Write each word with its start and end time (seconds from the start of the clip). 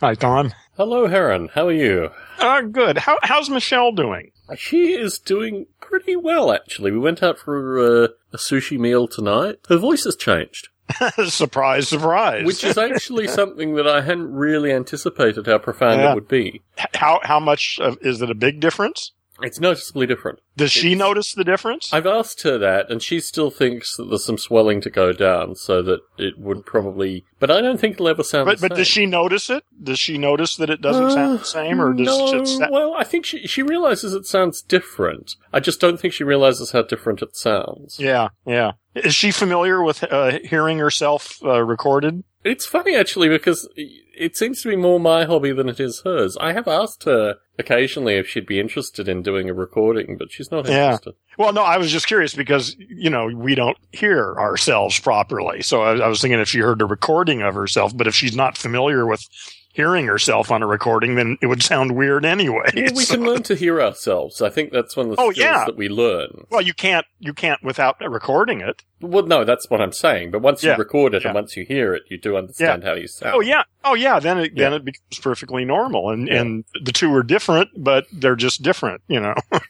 Hi, 0.00 0.14
Tom. 0.14 0.52
Hello, 0.76 1.06
Heron. 1.06 1.48
How 1.54 1.68
are 1.68 1.72
you? 1.72 2.10
Uh, 2.38 2.62
good. 2.62 2.98
How, 2.98 3.18
how's 3.22 3.48
Michelle 3.48 3.92
doing? 3.92 4.32
She 4.56 4.92
is 4.92 5.18
doing 5.18 5.66
pretty 5.80 6.16
well, 6.16 6.52
actually. 6.52 6.90
We 6.90 6.98
went 6.98 7.22
out 7.22 7.38
for 7.38 7.78
uh, 7.78 8.08
a 8.32 8.36
sushi 8.36 8.78
meal 8.78 9.06
tonight. 9.06 9.56
Her 9.68 9.76
voice 9.78 10.04
has 10.04 10.16
changed, 10.16 10.68
surprise, 11.28 11.88
surprise. 11.88 12.44
which 12.44 12.64
is 12.64 12.76
actually 12.76 13.28
something 13.28 13.76
that 13.76 13.86
I 13.86 14.00
hadn't 14.02 14.32
really 14.34 14.72
anticipated 14.72 15.46
how 15.46 15.58
profound 15.58 16.00
Yeah. 16.00 16.10
it 16.12 16.14
would 16.16 16.28
be. 16.28 16.62
How 16.94 17.20
how 17.22 17.38
much 17.40 17.78
of, 17.80 17.96
is 18.02 18.20
it 18.20 18.30
a 18.30 18.34
big 18.34 18.60
difference? 18.60 19.12
It's 19.42 19.58
noticeably 19.58 20.06
different. 20.06 20.38
Does 20.56 20.70
she 20.70 20.92
It's- 20.92 20.98
notice 20.98 21.32
the 21.34 21.42
difference? 21.42 21.92
I've 21.92 22.06
asked 22.06 22.42
her 22.42 22.56
that, 22.58 22.88
and 22.88 23.02
she 23.02 23.18
still 23.18 23.50
thinks 23.50 23.96
that 23.96 24.04
there's 24.08 24.24
some 24.24 24.38
swelling 24.38 24.80
to 24.82 24.90
go 24.90 25.12
down, 25.12 25.56
so 25.56 25.82
that 25.82 26.00
it 26.18 26.38
would 26.38 26.64
probably. 26.64 27.24
But 27.40 27.50
I 27.50 27.60
don't 27.60 27.78
think 27.80 27.94
it'll 27.94 28.08
ever 28.08 28.22
sound. 28.22 28.46
but 28.46 28.60
but 28.60 28.76
does 28.76 28.86
she 28.86 29.06
notice 29.06 29.50
it? 29.50 29.64
Does 29.82 29.98
she 29.98 30.18
notice 30.18 30.54
that 30.56 30.70
it 30.70 30.80
doesn't 30.80 31.10
sound 31.10 31.40
the 31.40 31.44
same, 31.44 31.80
or 31.80 31.92
does 31.92 32.06
no, 32.06 32.40
it 32.40 32.46
sa- 32.46 32.68
well, 32.70 32.94
I 32.94 33.02
think 33.02 33.26
she 33.26 33.46
she 33.48 33.62
realizes 33.62 34.14
it 34.14 34.26
sounds 34.26 34.62
different. 34.62 35.34
I 35.52 35.58
just 35.58 35.80
don't 35.80 35.98
think 35.98 36.14
she 36.14 36.22
realizes 36.24 36.70
how 36.70 36.82
different 36.82 37.20
it 37.20 37.34
sounds. 37.36 37.98
Yeah, 37.98 38.28
yeah. 38.46 38.72
Is 38.94 39.16
she 39.16 39.32
familiar 39.32 39.82
with 39.82 40.04
uh, 40.04 40.38
hearing 40.44 40.78
herself 40.78 41.40
uh, 41.44 41.60
recorded? 41.64 42.22
It's 42.44 42.66
funny 42.66 42.94
actually 42.94 43.28
because 43.28 43.68
it 44.16 44.36
seems 44.36 44.62
to 44.62 44.68
be 44.68 44.76
more 44.76 45.00
my 45.00 45.24
hobby 45.24 45.52
than 45.52 45.68
it 45.68 45.80
is 45.80 46.02
hers. 46.04 46.36
I 46.40 46.52
have 46.52 46.68
asked 46.68 47.04
her 47.04 47.36
occasionally 47.58 48.14
if 48.14 48.28
she'd 48.28 48.46
be 48.46 48.60
interested 48.60 49.08
in 49.08 49.22
doing 49.22 49.48
a 49.48 49.54
recording, 49.54 50.16
but 50.18 50.32
she's 50.32 50.50
not 50.50 50.66
interested. 50.66 51.14
Yeah. 51.14 51.44
Well, 51.44 51.52
no, 51.52 51.62
I 51.62 51.78
was 51.78 51.90
just 51.90 52.06
curious 52.06 52.34
because 52.34 52.76
you 52.78 53.10
know 53.10 53.26
we 53.26 53.54
don't 53.54 53.78
hear 53.92 54.34
ourselves 54.38 54.98
properly, 54.98 55.62
so 55.62 55.82
I, 55.82 55.96
I 55.98 56.08
was 56.08 56.20
thinking 56.20 56.40
if 56.40 56.48
she 56.48 56.60
heard 56.60 56.82
a 56.82 56.86
recording 56.86 57.42
of 57.42 57.54
herself, 57.54 57.96
but 57.96 58.06
if 58.06 58.14
she's 58.14 58.36
not 58.36 58.56
familiar 58.56 59.06
with 59.06 59.26
hearing 59.74 60.06
herself 60.06 60.50
on 60.50 60.62
a 60.62 60.66
recording, 60.66 61.16
then 61.16 61.36
it 61.42 61.48
would 61.48 61.62
sound 61.62 61.94
weird 61.96 62.24
anyway. 62.24 62.70
Well, 62.74 62.84
we 62.94 63.04
So- 63.04 63.16
can 63.16 63.24
learn 63.26 63.42
to 63.42 63.54
hear 63.56 63.82
ourselves. 63.82 64.40
I 64.40 64.48
think 64.48 64.70
that's 64.72 64.96
one 64.96 65.10
of 65.10 65.16
the 65.16 65.20
Oh, 65.22 65.32
skills 65.32 65.44
yeah. 65.44 65.64
that 65.66 65.76
we 65.76 65.88
learn. 65.88 66.46
well, 66.50 66.62
you 66.62 66.72
can't 66.72 67.04
you 67.18 67.34
can't 67.34 67.62
without 67.62 67.96
recording 68.00 68.60
it. 68.60 68.82
Well, 69.00 69.26
no, 69.26 69.44
that's 69.44 69.68
what 69.68 69.80
I'm 69.82 69.92
saying. 69.92 70.30
But 70.30 70.40
once 70.42 70.62
Yeah. 70.62 70.72
you 70.72 70.78
record 70.78 71.14
it 71.14 71.22
Yeah. 71.22 71.28
and 71.28 71.34
once 71.34 71.56
you 71.56 71.64
hear 71.66 71.92
it, 71.94 72.04
you 72.08 72.16
do 72.18 72.36
understand 72.36 72.84
how 72.84 72.94
you 72.94 73.08
sound. 73.08 73.34
Oh 73.34 73.40
yeah, 73.40 73.64
oh 73.84 73.94
yeah. 73.94 74.20
Then 74.20 74.38
it 74.38 74.56
then 74.56 74.72
it 74.72 74.84
becomes 74.84 75.18
perfectly 75.20 75.64
normal, 75.64 76.10
and 76.10 76.28
and 76.28 76.64
the 76.82 76.92
two 76.92 77.12
are 77.14 77.22
different, 77.22 77.70
but 77.76 78.06
they're 78.12 78.36
just 78.36 78.62
different. 78.62 79.02
You 79.08 79.20
know. 79.20 79.34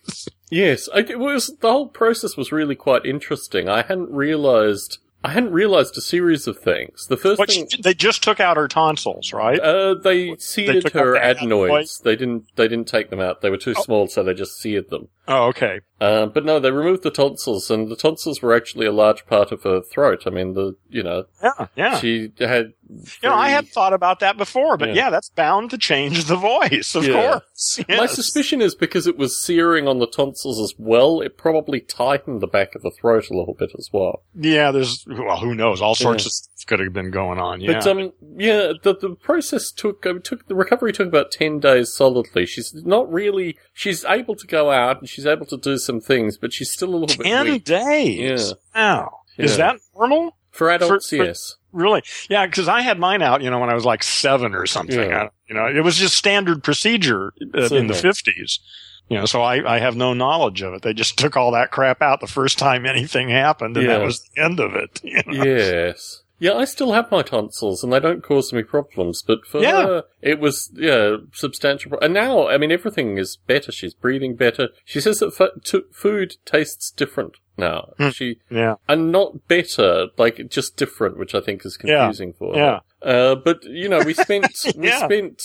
Yes, 0.51 0.89
it 0.95 1.19
was 1.19 1.57
the 1.63 1.73
whole 1.73 1.89
process 1.89 2.37
was 2.37 2.53
really 2.53 2.77
quite 2.77 3.05
interesting. 3.05 3.69
I 3.69 3.83
hadn't 3.83 4.13
realized 4.13 4.99
I 5.25 5.31
hadn't 5.31 5.53
realized 5.53 5.97
a 5.97 6.03
series 6.03 6.47
of 6.47 6.59
things. 6.59 7.07
The 7.07 7.17
first 7.17 7.39
But 7.39 7.49
thing 7.51 7.67
they 7.83 7.95
just 7.95 8.23
took 8.23 8.41
out 8.41 8.59
her 8.59 8.69
tonsils, 8.69 9.33
right? 9.33 9.59
uh, 9.59 9.95
they 9.95 10.37
seeded 10.37 10.83
took 10.85 10.93
her 10.93 11.17
adenoids. 11.17 12.01
They 12.01 12.15
didn't. 12.15 12.45
They 12.57 12.69
didn't 12.69 12.89
take 12.89 13.09
them 13.09 13.21
out. 13.21 13.41
They 13.41 13.49
were 13.49 13.57
too 13.57 13.73
Oh. 13.77 13.83
small, 13.83 14.07
so 14.07 14.23
they 14.23 14.35
just 14.35 14.59
seared 14.61 14.91
them. 14.91 15.09
oh, 15.27 15.47
okay. 15.47 15.81
Uh, 15.99 16.27
but 16.27 16.45
no, 16.45 16.61
they 16.61 16.71
removed 16.71 17.03
the 17.05 17.11
tonsils, 17.11 17.71
and 17.71 17.89
the 17.91 17.97
tonsils 17.97 18.43
were 18.43 18.55
actually 18.55 18.85
a 18.85 18.93
large 18.93 19.25
part 19.27 19.51
of 19.51 19.63
her 19.63 19.81
throat. 19.81 20.25
I 20.27 20.31
mean, 20.31 20.53
the 20.53 20.77
you 20.91 21.03
know 21.03 21.25
Yeah, 21.43 21.67
yeah. 21.75 21.99
she 21.99 22.33
had. 22.39 22.75
You 23.23 23.29
know, 23.29 23.35
I 23.35 23.49
had 23.49 23.69
thought 23.69 23.93
about 23.93 24.21
that 24.21 24.37
before, 24.37 24.77
but 24.77 24.89
Yeah. 24.91 24.95
yeah, 24.95 25.11
that's 25.11 25.29
bound 25.31 25.71
to 25.71 25.79
change 25.79 26.25
the 26.25 26.37
voice, 26.37 26.95
of 26.95 27.07
Yeah. 27.07 27.15
course. 27.41 27.81
My 27.89 28.07
suspicion 28.07 28.61
is 28.61 28.75
because 28.75 29.07
it 29.07 29.17
was 29.17 29.41
searing 29.41 29.87
on 29.89 29.99
the 29.99 30.07
tonsils 30.07 30.61
as 30.61 30.75
well. 30.79 31.21
It 31.21 31.37
probably 31.37 31.81
tightened 31.81 32.41
the 32.41 32.47
back 32.47 32.75
of 32.75 32.83
the 32.83 32.91
throat 32.91 33.31
a 33.31 33.37
little 33.37 33.55
bit 33.55 33.71
as 33.79 33.91
well. 33.93 34.23
Yeah, 34.35 34.71
there's 34.71 35.05
well, 35.09 35.39
who 35.39 35.55
knows? 35.55 35.81
All 35.81 35.95
sorts 35.95 36.25
Yeah. 36.25 36.29
of 36.29 36.33
stuff 36.33 36.51
could 36.67 36.81
have 36.81 36.95
been 36.95 37.11
going 37.11 37.39
on. 37.39 37.61
Yeah. 37.61 37.75
But 37.75 37.87
um, 37.87 38.13
yeah, 38.39 38.73
the 38.83 38.97
the 38.97 39.15
process 39.17 39.71
took 39.71 40.07
uh, 40.07 40.15
took 40.25 40.47
the 40.49 40.55
recovery 40.55 40.93
took 40.93 41.09
about 41.09 41.31
ten 41.31 41.61
days 41.61 41.93
solidly. 41.93 42.47
She's 42.47 42.73
not 42.87 43.13
really 43.13 43.59
she's 43.75 44.03
able 44.07 44.35
to 44.37 44.47
go 44.47 44.71
out 44.71 45.01
and 45.01 45.09
she's 45.09 45.27
able 45.27 45.45
to 45.47 45.59
do 45.59 45.77
some 45.77 46.01
things, 46.01 46.39
but 46.39 46.55
she's 46.55 46.71
still 46.73 46.95
a 46.95 46.97
little 46.97 47.19
bit 47.19 47.27
Ten 47.27 47.45
weak 47.45 47.65
days. 47.65 48.55
Wow. 48.75 49.21
Is 49.37 49.57
that 49.59 49.77
normal? 49.95 50.37
for 50.53 50.71
adults. 50.71 51.11
for- 51.11 51.17
yes, 51.17 51.57
Really? 51.75 52.03
Yeah, 52.31 52.47
because 52.47 52.69
I 52.69 52.83
had 52.83 52.99
mine 52.99 53.21
out, 53.21 53.43
you 53.43 53.51
know, 53.51 53.59
when 53.59 53.69
I 53.69 53.75
was 53.75 53.85
like 53.85 54.03
seven 54.03 54.55
or 54.55 54.65
something. 54.65 55.11
Yeah. 55.11 55.25
I, 55.25 55.29
you 55.49 55.55
know, 55.55 55.67
it 55.67 55.83
was 55.83 55.97
just 55.97 56.17
standard 56.17 56.63
procedure 56.63 57.35
uh, 57.55 57.67
in 57.75 57.89
the 57.89 57.95
fifties. 57.95 58.61
You 59.09 59.19
know, 59.19 59.27
so 59.27 59.43
I, 59.43 59.75
I 59.75 59.79
have 59.81 59.97
no 59.97 60.15
knowledge 60.15 60.63
of 60.63 60.73
it. 60.73 60.83
They 60.83 60.95
just 60.95 61.19
took 61.19 61.37
all 61.37 61.51
that 61.53 61.71
crap 61.71 62.01
out 62.01 62.21
the 62.21 62.27
first 62.27 62.59
time 62.59 62.87
anything 62.87 63.29
happened, 63.29 63.77
and 63.77 63.87
that 63.89 64.01
was 64.01 64.23
the 64.35 64.43
end 64.43 64.61
of 64.61 64.75
it. 64.75 65.01
you 65.05 65.21
know? 65.27 65.45
yes. 65.45 66.23
Yeah, 66.39 66.55
I 66.55 66.65
still 66.65 66.93
have 66.93 67.11
my 67.11 67.23
tonsils, 67.23 67.83
and 67.85 67.93
they 67.93 68.01
don't 68.01 68.23
cause 68.23 68.53
me 68.53 68.63
problems. 68.63 69.23
But 69.23 69.47
for 69.47 69.63
Yeah. 69.63 69.87
her, 69.87 70.05
it 70.21 70.41
was 70.41 70.71
yeah 70.75 71.17
substantial. 71.33 71.91
Pro- 71.91 72.01
and 72.01 72.13
now, 72.13 72.49
I 72.49 72.59
mean, 72.59 72.73
everything 72.73 73.19
is 73.19 73.37
better. 73.47 73.71
She's 73.73 73.95
breathing 73.95 74.35
better. 74.35 74.69
She 74.85 75.01
says 75.01 75.21
that 75.21 75.41
f- 75.41 75.63
t- 75.65 75.83
food 75.93 76.37
tastes 76.45 76.91
different 76.91 77.37
now. 77.57 77.93
Hmm. 77.99 78.09
She 78.11 78.39
Yeah. 78.51 78.75
and 78.89 79.13
not 79.13 79.47
better, 79.49 80.09
like 80.19 80.49
just 80.49 80.77
different, 80.77 81.19
which 81.19 81.35
I 81.35 81.41
think 81.41 81.65
is 81.65 81.79
Yeah. 81.85 81.99
confusing 82.07 82.33
for 82.33 82.55
her. 82.55 82.61
Yeah. 82.61 82.81
Uh, 83.01 83.35
but 83.37 83.63
you 83.65 83.89
know, 83.89 84.01
we 84.01 84.13
spent 84.15 84.47
we 84.77 84.91
spent 84.91 85.43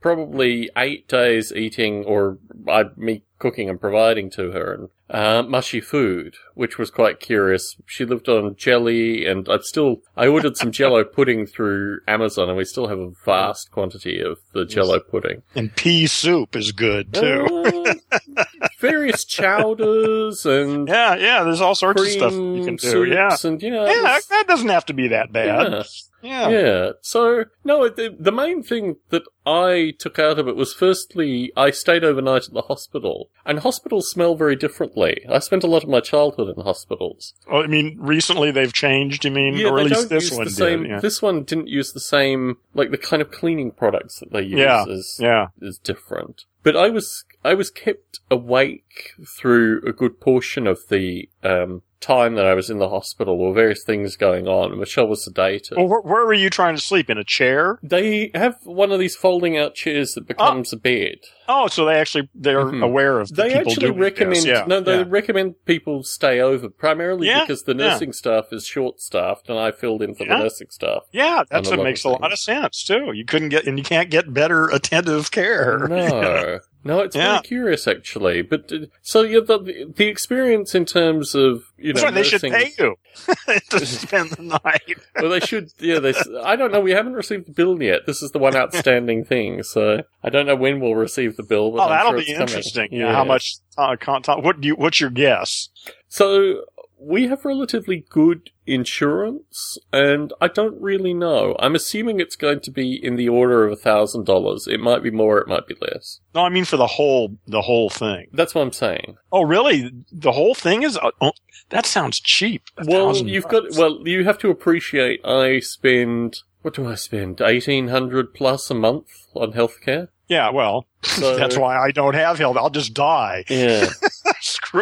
probably 0.00 0.70
eight 0.76 1.08
days 1.08 1.52
eating, 1.52 2.04
or 2.04 2.38
I, 2.68 2.84
me 2.96 3.22
cooking 3.38 3.68
and 3.68 3.80
providing 3.80 4.30
to 4.30 4.50
her, 4.52 4.72
and 4.72 4.88
uh, 5.08 5.42
mushy 5.42 5.80
food, 5.80 6.34
which 6.54 6.78
was 6.78 6.90
quite 6.90 7.20
curious. 7.20 7.76
She 7.86 8.04
lived 8.04 8.28
on 8.28 8.56
jelly, 8.56 9.26
and 9.26 9.48
I've 9.48 9.64
still 9.64 10.02
I 10.16 10.26
ordered 10.26 10.56
some 10.56 10.72
Jello 10.76 11.04
pudding 11.04 11.46
through 11.46 12.00
Amazon, 12.08 12.48
and 12.48 12.58
we 12.58 12.64
still 12.64 12.88
have 12.88 12.98
a 12.98 13.12
vast 13.24 13.70
quantity 13.70 14.20
of 14.20 14.38
the 14.52 14.64
Jello 14.64 14.98
pudding. 15.00 15.42
And 15.54 15.74
pea 15.74 16.06
soup 16.06 16.56
is 16.56 16.72
good 16.72 17.14
too. 17.14 17.94
Uh, 18.36 18.44
various 18.78 19.24
chowders 19.24 20.44
and 20.44 20.88
yeah, 20.88 21.14
yeah. 21.16 21.42
There's 21.44 21.60
all 21.60 21.74
sorts 21.74 22.02
of 22.02 22.08
stuff 22.08 22.32
you 22.32 22.64
can 22.64 22.76
do. 22.76 23.04
Yeah. 23.04 23.36
and 23.44 23.62
you 23.62 23.70
know, 23.70 23.86
Yeah, 23.86 24.18
that 24.30 24.46
doesn't 24.48 24.68
have 24.68 24.86
to 24.86 24.92
be 24.94 25.08
that 25.08 25.32
bad. 25.32 25.72
Yeah. 25.72 25.82
Yeah. 26.26 26.48
Yeah. 26.48 26.90
So 27.02 27.44
no, 27.64 27.88
the, 27.88 28.14
the 28.18 28.32
main 28.32 28.62
thing 28.62 28.96
that 29.10 29.22
I 29.46 29.94
took 29.98 30.18
out 30.18 30.38
of 30.38 30.48
it 30.48 30.56
was 30.56 30.72
firstly 30.74 31.52
I 31.56 31.70
stayed 31.70 32.02
overnight 32.04 32.48
at 32.48 32.52
the 32.54 32.62
hospital, 32.62 33.30
and 33.44 33.60
hospitals 33.60 34.10
smell 34.10 34.34
very 34.34 34.56
differently. 34.56 35.24
I 35.28 35.38
spent 35.38 35.62
a 35.64 35.68
lot 35.68 35.84
of 35.84 35.88
my 35.88 36.00
childhood 36.00 36.56
in 36.56 36.62
hospitals. 36.64 37.34
Oh, 37.50 37.62
I 37.62 37.66
mean, 37.66 37.96
recently 38.00 38.50
they've 38.50 38.72
changed. 38.72 39.24
You 39.24 39.30
mean, 39.30 39.54
Yeah, 39.54 39.68
or 39.68 39.78
at 39.78 39.84
they 39.84 39.88
least 39.90 40.00
don't 40.00 40.08
this 40.10 40.30
use 40.30 40.36
one 40.38 40.44
the 40.46 40.50
same. 40.50 40.82
did. 40.82 40.90
Yeah. 40.90 41.00
This 41.00 41.22
one 41.22 41.44
didn't 41.44 41.68
use 41.68 41.92
the 41.92 42.00
same 42.00 42.56
like 42.74 42.90
the 42.90 42.98
kind 42.98 43.22
of 43.22 43.30
cleaning 43.30 43.70
products 43.70 44.18
that 44.20 44.32
they 44.32 44.42
use 44.42 44.58
Yeah, 44.58 44.84
is 44.88 45.18
yeah. 45.20 45.46
is 45.60 45.78
different. 45.78 46.44
But 46.62 46.76
I 46.76 46.88
was 46.90 47.24
I 47.44 47.54
was 47.54 47.70
kept 47.70 48.18
awake 48.28 49.12
through 49.38 49.82
a 49.86 49.92
good 49.92 50.20
portion 50.20 50.66
of 50.66 50.80
the 50.88 51.28
um, 51.44 51.82
time 52.06 52.34
that 52.36 52.46
I 52.46 52.54
was 52.54 52.70
in 52.70 52.78
the 52.78 52.88
hospital, 52.88 53.40
or 53.40 53.52
various 53.54 53.82
things 53.84 54.16
going 54.16 54.46
on. 54.46 54.78
Michelle 54.78 55.08
was 55.08 55.26
sedated. 55.28 55.76
Well, 55.76 55.88
where, 55.88 56.00
where 56.00 56.24
were 56.26 56.32
you 56.34 56.50
trying 56.50 56.74
to 56.76 56.80
sleep? 56.80 57.10
In 57.10 57.18
a 57.18 57.24
chair? 57.24 57.78
They 57.82 58.30
have 58.34 58.56
one 58.64 58.92
of 58.92 58.98
these 58.98 59.16
folding 59.16 59.56
out 59.58 59.74
chairs 59.74 60.14
that 60.14 60.26
becomes 60.26 60.72
a 60.72 60.76
bed. 60.76 61.16
Oh, 61.48 61.68
so 61.68 61.84
they 61.84 61.94
actually 61.94 62.28
they're 62.34 62.64
Mhm. 62.64 62.82
aware 62.82 63.20
of 63.20 63.28
the 63.28 63.34
They 63.42 63.48
people 63.54 63.72
actually 63.72 63.90
recommend. 63.92 64.44
Yeah, 64.44 64.64
no, 64.66 64.80
they 64.80 64.98
yeah. 64.98 65.04
recommend 65.06 65.64
people 65.64 66.02
stay 66.02 66.40
over 66.40 66.68
primarily 66.68 67.28
Yeah, 67.28 67.40
because 67.42 67.62
the 67.62 67.74
nursing 67.74 68.12
staff 68.12 68.46
is 68.52 68.66
short 68.66 69.00
staffed, 69.00 69.48
and 69.48 69.58
I 69.58 69.70
filled 69.70 70.02
in 70.02 70.14
for 70.14 70.24
the 70.24 70.36
nursing 70.38 70.68
staff. 70.70 71.02
Yeah, 71.12 71.42
that's 71.50 71.70
what 71.70 71.82
makes 71.82 72.02
a 72.04 72.08
lot 72.08 72.32
of 72.32 72.38
sense 72.38 72.82
too. 72.84 73.12
You 73.14 73.24
couldn't 73.24 73.50
get 73.50 73.66
and 73.66 73.78
you 73.78 73.84
can't 73.84 74.10
get 74.10 74.32
better 74.34 74.66
attentive 74.68 75.30
care. 75.30 75.86
No, 75.88 76.58
no, 76.86 77.00
it's 77.00 77.14
Yeah. 77.16 77.32
very 77.32 77.42
curious 77.42 77.86
actually. 77.86 78.42
But 78.42 78.72
uh, 78.72 78.86
so 79.02 79.22
yeah, 79.22 79.40
the 79.40 79.92
the 79.96 80.06
experience 80.06 80.74
in 80.74 80.84
terms 80.84 81.34
of 81.34 81.64
you 81.76 81.92
know 81.92 82.00
That's 82.00 82.04
why 82.04 82.10
they 82.12 82.22
should 82.22 82.40
pay 82.42 82.72
you 82.78 82.96
to 83.70 83.86
spend 83.86 84.30
the 84.30 84.42
night. 84.42 84.98
well, 85.20 85.30
they 85.30 85.40
should. 85.40 85.70
Yeah, 85.78 85.98
they. 85.98 86.14
I 86.42 86.56
don't 86.56 86.72
know. 86.72 86.80
We 86.80 86.92
haven't 86.92 87.14
received 87.14 87.46
the 87.46 87.52
bill 87.52 87.82
yet. 87.82 88.06
This 88.06 88.22
is 88.22 88.30
the 88.30 88.38
one 88.38 88.56
outstanding 88.56 89.24
thing. 89.24 89.62
So 89.62 90.02
I 90.22 90.30
don't 90.30 90.46
know 90.46 90.56
when 90.56 90.80
we'll 90.80 90.94
receive 90.94 91.36
the 91.36 91.42
bill. 91.42 91.72
But 91.72 91.78
Oh, 91.78 91.82
I'm 91.84 91.90
that'll 91.90 92.12
sure 92.12 92.20
be 92.24 92.32
interesting. 92.32 92.88
Yeah. 92.92 93.12
How 93.12 93.24
much? 93.24 93.56
Uh, 93.76 93.96
what 94.40 94.60
do 94.60 94.68
you? 94.68 94.74
What's 94.76 95.00
your 95.00 95.10
guess? 95.10 95.68
So 96.08 96.62
we 96.98 97.28
have 97.28 97.44
relatively 97.44 98.04
good 98.08 98.50
insurance, 98.66 99.78
and 99.92 100.32
I 100.40 100.48
don't 100.48 100.80
really 100.80 101.14
know. 101.14 101.54
I'm 101.58 101.74
assuming 101.74 102.20
it's 102.20 102.36
going 102.36 102.60
to 102.60 102.70
be 102.70 102.94
in 102.94 103.16
the 103.16 103.28
order 103.28 103.64
of 103.64 103.72
a 103.72 103.76
thousand 103.76 104.24
dollars. 104.24 104.66
It 104.66 104.80
might 104.80 105.02
be 105.02 105.10
more. 105.10 105.38
It 105.38 105.48
might 105.48 105.66
be 105.66 105.76
less. 105.80 106.20
No, 106.34 106.42
I 106.42 106.48
mean 106.48 106.64
for 106.64 106.76
the 106.76 106.86
whole 106.86 107.36
the 107.46 107.62
whole 107.62 107.90
thing. 107.90 108.28
That's 108.32 108.54
what 108.54 108.62
I'm 108.62 108.72
saying. 108.72 109.16
Oh, 109.30 109.42
really? 109.42 109.90
The 110.10 110.32
whole 110.32 110.54
thing 110.54 110.82
is? 110.82 110.96
Uh, 110.96 111.10
oh, 111.20 111.32
that 111.70 111.86
sounds 111.86 112.20
cheap. 112.20 112.62
Well, 112.84 113.16
you've 113.16 113.48
got. 113.48 113.64
Well, 113.76 114.06
you 114.06 114.24
have 114.24 114.38
to 114.38 114.50
appreciate. 114.50 115.24
I 115.24 115.60
spend. 115.60 116.40
What 116.62 116.74
do 116.74 116.88
I 116.88 116.94
spend? 116.94 117.40
Eighteen 117.40 117.88
hundred 117.88 118.34
plus 118.34 118.70
a 118.70 118.74
month 118.74 119.26
on 119.34 119.52
healthcare. 119.52 120.08
Yeah, 120.28 120.50
well, 120.50 120.86
So 121.06 121.36
that's 121.36 121.56
why 121.56 121.76
I 121.76 121.92
don't 121.92 122.14
have 122.14 122.38
health. 122.38 122.56
I'll 122.56 122.70
just 122.70 122.92
die. 122.94 123.44
Yeah. 123.48 123.88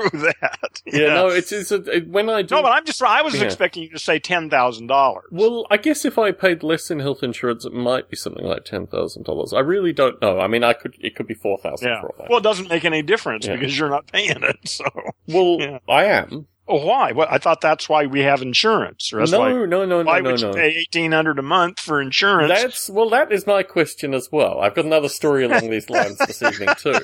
Through 0.00 0.20
that. 0.40 0.82
Yeah, 0.86 1.14
no, 1.14 1.28
it's, 1.28 1.52
it's 1.52 1.70
a, 1.70 1.76
it, 1.96 2.08
when 2.08 2.28
I 2.28 2.42
do. 2.42 2.54
No, 2.56 2.62
but 2.62 2.72
I'm 2.72 2.84
just, 2.84 3.02
I 3.02 3.22
was 3.22 3.34
Yeah. 3.34 3.42
expecting 3.44 3.84
you 3.84 3.90
to 3.90 3.98
say 3.98 4.18
$10,000. 4.20 5.20
Well, 5.30 5.66
I 5.70 5.76
guess 5.76 6.04
if 6.04 6.18
I 6.18 6.32
paid 6.32 6.62
less 6.62 6.90
in 6.90 7.00
health 7.00 7.22
insurance, 7.22 7.64
it 7.64 7.72
might 7.72 8.08
be 8.10 8.16
something 8.16 8.44
like 8.44 8.64
ten 8.64 8.86
thousand 8.86 9.24
dollars. 9.24 9.52
I 9.52 9.60
really 9.60 9.92
don't 9.92 10.20
know. 10.20 10.40
I 10.40 10.46
mean, 10.48 10.64
I 10.64 10.72
could 10.72 10.94
it 11.00 11.14
could 11.14 11.26
be 11.26 11.34
four 11.34 11.58
thousand 11.58 11.88
Yeah. 11.88 12.00
for 12.00 12.06
all 12.08 12.14
that. 12.18 12.28
Well, 12.30 12.38
it 12.38 12.42
doesn't 12.42 12.68
make 12.68 12.84
any 12.84 13.02
difference 13.02 13.46
Yeah. 13.46 13.56
because 13.56 13.78
you're 13.78 13.90
not 13.90 14.06
paying 14.10 14.42
it. 14.42 14.56
So, 14.68 14.84
Well, 15.28 15.56
yeah. 15.60 15.78
I 15.88 16.04
am. 16.04 16.46
Oh, 16.68 16.84
why? 16.86 17.12
Well, 17.12 17.28
I 17.30 17.38
thought 17.38 17.60
that's 17.60 17.88
why 17.88 18.06
we 18.06 18.20
have 18.20 18.42
insurance. 18.42 19.12
Or 19.12 19.18
that's 19.20 19.32
No, 19.32 19.40
why, 19.40 19.52
no, 19.52 19.64
no, 19.66 19.84
no, 19.86 20.02
why 20.02 20.20
no, 20.20 20.32
would 20.32 20.40
no. 20.40 20.48
you 20.48 20.54
pay 20.54 20.68
eighteen 20.76 21.12
hundred 21.12 21.38
a 21.38 21.42
month 21.42 21.80
for 21.80 22.00
insurance? 22.00 22.48
That's 22.48 22.88
well, 22.90 23.10
that 23.10 23.32
is 23.32 23.46
my 23.46 23.62
question 23.62 24.14
as 24.14 24.30
well. 24.32 24.60
I've 24.60 24.74
got 24.74 24.84
another 24.84 25.08
story 25.08 25.44
along 25.44 25.70
these 25.70 25.90
lines 25.90 26.18
this 26.18 26.42
evening 26.42 26.68
too. 26.78 27.00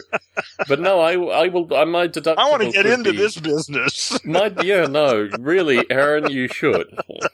But 0.68 0.80
no, 0.80 1.00
I, 1.00 1.12
I 1.12 1.48
will. 1.48 1.66
Uh, 1.72 1.76
I 1.80 1.84
my 1.84 2.08
deductible. 2.08 2.38
I 2.38 2.50
want 2.50 2.62
to 2.62 2.70
get 2.70 2.86
into 2.86 3.12
be- 3.12 3.18
this 3.18 3.38
business. 3.38 4.18
My 4.24 4.52
yeah, 4.62 4.86
no, 4.86 5.28
really, 5.38 5.84
Aaron, 5.90 6.30
you 6.30 6.48
should. 6.48 6.86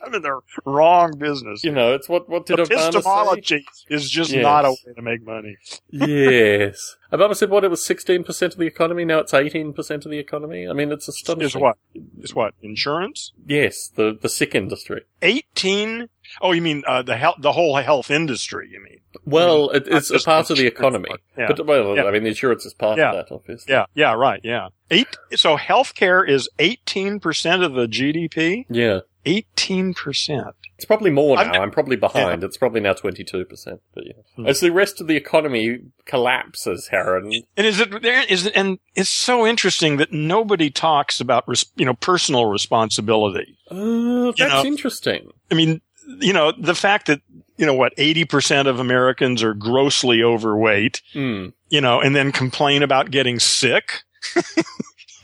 I'm 0.05 0.14
in 0.14 0.23
the 0.23 0.40
wrong 0.64 1.19
business. 1.19 1.62
You 1.64 1.73
know, 1.73 1.94
it's 1.94 2.08
what 2.08 2.28
what 2.28 2.46
did 2.46 2.58
Obama 2.58 3.44
say? 3.46 3.64
Is 3.88 4.11
just 4.11 4.31
Yes. 4.31 4.43
not 4.43 4.64
a 4.64 4.70
way 4.70 4.93
to 4.94 5.02
make 5.02 5.25
money. 5.25 5.56
yes. 5.90 6.96
Obama 7.12 7.37
said 7.37 7.50
what 7.50 7.64
it 7.64 7.70
was 7.70 7.85
sixteen 7.85 8.25
percent 8.25 8.53
of 8.55 8.58
the 8.58 8.67
economy. 8.67 9.05
Now 9.05 9.19
it's 9.20 9.32
eighteen 9.35 9.73
percent 9.73 10.05
of 10.05 10.11
the 10.11 10.19
economy. 10.19 10.69
I 10.69 10.73
mean, 10.73 10.91
it's 10.93 11.08
astonishing. 11.08 11.47
Is 11.58 11.62
what? 11.62 11.79
Is 12.20 12.35
what? 12.35 12.55
Insurance? 12.62 13.32
Yes, 13.47 13.88
the 13.88 14.17
the 14.20 14.29
sick 14.29 14.55
industry. 14.55 15.03
Eighteen? 15.23 16.08
Oh, 16.41 16.53
you 16.53 16.62
mean 16.62 16.82
uh, 16.87 17.03
the 17.03 17.17
health, 17.17 17.37
the 17.41 17.53
whole 17.53 17.76
health 17.76 18.11
industry? 18.11 18.69
You 18.73 18.82
mean? 18.82 18.99
Well, 19.25 19.70
it, 19.70 19.87
Not 19.87 19.97
it's 19.99 20.11
a 20.11 20.19
part 20.19 20.50
of 20.50 20.56
the 20.58 20.67
economy. 20.67 21.08
but- 21.11 21.20
Yeah. 21.38 21.47
But 21.49 21.67
well, 21.67 21.94
Yeah. 21.97 22.05
I 22.05 22.11
mean, 22.11 22.25
the 22.25 22.31
insurance 22.31 22.67
is 22.67 22.75
part 22.75 22.99
Yeah. 22.99 23.12
of 23.12 23.29
that, 23.29 23.35
obviously. 23.35 23.73
Yeah, 23.73 23.87
yeah, 23.94 24.12
right, 24.12 24.41
yeah. 24.43 24.69
Eight. 24.91 25.17
So 25.37 25.56
healthcare 25.56 26.29
is 26.29 26.49
eighteen 26.59 27.20
percent 27.20 27.62
of 27.62 27.75
the 27.75 27.87
GDP. 27.87 28.67
Yeah. 28.69 29.00
Eighteen 29.26 29.93
percent. 29.93 30.55
It's 30.76 30.84
probably 30.84 31.11
more 31.11 31.37
now. 31.37 31.43
I'm- 31.43 31.62
I'm, 31.62 31.70
probably 31.70 31.96
behind. 31.96 32.44
It's 32.44 32.58
probably 32.58 32.81
now 32.81 32.93
22%. 32.93 33.78
But 33.94 34.06
yeah. 34.06 34.12
Hmm. 34.37 34.46
As 34.46 34.61
the 34.61 34.70
rest 34.70 35.00
of 35.00 35.06
the 35.06 35.17
economy 35.17 35.78
collapses, 36.05 36.88
Heron. 36.88 37.32
And 37.56 37.67
is 37.67 37.81
it 37.81 38.02
there? 38.02 38.25
Is 38.28 38.44
it? 38.46 38.52
And 38.55 38.78
it's 38.94 39.08
so 39.08 39.46
interesting 39.46 39.96
that 39.96 40.12
nobody 40.12 40.69
talks 40.70 41.19
about 41.20 41.49
res, 41.49 41.64
you 41.76 41.87
know 41.87 41.94
personal 41.94 42.44
responsibility. 42.46 43.56
Uh, 43.70 44.32
that's 44.37 44.52
know- 44.52 44.64
interesting. 44.64 45.31
I 45.50 45.55
mean, 45.55 45.81
you 46.20 46.32
know, 46.34 46.52
the 46.52 46.75
fact 46.75 47.06
that 47.06 47.20
you 47.56 47.64
know 47.64 47.75
what 47.75 47.94
eighty 47.96 48.25
percent 48.26 48.69
of 48.69 48.78
Americans 48.78 49.43
are 49.43 49.55
grossly 49.55 50.23
overweight. 50.23 51.00
Hmm. 51.14 51.46
You 51.70 51.81
know, 51.81 52.00
and 52.00 52.14
then 52.14 52.32
complain 52.32 52.82
about 52.82 53.11
getting 53.11 53.40
sick. 53.40 54.02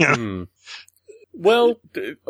Hmm. 0.00 0.44
Well, 1.32 1.80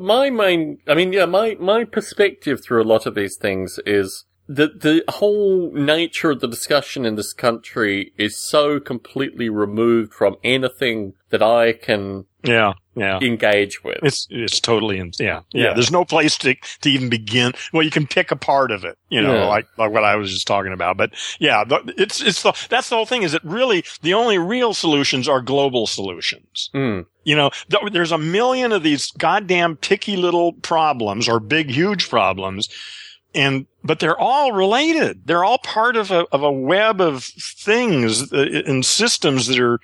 my 0.01 0.31
main, 0.31 0.79
I 0.87 0.95
mean, 0.95 1.13
yeah, 1.13 1.27
my, 1.27 1.57
my 1.59 1.85
perspective 1.85 2.63
through 2.63 2.83
a 2.83 2.85
lot 2.85 3.07
of 3.07 3.15
these 3.15 3.37
things 3.37 3.79
is 3.85 4.25
that 4.49 4.81
the 4.81 5.05
whole 5.09 5.73
nature 5.73 6.31
of 6.31 6.41
the 6.41 6.49
discussion 6.49 7.05
in 7.05 7.15
this 7.15 7.33
country 7.33 8.13
is 8.17 8.39
so 8.39 8.79
completely 8.79 9.49
removed 9.49 10.13
from 10.13 10.37
anything 10.45 11.15
that 11.31 11.43
I 11.43 11.73
can 11.73 12.27
Yeah, 12.45 12.73
yeah. 12.97 13.19
engage 13.21 13.85
with. 13.85 13.99
It's 14.03 14.27
it's 14.31 14.59
totally 14.61 14.99
in, 14.99 15.13
yeah, 15.19 15.43
yeah 15.53 15.65
Yeah. 15.65 15.75
There's 15.75 15.91
no 15.91 16.05
place 16.05 16.37
to 16.39 16.55
to 16.81 16.91
even 16.91 17.09
begin. 17.09 17.53
Well, 17.73 17.83
you 17.83 17.91
can 17.91 18.07
pick 18.07 18.31
a 18.31 18.37
part 18.37 18.71
of 18.71 18.85
it, 18.85 18.99
you 19.09 19.21
know, 19.23 19.35
Yeah. 19.35 19.45
like 19.47 19.67
like 19.79 19.93
what 19.93 20.05
I 20.05 20.17
was 20.17 20.33
just 20.33 20.47
talking 20.47 20.73
about. 20.73 20.97
But 20.97 21.13
yeah, 21.39 21.65
it's 21.97 22.21
it's 22.21 22.43
the 22.43 22.53
that's 22.69 22.89
the 22.89 22.97
whole 22.97 23.07
thing. 23.07 23.23
Is 23.23 23.33
that 23.33 23.45
really 23.45 23.85
the 24.03 24.15
only 24.15 24.39
real 24.39 24.75
solutions 24.75 25.29
are 25.29 25.41
global 25.41 25.87
solutions? 25.87 26.69
Hmm. 26.73 27.01
You 27.25 27.37
know, 27.37 27.51
th- 27.71 27.93
there's 27.93 28.13
a 28.13 28.19
million 28.19 28.73
of 28.73 28.83
these 28.83 29.13
goddamn 29.13 29.77
picky 29.77 30.17
little 30.17 30.53
problems 30.55 31.29
or 31.29 31.39
big 31.39 31.71
huge 31.71 32.09
problems. 32.11 32.69
And, 33.35 33.67
but 33.83 33.99
they're 33.99 34.19
all 34.19 34.53
related. 34.53 35.23
They're 35.25 35.43
all 35.43 35.57
part 35.57 35.97
of 35.97 36.11
a, 36.11 36.27
of 36.33 36.43
a 36.43 36.53
web 36.53 37.01
of 37.01 37.25
things 37.25 38.31
uh, 38.31 38.63
and 38.67 38.85
systems 38.85 39.47
that 39.47 39.59
are 39.59 39.79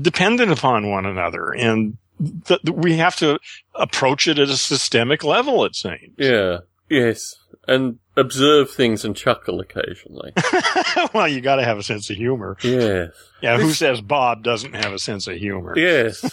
dependent 0.00 0.52
upon 0.52 0.90
one 0.90 1.06
another. 1.06 1.50
And 1.50 1.96
th- 2.44 2.60
we 2.72 2.96
have 2.96 3.16
to 3.16 3.38
approach 3.74 4.28
it 4.28 4.38
at 4.38 4.48
a 4.48 4.56
systemic 4.56 5.24
level, 5.24 5.64
it 5.64 5.74
seems. 5.74 6.14
Yeah. 6.18 6.58
Yes. 6.88 7.34
And 7.68 7.98
observe 8.16 8.70
things 8.70 9.04
and 9.04 9.16
chuckle 9.16 9.60
occasionally. 9.60 10.32
well, 11.12 11.26
you 11.26 11.40
gotta 11.40 11.64
have 11.64 11.78
a 11.78 11.82
sense 11.82 12.08
of 12.10 12.16
humor. 12.16 12.56
yes. 12.62 13.10
Yeah. 13.42 13.58
Who 13.58 13.68
This- 13.68 13.78
says 13.78 14.00
Bob 14.00 14.42
doesn't 14.42 14.74
have 14.74 14.92
a 14.92 14.98
sense 14.98 15.26
of 15.26 15.36
humor? 15.36 15.74
Yes. 15.76 16.24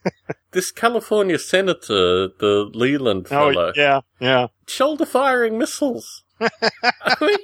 this 0.52 0.70
California 0.70 1.38
senator, 1.38 2.28
the 2.28 2.70
Leland 2.72 3.26
oh, 3.26 3.28
fellow. 3.28 3.68
Oh, 3.68 3.72
yeah, 3.74 4.00
yeah. 4.20 4.46
shoulder 4.66 5.06
firing 5.06 5.58
missiles. 5.58 6.24
I 6.40 7.14
mean, 7.20 7.38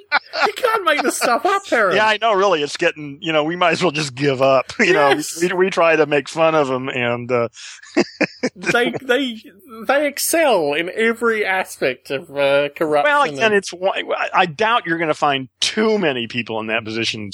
you 0.47 0.53
can't 0.55 0.85
make 0.85 1.03
this 1.03 1.17
stuff 1.17 1.45
up, 1.47 1.63
Aaron. 1.73 1.97
Yeah, 1.97 2.07
I 2.07 2.19
know. 2.21 2.33
Really, 2.35 2.63
it's 2.63 2.77
getting. 2.77 3.19
You 3.21 3.33
know, 3.33 3.45
we 3.45 3.57
might 3.57 3.73
as 3.73 3.83
well 3.83 3.91
just 3.93 4.15
give 4.15 4.41
up. 4.43 4.73
You 4.79 4.93
Yes. 4.93 5.41
know, 5.43 5.57
we, 5.57 5.65
we 5.67 5.71
try 5.71 5.97
to 5.97 6.07
make 6.07 6.29
fun 6.29 6.55
of 6.55 6.69
them, 6.69 6.89
and 6.89 7.31
uh, 7.33 7.49
they 8.55 8.91
they 9.03 9.43
they 9.87 10.07
excel 10.07 10.75
in 10.75 10.91
every 10.95 11.45
aspect 11.45 12.11
of 12.11 12.31
uh, 12.37 12.69
corruption. 12.77 13.13
well, 13.13 13.23
again, 13.23 13.39
and- 13.43 13.55
it's. 13.55 13.73
I 14.33 14.47
doubt 14.47 14.87
you're 14.87 14.99
going 14.99 15.09
to 15.09 15.15
find 15.15 15.49
too 15.61 15.99
many 15.99 16.27
people 16.27 16.61
in 16.61 16.67
that 16.69 16.85
position 16.85 17.31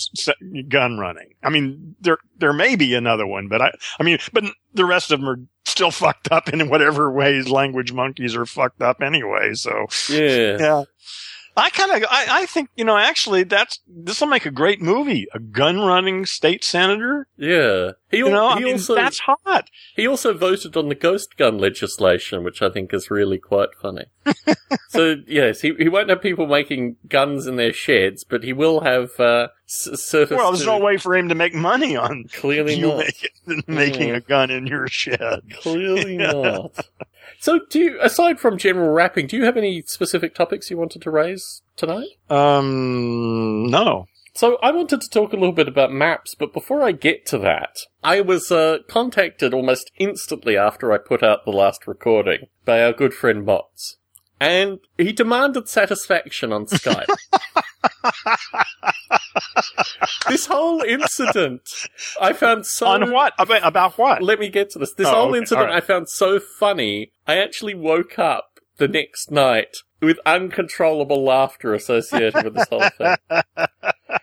gun 0.68 0.98
running. 0.98 1.30
I 1.42 1.50
mean, 1.50 1.96
there 2.00 2.18
there 2.38 2.52
may 2.52 2.76
be 2.76 2.94
another 2.94 3.26
one, 3.26 3.48
but 3.48 3.60
I. 3.62 3.72
I 3.98 4.02
mean, 4.02 4.18
but 4.32 4.44
the 4.74 4.84
rest 4.84 5.10
of 5.10 5.20
them 5.20 5.28
are 5.28 5.38
still 5.66 5.90
fucked 5.90 6.30
up 6.30 6.48
in 6.52 6.68
whatever 6.68 7.10
ways 7.10 7.48
language 7.48 7.92
monkeys 7.92 8.36
are 8.36 8.46
fucked 8.46 8.82
up 8.82 9.02
anyway. 9.02 9.54
So 9.54 9.86
yeah. 10.08 10.56
yeah. 10.58 10.82
I 11.60 11.70
kind 11.70 11.90
of, 11.92 12.08
I, 12.10 12.26
I 12.42 12.46
think, 12.46 12.70
you 12.76 12.84
know, 12.84 12.96
actually 12.96 13.42
that's, 13.44 13.80
this 13.86 14.20
will 14.20 14.28
make 14.28 14.46
a 14.46 14.50
great 14.50 14.80
movie. 14.80 15.26
A 15.34 15.38
gun 15.38 15.78
running 15.80 16.24
state 16.26 16.64
senator. 16.64 17.26
Yeah. 17.36 17.92
He, 18.10 18.18
You 18.18 18.30
know, 18.30 18.48
al- 18.48 18.54
I 18.54 18.58
he 18.58 18.64
mean, 18.64 18.72
also 18.74 18.94
that's 18.94 19.20
hot. 19.20 19.68
he 19.94 20.06
also 20.08 20.32
voted 20.34 20.76
on 20.76 20.88
the 20.88 20.94
ghost 20.94 21.36
gun 21.36 21.58
legislation, 21.58 22.42
which 22.44 22.62
I 22.62 22.70
think 22.70 22.92
is 22.94 23.10
really 23.10 23.38
quite 23.38 23.68
funny. 23.80 24.04
so 24.88 25.16
yes, 25.26 25.60
he 25.60 25.72
he 25.78 25.88
won't 25.88 26.08
have 26.10 26.20
people 26.20 26.46
making 26.46 26.96
guns 27.08 27.46
in 27.46 27.56
their 27.56 27.72
sheds, 27.72 28.24
but 28.24 28.42
he 28.44 28.52
will 28.52 28.80
have 28.80 29.18
uh, 29.20 29.48
s- 29.68 29.88
surface. 30.02 30.36
Well, 30.36 30.50
there's 30.50 30.60
to- 30.60 30.66
no 30.66 30.78
way 30.78 30.96
for 30.96 31.16
him 31.16 31.28
to 31.28 31.34
make 31.34 31.54
money 31.54 31.96
on 31.96 32.24
Clearly 32.32 32.80
not. 32.80 32.98
make, 32.98 33.30
making 33.68 34.08
Yeah. 34.08 34.16
a 34.16 34.20
gun 34.20 34.50
in 34.50 34.66
your 34.66 34.88
shed. 34.88 35.40
Clearly 35.62 36.16
not. 36.18 36.72
So, 37.40 37.60
do 37.70 37.78
you, 37.78 37.98
aside 38.02 38.38
from 38.38 38.58
general 38.58 38.90
rapping, 38.90 39.26
do 39.26 39.34
you 39.34 39.46
have 39.46 39.56
any 39.56 39.82
specific 39.86 40.34
topics 40.34 40.70
you 40.70 40.76
wanted 40.76 41.00
to 41.00 41.10
raise 41.10 41.62
tonight? 41.74 42.10
Um, 42.28 43.66
no. 43.70 44.08
So, 44.34 44.58
I 44.62 44.70
wanted 44.70 45.00
to 45.00 45.08
talk 45.08 45.32
a 45.32 45.36
little 45.36 45.54
bit 45.54 45.66
about 45.66 45.90
maps, 45.90 46.34
but 46.38 46.52
before 46.52 46.82
I 46.82 46.92
get 46.92 47.24
to 47.26 47.38
that, 47.38 47.78
I 48.04 48.20
was 48.20 48.52
uh, 48.52 48.80
contacted 48.88 49.54
almost 49.54 49.90
instantly 49.96 50.58
after 50.58 50.92
I 50.92 50.98
put 50.98 51.22
out 51.22 51.46
the 51.46 51.50
last 51.50 51.86
recording 51.86 52.48
by 52.66 52.82
our 52.82 52.92
good 52.92 53.14
friend 53.14 53.46
Mots. 53.46 53.96
And 54.40 54.78
he 54.96 55.12
demanded 55.12 55.68
satisfaction 55.68 56.52
on 56.52 56.66
Skype. 56.66 57.06
this 60.28 60.46
whole 60.46 60.80
incident 60.82 61.62
I 62.20 62.32
found 62.32 62.66
so 62.66 62.86
On 62.86 63.12
what? 63.12 63.34
About, 63.38 63.66
about 63.66 63.98
what? 63.98 64.22
let 64.22 64.38
me 64.38 64.48
get 64.48 64.70
to 64.70 64.78
this. 64.78 64.94
This 64.94 65.08
Oh, 65.08 65.14
whole 65.14 65.28
okay. 65.30 65.38
incident 65.38 65.68
right. 65.68 65.82
I 65.82 65.86
found 65.86 66.08
so 66.08 66.40
funny. 66.40 67.12
I 67.26 67.36
actually 67.36 67.74
woke 67.74 68.18
up 68.18 68.60
the 68.78 68.88
next 68.88 69.30
night 69.30 69.76
with 70.00 70.18
uncontrollable 70.24 71.22
laughter 71.22 71.74
associated 71.74 72.44
with 72.44 72.54
this 72.54 72.68
whole 72.68 72.88
thing. 72.96 73.16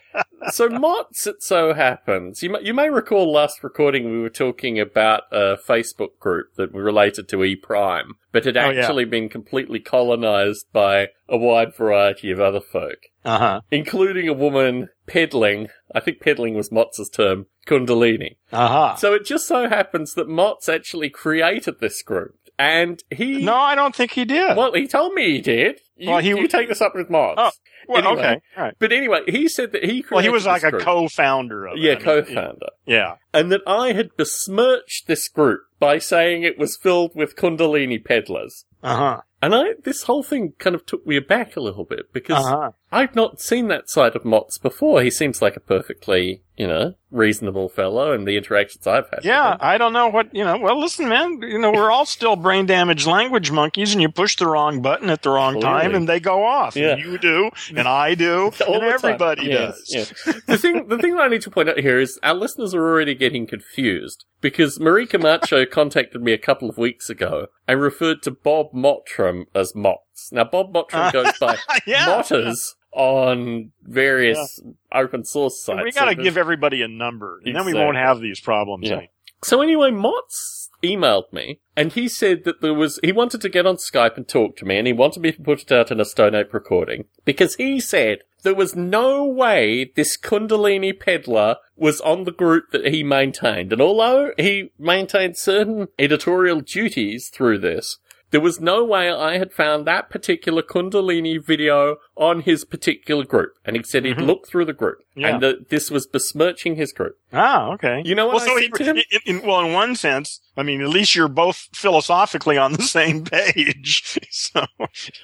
So, 0.50 0.68
Mots, 0.68 1.26
it 1.26 1.42
so 1.42 1.74
happens, 1.74 2.42
you 2.42 2.50
may, 2.50 2.60
you 2.62 2.72
may 2.72 2.88
recall 2.90 3.30
last 3.32 3.62
recording 3.62 4.10
we 4.10 4.20
were 4.20 4.30
talking 4.30 4.78
about 4.80 5.22
a 5.32 5.56
Facebook 5.56 6.18
group 6.20 6.54
that 6.56 6.72
we 6.72 6.80
related 6.80 7.28
to 7.28 7.44
E 7.44 7.54
Prime, 7.56 8.12
but 8.32 8.44
had 8.44 8.56
Oh, 8.56 8.70
yeah. 8.70 8.80
actually 8.80 9.04
been 9.04 9.28
completely 9.28 9.80
colonized 9.80 10.66
by 10.72 11.08
a 11.28 11.36
wide 11.36 11.74
variety 11.74 12.30
of 12.30 12.40
other 12.40 12.60
folk 12.60 12.98
Uh 13.24 13.38
huh. 13.38 13.60
including 13.70 14.28
a 14.28 14.32
woman 14.32 14.88
peddling, 15.06 15.68
I 15.94 16.00
think 16.00 16.20
peddling 16.20 16.54
was 16.54 16.70
Motz's 16.70 17.10
term, 17.10 17.46
Kundalini. 17.66 18.36
Uh 18.52 18.68
huh. 18.68 18.96
So 18.96 19.12
it 19.14 19.24
just 19.26 19.46
so 19.46 19.68
happens 19.68 20.14
that 20.14 20.28
Motz 20.28 20.72
actually 20.72 21.10
created 21.10 21.80
this 21.80 22.00
group. 22.02 22.36
And 22.60 23.00
he, 23.10 23.44
No, 23.44 23.54
I 23.54 23.74
don't 23.76 23.94
think 23.94 24.12
he 24.12 24.24
did. 24.24 24.56
well, 24.56 24.72
he 24.72 24.88
told 24.88 25.12
me 25.14 25.30
he 25.32 25.40
did. 25.40 25.80
You, 25.98 26.10
Well, 26.10 26.18
he- 26.20 26.28
you 26.28 26.48
take 26.48 26.68
this 26.68 26.80
up 26.80 26.94
with 26.94 27.08
Motz. 27.08 27.34
Oh, 27.36 27.50
well, 27.88 27.98
anyway. 28.06 28.12
okay. 28.22 28.40
All 28.56 28.62
right. 28.64 28.74
But 28.78 28.92
anyway, 28.92 29.20
he 29.26 29.48
said 29.48 29.72
that 29.72 29.82
he 29.84 30.02
created 30.02 30.10
Well, 30.12 30.22
he 30.22 30.28
was 30.30 30.46
like 30.46 30.62
a 30.62 30.70
group. 30.70 30.82
co-founder 30.82 31.66
of 31.66 31.76
it. 31.76 31.80
Yeah, 31.80 31.94
co-founder. 31.96 32.68
Yeah. 32.86 33.16
And 33.32 33.50
that 33.50 33.62
I 33.66 33.92
had 33.92 34.16
besmirched 34.16 35.06
this 35.06 35.28
group 35.28 35.62
by 35.78 35.98
saying 35.98 36.42
it 36.42 36.58
was 36.58 36.76
filled 36.76 37.12
with 37.14 37.36
Kundalini 37.36 38.02
peddlers. 38.04 38.64
Uh 38.82 38.96
huh. 38.96 39.20
And 39.40 39.54
I, 39.54 39.74
this 39.84 40.02
whole 40.04 40.22
thing 40.22 40.52
kind 40.58 40.74
of 40.76 40.84
took 40.86 41.06
me 41.06 41.16
aback 41.16 41.56
a 41.56 41.60
little 41.60 41.84
bit 41.84 42.12
because 42.12 42.44
Uh 42.44 42.48
huh. 42.48 42.70
I've 42.90 43.14
not 43.14 43.40
seen 43.40 43.68
that 43.68 43.90
side 43.90 44.16
of 44.16 44.24
Mott's 44.24 44.56
before. 44.58 45.02
He 45.02 45.10
seems 45.10 45.42
like 45.42 45.56
a 45.56 45.60
perfectly, 45.60 46.42
you 46.56 46.66
know, 46.66 46.94
reasonable 47.10 47.68
fellow 47.68 48.12
in 48.12 48.24
the 48.24 48.36
interactions 48.36 48.86
I've 48.86 49.08
had. 49.10 49.24
Yeah. 49.24 49.56
I 49.60 49.76
don't 49.76 49.92
know 49.92 50.08
what 50.08 50.34
you 50.34 50.42
know. 50.44 50.56
Well, 50.56 50.80
listen, 50.80 51.08
man. 51.08 51.40
You 51.42 51.58
know, 51.58 51.70
we're 51.70 51.90
all 51.90 52.06
still 52.06 52.34
brain 52.36 52.64
damaged 52.66 53.06
language 53.06 53.50
monkeys, 53.50 53.92
and 53.92 54.00
you 54.00 54.08
push 54.08 54.36
the 54.36 54.46
wrong 54.46 54.80
button 54.80 55.10
at 55.10 55.22
the 55.22 55.30
wrong 55.30 55.60
time, 55.60 55.94
and 55.94 56.08
they 56.08 56.18
go 56.18 56.44
off. 56.44 56.76
Yeah. 56.76 56.92
And 56.92 57.02
you 57.02 57.18
do, 57.18 57.50
and 57.76 57.86
I 57.86 58.14
do, 58.14 58.50
and 58.66 58.82
everybody 58.84 59.46
Yes, 59.48 59.76
does. 59.90 59.94
yes. 60.26 60.40
The 60.46 60.56
thing, 60.58 60.88
the 60.88 60.96
thing 60.98 61.14
that 61.16 61.22
I 61.24 61.28
need 61.28 61.42
to 61.42 61.50
point 61.50 61.68
out 61.68 61.78
here 61.80 62.00
is 62.00 62.18
our 62.22 62.34
listeners 62.34 62.74
are 62.74 62.82
already 62.82 63.14
getting 63.14 63.46
confused 63.46 64.24
because 64.40 64.80
Marie 64.80 65.06
Camacho 65.06 65.66
contacted 65.70 66.22
me 66.22 66.32
a 66.32 66.38
couple 66.38 66.70
of 66.70 66.78
weeks 66.78 67.10
ago 67.10 67.48
and 67.66 67.80
referred 67.82 68.22
to 68.22 68.30
Bob 68.30 68.72
Mottram 68.72 69.44
as 69.54 69.74
Motts. 69.74 70.32
Now, 70.32 70.44
Bob 70.44 70.72
Mottram 70.72 71.12
goes 71.12 71.36
by 71.38 71.56
Yeah. 71.86 72.06
Motters 72.06 72.74
on 72.92 73.72
various 73.82 74.60
open 74.92 75.24
source 75.24 75.62
sites. 75.62 75.84
we 75.84 75.92
got 75.92 76.06
to 76.06 76.16
So 76.16 76.22
give 76.22 76.36
everybody 76.36 76.82
a 76.82 76.88
number, 76.88 77.40
and 77.44 77.54
then 77.54 77.64
we 77.64 77.74
won't 77.74 77.96
have 77.96 78.20
these 78.20 78.40
problems. 78.40 78.88
Yeah. 78.88 79.02
So 79.42 79.62
anyway, 79.62 79.90
Motts 79.90 80.68
emailed 80.82 81.32
me 81.32 81.60
and 81.76 81.92
he 81.92 82.08
said 82.08 82.44
that 82.44 82.60
there 82.60 82.74
was, 82.74 82.98
he 83.02 83.12
wanted 83.12 83.40
to 83.40 83.48
get 83.48 83.66
on 83.66 83.76
Skype 83.76 84.16
and 84.16 84.26
talk 84.26 84.56
to 84.56 84.64
me 84.64 84.78
and 84.78 84.86
he 84.86 84.92
wanted 84.92 85.22
me 85.22 85.32
to 85.32 85.42
put 85.42 85.62
it 85.62 85.72
out 85.72 85.90
in 85.90 86.00
a 86.00 86.04
Stone 86.04 86.34
Ape 86.34 86.52
recording 86.54 87.04
because 87.24 87.54
he 87.56 87.80
said 87.80 88.18
there 88.42 88.54
was 88.54 88.76
no 88.76 89.24
way 89.24 89.92
this 89.96 90.16
Kundalini 90.16 90.98
peddler 90.98 91.56
was 91.76 92.00
on 92.00 92.24
the 92.24 92.32
group 92.32 92.70
that 92.70 92.86
he 92.86 93.02
maintained. 93.02 93.72
And 93.72 93.82
although 93.82 94.32
he 94.36 94.70
maintained 94.78 95.36
certain 95.36 95.88
editorial 95.98 96.60
duties 96.60 97.28
through 97.28 97.58
this, 97.58 97.98
there 98.30 98.40
was 98.40 98.60
no 98.60 98.84
way 98.84 99.10
I 99.10 99.38
had 99.38 99.52
found 99.52 99.86
that 99.86 100.10
particular 100.10 100.62
Kundalini 100.62 101.42
video 101.44 101.96
on 102.16 102.42
his 102.42 102.64
particular 102.64 103.24
group. 103.24 103.52
And 103.64 103.76
he 103.76 103.82
said 103.82 104.04
he'd 104.04 104.16
Mhm. 104.18 104.26
looked 104.26 104.48
through 104.48 104.66
the 104.66 104.72
group 104.72 104.98
Yeah. 105.14 105.28
and 105.28 105.42
that 105.42 105.68
this 105.70 105.90
was 105.90 106.06
besmirching 106.06 106.76
his 106.76 106.92
group. 106.92 107.16
Ah, 107.32 107.72
okay. 107.72 108.02
You 108.04 108.14
know 108.14 108.26
what 108.26 108.36
well, 108.36 108.44
I 108.44 108.46
so 108.46 108.58
said 108.60 108.74
to 108.74 108.84
him? 108.84 108.96
in, 109.26 109.36
in, 109.38 109.46
well, 109.46 109.60
in 109.64 109.72
one 109.72 109.96
sense, 109.96 110.40
I 110.56 110.62
mean, 110.62 110.82
at 110.82 110.88
least 110.88 111.14
you're 111.14 111.28
both 111.28 111.68
philosophically 111.72 112.58
on 112.58 112.72
the 112.72 112.82
same 112.98 113.24
page. 113.24 114.18
So, 114.30 114.64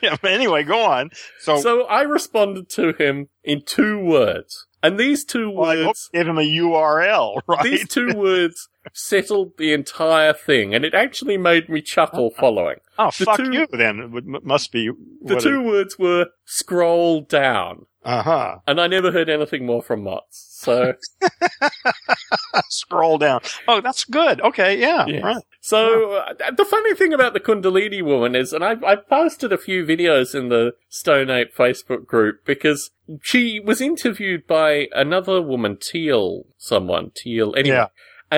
yeah. 0.02 0.16
But 0.20 0.32
anyway, 0.32 0.62
go 0.64 0.80
on. 0.84 1.10
So, 1.40 1.58
So 1.60 1.84
I 1.84 2.02
responded 2.02 2.68
to 2.70 2.92
him 2.92 3.28
in 3.42 3.62
two 3.62 3.98
words. 3.98 4.66
And 4.82 4.98
these 4.98 5.24
two 5.24 5.50
well, 5.50 5.86
words, 5.86 6.10
gave 6.12 6.26
him 6.28 6.36
a 6.38 6.42
URL, 6.42 7.40
right? 7.46 7.62
these 7.62 7.88
two 7.88 8.12
words 8.14 8.68
settled 8.92 9.52
the 9.58 9.72
entire 9.72 10.32
thing. 10.32 10.74
And 10.74 10.84
it 10.84 10.94
actually 10.94 11.36
made 11.36 11.68
me 11.68 11.80
chuckle 11.80 12.30
following. 12.38 12.76
oh, 12.98 13.10
the 13.18 13.24
fuck 13.24 13.36
two- 13.38 13.52
you. 13.52 13.66
Then 13.72 14.12
it 14.14 14.44
must 14.44 14.72
be 14.72 14.90
The 15.22 15.40
two 15.40 15.62
words 15.62 15.98
were 15.98 16.26
scroll 16.44 17.22
down. 17.22 17.86
Uh 18.04 18.22
huh. 18.22 18.56
And 18.66 18.78
I 18.80 18.86
never 18.86 19.10
heard 19.12 19.30
anything 19.30 19.64
more 19.64 19.80
from 19.82 20.02
Motts. 20.04 20.50
So, 20.60 20.94
Scroll 22.68 23.18
down. 23.18 23.40
Oh, 23.68 23.80
that's 23.80 24.04
good. 24.04 24.40
Okay. 24.40 24.78
Yeah. 24.78 25.06
Yeah. 25.06 25.20
Right. 25.20 25.42
so 25.60 26.12
uh, 26.16 26.34
the 26.56 26.64
funny 26.64 26.94
thing 26.94 27.12
about 27.12 27.32
the 27.32 27.40
Kundalini 27.40 28.02
woman 28.04 28.34
is, 28.34 28.52
and 28.52 28.64
I, 28.64 28.76
I 28.86 28.96
posted 28.96 29.52
a 29.52 29.58
few 29.58 29.84
videos 29.84 30.34
in 30.34 30.48
the 30.48 30.72
Stone 30.88 31.30
Ape 31.30 31.54
Facebook 31.54 32.06
group 32.06 32.44
because 32.44 32.90
she 33.22 33.60
was 33.60 33.80
interviewed 33.80 34.46
by 34.46 34.88
another 34.92 35.40
woman, 35.42 35.76
Teal, 35.80 36.44
someone, 36.58 37.10
Teal, 37.14 37.54
anyway. 37.56 37.76
Yeah. 37.76 37.86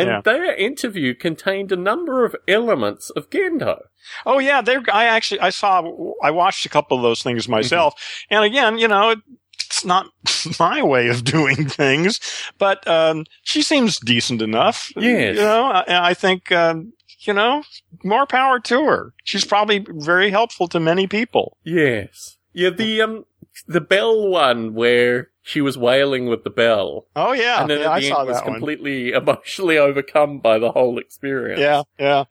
And 0.00 0.08
Yeah. 0.08 0.20
their 0.22 0.54
interview 0.54 1.14
contained 1.14 1.72
a 1.72 1.76
number 1.76 2.24
of 2.24 2.36
elements 2.48 3.10
of 3.10 3.30
Gendo. 3.30 3.80
Oh 4.24 4.38
yeah, 4.38 4.60
there. 4.62 4.82
I 4.92 5.04
actually 5.06 5.40
I 5.40 5.50
saw 5.50 5.82
I 6.22 6.30
watched 6.30 6.64
a 6.66 6.68
couple 6.68 6.96
of 6.96 7.02
those 7.02 7.22
things 7.22 7.48
myself, 7.48 7.94
and 8.30 8.44
again, 8.44 8.78
you 8.78 8.88
know, 8.88 9.14
it's 9.64 9.84
not 9.84 10.06
my 10.60 10.82
way 10.82 11.08
of 11.08 11.24
doing 11.24 11.68
things, 11.68 12.20
but 12.58 12.86
um, 12.86 13.24
she 13.42 13.62
seems 13.62 13.98
decent 13.98 14.42
enough. 14.42 14.92
Yes. 14.96 15.36
you 15.36 15.42
know, 15.42 15.64
I, 15.64 16.10
I 16.10 16.14
think 16.14 16.52
um, 16.52 16.92
you 17.20 17.32
know 17.32 17.62
more 18.04 18.26
power 18.26 18.60
to 18.60 18.84
her. 18.84 19.12
She's 19.24 19.44
probably 19.44 19.84
very 19.88 20.30
helpful 20.30 20.68
to 20.68 20.78
many 20.80 21.06
people. 21.06 21.56
Yes. 21.64 22.36
Yeah, 22.52 22.70
the 22.70 23.02
um 23.02 23.24
the 23.66 23.80
bell 23.80 24.28
one 24.28 24.74
where 24.74 25.30
she 25.46 25.60
was 25.60 25.78
wailing 25.78 26.26
with 26.26 26.42
the 26.42 26.50
bell. 26.50 27.06
Oh 27.14 27.32
yeah, 27.32 27.60
and 27.60 27.70
then 27.70 27.78
yeah 27.78 27.86
at 27.86 27.92
I 27.92 28.00
the 28.00 28.08
saw 28.08 28.18
end 28.18 28.28
was 28.28 28.42
one. 28.42 28.54
completely 28.54 29.12
emotionally 29.12 29.78
overcome 29.78 30.40
by 30.40 30.58
the 30.58 30.72
whole 30.72 30.98
experience. 30.98 31.60
Yeah, 31.60 31.82
yeah, 32.00 32.24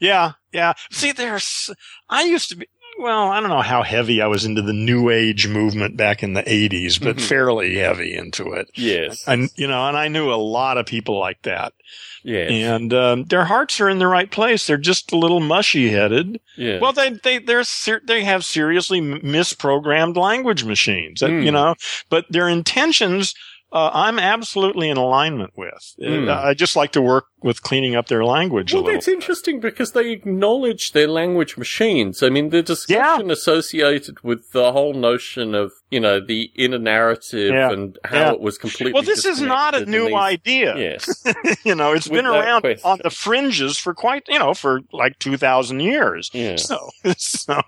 yeah, 0.00 0.32
yeah. 0.52 0.72
See, 0.90 1.12
there's. 1.12 1.70
I 2.08 2.24
used 2.24 2.48
to 2.50 2.56
be. 2.56 2.66
Well, 2.98 3.28
I 3.28 3.40
don't 3.40 3.48
know 3.50 3.62
how 3.62 3.82
heavy 3.84 4.20
I 4.20 4.26
was 4.26 4.44
into 4.44 4.60
the 4.60 4.72
New 4.72 5.08
Age 5.08 5.46
movement 5.46 5.96
back 5.96 6.22
in 6.22 6.32
the 6.32 6.42
'80s, 6.42 6.98
but 6.98 7.16
Mhm. 7.16 7.20
fairly 7.20 7.76
heavy 7.76 8.14
into 8.14 8.52
it. 8.52 8.68
Yes. 8.74 9.22
And 9.26 9.50
you 9.56 9.68
know, 9.68 9.86
and 9.86 9.96
I 9.96 10.08
knew 10.08 10.32
a 10.32 10.34
lot 10.34 10.78
of 10.78 10.86
people 10.86 11.16
like 11.18 11.40
that, 11.42 11.72
yes. 12.24 12.50
and 12.50 12.92
um, 12.92 13.24
their 13.24 13.44
hearts 13.44 13.80
are 13.80 13.88
in 13.88 14.00
the 14.00 14.08
right 14.08 14.30
place. 14.30 14.66
They're 14.66 14.76
just 14.76 15.12
a 15.12 15.16
little 15.16 15.38
mushy 15.40 15.90
headed. 15.90 16.40
yeah. 16.56 16.80
Well, 16.80 16.92
they 16.92 17.10
they 17.10 17.38
they're 17.38 17.62
ser- 17.62 18.02
they 18.04 18.24
have 18.24 18.44
seriously 18.44 19.00
misprogrammed 19.00 20.16
language 20.16 20.64
machines, 20.64 21.20
Mm. 21.22 21.44
you 21.44 21.52
know, 21.52 21.76
but 22.10 22.26
their 22.30 22.48
intentions. 22.48 23.32
Uh, 23.70 23.90
I'm 23.92 24.18
absolutely 24.18 24.88
in 24.88 24.96
alignment 24.96 25.52
with. 25.56 25.94
Mm. 26.00 26.34
I 26.34 26.54
just 26.54 26.74
like 26.74 26.92
to 26.92 27.02
work 27.02 27.26
with 27.42 27.62
cleaning 27.62 27.94
up 27.94 28.08
their 28.08 28.24
language 28.24 28.72
a 28.72 28.76
Well, 28.76 28.84
little. 28.84 28.96
that's 28.96 29.06
interesting 29.08 29.60
because 29.60 29.92
they 29.92 30.10
acknowledge 30.10 30.92
their 30.92 31.06
language 31.06 31.56
machines. 31.58 32.22
I 32.22 32.30
mean, 32.30 32.48
the 32.48 32.62
discussion 32.62 33.30
associated 33.30 34.24
with 34.24 34.50
the 34.52 34.72
whole 34.72 34.94
notion 34.94 35.54
of, 35.54 35.72
you 35.90 36.00
know, 36.00 36.18
the 36.18 36.50
inner 36.56 36.78
narrative 36.78 37.52
Yeah. 37.52 37.70
and 37.70 37.98
how 38.04 38.16
Yeah. 38.16 38.32
it 38.32 38.40
was 38.40 38.56
completely. 38.58 38.92
Well, 38.92 39.02
this 39.02 39.24
is 39.26 39.40
not 39.40 39.74
a 39.74 39.84
new 39.84 40.06
these- 40.06 40.14
idea. 40.14 40.76
Yes. 40.76 41.22
you 41.64 41.74
know, 41.74 41.92
it's 41.92 42.08
been 42.08 42.26
around 42.26 42.62
question. 42.62 42.90
on 42.90 43.00
the 43.04 43.10
fringes 43.10 43.76
for 43.78 43.92
quite, 43.94 44.24
you 44.28 44.38
know, 44.38 44.54
for 44.54 44.80
like 44.92 45.18
2000 45.18 45.80
years. 45.80 46.30
Yeah. 46.32 46.56
So, 46.56 46.88
so, 47.18 47.60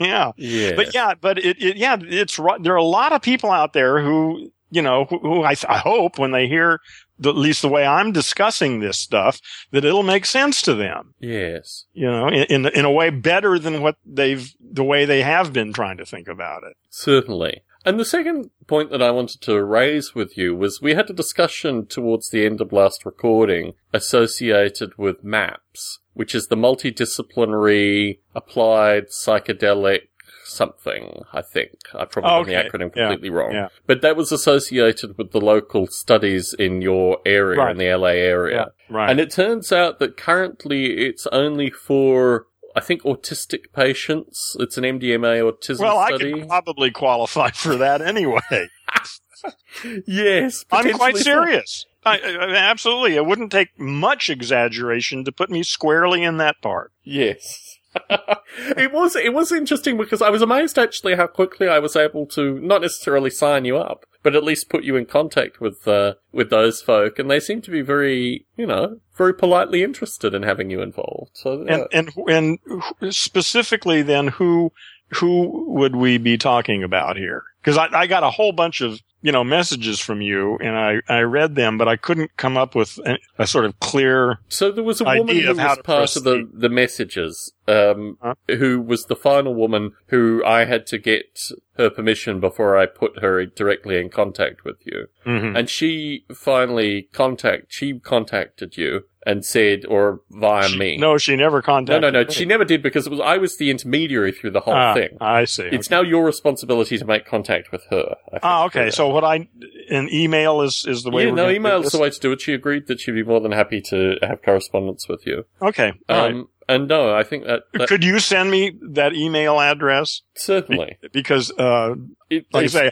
yeah. 0.00 0.32
Yeah. 0.36 0.74
But 0.74 0.92
yeah, 0.92 1.14
but 1.18 1.38
it, 1.38 1.62
it 1.62 1.76
yeah, 1.76 1.96
it's 2.02 2.38
right. 2.38 2.62
There 2.62 2.72
are 2.74 2.76
a 2.76 2.82
lot 2.84 3.12
of 3.12 3.22
people 3.22 3.50
out 3.50 3.72
there 3.72 4.02
who, 4.02 4.50
you 4.70 4.82
know, 4.82 5.04
who, 5.06 5.18
who 5.18 5.42
I, 5.42 5.54
I 5.68 5.78
hope 5.78 6.18
when 6.18 6.32
they 6.32 6.48
hear 6.48 6.80
the, 7.18 7.30
at 7.30 7.36
least 7.36 7.62
the 7.62 7.68
way 7.68 7.86
I'm 7.86 8.12
discussing 8.12 8.80
this 8.80 8.98
stuff, 8.98 9.40
that 9.70 9.84
it'll 9.84 10.02
make 10.02 10.26
sense 10.26 10.60
to 10.62 10.74
them, 10.74 11.14
Yes. 11.18 11.84
you 11.92 12.06
know, 12.06 12.28
in, 12.28 12.44
in, 12.44 12.66
in 12.66 12.84
a 12.84 12.90
way 12.90 13.10
better 13.10 13.58
than 13.58 13.80
what 13.80 13.96
they've, 14.04 14.52
the 14.60 14.84
way 14.84 15.04
they 15.04 15.22
have 15.22 15.52
been 15.52 15.72
trying 15.72 15.96
to 15.96 16.04
think 16.04 16.28
about 16.28 16.62
it. 16.64 16.76
Certainly. 16.90 17.62
And 17.84 18.00
the 18.00 18.04
second 18.04 18.50
point 18.66 18.90
that 18.90 19.00
I 19.00 19.12
wanted 19.12 19.40
to 19.42 19.62
raise 19.62 20.12
with 20.12 20.36
you 20.36 20.56
was 20.56 20.82
we 20.82 20.94
had 20.94 21.08
a 21.08 21.12
discussion 21.14 21.86
towards 21.86 22.30
the 22.30 22.44
end 22.44 22.60
of 22.60 22.72
last 22.72 23.06
recording 23.06 23.74
associated 23.94 24.98
with 24.98 25.22
MAPS, 25.22 26.00
which 26.12 26.34
is 26.34 26.48
the 26.48 26.56
multidisciplinary 26.56 28.18
applied 28.34 29.06
psychedelic 29.08 30.08
something, 30.46 31.22
I 31.32 31.42
think. 31.42 31.72
I 31.94 32.04
probably 32.04 32.28
got 32.30 32.40
Okay. 32.42 32.50
the 32.50 32.78
acronym 32.78 32.96
Yeah. 32.96 33.08
completely 33.08 33.30
wrong. 33.30 33.52
Yeah. 33.52 33.68
But 33.86 34.00
that 34.02 34.16
was 34.16 34.32
associated 34.32 35.16
with 35.18 35.32
the 35.32 35.40
local 35.40 35.86
studies 35.86 36.54
in 36.58 36.82
your 36.82 37.18
area, 37.26 37.58
Right. 37.58 37.70
in 37.72 37.78
the 37.78 37.86
LA 37.88 38.16
area. 38.18 38.68
Right. 38.88 39.10
And 39.10 39.20
it 39.20 39.30
turns 39.30 39.72
out 39.72 39.98
that 39.98 40.16
currently 40.16 41.06
it's 41.06 41.26
only 41.32 41.70
for, 41.70 42.46
I 42.74 42.80
think, 42.80 43.02
autistic 43.02 43.72
patients. 43.74 44.56
It's 44.60 44.78
an 44.78 44.84
MDMA 44.84 45.40
autism 45.40 45.76
study. 45.76 45.82
well, 45.82 45.98
I 45.98 46.10
could 46.16 46.48
probably 46.48 46.90
qualify 46.90 47.50
for 47.50 47.76
that 47.76 48.00
anyway. 48.02 48.40
yes, 50.06 50.64
I'm 50.70 50.92
quite 50.94 51.16
serious. 51.16 51.86
I, 52.04 52.18
I, 52.18 52.54
absolutely. 52.56 53.16
It 53.16 53.26
wouldn't 53.26 53.50
take 53.50 53.78
much 53.78 54.30
exaggeration 54.30 55.24
to 55.24 55.32
put 55.32 55.50
me 55.50 55.62
squarely 55.64 56.22
in 56.22 56.36
that 56.38 56.56
part. 56.62 56.92
Yes. 57.02 57.75
it 58.76 58.92
was 58.92 59.16
it 59.16 59.32
was 59.32 59.52
interesting 59.52 59.96
because 59.96 60.22
I 60.22 60.30
was 60.30 60.42
amazed 60.42 60.78
actually 60.78 61.16
how 61.16 61.26
quickly 61.26 61.68
I 61.68 61.78
was 61.78 61.96
able 61.96 62.26
to 62.28 62.58
not 62.60 62.82
necessarily 62.82 63.30
sign 63.30 63.64
you 63.64 63.76
up, 63.76 64.06
but 64.22 64.34
at 64.34 64.44
least 64.44 64.68
put 64.68 64.84
you 64.84 64.96
in 64.96 65.06
contact 65.06 65.60
with 65.60 65.86
uh, 65.86 66.14
with 66.32 66.50
those 66.50 66.82
folk, 66.82 67.18
and 67.18 67.30
they 67.30 67.40
seem 67.40 67.62
to 67.62 67.70
be 67.70 67.82
very 67.82 68.46
you 68.56 68.66
know 68.66 69.00
very 69.16 69.34
politely 69.34 69.82
interested 69.82 70.34
in 70.34 70.42
having 70.42 70.70
you 70.70 70.82
involved. 70.82 71.30
So 71.34 71.62
uh, 71.62 71.86
And, 71.92 72.10
and, 72.26 72.58
and 73.00 73.14
specifically 73.14 74.02
then 74.02 74.28
who, 74.28 74.72
who 75.08 75.64
would 75.72 75.96
we 75.96 76.18
be 76.18 76.36
talking 76.36 76.82
about 76.82 77.16
here? 77.16 77.42
Cause 77.62 77.78
I, 77.78 77.88
I 77.92 78.06
got 78.06 78.22
a 78.22 78.30
whole 78.30 78.52
bunch 78.52 78.80
of, 78.80 79.00
you 79.26 79.32
know, 79.32 79.42
messages 79.42 79.98
from 79.98 80.20
you 80.20 80.56
and 80.58 80.76
I, 80.78 81.00
I 81.08 81.22
read 81.22 81.56
them, 81.56 81.78
but 81.78 81.88
I 81.88 81.96
couldn't 81.96 82.36
come 82.36 82.56
up 82.56 82.76
with 82.76 82.96
a, 83.04 83.18
a 83.40 83.46
sort 83.48 83.64
of 83.64 83.80
clear, 83.80 84.38
So 84.48 84.70
there 84.70 84.84
was 84.84 85.00
a 85.00 85.04
woman 85.04 85.36
who 85.36 85.48
was 85.48 85.78
part 85.82 86.14
of 86.16 86.22
the, 86.22 86.48
the 86.52 86.68
messages, 86.68 87.52
um, 87.66 88.18
Huh? 88.22 88.34
who 88.46 88.80
was 88.80 89.06
the 89.06 89.16
final 89.16 89.52
woman 89.52 89.94
who 90.06 90.44
I 90.46 90.64
had 90.64 90.86
to 90.86 90.98
get 90.98 91.40
her 91.78 91.90
permission 91.90 92.40
before 92.40 92.76
I 92.76 92.86
put 92.86 93.20
her 93.20 93.44
directly 93.46 93.98
in 93.98 94.08
contact 94.10 94.64
with 94.64 94.76
you. 94.84 95.06
Mhm. 95.26 95.58
And 95.58 95.68
she 95.70 96.24
finally 96.34 97.08
contact, 97.12 97.66
she 97.68 97.98
contacted 97.98 98.76
you 98.76 99.02
and 99.26 99.44
said, 99.44 99.84
or 99.88 100.20
via 100.30 100.68
me. 100.76 100.96
No, 100.98 101.18
she 101.18 101.34
never 101.34 101.60
contacted. 101.60 102.00
no, 102.02 102.10
no. 102.10 102.24
me. 102.26 102.32
She 102.32 102.44
never 102.44 102.64
did 102.64 102.80
because 102.82 103.06
it 103.06 103.10
was, 103.10 103.18
I 103.20 103.38
was 103.38 103.56
the 103.56 103.70
intermediary 103.70 104.30
through 104.30 104.52
the 104.52 104.60
whole 104.60 104.74
Ah, 104.74 104.94
thing. 104.94 105.16
I 105.20 105.44
see. 105.46 105.64
It's 105.64 105.90
now 105.90 106.02
your 106.02 106.24
responsibility 106.24 106.96
to 106.98 107.04
make 107.04 107.26
contact 107.26 107.72
with 107.72 107.82
her. 107.90 108.14
Think, 108.30 108.40
Ah, 108.44 108.66
okay. 108.66 108.90
So 108.90 109.08
what 109.08 109.24
I 109.24 109.48
an 109.90 110.08
email 110.12 110.62
is 110.62 110.84
is 110.86 111.02
the 111.02 111.10
way. 111.10 111.26
yeah, 111.26 111.32
no, 111.32 111.50
email's 111.50 111.90
the 111.90 111.98
way 111.98 112.10
to 112.10 112.20
do 112.20 112.30
it. 112.32 112.40
She 112.40 112.52
agreed 112.54 112.86
that 112.86 113.00
she'd 113.00 113.12
be 113.12 113.24
more 113.24 113.40
than 113.40 113.50
happy 113.52 113.80
to 113.90 114.16
have 114.22 114.42
correspondence 114.42 115.08
with 115.08 115.26
you. 115.26 115.44
Okay. 115.60 115.92
all 116.08 116.16
right. 116.16 116.32
Um, 116.32 116.48
and 116.68 116.88
no, 116.88 117.14
I 117.14 117.22
think 117.22 117.44
that, 117.44 117.64
that 117.74 117.88
Could 117.88 118.04
you 118.04 118.18
send 118.18 118.50
me 118.50 118.78
that 118.90 119.14
email 119.14 119.60
address? 119.60 120.22
certainly. 120.36 120.98
Because, 121.12 121.50
uh, 121.58 121.94
It, 122.30 122.46
like 122.52 122.64
I 122.64 122.66
say, 122.68 122.90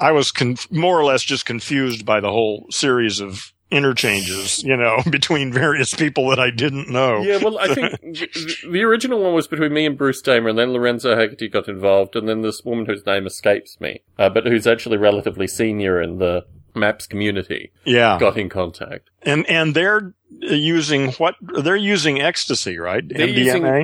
I 0.00 0.12
was 0.12 0.30
conf- 0.30 0.70
more 0.72 0.98
or 0.98 1.04
less 1.04 1.22
just 1.22 1.46
confused 1.46 2.04
by 2.04 2.20
the 2.20 2.30
whole 2.30 2.66
series 2.70 3.20
of 3.20 3.52
interchanges, 3.70 4.62
you 4.62 4.76
know, 4.76 5.02
between 5.10 5.52
various 5.52 5.94
people 5.94 6.28
that 6.30 6.38
I 6.38 6.50
didn't 6.50 6.88
know. 6.88 7.22
Yeah, 7.22 7.38
well, 7.38 7.58
I 7.58 7.74
think 7.74 7.92
the, 8.02 8.56
the 8.70 8.82
original 8.82 9.22
one 9.22 9.34
was 9.34 9.48
between 9.48 9.72
me 9.72 9.86
and 9.86 9.98
Bruce 9.98 10.22
Damer, 10.22 10.50
and 10.50 10.58
then 10.58 10.72
Lorenzo 10.72 11.16
Haggerty 11.16 11.48
got 11.48 11.68
involved, 11.68 12.16
and 12.16 12.28
then 12.28 12.42
this 12.42 12.62
woman 12.64 12.86
whose 12.86 13.04
name 13.06 13.26
escapes 13.26 13.80
me, 13.80 14.02
uh, 14.18 14.28
but 14.28 14.46
who's 14.46 14.66
actually 14.66 14.96
relatively 14.96 15.46
senior 15.46 16.00
in 16.00 16.18
the 16.18 16.44
Maps 16.74 17.06
community, 17.06 17.72
Yeah. 17.84 18.18
got 18.18 18.36
in 18.36 18.48
contact. 18.48 19.10
And, 19.22 19.48
and 19.48 19.74
they're 19.74 20.12
using 20.40 21.12
what? 21.12 21.34
They're 21.40 21.76
using 21.76 22.20
ecstasy, 22.20 22.78
right? 22.78 23.02
They're 23.08 23.28
MDMA? 23.28 23.36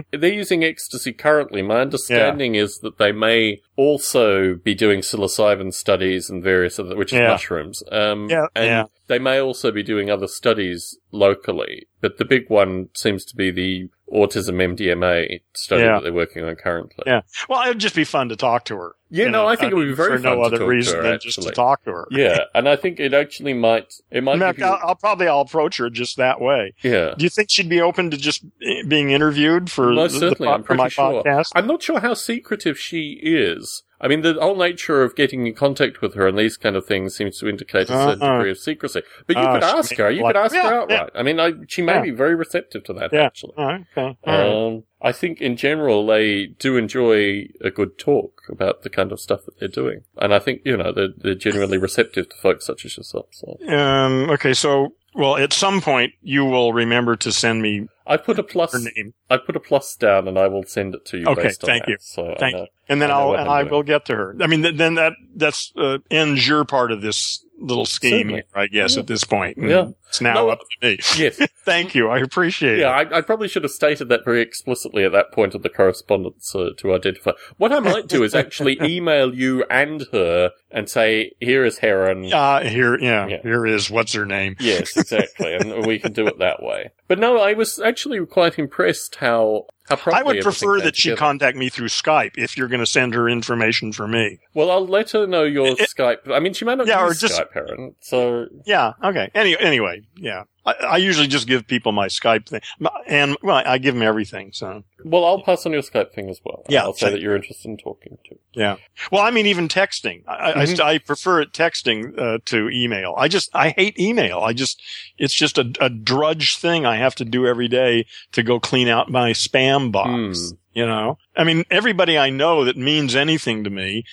using, 0.02 0.20
they're 0.20 0.32
using 0.32 0.64
ecstasy 0.64 1.12
currently. 1.12 1.62
My 1.62 1.80
understanding 1.80 2.54
is 2.56 2.78
that 2.80 2.98
they 2.98 3.12
may 3.12 3.60
also 3.76 4.54
be 4.54 4.74
doing 4.74 5.00
psilocybin 5.00 5.72
studies 5.72 6.28
and 6.28 6.42
various 6.42 6.78
other, 6.78 6.96
which 6.96 7.12
is 7.12 7.20
Yeah. 7.20 7.28
mushrooms. 7.28 7.82
Um, 7.90 8.28
Yeah, 8.28 8.46
and 8.54 8.66
yeah. 8.66 8.84
They 9.10 9.18
may 9.18 9.40
also 9.40 9.70
be 9.72 9.82
doing 9.82 10.08
other 10.08 10.28
studies 10.28 10.96
locally, 11.10 11.88
but 12.00 12.16
the 12.18 12.24
big 12.24 12.48
one 12.48 12.88
seems 12.94 13.24
to 13.26 13.34
be 13.36 13.50
the 13.50 13.90
autism 14.12 14.54
MDMA 14.62 15.40
study 15.52 15.82
Yeah. 15.82 15.94
that 15.94 16.04
they're 16.04 16.12
working 16.12 16.44
on 16.44 16.54
currently. 16.56 17.02
Yeah. 17.06 17.22
Well, 17.48 17.62
it'd 17.68 17.80
just 17.80 17.94
be 17.96 18.04
fun 18.04 18.28
to 18.28 18.36
talk 18.36 18.64
to 18.66 18.76
her. 18.76 18.94
Yeah, 19.10 19.24
you 19.26 19.30
no, 19.30 19.42
know, 19.42 19.48
I 19.48 19.56
think 19.56 19.72
it 19.72 19.74
would 19.74 19.86
be 19.86 19.92
uh, 19.92 19.96
very 19.96 20.16
for 20.18 20.22
fun 20.22 20.22
no 20.22 20.34
to 20.36 20.40
other 20.42 20.56
talk 20.58 20.64
to 20.64 20.68
reason 20.70 20.96
her, 20.96 21.02
than 21.02 21.18
just 21.20 21.42
to 21.42 21.50
talk 21.50 21.82
to 21.84 21.90
her. 21.90 22.08
Yeah, 22.12 22.38
and 22.54 22.68
I 22.68 22.76
think 22.76 23.00
it 23.00 23.12
actually 23.12 23.54
might. 23.54 23.92
It 24.10 24.22
might. 24.22 24.38
Fact, 24.38 24.58
you- 24.60 24.64
I'll, 24.64 24.78
I'll 24.82 24.94
probably 24.94 25.26
I'll 25.26 25.40
approach 25.40 25.78
her 25.78 25.90
just 25.90 26.16
that 26.16 26.40
way. 26.40 26.72
yeah. 26.82 27.14
Do 27.18 27.24
you 27.24 27.28
think 27.30 27.50
she'd 27.50 27.68
be 27.68 27.80
open 27.80 28.10
to 28.12 28.16
just 28.16 28.44
being 28.88 29.10
interviewed 29.10 29.70
for 29.70 29.92
Most 29.92 30.14
the, 30.14 30.20
the 30.20 30.28
certainly, 30.30 30.48
po- 30.48 30.54
I'm 30.54 30.62
for 30.62 30.74
my 30.74 30.84
pretty 30.84 30.94
sure. 30.94 31.22
podcast? 31.24 31.50
I'm 31.56 31.66
not 31.66 31.82
sure 31.82 31.98
how 32.00 32.14
secretive 32.14 32.78
she 32.78 33.18
is. 33.22 33.82
I 34.00 34.08
mean, 34.08 34.22
the 34.22 34.34
whole 34.40 34.56
nature 34.56 35.02
of 35.02 35.14
getting 35.14 35.46
in 35.46 35.54
contact 35.54 36.00
with 36.00 36.14
her 36.14 36.26
and 36.26 36.38
these 36.38 36.56
kind 36.56 36.74
of 36.74 36.86
things 36.86 37.14
seems 37.14 37.38
to 37.40 37.48
indicate 37.48 37.82
a 37.84 37.86
certain 37.88 38.22
Uh-uh. 38.22 38.36
degree 38.38 38.50
of 38.50 38.58
secrecy. 38.58 39.02
But 39.26 39.36
you 39.36 39.42
Uh, 39.42 39.52
could 39.54 39.62
ask 39.64 39.94
her. 39.96 40.10
You 40.10 40.22
like- 40.22 40.34
could 40.34 40.40
ask 40.42 40.54
Yeah, 40.54 40.62
her 40.62 40.74
yeah. 40.74 40.80
outright. 40.80 41.10
I 41.14 41.22
mean, 41.22 41.38
I, 41.38 41.52
she 41.68 41.82
may 41.82 41.94
Yeah. 41.96 42.02
be 42.02 42.10
very 42.10 42.34
receptive 42.34 42.84
to 42.84 42.92
that, 42.94 43.12
Yeah. 43.12 43.24
actually. 43.24 43.52
Oh, 43.58 43.78
okay. 43.96 44.16
Um, 44.24 44.84
I 45.02 45.12
think 45.12 45.40
in 45.40 45.56
general 45.56 46.06
they 46.06 46.46
do 46.46 46.76
enjoy 46.76 47.48
a 47.62 47.70
good 47.70 47.98
talk 47.98 48.42
about 48.48 48.82
the 48.82 48.90
kind 48.90 49.12
of 49.12 49.20
stuff 49.20 49.44
that 49.44 49.58
they're 49.58 49.68
doing, 49.68 50.02
and 50.18 50.32
I 50.34 50.38
think 50.38 50.60
you 50.64 50.76
know 50.76 50.92
they're, 50.92 51.08
they're 51.16 51.34
genuinely 51.34 51.78
receptive 51.78 52.28
to 52.30 52.36
folks 52.36 52.66
such 52.66 52.84
as 52.84 52.96
yourself. 52.96 53.26
So 53.32 53.58
Um, 53.68 54.28
okay, 54.30 54.52
so 54.52 54.94
well, 55.14 55.36
at 55.36 55.52
some 55.54 55.80
point 55.80 56.12
you 56.22 56.44
will 56.44 56.72
remember 56.72 57.16
to 57.16 57.32
send 57.32 57.62
me 57.62 57.86
I 58.10 58.16
put 58.18 58.38
a 58.38 58.42
plus. 58.42 58.72
her 58.72 58.78
name, 58.80 59.14
I 59.30 59.36
put 59.38 59.56
a 59.56 59.60
plus 59.60 59.94
down, 59.96 60.28
and 60.28 60.38
I 60.38 60.48
will 60.48 60.64
send 60.64 60.94
it 60.94 61.04
to 61.06 61.18
you. 61.18 61.26
Okay, 61.28 61.44
based 61.44 61.64
on 61.64 61.68
thank 61.68 61.84
that. 61.84 61.90
you. 61.90 61.96
So 62.00 62.34
Thank 62.38 62.56
know- 62.56 62.66
and 62.88 63.00
then 63.00 63.10
I 63.10 63.14
know 63.14 63.20
I'll 63.34 63.40
and 63.40 63.48
I'm 63.48 63.64
doing. 63.66 63.70
will 63.72 63.82
get 63.84 64.04
to 64.06 64.16
her. 64.16 64.36
I 64.40 64.46
mean, 64.48 64.62
th- 64.62 64.76
then 64.76 64.94
that 64.96 65.12
that's 65.34 65.72
uh, 65.76 65.98
ends 66.10 66.46
your 66.46 66.64
part 66.64 66.90
of 66.92 67.02
this 67.02 67.44
little 67.62 67.84
scheme, 67.86 68.10
Certainly. 68.30 68.34
here, 68.34 68.44
I 68.54 68.66
guess, 68.68 68.94
Yeah. 68.96 69.00
at 69.00 69.06
this 69.06 69.22
point. 69.22 69.58
And 69.58 69.68
Yeah. 69.70 69.88
it's 70.08 70.20
now 70.22 70.32
No, 70.34 70.48
up 70.48 70.60
to 70.60 70.88
me. 70.88 70.98
Yes. 71.16 71.36
Thank 71.64 71.94
you, 71.94 72.08
I 72.08 72.18
appreciate 72.18 72.78
Yeah, 72.78 72.98
it. 73.00 73.12
I, 73.12 73.18
I 73.18 73.20
probably 73.20 73.48
should 73.48 73.62
have 73.64 73.70
stated 73.72 74.08
that 74.08 74.24
very 74.24 74.40
explicitly 74.40 75.04
at 75.04 75.12
that 75.12 75.30
point 75.30 75.54
of 75.54 75.62
the 75.62 75.68
correspondence 75.68 76.52
uh, 76.54 76.70
to 76.78 76.94
identify. 76.94 77.32
What 77.58 77.70
I 77.70 77.78
might 77.80 78.08
do 78.08 78.22
is 78.24 78.34
actually 78.34 78.78
email 78.82 79.32
you 79.34 79.62
and 79.70 80.06
her 80.10 80.52
and 80.70 80.88
say, 80.88 81.32
"Here 81.38 81.64
is 81.64 81.78
Heron." 81.78 82.32
Uh, 82.32 82.60
here, 82.62 82.98
yeah, 82.98 83.26
Yeah. 83.28 83.42
here 83.42 83.66
is 83.66 83.90
what's 83.90 84.14
her 84.14 84.24
name. 84.26 84.56
Yes, 84.58 84.96
exactly, 84.96 85.54
and 85.54 85.86
we 85.86 85.98
can 85.98 86.12
do 86.14 86.26
it 86.26 86.38
that 86.38 86.62
way. 86.62 86.90
But 87.10 87.18
no, 87.18 87.38
I 87.38 87.54
was 87.54 87.80
actually 87.80 88.24
quite 88.24 88.56
impressed 88.56 89.16
how 89.16 89.66
I 89.90 90.22
would 90.22 90.40
prefer 90.40 90.76
came 90.76 90.84
that 90.84 90.96
she 90.96 91.10
together. 91.10 91.18
contact 91.18 91.56
me 91.56 91.68
through 91.68 91.88
Skype 91.88 92.32
if 92.36 92.56
you're 92.56 92.68
going 92.68 92.80
to 92.80 92.86
send 92.86 93.14
her 93.14 93.28
information 93.28 93.92
for 93.92 94.06
me. 94.08 94.38
Well, 94.54 94.70
I'll 94.70 94.86
let 94.86 95.10
her 95.10 95.26
know 95.26 95.44
your 95.44 95.66
It- 95.68 95.78
Skype. 95.80 96.30
I 96.30 96.38
mean, 96.40 96.54
she 96.54 96.64
might 96.64 96.78
not 96.78 96.86
Yeah, 96.86 97.02
or 97.02 97.08
use 97.08 97.20
just- 97.20 97.38
Skype, 97.40 97.52
Heron. 97.52 97.94
So 98.00 98.46
Yeah. 98.66 98.92
Okay. 99.02 99.30
Any, 99.34 99.58
anyway, 99.58 100.02
yeah. 100.16 100.44
I, 100.66 100.72
I 100.72 100.96
usually 100.98 101.26
just 101.26 101.46
give 101.46 101.66
people 101.66 101.90
my 101.92 102.08
Skype 102.08 102.46
thing, 102.46 102.60
and 103.06 103.34
well, 103.42 103.62
I 103.64 103.78
give 103.78 103.94
them 103.94 104.02
everything. 104.02 104.50
So 104.52 104.84
Well, 105.06 105.24
I'll 105.24 105.40
pass 105.42 105.64
on 105.64 105.72
your 105.72 105.80
Skype 105.80 106.12
thing 106.12 106.28
as 106.28 106.38
well. 106.44 106.64
Yeah, 106.68 106.82
I'll 106.82 106.92
say 106.92 107.06
thank- 107.06 107.14
that 107.14 107.22
you're 107.22 107.34
interested 107.34 107.66
in 107.66 107.78
talking 107.78 108.18
to. 108.28 108.36
yeah. 108.52 108.76
Well, 109.10 109.22
I 109.22 109.30
mean, 109.30 109.46
even 109.46 109.68
texting. 109.68 110.22
I, 110.28 110.50
I, 110.50 110.54
Mhm. 110.64 110.66
st- 110.66 110.80
I 110.82 110.98
prefer 110.98 111.40
it 111.40 111.52
texting 111.54 112.12
uh, 112.18 112.38
to 112.44 112.68
email. 112.68 113.14
I 113.16 113.26
just 113.28 113.48
I 113.54 113.70
hate 113.70 113.98
email. 113.98 114.40
I 114.40 114.52
just 114.52 114.82
it's 115.16 115.32
just 115.34 115.56
a, 115.56 115.72
a 115.80 115.88
drudge 115.88 116.58
thing 116.58 116.84
I 116.84 116.96
have 116.96 117.14
to 117.16 117.24
do 117.24 117.46
every 117.46 117.68
day 117.68 118.04
to 118.32 118.42
go 118.42 118.60
clean 118.60 118.86
out 118.88 119.10
my 119.10 119.30
spam 119.30 119.79
box. 119.90 120.50
Hmm. 120.50 120.56
You 120.72 120.86
know, 120.86 121.18
I 121.36 121.42
mean, 121.42 121.64
everybody 121.68 122.16
I 122.16 122.30
know 122.30 122.64
that 122.64 122.76
means 122.76 123.16
anything 123.16 123.64
to 123.64 123.70
me, 123.70 124.04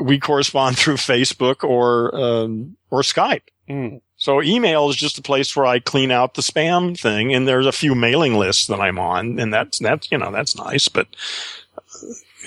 we 0.00 0.18
correspond 0.18 0.76
through 0.78 0.96
Facebook 0.96 1.62
or 1.62 2.14
um, 2.16 2.76
or 2.90 3.02
Skype. 3.02 3.42
Mm. 3.68 4.00
So 4.16 4.42
email 4.42 4.90
is 4.90 4.96
just 4.96 5.18
a 5.18 5.22
place 5.22 5.54
where 5.54 5.66
I 5.66 5.78
clean 5.78 6.10
out 6.10 6.34
the 6.34 6.42
spam 6.42 6.98
thing, 6.98 7.32
and 7.32 7.46
there's 7.46 7.66
a 7.66 7.72
few 7.72 7.94
mailing 7.94 8.34
lists 8.34 8.66
that 8.66 8.80
I'm 8.80 8.98
on, 8.98 9.38
and 9.38 9.54
that's 9.54 9.78
that's 9.78 10.10
you 10.10 10.18
know 10.18 10.32
that's 10.32 10.56
nice, 10.56 10.88
but 10.88 11.06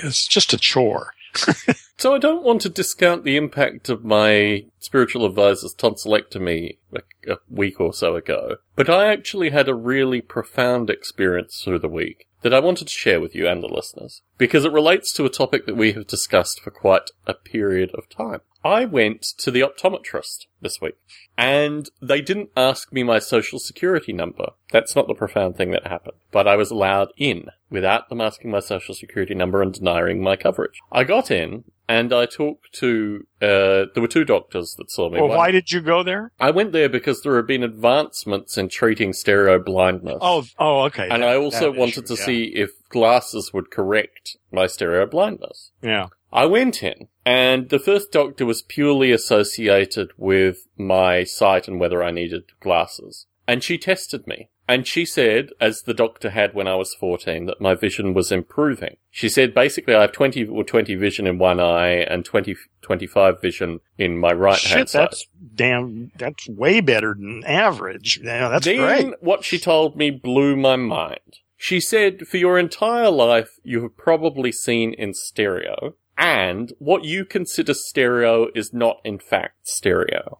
it's 0.04 0.28
just 0.28 0.52
a 0.52 0.58
chore. 0.58 1.14
So 1.98 2.14
I 2.14 2.18
don't 2.18 2.44
want 2.44 2.62
to 2.62 2.70
discount 2.70 3.24
the 3.24 3.38
impact 3.38 3.88
of 3.88 4.04
my 4.04 4.66
spiritual 4.80 5.26
advisor's 5.26 5.74
tonsillectomy 5.74 6.78
a, 6.94 7.32
a 7.32 7.38
week 7.50 7.80
or 7.80 7.94
so 7.94 8.16
ago, 8.16 8.58
but 8.76 8.90
I 8.90 9.12
actually 9.12 9.52
had 9.52 9.70
a 9.70 9.74
really 9.74 10.20
profound 10.20 10.90
experience 10.90 11.62
through 11.64 11.80
the 11.80 11.88
week 11.88 12.28
that 12.44 12.54
I 12.54 12.60
wanted 12.60 12.88
to 12.88 12.94
share 12.94 13.20
with 13.20 13.34
you 13.34 13.48
and 13.48 13.64
the 13.64 13.68
listeners, 13.68 14.22
because 14.38 14.66
it 14.66 14.72
relates 14.72 15.14
to 15.14 15.26
a 15.26 15.30
topic 15.30 15.66
that 15.66 15.76
we 15.76 15.94
have 15.94 16.08
discussed 16.08 16.62
for 16.62 16.72
quite 16.72 17.10
a 17.26 17.34
period 17.34 17.92
of 17.96 18.10
time. 18.10 18.42
I 18.64 18.86
went 18.86 19.24
to 19.40 19.52
the 19.52 19.62
optometrist 19.62 20.46
this 20.62 20.80
week, 20.80 20.96
and 21.38 21.90
they 22.02 22.22
didn't 22.22 22.50
ask 22.56 22.94
me 22.94 23.04
my 23.04 23.20
social 23.20 23.60
security 23.60 24.14
number. 24.14 24.52
That's 24.72 24.96
not 24.96 25.08
the 25.08 25.14
profound 25.14 25.58
thing 25.58 25.72
that 25.72 25.88
happened. 25.88 26.18
But 26.32 26.48
I 26.48 26.56
was 26.56 26.72
allowed 26.72 27.10
in 27.18 27.48
without 27.70 28.10
them 28.10 28.22
asking 28.22 28.52
my 28.52 28.60
social 28.60 28.96
security 28.96 29.36
number 29.36 29.62
and 29.62 29.74
denying 29.74 30.22
my 30.22 30.36
coverage. 30.36 30.80
I 30.92 31.04
got 31.04 31.30
in, 31.30 31.66
and 31.90 32.14
I 32.14 32.26
talked 32.26 32.72
to, 32.76 33.28
uh, 33.42 33.92
there 33.94 34.02
were 34.02 34.08
two 34.08 34.24
doctors 34.24 34.76
that 34.78 34.90
saw 34.90 35.10
me. 35.10 35.20
Well, 35.20 35.30
One- 35.30 35.38
why 35.38 35.52
did 35.52 35.72
you 35.72 35.82
go 35.82 36.02
there? 36.02 36.32
I 36.40 36.52
went 36.52 36.72
there 36.72 36.88
because 36.88 37.22
there 37.22 37.36
have 37.36 37.48
been 37.48 37.64
advancements 37.64 38.58
in 38.58 38.70
treating 38.70 39.12
stereo 39.12 39.60
blindness. 39.60 40.20
Oh, 40.22 40.46
oh, 40.58 40.84
okay. 40.84 41.10
and 41.10 41.22
that- 41.22 41.30
I 41.30 41.36
also 41.36 41.72
wanted 41.72 42.06
issue, 42.06 42.16
to 42.16 42.22
yeah. 42.22 42.26
see 42.26 42.44
if 42.56 42.72
glasses 42.90 43.52
would 43.54 43.70
correct 43.72 44.38
my 44.52 44.68
stereo 44.68 45.06
blindness. 45.06 45.72
Yeah. 45.82 46.08
I 46.34 46.48
went 46.48 46.82
in, 46.82 47.10
and 47.26 47.70
the 47.70 47.78
first 47.78 48.12
doctor 48.12 48.44
was 48.46 48.64
purely 48.64 49.12
associated 49.12 50.12
with 50.18 50.68
my 50.76 51.24
sight 51.24 51.68
and 51.68 51.80
whether 51.80 52.04
I 52.04 52.10
needed 52.10 52.52
glasses. 52.60 53.28
And 53.48 53.64
she 53.64 53.78
tested 53.78 54.26
me. 54.26 54.50
And 54.68 54.88
she 54.88 55.06
said, 55.06 55.50
as 55.60 55.84
the 55.84 55.94
doctor 55.94 56.32
had 56.32 56.56
when 56.56 56.68
I 56.68 56.76
was 56.76 56.96
14, 56.96 57.46
that 57.46 57.62
my 57.62 57.76
vision 57.76 58.14
was 58.14 58.32
improving. 58.32 58.96
She 59.12 59.30
said 59.30 59.54
basically 59.54 59.94
I 59.94 60.02
have 60.02 60.14
20 60.14 60.46
or 60.46 60.64
20 60.64 60.96
vision 60.96 61.28
in 61.28 61.38
one 61.38 61.60
eye 61.60 61.98
and 61.98 62.24
20, 62.24 62.56
25 62.82 63.42
vision 63.42 63.82
in 63.98 64.18
my 64.18 64.32
right 64.32 64.60
hand 64.60 64.90
side. 64.90 65.04
that's 65.04 65.28
damn. 65.54 66.12
That's 66.16 66.48
way 66.48 66.80
better 66.80 67.14
than 67.14 67.44
average. 67.44 68.22
Yeah, 68.24 68.50
that's 68.50 68.66
then 68.66 68.78
great. 68.78 69.22
what 69.22 69.44
she 69.44 69.60
told 69.60 69.98
me 69.98 70.10
blew 70.10 70.56
my 70.56 70.78
mind. 70.78 71.20
She 71.58 71.80
said, 71.80 72.28
for 72.28 72.38
your 72.38 72.58
entire 72.58 73.10
life, 73.10 73.60
you 73.64 73.84
have 73.84 73.98
probably 73.98 74.52
seen 74.52 74.94
in 74.94 75.14
stereo, 75.14 75.96
and 76.18 76.74
what 76.80 77.04
you 77.04 77.26
consider 77.26 77.74
stereo 77.74 78.48
is 78.54 78.74
not 78.74 79.00
in 79.04 79.20
fact 79.20 79.68
stereo. 79.68 80.40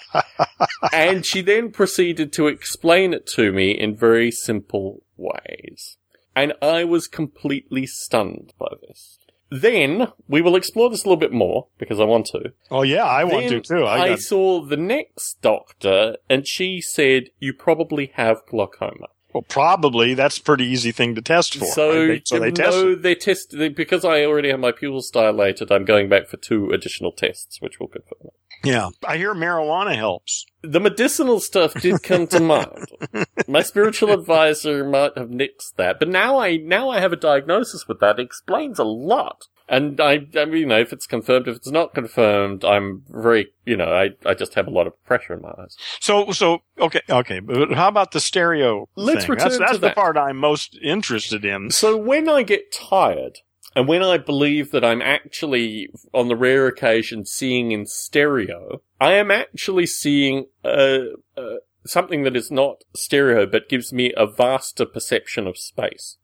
and 0.94 1.26
she 1.26 1.42
then 1.42 1.72
proceeded 1.72 2.32
to 2.34 2.48
explain 2.48 3.14
it 3.14 3.26
to 3.28 3.52
me 3.52 3.72
in 3.72 3.96
very 3.96 4.32
simple 4.32 5.04
ways. 5.16 5.98
And 6.36 6.54
I 6.62 6.84
was 6.84 7.08
completely 7.08 7.86
stunned 7.86 8.54
by 8.60 8.68
this. 8.88 9.18
Then, 9.50 10.10
we 10.28 10.42
will 10.42 10.56
explore 10.56 10.90
this 10.90 11.04
a 11.04 11.08
little 11.08 11.20
bit 11.20 11.32
more, 11.32 11.68
because 11.78 12.02
I 12.02 12.04
want 12.04 12.26
to. 12.28 12.52
Oh 12.70 12.84
yeah, 12.84 13.06
I 13.06 13.24
want 13.24 13.48
to 13.48 13.62
too. 13.62 13.86
I, 13.86 14.12
I 14.12 14.16
saw 14.16 14.62
the 14.62 14.76
next 14.76 15.42
doctor, 15.42 16.18
and 16.30 16.46
she 16.46 16.82
said, 16.82 17.30
You 17.40 17.54
probably 17.54 18.12
have 18.16 18.46
glaucoma. 18.46 19.08
Well, 19.38 19.46
probably 19.48 20.16
that's 20.16 20.40
a 20.40 20.42
pretty 20.42 20.66
easy 20.66 20.92
thing 20.92 21.14
to 21.14 21.22
test 21.22 21.58
for. 21.58 21.66
So, 21.66 21.90
right? 21.90 22.08
They- 22.08 22.22
so 22.26 22.40
they 22.40 22.50
test. 22.50 22.76
no, 22.76 22.96
they 22.96 23.14
test 23.14 23.56
they, 23.56 23.70
because 23.70 24.04
I 24.04 24.24
already 24.26 24.50
have 24.50 24.60
my 24.60 24.72
pupils 24.72 25.12
dilated. 25.12 25.72
I'm 25.72 25.86
going 25.86 26.10
back 26.10 26.28
for 26.28 26.38
two 26.38 26.72
additional 26.72 27.12
tests, 27.12 27.62
which 27.62 27.80
will 27.80 27.88
confirm. 27.88 28.32
Yeah, 28.64 28.90
I 29.08 29.18
hear 29.18 29.36
marijuana 29.36 29.96
helps. 29.96 30.48
The 30.64 30.80
medicinal 30.80 31.40
stuff 31.40 31.76
did 31.76 32.02
come 32.02 32.26
to 32.28 32.40
mind. 32.40 32.88
My 33.48 33.62
spiritual 33.62 34.12
advisor 34.12 34.84
might 34.84 35.16
have 35.16 35.30
nixed 35.30 35.76
that, 35.76 36.00
but 36.00 36.08
now 36.10 36.40
I 36.40 36.58
now 36.58 36.90
I 36.90 37.00
have 37.00 37.14
a 37.14 37.18
diagnosis 37.18 37.88
with 37.88 38.00
that. 38.00 38.18
It 38.20 38.24
explains 38.26 38.80
a 38.80 38.84
lot. 38.84 39.44
And 39.70 40.00
I, 40.00 40.26
I 40.36 40.46
mean, 40.46 40.58
you 40.58 40.66
know, 40.66 40.80
if 40.80 40.94
it's 40.94 41.06
confirmed, 41.06 41.48
if 41.48 41.58
it's 41.58 41.70
not 41.70 41.94
confirmed, 41.94 42.64
I'm 42.64 43.04
very, 43.10 43.48
you 43.66 43.76
know, 43.76 43.92
I, 43.92 44.12
I 44.26 44.34
just 44.34 44.54
have 44.54 44.68
a 44.68 44.72
lot 44.72 44.88
of 44.88 45.04
pressure 45.06 45.34
in 45.34 45.42
my 45.42 45.54
eyes. 45.58 45.76
So, 46.00 46.32
so 46.32 46.60
okay, 46.80 47.02
okay. 47.10 47.40
But 47.42 47.74
how 47.74 47.90
about 47.90 48.12
the 48.12 48.22
stereo? 48.22 48.88
Let's 48.96 49.26
thing? 49.26 49.32
return 49.32 49.60
That's, 49.60 49.74
to 49.74 49.78
the 49.78 49.88
that. 49.88 49.96
part 49.96 50.18
I'm 50.18 50.38
most 50.38 50.78
interested 50.82 51.44
in. 51.44 51.72
So 51.72 51.98
when 51.98 52.30
I 52.30 52.44
get 52.44 52.72
tired, 52.72 53.40
and 53.76 53.88
when 53.88 54.02
I 54.02 54.18
believe 54.18 54.72
that 54.72 54.84
I'm 54.84 55.02
actually, 55.02 55.90
on 56.14 56.30
the 56.30 56.36
rare 56.36 56.66
occasion, 56.66 57.26
seeing 57.26 57.72
in 57.72 57.86
stereo, 57.86 58.82
I 59.00 59.14
am 59.14 59.30
actually 59.30 59.86
seeing 59.86 60.46
uh, 60.64 61.00
uh, 61.38 61.58
something 61.86 62.24
that 62.24 62.36
is 62.36 62.50
not 62.50 62.84
stereo, 62.96 63.46
but 63.46 63.70
gives 63.70 63.94
me 63.94 64.14
a 64.18 64.26
vaster 64.26 64.86
perception 64.86 65.46
of 65.46 65.58
space. 65.58 66.18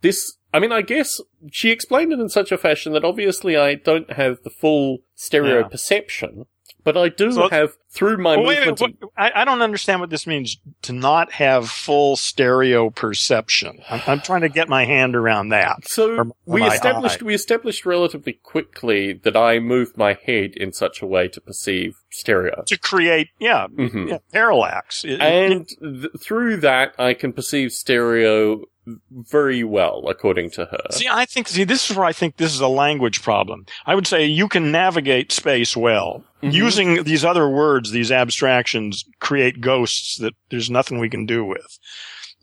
This, 0.00 0.37
I 0.52 0.58
mean, 0.60 0.72
I 0.72 0.82
guess 0.82 1.20
she 1.50 1.70
explained 1.70 2.12
it 2.12 2.20
in 2.20 2.28
such 2.28 2.50
a 2.52 2.58
fashion 2.58 2.92
that 2.94 3.04
obviously 3.04 3.56
I 3.56 3.74
don't 3.74 4.10
have 4.12 4.42
the 4.42 4.50
full 4.50 4.98
stereo 5.14 5.58
Yeah. 5.60 5.68
perception, 5.68 6.46
but 6.84 6.96
I 6.96 7.08
do 7.10 7.32
So- 7.32 7.48
have 7.50 7.76
through 7.90 8.18
my 8.18 8.36
Well, 8.36 8.46
wait 8.46 8.56
a 8.58 8.66
movement. 8.66 8.80
minute, 8.80 8.96
what, 9.00 9.10
I, 9.16 9.42
I 9.42 9.44
don't 9.44 9.62
understand 9.62 10.00
what 10.00 10.10
this 10.10 10.26
means 10.26 10.58
to 10.82 10.92
not 10.92 11.32
have 11.32 11.70
full 11.70 12.16
stereo 12.16 12.90
perception. 12.90 13.80
I'm, 13.88 14.02
I'm 14.06 14.20
trying 14.20 14.42
to 14.42 14.48
get 14.50 14.68
my 14.68 14.84
hand 14.84 15.16
around 15.16 15.48
that. 15.50 15.88
So 15.88 16.16
or 16.16 16.26
we 16.44 16.62
established 16.64 17.22
eye. 17.22 17.24
we 17.24 17.34
established 17.34 17.86
relatively 17.86 18.34
quickly 18.34 19.14
that 19.24 19.36
I 19.36 19.58
moved 19.58 19.96
my 19.96 20.18
head 20.26 20.52
in 20.56 20.72
such 20.72 21.00
a 21.02 21.06
way 21.06 21.28
to 21.28 21.40
perceive 21.40 21.96
stereo, 22.10 22.62
To 22.66 22.78
create, 22.78 23.28
yeah, 23.38 23.66
Mhm. 23.68 24.08
yeah 24.10 24.18
parallax. 24.32 25.04
It- 25.04 25.20
and 25.20 25.68
th- 25.68 26.12
through 26.20 26.58
that 26.58 26.94
I 26.98 27.14
can 27.14 27.32
perceive 27.32 27.72
stereo 27.72 28.62
very 29.10 29.62
well, 29.64 30.04
according 30.08 30.48
to 30.48 30.64
her. 30.64 30.80
See, 30.92 31.06
I 31.10 31.26
think, 31.26 31.46
see, 31.48 31.64
this 31.64 31.90
is 31.90 31.94
where 31.96 32.06
I 32.06 32.12
think 32.14 32.38
this 32.38 32.54
is 32.54 32.60
a 32.60 32.68
language 32.68 33.20
problem. 33.20 33.66
I 33.84 33.94
would 33.94 34.06
say 34.06 34.24
you 34.24 34.48
can 34.48 34.72
navigate 34.72 35.30
space 35.30 35.76
well. 35.76 36.24
Mhm. 36.42 36.52
Using 36.54 37.02
these 37.02 37.22
other 37.22 37.50
words, 37.50 37.77
these 37.84 38.12
abstractions 38.12 39.04
create 39.20 39.60
ghosts 39.60 40.16
that 40.16 40.34
there's 40.50 40.70
nothing 40.70 40.98
we 40.98 41.08
can 41.08 41.26
do 41.26 41.44
with. 41.44 41.78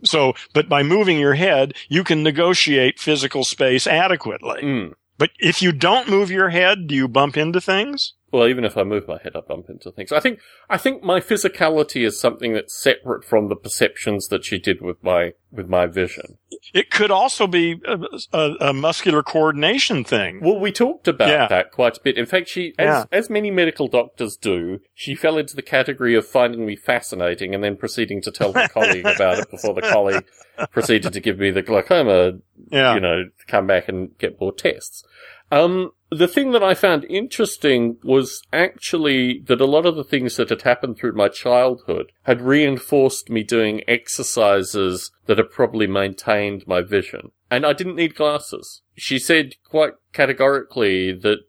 So, 0.03 0.33
but 0.53 0.67
by 0.67 0.83
moving 0.83 1.19
your 1.19 1.35
head, 1.35 1.73
you 1.87 2.03
can 2.03 2.23
negotiate 2.23 2.99
physical 2.99 3.43
space 3.43 3.87
adequately. 3.87 4.61
Mm. 4.61 4.93
But 5.17 5.31
if 5.39 5.61
you 5.61 5.71
don't 5.71 6.09
move 6.09 6.29
your 6.29 6.49
head, 6.49 6.87
do 6.87 6.95
you 6.95 7.07
bump 7.07 7.37
into 7.37 7.61
things? 7.61 8.13
Well, 8.31 8.47
even 8.47 8.65
if 8.65 8.75
I 8.75 8.83
move 8.83 9.07
my 9.07 9.19
head, 9.21 9.33
I 9.35 9.41
bump 9.41 9.69
into 9.69 9.91
things. 9.91 10.11
I 10.11 10.19
think 10.19 10.39
I 10.69 10.77
think 10.77 11.03
my 11.03 11.19
physicality 11.19 12.05
is 12.05 12.19
something 12.19 12.53
that's 12.53 12.75
separate 12.75 13.23
from 13.23 13.47
the 13.49 13.55
perceptions 13.55 14.27
that 14.29 14.43
she 14.43 14.57
did 14.59 14.81
with 14.81 15.01
my 15.03 15.33
with 15.51 15.69
my 15.69 15.85
vision. 15.85 16.37
It 16.73 16.89
could 16.89 17.11
also 17.11 17.47
be 17.47 17.79
a, 17.85 17.97
a, 18.33 18.51
a 18.69 18.73
muscular 18.73 19.23
coordination 19.23 20.03
thing. 20.03 20.41
Well, 20.41 20.59
we 20.59 20.71
talked 20.71 21.07
about 21.07 21.29
Yeah. 21.29 21.47
that 21.47 21.71
quite 21.71 21.97
a 21.97 22.01
bit. 22.01 22.17
In 22.17 22.25
fact, 22.25 22.49
she, 22.49 22.73
as, 22.79 22.85
Yeah. 22.85 23.03
as 23.11 23.29
many 23.29 23.51
medical 23.51 23.87
doctors 23.87 24.35
do, 24.35 24.79
she 24.93 25.15
fell 25.15 25.37
into 25.37 25.55
the 25.55 25.61
category 25.61 26.15
of 26.15 26.25
finding 26.27 26.65
me 26.65 26.75
fascinating 26.75 27.53
and 27.55 27.63
then 27.63 27.77
proceeding 27.77 28.21
to 28.23 28.31
tell 28.31 28.51
her 28.53 28.67
colleague 28.73 29.05
about 29.05 29.39
it 29.39 29.49
before 29.51 29.73
the 29.75 29.81
colleague 29.83 30.25
proceeded 30.71 31.13
to 31.13 31.19
give 31.21 31.37
me 31.39 31.51
the 31.51 31.61
glaucoma, 31.61 32.39
Yeah. 32.69 32.95
you 32.95 32.99
know, 32.99 33.25
come 33.47 33.67
back 33.67 33.87
and 33.87 34.17
get 34.17 34.41
more 34.41 34.51
tests. 34.53 35.03
Um, 35.51 35.91
the 36.17 36.27
thing 36.27 36.51
that 36.51 36.63
I 36.63 36.73
found 36.73 37.05
interesting 37.05 37.97
was 38.03 38.41
actually 38.53 39.41
that 39.47 39.61
a 39.61 39.65
lot 39.65 39.85
of 39.85 39.95
the 39.95 40.03
things 40.03 40.35
that 40.35 40.49
had 40.49 40.61
happened 40.61 40.97
through 40.97 41.13
my 41.13 41.27
childhood 41.27 42.11
had 42.23 42.41
reinforced 42.41 43.29
me 43.29 43.43
doing 43.43 43.81
exercises 43.87 45.11
that 45.25 45.37
had 45.37 45.51
probably 45.51 45.87
maintained 45.87 46.67
my 46.67 46.81
vision. 46.81 47.31
And 47.51 47.65
I 47.65 47.73
didn't 47.73 47.95
need 47.95 48.15
glasses. 48.15 48.81
She 48.97 49.19
said 49.19 49.55
quite 49.63 49.93
categorically 50.13 51.11
that 51.11 51.39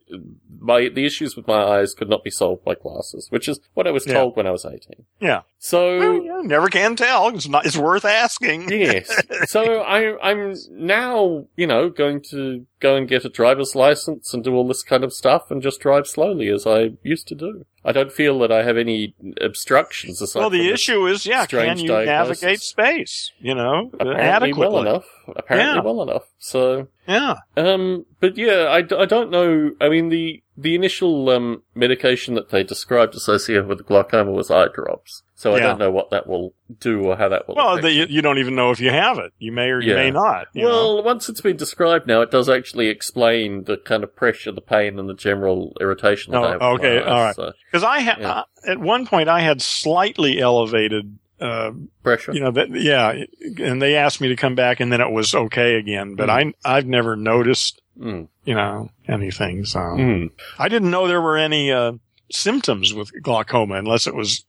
my, 0.59 0.89
the 0.89 1.05
issues 1.05 1.35
with 1.35 1.47
my 1.47 1.61
eyes 1.63 1.93
could 1.93 2.09
not 2.09 2.23
be 2.23 2.29
solved 2.29 2.63
by 2.63 2.75
glasses, 2.75 3.27
which 3.31 3.47
is 3.47 3.59
what 3.73 3.87
I 3.87 3.91
was 3.91 4.05
Yeah. 4.05 4.13
told 4.13 4.35
when 4.37 4.45
I 4.47 4.51
was 4.51 4.65
18. 4.65 5.05
Yeah. 5.19 5.41
So, 5.57 5.97
Well, 5.99 6.23
yeah, 6.23 6.41
never 6.43 6.69
can 6.69 6.95
tell. 6.95 7.29
It's 7.29 7.47
not, 7.47 7.65
it's 7.65 7.77
worth 7.77 8.05
asking. 8.05 8.69
yes. 8.69 9.09
So 9.47 9.81
I, 9.81 10.17
I'm 10.21 10.55
now, 10.71 11.45
you 11.55 11.67
know, 11.67 11.89
going 11.89 12.21
to 12.29 12.65
go 12.79 12.95
and 12.95 13.07
get 13.07 13.25
a 13.25 13.29
driver's 13.29 13.75
license 13.75 14.33
and 14.33 14.43
do 14.43 14.53
all 14.53 14.67
this 14.67 14.83
kind 14.83 15.03
of 15.03 15.13
stuff 15.13 15.49
and 15.49 15.61
just 15.61 15.79
drive 15.79 16.05
slowly 16.07 16.49
as 16.49 16.67
I 16.67 16.91
used 17.01 17.27
to 17.29 17.35
do. 17.35 17.65
I 17.87 17.93
don't 17.93 18.11
feel 18.11 18.37
that 18.39 18.51
I 18.51 18.63
have 18.63 18.75
any 18.75 19.15
obstructions 19.39 20.21
Well, 20.35 20.49
the 20.49 20.69
issue 20.69 21.07
is, 21.07 21.25
yeah, 21.25 21.45
can 21.45 21.77
you 21.79 21.87
diagnosis. 21.87 22.41
navigate 22.43 22.61
space? 22.61 23.31
You 23.39 23.55
know, 23.55 23.89
apparently 23.93 24.21
adequately. 24.23 24.73
well 24.73 24.81
enough. 24.81 25.05
Apparently 25.35 25.75
Yeah. 25.77 25.81
well 25.81 26.01
enough. 26.03 26.23
So, 26.37 26.87
Yeah. 27.07 27.35
um, 27.55 28.05
but 28.19 28.37
yeah, 28.37 28.65
I, 28.69 28.77
I 28.79 29.05
don't 29.05 29.31
know. 29.31 29.71
I 29.79 29.89
mean, 29.89 30.09
the, 30.09 30.43
the 30.57 30.75
initial, 30.75 31.29
um, 31.29 31.63
medication 31.75 32.33
that 32.35 32.49
they 32.49 32.63
described 32.63 33.15
associated 33.15 33.67
with 33.67 33.85
glaucoma 33.85 34.31
was 34.31 34.49
eye 34.51 34.67
drops. 34.73 35.23
So 35.35 35.53
I 35.53 35.59
don't 35.59 35.77
know 35.77 35.91
what 35.91 36.09
that 36.09 36.25
will 36.25 36.55
do 36.79 37.03
or 37.03 37.15
how 37.15 37.29
that 37.29 37.47
will 37.47 37.53
Well, 37.53 37.79
the, 37.79 37.91
you, 37.91 38.07
you 38.09 38.21
don't 38.23 38.39
even 38.39 38.55
know 38.55 38.71
if 38.71 38.79
you 38.79 38.89
have 38.89 39.19
it. 39.19 39.33
You 39.37 39.51
may 39.51 39.69
or 39.69 39.79
you 39.79 39.91
Yeah. 39.91 39.97
may 39.97 40.09
not. 40.09 40.47
you 40.53 40.63
know. 40.63 40.67
Well, 40.95 41.03
once 41.03 41.29
it's 41.29 41.41
been 41.41 41.57
described 41.57 42.07
now, 42.07 42.21
it 42.21 42.31
does 42.31 42.49
actually 42.49 42.87
explain 42.87 43.65
the 43.65 43.77
kind 43.77 44.03
of 44.03 44.15
pressure, 44.15 44.51
the 44.51 44.61
pain, 44.61 44.97
and 44.97 45.07
the 45.07 45.13
general 45.13 45.77
irritation 45.79 46.33
that 46.33 46.39
Oh, 46.41 46.43
I 46.43 46.51
have. 46.53 46.61
okay, 46.63 46.99
all 47.03 47.21
right. 47.23 47.35
so, 47.35 47.51
Because 47.71 47.83
I 47.83 47.99
had 47.99 48.17
Yeah. 48.19 48.41
at 48.67 48.79
one 48.79 49.05
point 49.05 49.29
I 49.29 49.41
had 49.41 49.61
slightly 49.61 50.39
elevated, 50.41 51.19
uh, 51.39 51.71
pressure. 52.03 52.33
you 52.33 52.39
know, 52.39 52.51
that 52.51 52.69
yeah, 52.71 53.23
and 53.63 53.81
they 53.81 53.95
asked 53.95 54.21
me 54.21 54.27
to 54.29 54.35
come 54.35 54.55
back, 54.55 54.79
and 54.79 54.91
then 54.91 55.01
it 55.01 55.11
was 55.11 55.33
okay 55.35 55.75
again. 55.75 56.15
But 56.15 56.29
I 56.29 56.53
I've 56.65 56.87
never 56.87 57.15
noticed, 57.15 57.81
Mm. 57.99 58.27
you 58.45 58.53
know, 58.55 58.89
anything. 59.07 59.65
So 59.65 59.79
Mm. 59.79 60.31
I 60.59 60.67
didn't 60.69 60.91
know 60.91 61.07
there 61.07 61.21
were 61.21 61.37
any 61.37 61.71
uh, 61.71 61.93
symptoms 62.31 62.93
with 62.93 63.11
glaucoma 63.21 63.75
unless 63.75 64.05
it 64.07 64.13
was, 64.15 64.45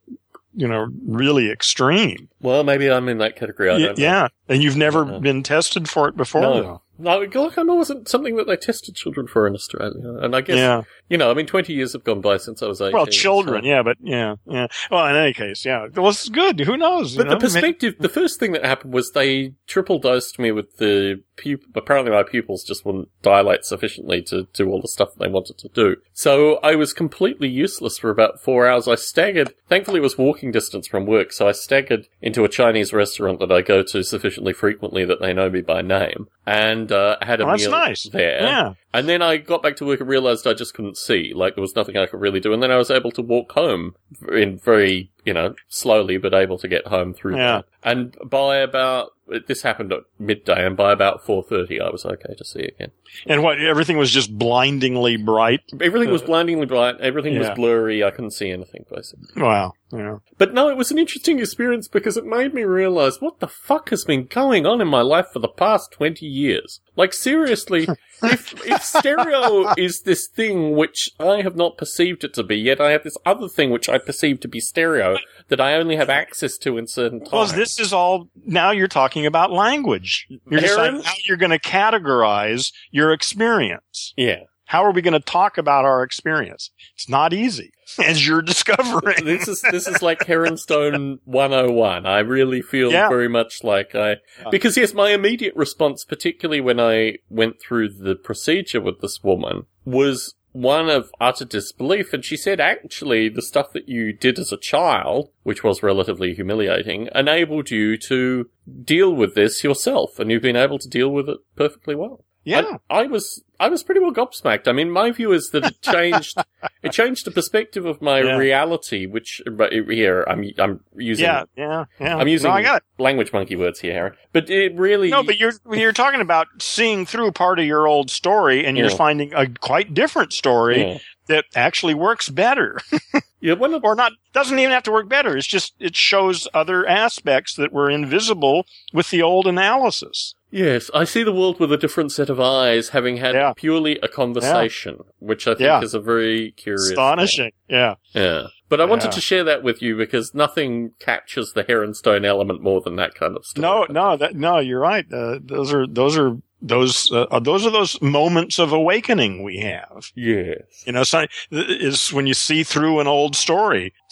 you 0.54 0.66
know, 0.68 0.88
really 1.06 1.50
extreme. 1.50 2.28
Well, 2.40 2.64
maybe 2.64 2.90
I'm 2.90 3.08
in 3.08 3.18
that 3.18 3.36
category. 3.36 3.70
I 3.70 3.76
Y- 3.78 3.94
yeah, 3.96 4.28
and 4.48 4.62
you've 4.62 4.76
never 4.76 5.04
been 5.20 5.42
tested 5.42 5.88
for 5.88 6.08
it 6.08 6.16
before. 6.16 6.40
No. 6.42 6.82
No, 6.98 7.26
glaucoma 7.26 7.74
wasn't 7.74 8.08
something 8.08 8.36
that 8.36 8.46
they 8.46 8.56
tested 8.56 8.94
children 8.96 9.26
for 9.26 9.46
in 9.46 9.54
Australia. 9.54 10.18
And 10.20 10.34
I 10.34 10.40
guess, 10.40 10.56
Yeah. 10.56 10.82
you 11.08 11.16
know, 11.16 11.30
I 11.30 11.34
mean, 11.34 11.46
20 11.46 11.72
years 11.72 11.92
have 11.92 12.04
gone 12.04 12.20
by 12.20 12.36
since 12.38 12.62
I 12.62 12.66
was 12.66 12.80
18. 12.80 12.92
Well, 12.92 13.06
children, 13.06 13.62
so- 13.62 13.68
yeah, 13.68 13.82
but 13.82 13.96
yeah, 14.00 14.34
yeah. 14.46 14.66
Well, 14.90 15.06
in 15.06 15.16
any 15.16 15.32
case, 15.32 15.64
yeah. 15.64 15.86
Well, 15.94 16.08
it's 16.10 16.28
good. 16.28 16.60
Who 16.60 16.76
knows? 16.76 17.16
But 17.16 17.28
the 17.28 17.34
know? 17.34 17.40
perspective, 17.40 17.94
the 18.00 18.08
first 18.08 18.40
thing 18.40 18.52
that 18.52 18.64
happened 18.64 18.92
was 18.92 19.12
they 19.12 19.54
triple 19.66 19.98
dosed 19.98 20.38
me 20.38 20.50
with 20.52 20.76
the 20.78 21.22
pupil. 21.36 21.68
Apparently, 21.76 22.10
my 22.10 22.22
pupils 22.24 22.64
just 22.64 22.84
wouldn't 22.84 23.08
dilate 23.22 23.64
sufficiently 23.64 24.20
to 24.22 24.48
do 24.52 24.68
all 24.68 24.80
the 24.80 24.88
stuff 24.88 25.10
they 25.18 25.28
wanted 25.28 25.56
to 25.58 25.68
do. 25.68 25.96
So 26.12 26.56
I 26.64 26.74
was 26.74 26.92
completely 26.92 27.48
useless 27.48 27.96
for 27.98 28.10
about 28.10 28.40
four 28.42 28.66
hours. 28.66 28.88
I 28.88 28.96
staggered. 28.96 29.54
Thankfully, 29.68 29.98
it 29.98 30.02
was 30.02 30.18
walking 30.18 30.50
distance 30.50 30.88
from 30.88 31.06
work, 31.06 31.32
so 31.32 31.46
I 31.46 31.52
staggered 31.52 32.06
into 32.20 32.44
a 32.44 32.48
Chinese 32.48 32.92
restaurant 32.92 33.38
that 33.40 33.52
I 33.52 33.62
go 33.62 33.82
to 33.84 34.02
sufficiently 34.02 34.52
frequently 34.52 35.04
that 35.04 35.20
they 35.20 35.32
know 35.32 35.48
me 35.48 35.60
by 35.60 35.82
name, 35.82 36.26
and 36.48 36.90
uh, 36.90 37.16
had 37.20 37.40
a 37.40 37.44
Oh, 37.46 37.54
meal 37.54 37.70
nice. 37.70 38.08
there. 38.10 38.40
Yeah. 38.42 38.72
And 38.92 39.08
then 39.08 39.20
I 39.20 39.36
got 39.36 39.62
back 39.62 39.76
to 39.76 39.84
work 39.86 40.00
and 40.00 40.08
realized 40.08 40.46
I 40.46 40.54
just 40.54 40.72
couldn't 40.74 40.96
see. 40.96 41.32
Like 41.34 41.54
there 41.54 41.62
was 41.62 41.76
nothing 41.76 41.96
I 41.96 42.06
could 42.06 42.20
really 42.20 42.40
do. 42.40 42.52
And 42.54 42.62
then 42.62 42.70
I 42.70 42.76
was 42.78 42.90
able 42.90 43.10
to 43.12 43.22
walk 43.22 43.52
home 43.52 43.94
in 44.32 44.58
very, 44.58 45.10
you 45.24 45.34
know, 45.34 45.54
slowly, 45.68 46.16
but 46.16 46.32
able 46.32 46.56
to 46.58 46.68
get 46.68 46.86
home 46.86 47.12
through 47.12 47.36
Yeah. 47.36 47.56
that. 47.58 47.64
And 47.84 48.16
by 48.24 48.56
about, 48.56 49.10
this 49.46 49.60
happened 49.62 49.92
at 49.92 50.00
midday 50.18 50.66
and 50.66 50.74
by 50.76 50.90
about 50.90 51.24
4.30 51.24 51.80
I 51.82 51.90
was 51.90 52.04
okay 52.06 52.34
to 52.36 52.44
see 52.44 52.60
again. 52.60 52.90
And 53.26 53.42
what? 53.42 53.60
Everything 53.60 53.98
was 53.98 54.10
just 54.10 54.36
blindingly 54.36 55.16
bright. 55.18 55.60
Everything 55.80 56.10
was 56.10 56.22
uh, 56.22 56.26
blindingly 56.26 56.66
bright. 56.66 56.98
Everything 57.00 57.34
Yeah. 57.34 57.40
was 57.40 57.50
blurry. 57.50 58.02
I 58.02 58.10
couldn't 58.10 58.30
see 58.32 58.50
anything 58.50 58.86
basically. 58.90 59.40
Wow. 59.42 59.74
Yeah. 59.92 60.18
But 60.38 60.54
no, 60.54 60.68
it 60.68 60.76
was 60.76 60.90
an 60.90 60.98
interesting 60.98 61.38
experience 61.38 61.88
because 61.88 62.16
it 62.16 62.24
made 62.26 62.52
me 62.54 62.64
realize 62.64 63.20
what 63.20 63.40
the 63.40 63.48
fuck 63.48 63.90
has 63.90 64.04
been 64.04 64.24
going 64.26 64.66
on 64.66 64.80
in 64.80 64.88
my 64.88 65.02
life 65.02 65.26
for 65.32 65.38
the 65.38 65.48
past 65.48 65.92
20 65.92 66.26
years. 66.26 66.80
Like 66.96 67.12
seriously, 67.14 67.86
if, 68.22 68.66
if 68.66 68.77
stereo 68.82 69.72
is 69.76 70.02
this 70.02 70.26
thing 70.28 70.76
which 70.76 71.10
I 71.18 71.42
have 71.42 71.56
not 71.56 71.76
perceived 71.78 72.24
it 72.24 72.34
to 72.34 72.42
be, 72.42 72.56
yet 72.56 72.80
I 72.80 72.92
have 72.92 73.04
this 73.04 73.16
other 73.24 73.48
thing 73.48 73.70
which 73.70 73.88
I 73.88 73.98
perceive 73.98 74.40
to 74.40 74.48
be 74.48 74.60
stereo 74.60 75.18
that 75.48 75.60
I 75.60 75.74
only 75.74 75.96
have 75.96 76.10
access 76.10 76.56
to 76.58 76.76
in 76.78 76.86
certain 76.86 77.20
times. 77.20 77.32
Well, 77.32 77.46
this 77.46 77.78
is 77.80 77.92
all. 77.92 78.28
Now 78.44 78.70
you're 78.70 78.88
talking 78.88 79.26
about 79.26 79.50
language. 79.52 80.26
You're 80.50 80.60
deciding 80.60 81.02
how 81.02 81.14
you're 81.26 81.36
going 81.36 81.50
to 81.50 81.58
categorize 81.58 82.72
your 82.90 83.12
experience. 83.12 84.12
yeah. 84.16 84.40
How 84.68 84.84
are 84.84 84.92
we 84.92 85.00
going 85.00 85.14
to 85.14 85.20
talk 85.20 85.56
about 85.56 85.86
our 85.86 86.02
experience? 86.02 86.70
It's 86.94 87.08
not 87.08 87.32
easy, 87.32 87.72
as 88.04 88.26
you're 88.26 88.42
discovering. 88.42 89.24
this 89.24 89.48
is 89.48 89.62
this 89.70 89.88
is 89.88 90.02
like 90.02 90.20
Heronstone 90.20 91.20
101. 91.24 92.04
I 92.04 92.18
really 92.18 92.60
feel 92.60 92.92
Yeah. 92.92 93.08
very 93.08 93.28
much 93.28 93.64
like 93.64 93.94
I 93.94 94.16
because 94.50 94.76
yes, 94.76 94.92
my 94.92 95.10
immediate 95.10 95.56
response, 95.56 96.04
particularly 96.04 96.60
when 96.60 96.78
I 96.78 97.16
went 97.30 97.56
through 97.60 97.88
the 97.94 98.14
procedure 98.14 98.80
with 98.82 99.00
this 99.00 99.22
woman, 99.24 99.64
was 99.86 100.34
one 100.52 100.90
of 100.90 101.10
utter 101.18 101.44
disbelief. 101.46 102.12
And 102.12 102.22
she 102.24 102.36
said, 102.36 102.60
actually, 102.60 103.28
the 103.30 103.42
stuff 103.42 103.72
that 103.72 103.88
you 103.88 104.12
did 104.12 104.38
as 104.38 104.52
a 104.52 104.56
child, 104.58 105.30
which 105.44 105.62
was 105.64 105.82
relatively 105.82 106.34
humiliating, 106.34 107.08
enabled 107.14 107.70
you 107.70 107.96
to 108.08 108.50
deal 108.84 109.14
with 109.14 109.34
this 109.34 109.64
yourself, 109.64 110.18
and 110.18 110.30
you've 110.30 110.42
been 110.42 110.56
able 110.56 110.78
to 110.78 110.88
deal 110.88 111.08
with 111.10 111.28
it 111.28 111.38
perfectly 111.56 111.94
well. 111.94 112.24
Yeah. 112.44 112.78
I, 112.90 113.00
I 113.00 113.06
was 113.06 113.42
I 113.60 113.68
was 113.68 113.82
pretty 113.82 114.00
well 114.00 114.12
gobsmacked. 114.12 114.68
I 114.68 114.72
mean, 114.72 114.90
my 114.90 115.10
view 115.10 115.32
is 115.32 115.50
that 115.50 115.64
it 115.64 115.80
changed 115.82 116.38
it 116.82 116.92
changed 116.92 117.26
the 117.26 117.30
perspective 117.30 117.84
of 117.84 118.00
my 118.00 118.20
Yeah. 118.20 118.36
reality. 118.36 119.06
Which 119.06 119.42
but 119.50 119.72
here 119.72 120.24
I'm 120.28 120.44
I'm 120.58 120.80
using 120.96 121.24
Yeah, 121.24 121.44
yeah, 121.56 121.84
yeah. 122.00 122.16
I'm 122.16 122.28
using 122.28 122.50
No, 122.50 122.78
language 122.98 123.32
monkey 123.32 123.56
words 123.56 123.80
here, 123.80 123.92
Harry. 123.92 124.10
But 124.32 124.48
it 124.50 124.74
really 124.76 125.10
No, 125.10 125.22
but 125.22 125.38
you're 125.38 125.52
you're 125.72 125.92
talking 125.92 126.20
about 126.20 126.46
seeing 126.60 127.04
through 127.06 127.32
part 127.32 127.58
of 127.58 127.64
your 127.64 127.86
old 127.86 128.10
story, 128.10 128.64
and 128.64 128.76
you're 128.76 128.90
finding 128.90 129.34
a 129.34 129.48
quite 129.48 129.92
different 129.94 130.32
story 130.32 130.82
yeah. 130.82 130.98
That 131.28 131.44
actually 131.54 131.94
works 131.94 132.28
better, 132.28 132.80
yeah 133.40 133.54
one 133.54 133.72
of 133.74 133.84
or 133.84 133.94
not. 133.94 134.12
Doesn't 134.32 134.58
even 134.58 134.72
have 134.72 134.82
to 134.84 134.92
work 134.92 135.08
better. 135.08 135.36
It's 135.36 135.46
just 135.46 135.74
it 135.78 135.94
shows 135.96 136.48
other 136.52 136.86
aspects 136.86 137.54
that 137.54 137.72
were 137.72 137.90
invisible 137.90 138.66
with 138.92 139.10
the 139.10 139.22
old 139.22 139.46
analysis. 139.46 140.34
yes, 140.50 140.90
I 140.94 141.04
see 141.04 141.22
the 141.22 141.32
world 141.32 141.60
with 141.60 141.72
a 141.72 141.76
different 141.76 142.10
set 142.12 142.30
of 142.30 142.40
eyes, 142.40 142.90
having 142.90 143.18
had 143.18 143.34
Yeah. 143.34 143.52
purely 143.56 143.98
a 144.02 144.08
conversation, 144.08 144.98
which 145.18 145.46
I 145.46 145.52
think 145.52 145.60
Yeah. 145.60 145.82
is 145.82 145.92
a 145.94 146.00
very 146.00 146.52
curious, 146.52 146.90
Astonishing. 146.90 147.52
Yeah. 147.68 147.94
Yeah. 148.14 148.46
But 148.70 148.80
I 148.80 148.84
wanted 148.86 149.12
to 149.12 149.20
share 149.20 149.44
that 149.44 149.62
with 149.62 149.80
you 149.82 149.96
because 149.96 150.34
nothing 150.34 150.92
captures 151.00 151.52
the 151.54 151.64
Heronstone 151.64 152.24
element 152.26 152.62
more 152.62 152.80
than 152.82 152.96
that 152.96 153.14
kind 153.14 153.34
of 153.36 153.44
stuff. 153.46 153.62
No, 153.62 153.86
no, 153.88 154.16
that 154.18 154.34
no. 154.36 154.58
You're 154.58 154.80
right. 154.80 155.06
Uh, 155.10 155.38
those 155.42 155.72
are 155.72 155.86
those 155.86 156.18
are 156.18 156.36
those 156.60 157.10
uh, 157.12 157.38
those 157.40 157.64
are 157.66 157.70
those 157.70 158.00
moments 158.02 158.58
of 158.58 158.72
awakening 158.72 159.42
we 159.42 159.58
have. 159.58 160.10
Yes. 160.14 160.58
You 160.86 160.92
know, 160.92 161.04
so 161.04 161.26
is 161.50 162.12
when 162.12 162.26
you 162.26 162.34
see 162.34 162.64
through 162.64 163.00
an 163.00 163.06
old 163.06 163.36
story. 163.36 163.92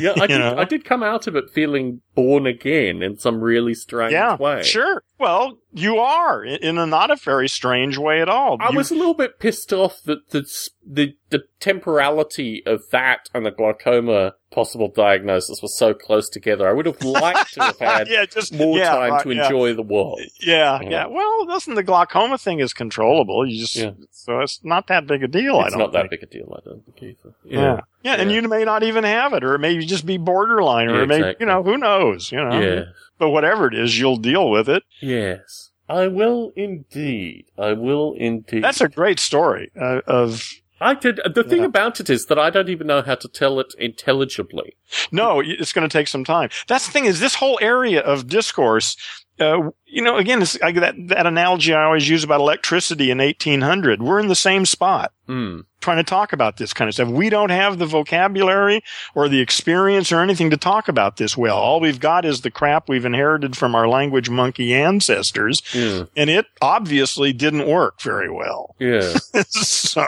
Yeah, 0.00 0.14
I 0.20 0.26
did. 0.26 0.38
know? 0.38 0.56
I 0.58 0.64
did 0.64 0.84
come 0.84 1.04
out 1.04 1.28
of 1.28 1.36
it 1.36 1.50
feeling 1.54 2.00
born 2.16 2.46
again 2.48 3.00
in 3.00 3.16
some 3.16 3.40
really 3.40 3.74
strange 3.74 4.12
yeah, 4.12 4.36
way. 4.36 4.62
sure. 4.64 5.04
Well, 5.20 5.58
you 5.72 5.98
are 5.98 6.42
in 6.44 6.56
in 6.56 6.78
a 6.78 6.86
not 6.86 7.12
a 7.12 7.16
very 7.16 7.48
strange 7.48 7.96
way 7.96 8.20
at 8.20 8.28
all. 8.28 8.56
I 8.60 8.70
You- 8.70 8.76
was 8.78 8.90
a 8.90 8.94
little 8.96 9.14
bit 9.14 9.38
pissed 9.38 9.72
off 9.72 10.02
that 10.06 10.30
the 10.30 10.44
the 10.84 11.14
the 11.30 11.44
temporality 11.60 12.62
of 12.66 12.82
that 12.90 13.28
and 13.32 13.46
the 13.46 13.50
glaucoma 13.52 14.34
possible 14.54 14.88
diagnosis 14.88 15.60
was 15.60 15.76
so 15.76 15.92
close 15.92 16.28
together. 16.28 16.68
I 16.68 16.72
would 16.72 16.86
have 16.86 17.02
liked 17.02 17.54
to 17.54 17.62
have 17.64 17.78
had 17.78 18.08
yeah, 18.10 18.24
just 18.24 18.52
more 18.54 18.78
yeah, 18.78 18.90
time 18.90 19.12
right, 19.12 19.22
to 19.22 19.34
yeah. 19.34 19.44
enjoy 19.44 19.74
the 19.74 19.82
world. 19.82 20.20
Yeah, 20.40 20.80
Yeah. 20.80 20.88
yeah. 20.88 21.06
Well, 21.06 21.46
listen, 21.46 21.74
the 21.74 21.82
glaucoma 21.82 22.38
thing 22.38 22.60
is 22.60 22.72
controllable. 22.72 23.46
You 23.46 23.66
just 23.66 23.74
so 24.12 24.40
it's 24.40 24.60
not 24.64 24.86
that 24.86 25.06
big 25.06 25.22
a 25.22 25.28
deal. 25.28 25.56
I 25.56 25.64
it's 25.64 25.72
don't 25.72 25.80
not 25.80 25.92
that 25.92 26.08
big 26.08 26.22
a 26.22 26.26
deal, 26.26 26.56
I 26.56 26.66
don't 26.66 26.84
think 26.84 27.02
either. 27.02 27.34
Yeah. 27.44 27.80
yeah, 28.02 28.14
and 28.14 28.30
you 28.30 28.40
may 28.42 28.64
not 28.64 28.82
even 28.82 29.04
have 29.04 29.34
it, 29.34 29.44
or 29.44 29.54
it 29.54 29.58
may 29.58 29.78
just 29.84 30.06
be 30.06 30.16
borderline, 30.16 30.88
or 30.88 31.02
it 31.02 31.06
may, 31.06 31.16
exactly. 31.16 31.44
you 31.44 31.46
know, 31.46 31.62
who 31.62 31.76
knows, 31.76 32.32
you 32.32 32.42
know. 32.42 32.58
Yeah. 32.58 32.84
But 33.18 33.30
whatever 33.30 33.66
it 33.66 33.74
is, 33.74 33.98
you'll 33.98 34.16
deal 34.16 34.50
with 34.50 34.68
it. 34.68 34.82
Yes. 35.00 35.70
I 35.88 36.08
will 36.08 36.52
indeed. 36.56 37.46
I 37.58 37.72
will 37.74 38.14
indeed. 38.14 38.64
That's 38.64 38.80
a 38.80 38.88
great 38.88 39.20
story 39.20 39.70
uh, 39.78 40.00
of 40.06 40.48
I 40.80 40.94
did. 40.94 41.20
The 41.34 41.44
thing 41.44 41.60
Yeah. 41.60 41.66
about 41.66 42.00
it 42.00 42.10
is 42.10 42.26
that 42.26 42.38
I 42.38 42.50
don't 42.50 42.68
even 42.68 42.86
know 42.86 43.00
how 43.02 43.14
to 43.14 43.28
tell 43.28 43.60
it 43.60 43.74
intelligibly. 43.78 44.76
no. 45.12 45.40
It's 45.40 45.72
going 45.72 45.88
to 45.88 45.92
take 45.98 46.08
some 46.08 46.24
time. 46.24 46.50
That's 46.68 46.86
the 46.86 46.92
thing 46.92 47.04
is 47.06 47.20
this 47.20 47.36
whole 47.36 47.58
area 47.62 48.00
of 48.00 48.26
discourse. 48.28 48.96
Uh, 49.40 49.70
you 49.84 50.00
know, 50.00 50.16
again, 50.16 50.40
it's 50.42 50.60
like 50.60 50.76
that 50.76 50.94
that 51.08 51.26
analogy 51.26 51.74
I 51.74 51.82
always 51.84 52.08
use 52.08 52.22
about 52.22 52.38
electricity 52.40 53.10
in 53.10 53.18
1800. 53.18 54.00
We're 54.00 54.20
in 54.20 54.28
the 54.28 54.36
same 54.36 54.64
spot. 54.66 55.12
Hmm. 55.26 55.60
trying 55.80 55.96
to 55.96 56.02
talk 56.04 56.32
about 56.34 56.58
this 56.58 56.72
kind 56.74 56.86
of 56.88 56.94
stuff. 56.94 57.08
We 57.08 57.30
don't 57.30 57.50
have 57.50 57.78
the 57.78 57.86
vocabulary 57.86 58.82
or 59.14 59.26
the 59.28 59.40
experience 59.40 60.12
or 60.12 60.20
anything 60.20 60.50
to 60.50 60.56
talk 60.58 60.86
about 60.88 61.16
this 61.16 61.34
well. 61.36 61.56
All 61.56 61.80
we've 61.80 61.98
got 62.00 62.24
is 62.26 62.42
the 62.42 62.50
crap 62.50 62.88
we've 62.90 63.04
inherited 63.06 63.56
from 63.56 63.74
our 63.74 63.88
language 63.88 64.28
monkey 64.30 64.74
ancestors, 64.74 65.62
Yeah. 65.74 66.04
and 66.16 66.28
it 66.30 66.44
obviously 66.62 67.32
didn't 67.32 67.66
work 67.66 68.00
very 68.02 68.30
well. 68.30 68.76
Yeah. 68.78 69.14
so, 69.48 70.06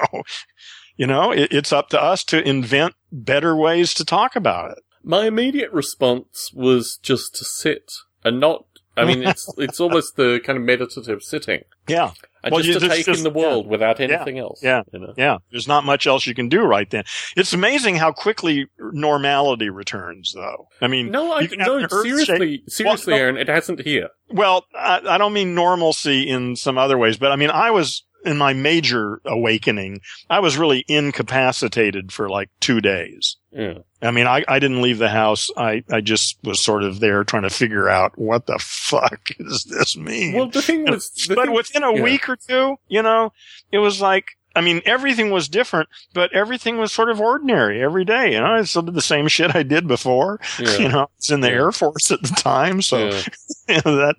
you 0.96 1.06
know, 1.06 1.30
it, 1.32 1.52
it's 1.52 1.72
up 1.72 1.88
to 1.90 2.02
us 2.02 2.24
to 2.24 2.46
invent 2.46 2.94
better 3.12 3.54
ways 3.56 3.94
to 3.94 4.04
talk 4.04 4.36
about 4.36 4.72
it. 4.72 4.78
My 5.02 5.26
immediate 5.26 5.72
response 5.72 6.50
was 6.54 6.98
just 7.02 7.34
to 7.36 7.44
sit 7.44 7.92
and 8.24 8.40
not. 8.40 8.64
I 8.96 9.04
mean, 9.04 9.22
it's 9.22 9.52
it's 9.58 9.78
almost 9.80 10.16
the 10.16 10.40
kind 10.44 10.56
of 10.58 10.64
meditative 10.64 11.22
sitting, 11.22 11.62
Yeah. 11.86 12.12
and 12.42 12.50
Well, 12.52 12.62
just 12.62 12.80
to 12.80 12.86
just- 12.86 12.96
take 12.96 13.06
just- 13.06 13.18
in 13.18 13.24
the 13.24 13.30
world 13.38 13.66
without 13.66 14.00
anything 14.00 14.38
else. 14.38 14.60
yeah, 14.62 14.82
You 14.90 15.00
know? 15.00 15.12
Yeah. 15.18 15.36
There's 15.50 15.68
not 15.68 15.84
much 15.84 16.06
else 16.06 16.26
you 16.26 16.34
can 16.34 16.48
do 16.48 16.62
right 16.62 16.88
then. 16.88 17.04
It's 17.36 17.52
amazing 17.52 17.96
how 17.96 18.10
quickly 18.12 18.68
normality 18.78 19.68
returns, 19.68 20.32
though. 20.34 20.68
I 20.80 20.86
mean, 20.88 21.10
No, 21.10 21.32
I 21.32 21.40
you 21.40 21.48
can 21.48 21.60
have 21.60 21.68
no 21.68 21.86
seriously, 22.02 22.62
seriously, 22.68 23.12
Well, 23.12 23.18
no. 23.18 23.22
Aaron. 23.24 23.36
It 23.36 23.48
hasn't 23.48 23.82
here. 23.82 24.08
Well, 24.30 24.64
I, 24.74 25.02
I 25.06 25.18
don't 25.18 25.34
mean 25.34 25.54
normalcy 25.54 26.22
in 26.28 26.56
some 26.56 26.78
other 26.78 26.96
ways, 26.96 27.18
but 27.18 27.30
I 27.32 27.36
mean, 27.36 27.50
I 27.50 27.70
was 27.70 28.02
in 28.26 28.36
my 28.36 28.52
major 28.52 29.20
awakening, 29.24 30.00
I 30.28 30.40
was 30.40 30.58
really 30.58 30.84
incapacitated 30.88 32.12
for 32.12 32.28
like 32.28 32.50
two 32.60 32.80
days. 32.80 33.36
Yeah. 33.52 33.78
I 34.02 34.10
mean, 34.10 34.26
I, 34.26 34.44
I 34.46 34.58
didn't 34.58 34.82
leave 34.82 34.98
the 34.98 35.08
house. 35.08 35.50
I, 35.56 35.82
I 35.90 36.00
just 36.00 36.36
was 36.42 36.60
sort 36.60 36.82
of 36.82 37.00
there 37.00 37.24
trying 37.24 37.44
to 37.44 37.50
figure 37.50 37.88
out 37.88 38.18
what 38.18 38.46
the 38.46 38.58
fuck 38.58 39.28
does 39.38 39.64
this 39.64 39.96
mean? 39.96 40.34
Well, 40.34 40.48
the 40.48 40.60
thing 40.60 40.84
was, 40.84 41.10
the 41.28 41.34
but 41.34 41.46
thing, 41.46 41.54
within 41.54 41.84
a 41.84 41.94
yeah. 41.94 42.02
week 42.02 42.28
or 42.28 42.36
two, 42.36 42.76
you 42.88 43.02
know, 43.02 43.32
it 43.72 43.78
was 43.78 44.00
like, 44.00 44.36
I 44.56 44.62
mean, 44.62 44.80
everything 44.86 45.30
was 45.30 45.48
different, 45.48 45.88
but 46.14 46.32
everything 46.32 46.78
was 46.78 46.90
sort 46.90 47.10
of 47.10 47.20
ordinary 47.20 47.82
every 47.82 48.06
day. 48.06 48.32
You 48.32 48.40
know, 48.40 48.46
I 48.46 48.62
still 48.62 48.82
did 48.82 48.94
the 48.94 49.02
same 49.02 49.28
shit 49.28 49.54
I 49.54 49.62
did 49.62 49.86
before. 49.86 50.40
yeah. 50.58 50.76
You 50.76 50.88
know, 50.88 51.00
I 51.00 51.06
was 51.16 51.30
in 51.30 51.40
the. 51.40 51.50
Air 51.50 51.72
Force 51.72 52.10
at 52.10 52.22
the 52.22 52.28
time, 52.28 52.80
so 52.80 53.08
you 53.68 53.80
know, 53.84 53.96
that 53.96 54.16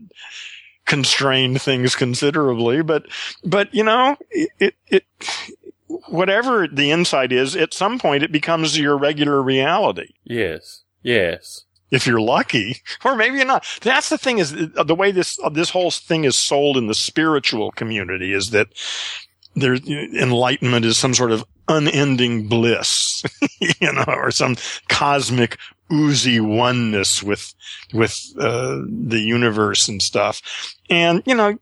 constrained 0.88 1.62
things 1.62 1.96
considerably. 1.96 2.82
But, 2.82 3.06
but 3.44 3.74
you 3.74 3.84
know, 3.84 4.18
it, 4.32 4.50
it, 4.60 4.76
it, 4.88 5.04
whatever 6.08 6.68
the 6.68 6.92
insight 6.92 7.32
is, 7.32 7.56
at 7.56 7.74
some 7.74 8.00
point 8.00 8.24
it 8.24 8.32
becomes 8.32 8.80
your 8.80 8.98
regular 8.98 9.42
reality. 9.42 10.14
yes, 10.24 10.84
yes, 11.04 11.66
If 11.92 12.08
you're 12.08 12.20
lucky, 12.20 12.78
or 13.06 13.16
maybe 13.16 13.38
you're 13.38 13.46
not. 13.46 13.66
That's 13.82 14.10
the 14.10 14.18
thing 14.18 14.40
is 14.40 14.54
uh, 14.76 14.84
the 14.84 14.96
way 14.96 15.12
this, 15.12 15.40
uh, 15.44 15.50
this 15.50 15.70
whole 15.70 15.92
thing 15.92 16.24
is 16.24 16.36
sold 16.36 16.78
in 16.78 16.88
the 16.88 16.96
spiritual 16.96 17.72
community 17.72 18.34
is 18.34 18.50
that 18.50 18.68
there, 19.56 19.76
enlightenment 19.76 20.86
is 20.86 20.98
some 20.98 21.14
sort 21.14 21.32
of 21.32 21.44
unending 21.68 22.48
bliss, 22.48 23.24
you 23.60 23.92
know, 23.92 24.06
or 24.08 24.32
some 24.32 24.56
cosmic 24.90 25.58
oozy 25.92 26.40
oneness 26.40 27.24
with, 27.24 27.54
with, 27.94 28.18
uh, 28.40 28.80
the 28.90 29.20
universe 29.20 29.88
and 29.88 30.02
stuff. 30.02 30.42
And, 30.90 31.24
you 31.26 31.36
know, 31.36 31.58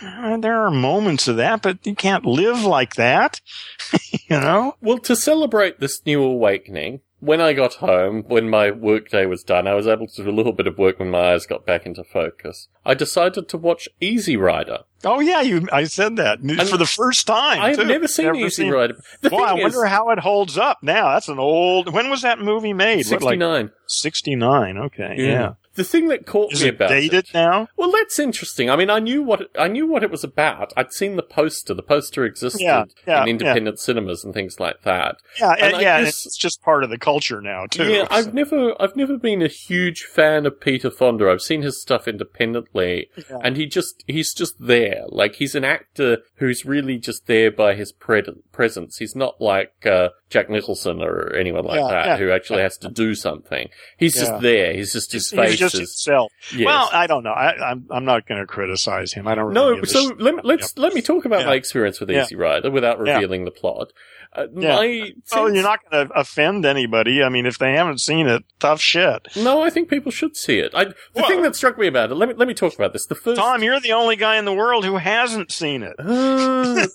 there 0.00 0.64
are 0.64 0.70
moments 0.70 1.28
of 1.28 1.36
that, 1.36 1.62
but 1.62 1.86
you 1.86 1.94
can't 1.94 2.24
live 2.24 2.64
like 2.64 2.94
that, 2.94 3.40
you 4.12 4.40
know? 4.40 4.76
Well, 4.80 4.98
to 4.98 5.16
celebrate 5.16 5.80
this 5.80 6.04
new 6.06 6.22
awakening, 6.22 7.00
when 7.22 7.40
I 7.40 7.52
got 7.52 7.74
home, 7.74 8.24
when 8.26 8.50
my 8.50 8.72
workday 8.72 9.26
was 9.26 9.44
done, 9.44 9.68
I 9.68 9.74
was 9.74 9.86
able 9.86 10.08
to 10.08 10.24
do 10.24 10.28
a 10.28 10.32
little 10.34 10.52
bit 10.52 10.66
of 10.66 10.76
work 10.76 10.98
when 10.98 11.08
my 11.08 11.32
eyes 11.32 11.46
got 11.46 11.64
back 11.64 11.86
into 11.86 12.02
focus. 12.02 12.66
I 12.84 12.94
decided 12.94 13.48
to 13.48 13.56
watch 13.56 13.88
Easy 14.00 14.36
Rider. 14.36 14.78
Oh 15.04 15.20
yeah, 15.20 15.40
you, 15.40 15.68
I 15.72 15.84
said 15.84 16.16
that 16.16 16.40
for 16.68 16.76
the 16.76 16.84
first 16.84 17.28
time. 17.28 17.60
I 17.60 17.68
have 17.68 17.76
too. 17.78 17.84
never 17.84 18.08
seen 18.08 18.34
Easy 18.34 18.64
seen- 18.64 18.72
Rider. 18.72 18.96
The 19.20 19.30
Boy, 19.30 19.38
I 19.38 19.54
is, 19.56 19.62
wonder 19.62 19.84
how 19.86 20.10
it 20.10 20.18
holds 20.18 20.58
up 20.58 20.78
now. 20.82 21.12
That's 21.14 21.28
an 21.28 21.38
old. 21.38 21.92
When 21.92 22.10
was 22.10 22.22
that 22.22 22.40
movie 22.40 22.72
made? 22.72 23.06
What, 23.06 23.22
like 23.22 23.34
69. 23.34 23.70
sixty 23.86 24.34
nine. 24.34 24.76
Okay, 24.76 25.14
yeah. 25.18 25.52
The 25.74 25.84
thing 25.84 26.08
that 26.08 26.26
caught 26.26 26.52
Is 26.52 26.62
me 26.62 26.68
it 26.68 26.74
about 26.74 26.88
dated 26.90 27.24
it. 27.28 27.34
now? 27.34 27.68
Well, 27.76 27.90
that's 27.92 28.18
interesting. 28.18 28.68
I 28.68 28.76
mean, 28.76 28.90
I 28.90 28.98
knew 28.98 29.22
what 29.22 29.40
it, 29.42 29.48
I 29.58 29.68
knew 29.68 29.86
what 29.86 30.02
it 30.02 30.10
was 30.10 30.22
about. 30.24 30.72
I'd 30.76 30.92
seen 30.92 31.16
the 31.16 31.22
poster. 31.22 31.72
The 31.74 31.82
poster 31.82 32.24
existed 32.24 32.60
Yeah, 32.60 32.84
yeah, 33.06 33.22
in 33.22 33.28
independent 33.28 33.78
cinemas 33.80 34.22
and 34.24 34.34
things 34.34 34.60
like 34.60 34.82
that. 34.82 35.16
Yeah, 35.40 35.52
And 35.52 35.72
and 35.74 35.82
yeah. 35.82 36.00
guess- 36.02 36.26
it's 36.26 36.36
just 36.36 36.62
part 36.62 36.84
of 36.84 36.90
the 36.90 36.98
culture 36.98 37.40
now 37.40 37.66
too. 37.66 37.84
Yeah, 37.90 38.06
I've 38.10 38.34
never, 38.34 38.74
I've 38.80 38.96
never 38.96 39.16
been 39.16 39.40
a 39.42 39.48
huge 39.48 40.02
fan 40.04 40.44
of 40.46 40.60
Peter 40.60 40.90
Fonda. 40.90 41.30
I've 41.30 41.40
seen 41.42 41.62
his 41.62 41.80
stuff 41.80 42.06
independently, 42.06 43.08
Yeah. 43.30 43.38
and 43.42 43.56
he 43.56 43.66
just, 43.66 44.04
he's 44.06 44.34
just 44.34 44.54
there. 44.58 45.04
Like 45.08 45.36
he's 45.36 45.54
an 45.54 45.64
actor 45.64 46.18
who's 46.36 46.64
really 46.64 46.98
just 46.98 47.26
there 47.26 47.50
by 47.50 47.74
his 47.74 47.92
pred- 47.92 48.42
presence. 48.52 48.98
He's 48.98 49.16
not 49.16 49.40
like 49.40 49.86
uh, 49.86 50.10
Jack 50.32 50.48
Nicholson 50.50 51.02
or 51.02 51.34
anyone 51.36 51.64
like 51.64 51.78
Yeah, 51.78 51.88
that 51.88 52.06
yeah. 52.06 52.16
who 52.16 52.30
actually 52.32 52.62
has 52.62 52.78
to 52.78 52.88
do 52.88 53.14
something. 53.14 53.68
He's 53.98 54.16
Yeah. 54.16 54.22
just 54.22 54.40
there. 54.40 54.72
He's 54.74 54.92
just 54.92 55.12
his 55.12 55.30
face. 55.30 55.50
He's 55.50 55.58
just 55.60 55.74
is. 55.74 55.80
himself. 55.80 56.32
Yes. 56.54 56.66
Well, 56.66 56.88
I 56.92 57.06
don't 57.06 57.22
know. 57.22 57.32
I, 57.32 57.70
I'm 57.70 57.86
I'm 57.90 58.04
not 58.04 58.26
going 58.26 58.40
to 58.40 58.46
criticize 58.46 59.12
him. 59.12 59.28
I 59.28 59.34
don't. 59.34 59.54
Really 59.54 59.76
no, 59.76 59.84
so 59.84 60.14
let, 60.18 60.44
let's 60.44 60.76
let 60.78 60.94
me 60.94 61.02
talk 61.02 61.24
about 61.24 61.44
my 61.46 61.54
experience 61.54 62.00
with. 62.00 62.10
Easy 62.10 62.36
Rider 62.36 62.70
without 62.70 62.98
revealing 62.98 63.44
the 63.44 63.50
plot. 63.50 63.92
Uh, 64.34 64.46
Yeah. 64.56 64.76
My 64.76 65.12
Oh, 65.32 65.44
sense- 65.46 65.54
you're 65.54 65.62
not 65.62 65.80
going 65.90 66.08
to 66.08 66.14
offend 66.14 66.64
anybody. 66.64 67.22
I 67.22 67.28
mean, 67.28 67.44
if 67.44 67.58
they 67.58 67.72
haven't 67.74 68.00
seen 68.00 68.26
it, 68.26 68.42
tough 68.58 68.80
shit. 68.80 69.28
No, 69.36 69.62
I 69.62 69.68
think 69.68 69.90
people 69.90 70.10
should 70.10 70.36
see 70.36 70.58
it. 70.58 70.72
I, 70.74 70.84
the 70.84 70.94
Well- 71.14 71.28
thing 71.28 71.42
that 71.42 71.54
struck 71.54 71.76
me 71.78 71.86
about 71.86 72.10
it. 72.10 72.14
Let 72.14 72.28
me 72.30 72.34
let 72.36 72.48
me 72.48 72.54
talk 72.54 72.74
about 72.74 72.92
this. 72.94 73.04
The 73.06 73.14
first 73.14 73.38
Tom, 73.40 73.62
you're 73.62 73.80
the 73.80 73.92
only 73.92 74.16
guy 74.16 74.36
in 74.38 74.44
the 74.46 74.54
world 74.54 74.84
who 74.86 74.96
hasn't 74.96 75.52
seen 75.52 75.82
it. 75.82 75.94
Uh, 75.98 76.86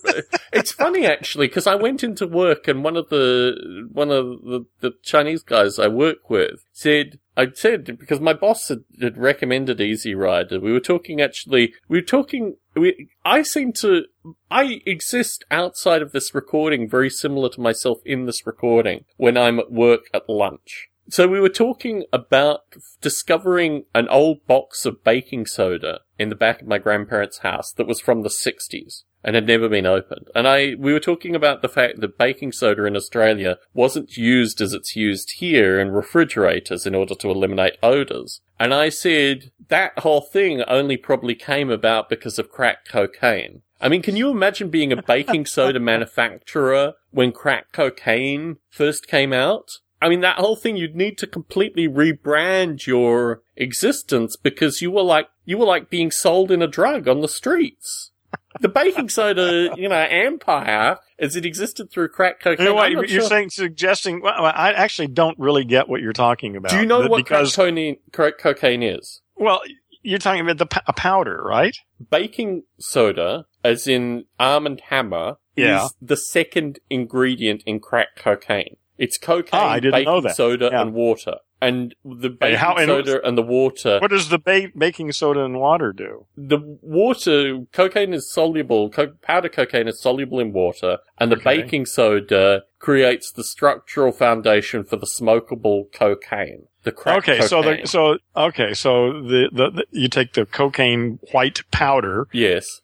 it's 0.52 0.72
funny 0.72 1.06
actually 1.06 1.48
because 1.48 1.68
I 1.68 1.76
went 1.76 2.04
into 2.04 2.26
work 2.28 2.68
and 2.68 2.84
one 2.84 2.98
of 2.98 3.10
the 3.10 3.88
one 3.92 4.10
of 4.12 4.26
the, 4.42 4.66
the 4.80 4.92
Chinese 5.04 5.44
guys 5.44 5.78
I 5.78 5.88
work 5.88 6.30
with 6.30 6.64
said 6.74 7.20
I 7.38 7.52
said 7.54 7.86
because 8.00 8.20
my 8.20 8.34
boss 8.34 8.68
had, 8.68 8.84
had 9.00 9.18
recommended 9.18 9.80
Easy 9.80 10.16
Rider. 10.16 10.60
We 10.60 10.74
were 10.74 10.80
talking 10.80 11.22
actually. 11.22 11.74
We 11.88 12.00
were 12.00 12.06
talking. 12.06 12.56
We, 12.76 13.10
I 13.24 13.44
seem 13.44 13.74
to. 13.74 14.06
I 14.50 14.82
exist 14.88 15.46
outside 15.52 16.02
of 16.02 16.12
this 16.12 16.34
recording, 16.34 16.90
very 16.90 17.12
similar 17.12 17.50
to 17.50 17.62
myself 17.62 18.00
in 18.06 18.26
this 18.26 18.48
recording 18.48 19.06
when 19.18 19.38
I'm 19.38 19.60
at 19.60 19.72
work 19.72 20.10
at 20.14 20.28
lunch. 20.28 20.90
So 21.10 21.28
we 21.28 21.40
were 21.40 21.48
talking 21.48 22.04
about 22.12 22.62
discovering 23.00 23.86
an 23.96 24.10
old 24.10 24.46
box 24.46 24.86
of 24.86 25.04
baking 25.06 25.46
soda 25.46 26.02
in 26.20 26.30
the 26.30 26.36
back 26.36 26.62
of 26.62 26.68
my 26.68 26.80
grandparents' 26.80 27.40
house 27.40 27.72
that 27.74 27.88
was 27.88 28.02
from 28.02 28.24
the 28.24 28.30
60s 28.30 29.04
and 29.24 29.36
had 29.36 29.48
never 29.48 29.68
been 29.68 29.86
opened. 29.86 30.28
And 30.36 30.48
I, 30.48 30.76
we 30.78 30.94
were 30.94 31.00
talking 31.00 31.36
about 31.36 31.62
the 31.62 31.70
fact 31.70 32.00
that 32.00 32.18
baking 32.18 32.52
soda 32.52 32.86
in 32.86 32.96
Australia 32.96 33.58
wasn't 33.74 34.16
used 34.16 34.62
as 34.62 34.74
it's 34.74 34.96
used 34.96 35.34
here 35.38 35.80
in 35.80 35.92
refrigerators 35.92 36.86
in 36.86 36.96
order 36.96 37.16
to 37.16 37.30
eliminate 37.30 37.78
odors. 37.84 38.42
And 38.60 38.74
I 38.74 38.90
said 38.90 39.52
that 39.68 40.00
whole 40.00 40.22
thing 40.22 40.64
only 40.68 40.98
probably 40.98 41.36
came 41.36 41.70
about 41.70 42.10
because 42.10 42.40
of 42.40 42.52
crack 42.52 42.88
cocaine. 42.88 43.62
I 43.80 43.90
mean, 43.90 44.02
can 44.02 44.16
you 44.16 44.30
imagine 44.30 44.70
being 44.70 44.92
a 44.92 45.02
baking 45.02 45.46
soda 45.48 45.80
manufacturer 45.80 46.94
when 47.12 47.32
crack 47.32 47.72
cocaine 47.72 48.58
first 48.70 49.08
came 49.08 49.34
out? 49.34 49.80
I 50.02 50.10
mean, 50.10 50.22
that 50.22 50.38
whole 50.38 50.56
thing, 50.56 50.78
you'd 50.78 50.96
need 50.96 51.18
to 51.20 51.28
completely 51.28 51.88
rebrand 51.88 52.86
your 52.86 53.42
existence 53.56 54.36
because 54.36 54.82
you 54.82 54.92
were 54.92 55.04
like, 55.04 55.28
you 55.44 55.58
were 55.58 55.66
like 55.66 55.90
being 55.90 56.12
sold 56.12 56.52
in 56.52 56.62
a 56.62 56.68
drug 56.68 57.08
on 57.08 57.22
the 57.22 57.28
streets. 57.28 58.12
The 58.60 58.70
baking 58.70 59.10
soda, 59.10 59.74
you 59.76 59.90
know, 59.90 59.96
empire 60.10 60.98
as 61.20 61.36
it 61.36 61.46
existed 61.46 61.90
through 61.92 62.10
crack 62.10 62.40
cocaine. 62.40 62.66
You 62.66 62.72
know 62.72 62.76
what, 62.76 62.92
you're 62.92 63.08
sure- 63.08 63.22
saying, 63.30 63.50
suggesting. 63.50 64.22
Well, 64.22 64.34
I 64.46 64.74
actually 64.74 65.08
don't 65.08 65.38
really 65.40 65.66
get 65.66 65.88
what 65.90 66.02
you're 66.02 66.14
talking 66.14 66.56
about. 66.56 66.72
Do 66.72 66.80
you 66.80 66.86
know 66.86 67.08
what 67.08 67.18
Because 67.18 67.54
crack, 67.56 67.68
cocaine, 67.70 67.98
crack 68.14 68.38
cocaine 68.38 68.84
is? 68.84 69.22
well, 69.36 69.62
you're 70.04 70.20
talking 70.20 70.42
about 70.42 70.58
the 70.58 70.82
a 70.88 70.94
powder, 70.94 71.42
right? 71.44 71.76
Baking 72.10 72.64
soda, 72.80 73.46
as 73.64 73.88
in 73.88 74.26
Arm 74.40 74.66
and 74.66 74.80
Hammer, 74.90 75.36
Yeah. 75.56 75.86
is 75.86 75.96
the 76.02 76.16
second 76.16 76.80
ingredient 76.90 77.64
in 77.66 77.80
crack 77.80 78.16
cocaine. 78.16 78.78
It's 78.98 79.18
cocaine, 79.18 79.50
Ah, 79.60 79.80
baking 79.80 80.30
soda, 80.30 80.70
Yeah. 80.72 80.82
and 80.82 80.94
water. 80.94 81.36
And 81.60 81.96
the 82.06 82.30
baking 82.30 82.58
how- 82.58 82.76
and 82.76 82.88
soda 82.88 83.26
and 83.28 83.36
the 83.38 83.42
water 83.42 83.98
What 84.00 84.12
does 84.12 84.30
the 84.30 84.38
ba- 84.38 84.70
baking 84.78 85.12
soda 85.12 85.44
and 85.44 85.60
water 85.60 85.92
do? 85.92 86.26
the 86.38 86.60
water, 86.82 87.66
cocaine 87.72 88.14
is 88.14 88.32
soluble, 88.32 88.90
co- 88.92 89.14
powder 89.24 89.50
cocaine 89.50 89.88
is 89.88 90.00
soluble 90.00 90.40
in 90.40 90.54
water, 90.54 91.00
and 91.20 91.32
the 91.32 91.36
Okay. 91.38 91.62
baking 91.62 91.86
soda 91.88 92.64
creates 92.80 93.32
the 93.32 93.44
structural 93.44 94.12
foundation 94.12 94.84
for 94.84 94.98
the 94.98 95.08
smokable 95.08 95.92
cocaine. 95.92 96.68
The 96.84 96.92
crack 96.92 97.18
okay, 97.28 97.42
so 97.42 97.62
the 97.64 97.82
so 97.86 98.18
okay, 98.36 98.74
so 98.74 99.14
the, 99.22 99.50
the, 99.52 99.70
the 99.72 99.86
you 99.92 100.08
take 100.10 100.34
the 100.34 100.46
cocaine 100.46 101.20
white 101.32 101.62
powder 101.72 102.28
yes. 102.32 102.82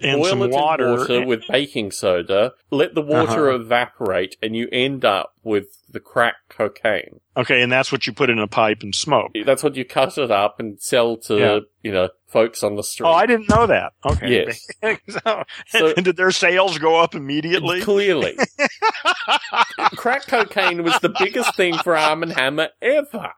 And 0.00 0.20
Boil 0.20 0.28
some 0.30 0.42
it 0.42 0.50
water. 0.50 0.96
water 0.96 1.24
with 1.26 1.42
baking 1.48 1.90
soda, 1.90 2.52
let 2.70 2.94
the 2.94 3.02
water 3.02 3.48
Uh-huh. 3.50 3.60
evaporate, 3.60 4.36
and 4.42 4.54
you 4.56 4.68
end 4.72 5.04
up 5.04 5.34
with 5.42 5.68
the 5.90 6.00
crack 6.00 6.34
cocaine. 6.48 7.20
okay, 7.36 7.62
and 7.62 7.70
that's 7.72 7.90
what 7.92 8.06
you 8.06 8.12
put 8.12 8.28
in 8.28 8.38
a 8.38 8.46
pipe 8.46 8.82
and 8.82 8.94
smoke. 8.94 9.30
That's 9.46 9.62
what 9.62 9.76
you 9.76 9.84
cut 9.84 10.18
it 10.18 10.30
up 10.30 10.58
and 10.60 10.80
sell 10.80 11.16
to, 11.18 11.38
Yeah. 11.38 11.58
you 11.82 11.92
know, 11.92 12.08
folks 12.26 12.62
on 12.62 12.74
the 12.76 12.82
street. 12.82 13.06
Oh, 13.06 13.12
I 13.12 13.24
didn't 13.26 13.48
know 13.48 13.66
that. 13.66 13.92
Okay. 14.04 14.44
Yes. 14.46 14.66
so, 15.08 15.44
So- 15.68 15.94
and 15.96 16.04
did 16.04 16.16
their 16.16 16.30
sales 16.32 16.78
go 16.78 16.96
up 16.96 17.14
immediately? 17.14 17.80
Clearly. 17.82 18.36
Crack 19.96 20.26
cocaine 20.26 20.82
was 20.82 20.98
the 21.00 21.14
biggest 21.18 21.54
thing 21.56 21.76
for 21.78 21.96
Arm 21.96 22.22
and 22.22 22.32
Hammer 22.32 22.68
ever. 22.82 23.32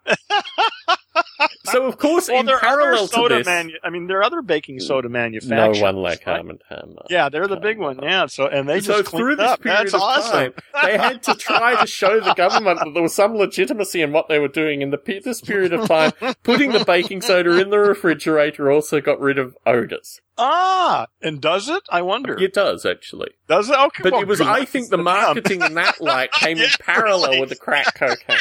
So 1.65 1.85
of 1.87 1.99
course, 1.99 2.29
well, 2.29 2.41
in 2.41 2.47
there 2.47 2.57
are 2.57 2.61
parallel 2.61 3.05
other 3.05 3.29
to 3.29 3.35
this, 3.37 3.47
manu- 3.47 3.77
I 3.85 3.91
mean, 3.91 4.07
there 4.07 4.19
are 4.19 4.23
other 4.25 4.41
baking 4.43 4.81
soda 4.81 5.09
manufacturers. 5.11 5.79
no 5.79 5.83
one 5.83 5.97
like 5.97 6.27
right? 6.27 6.39
Arm 6.39 6.51
and 6.51 6.63
Hammer. 6.69 7.03
Yeah, 7.11 7.29
they're 7.29 7.47
the 7.47 7.57
big 7.61 7.79
one. 7.79 7.99
Yeah. 8.03 8.25
So 8.27 8.47
and 8.47 8.67
they 8.69 8.81
so 8.81 9.03
just 9.03 9.15
through 9.15 9.37
this 9.37 9.47
up. 9.51 9.61
period 9.61 9.81
That's 9.83 9.95
of 9.95 10.01
awesome. 10.01 10.33
time, 10.33 10.55
they 10.83 10.97
had 10.97 11.23
to 11.25 11.35
try 11.39 11.79
to 11.79 11.87
show 11.87 12.21
the 12.21 12.33
government 12.35 12.79
that 12.83 12.93
there 12.95 13.03
was 13.03 13.15
some 13.15 13.35
legitimacy 13.35 14.01
in 14.01 14.13
what 14.13 14.29
they 14.29 14.39
were 14.39 14.49
doing. 14.49 14.81
In 14.83 14.91
the 14.91 14.97
pe- 14.99 15.21
this 15.21 15.41
period 15.43 15.73
of 15.75 15.87
time, 15.89 16.13
putting 16.43 16.73
the 16.73 16.85
baking 16.85 17.21
soda 17.21 17.59
in 17.61 17.69
the 17.71 17.79
refrigerator 17.79 18.71
also 18.73 19.01
got 19.03 19.21
rid 19.21 19.39
of 19.39 19.55
odors. 19.67 20.21
Ah, 20.39 21.09
and 21.21 21.41
does 21.41 21.69
it? 21.69 21.83
I 21.91 22.01
wonder. 22.03 22.41
It 22.41 22.55
does 22.55 22.87
actually, 22.87 23.33
Does 23.49 23.69
it? 23.69 23.77
Okay. 23.79 24.05
but 24.05 24.13
well, 24.13 24.23
it 24.23 24.29
was. 24.29 24.41
I 24.41 24.65
think 24.65 24.89
the 24.89 24.97
marketing 24.99 25.63
in 25.63 25.75
that 25.75 26.01
light 26.01 26.33
came 26.33 26.59
in 26.59 26.69
parallel 26.81 27.31
really. 27.33 27.41
with 27.41 27.49
the 27.51 27.57
crack 27.57 27.95
cocaine. 27.95 28.39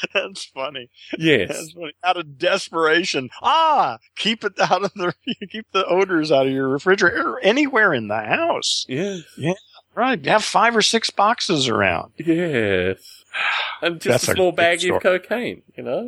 That's 0.14 0.44
funny. 0.46 0.90
Yes. 1.18 1.48
That's 1.48 1.72
funny. 1.72 1.92
Out 2.04 2.16
of 2.16 2.38
desperation. 2.38 3.30
Ah, 3.42 3.98
keep 4.16 4.44
it 4.44 4.52
out 4.60 4.84
of 4.84 4.92
the 4.94 5.14
keep 5.50 5.66
the 5.72 5.86
odors 5.86 6.30
out 6.32 6.46
of 6.46 6.52
your 6.52 6.68
refrigerator 6.68 7.34
or 7.34 7.40
anywhere 7.40 7.92
in 7.92 8.08
the 8.08 8.20
house. 8.20 8.84
Yeah. 8.88 9.18
Yeah. 9.36 9.54
Right. 9.94 10.24
Have 10.26 10.44
five 10.44 10.76
or 10.76 10.82
six 10.82 11.10
boxes 11.10 11.68
around. 11.68 12.12
Yes. 12.16 13.19
And 13.82 13.98
just 13.98 14.26
That's 14.26 14.28
a 14.28 14.32
a 14.32 14.34
small 14.34 14.50
good 14.50 14.56
bag 14.56 14.80
story. 14.80 14.96
of 14.96 15.02
cocaine, 15.02 15.62
you 15.74 15.82
know? 15.82 16.02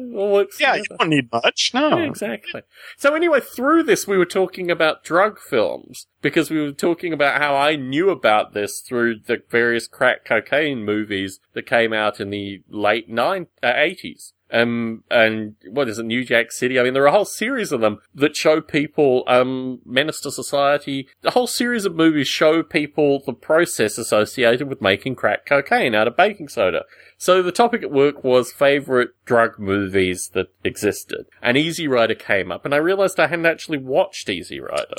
Yeah, 0.61 0.75
you 0.75 0.85
don't 0.99 1.09
need 1.09 1.33
much. 1.33 1.71
No. 1.73 1.97
Yeah, 1.97 2.05
exactly. 2.05 2.61
So 2.99 3.15
anyway, 3.15 3.41
through 3.41 3.85
this, 3.85 4.07
we 4.07 4.19
were 4.19 4.27
talking 4.27 4.71
about 4.71 5.05
drug 5.05 5.39
films 5.39 6.07
because 6.21 6.51
we 6.51 6.61
were 6.61 6.73
talking 6.73 7.15
about 7.15 7.41
how 7.41 7.57
I 7.57 7.77
knew 7.77 8.11
about 8.11 8.53
this 8.53 8.81
through 8.81 9.21
the 9.27 9.39
various 9.49 9.89
crack 9.89 10.27
cocaine 10.27 10.85
movies 10.85 11.41
that 11.55 11.65
came 11.65 11.95
out 11.95 12.21
in 12.21 12.29
the 12.29 12.63
late 12.69 13.09
nine, 13.09 13.47
uh, 13.63 13.73
80s. 13.73 14.33
Um, 14.53 15.03
and 15.11 15.57
what 15.71 15.89
is 15.89 15.99
it, 15.99 16.05
New 16.05 16.25
Jack 16.25 16.53
City? 16.53 16.79
I 16.79 16.83
mean, 16.83 16.93
there 16.93 17.03
are 17.05 17.07
a 17.07 17.13
whole 17.13 17.25
series 17.25 17.73
of 17.73 17.81
them 17.81 18.01
that 18.15 18.37
show 18.37 18.61
people, 18.61 19.25
um, 19.27 19.81
Menace 19.87 20.21
to 20.21 20.31
Society. 20.31 21.09
A 21.25 21.31
whole 21.31 21.47
series 21.47 21.87
of 21.87 21.95
movies 21.95 22.29
show 22.29 22.63
people 22.63 23.23
the 23.25 23.33
process 23.33 23.97
associated 23.97 24.69
with 24.69 24.83
making 24.83 25.15
crack 25.15 25.47
cocaine 25.47 25.95
out 25.95 26.07
of 26.07 26.17
baking 26.17 26.49
soda. 26.49 26.85
So 27.17 27.43
the 27.43 27.53
topic 27.53 27.83
at 27.83 27.91
work 27.91 28.23
was 28.23 28.53
favorite 28.53 29.11
drug 29.25 29.59
movies 29.59 30.31
that 30.35 30.49
existed. 30.65 31.27
And 31.41 31.57
Easy 31.57 31.89
Rider 31.89 32.15
came 32.15 32.53
up, 32.53 32.65
and 32.65 32.75
I 32.75 32.79
realized 32.79 33.19
I 33.19 33.29
hadn't 33.29 33.47
actually 33.47 33.79
watched 33.79 34.29
Easy 34.29 34.61
Rider. 34.61 34.97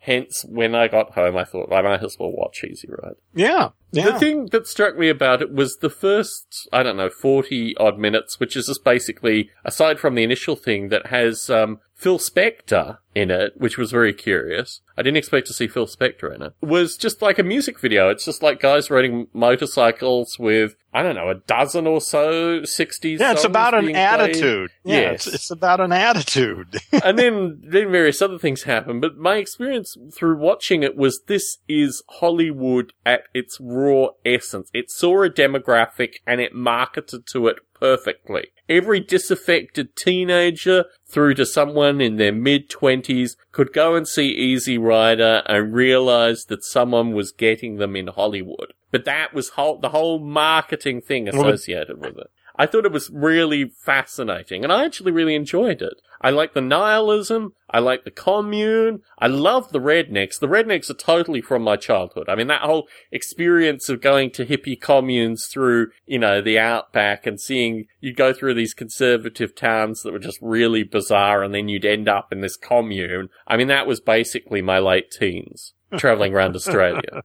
Hence, 0.00 0.44
when 0.48 0.74
I 0.74 0.88
got 0.88 1.12
home, 1.12 1.36
I 1.36 1.44
thought 1.44 1.72
I 1.72 1.82
might 1.82 2.02
as 2.02 2.16
well 2.18 2.30
watch 2.30 2.62
Easy 2.64 2.88
Rider. 2.88 3.16
Yeah. 3.34 3.70
Yeah. 3.90 4.10
The 4.10 4.18
thing 4.18 4.46
that 4.46 4.66
struck 4.66 4.96
me 4.96 5.08
about 5.08 5.42
it 5.42 5.52
was 5.52 5.78
the 5.78 5.90
first, 5.90 6.68
I 6.72 6.82
don't 6.82 6.96
know, 6.96 7.10
40 7.10 7.76
odd 7.78 7.98
minutes, 7.98 8.38
which 8.38 8.56
is 8.56 8.66
just 8.66 8.84
basically, 8.84 9.50
aside 9.64 9.98
from 9.98 10.14
the 10.14 10.22
initial 10.22 10.56
thing 10.56 10.88
that 10.88 11.06
has, 11.06 11.50
um, 11.50 11.80
Phil 11.94 12.18
Spector 12.18 12.98
in 13.18 13.30
it, 13.30 13.52
which 13.56 13.76
was 13.76 13.90
very 13.90 14.12
curious. 14.14 14.80
I 14.96 15.02
didn't 15.02 15.16
expect 15.18 15.46
to 15.48 15.52
see 15.52 15.68
Phil 15.68 15.86
Spector 15.86 16.34
in 16.34 16.42
it. 16.42 16.52
Was 16.60 16.96
just 16.96 17.22
like 17.22 17.38
a 17.38 17.42
music 17.42 17.78
video. 17.80 18.08
It's 18.10 18.24
just 18.24 18.42
like 18.42 18.60
guys 18.60 18.90
riding 18.90 19.28
motorcycles 19.32 20.38
with, 20.38 20.74
I 20.92 21.02
don't 21.02 21.14
know, 21.14 21.28
a 21.28 21.34
dozen 21.34 21.86
or 21.86 22.00
so 22.00 22.60
60s 22.62 23.18
yeah, 23.20 23.32
it's 23.32 23.44
about 23.44 23.74
an 23.74 23.82
being 23.86 23.94
played. 23.94 24.02
attitude. 24.04 24.70
Yeah, 24.84 25.00
Yes. 25.12 25.26
it's, 25.26 25.34
it's 25.36 25.50
about 25.50 25.80
an 25.80 25.92
attitude. 25.92 26.76
and 27.04 27.18
then 27.18 27.60
then 27.62 27.90
various 27.92 28.20
other 28.22 28.38
things 28.38 28.64
happen. 28.64 29.00
But 29.00 29.16
my 29.18 29.36
experience 29.36 29.96
through 30.14 30.38
watching 30.38 30.82
it 30.82 30.96
was 30.96 31.20
this 31.26 31.58
is 31.68 32.02
Hollywood 32.08 32.92
at 33.06 33.22
its 33.34 33.58
raw 33.60 34.08
essence. 34.24 34.70
It 34.74 34.90
saw 34.90 35.22
a 35.22 35.30
demographic 35.30 36.14
and 36.26 36.40
it 36.40 36.54
marketed 36.54 37.26
to 37.32 37.46
it 37.48 37.58
perfectly. 37.78 38.48
Every 38.68 38.98
disaffected 39.00 39.94
teenager 39.96 40.86
through 41.08 41.34
to 41.34 41.46
someone 41.46 42.00
in 42.00 42.16
their 42.16 42.32
mid 42.32 42.68
twenties 43.08 43.36
could 43.52 43.72
go 43.72 43.94
and 43.94 44.06
see 44.06 44.28
Easy 44.28 44.78
Rider 44.78 45.42
and 45.46 45.72
realize 45.72 46.44
that 46.46 46.64
someone 46.64 47.12
was 47.12 47.32
getting 47.32 47.76
them 47.76 47.96
in 47.96 48.08
Hollywood. 48.08 48.72
But 48.90 49.04
that 49.04 49.34
was 49.34 49.50
whole, 49.50 49.78
the 49.78 49.90
whole 49.90 50.18
marketing 50.18 51.00
thing 51.00 51.24
Well, 51.24 51.48
associated 51.48 51.98
with 52.00 52.18
it. 52.18 52.30
I 52.58 52.66
thought 52.66 52.84
it 52.84 52.92
was 52.92 53.10
really 53.10 53.66
fascinating, 53.66 54.64
and 54.64 54.72
I 54.72 54.84
actually 54.84 55.12
really 55.12 55.36
enjoyed 55.36 55.80
it. 55.80 56.02
I 56.20 56.30
like 56.30 56.54
the 56.54 56.60
nihilism. 56.60 57.54
I 57.70 57.78
like 57.78 58.04
the 58.04 58.10
commune. 58.10 59.02
I 59.18 59.28
love 59.28 59.70
the 59.70 59.78
rednecks. 59.78 60.40
The 60.40 60.48
rednecks 60.48 60.90
are 60.90 60.94
totally 60.94 61.40
from 61.40 61.62
my 61.62 61.76
childhood. 61.76 62.28
I 62.28 62.34
mean, 62.34 62.48
that 62.48 62.62
whole 62.62 62.88
experience 63.12 63.88
of 63.88 64.00
going 64.00 64.30
to 64.32 64.46
hippie 64.46 64.80
communes 64.80 65.46
through, 65.46 65.90
you 66.06 66.18
know, 66.18 66.40
the 66.40 66.58
outback 66.58 67.26
and 67.26 67.40
seeing 67.40 67.86
you 68.00 68.12
go 68.12 68.32
through 68.32 68.54
these 68.54 68.74
conservative 68.74 69.54
towns 69.54 70.02
that 70.02 70.12
were 70.12 70.18
just 70.18 70.38
really 70.42 70.82
bizarre 70.82 71.42
and 71.42 71.54
then 71.54 71.68
you'd 71.68 71.84
end 71.84 72.08
up 72.08 72.32
in 72.32 72.40
this 72.40 72.56
commune. 72.56 73.28
I 73.46 73.56
mean, 73.56 73.68
that 73.68 73.86
was 73.86 74.00
basically 74.00 74.62
my 74.62 74.78
late 74.78 75.10
teens 75.10 75.74
traveling 75.96 76.34
around 76.34 76.56
Australia. 76.56 77.22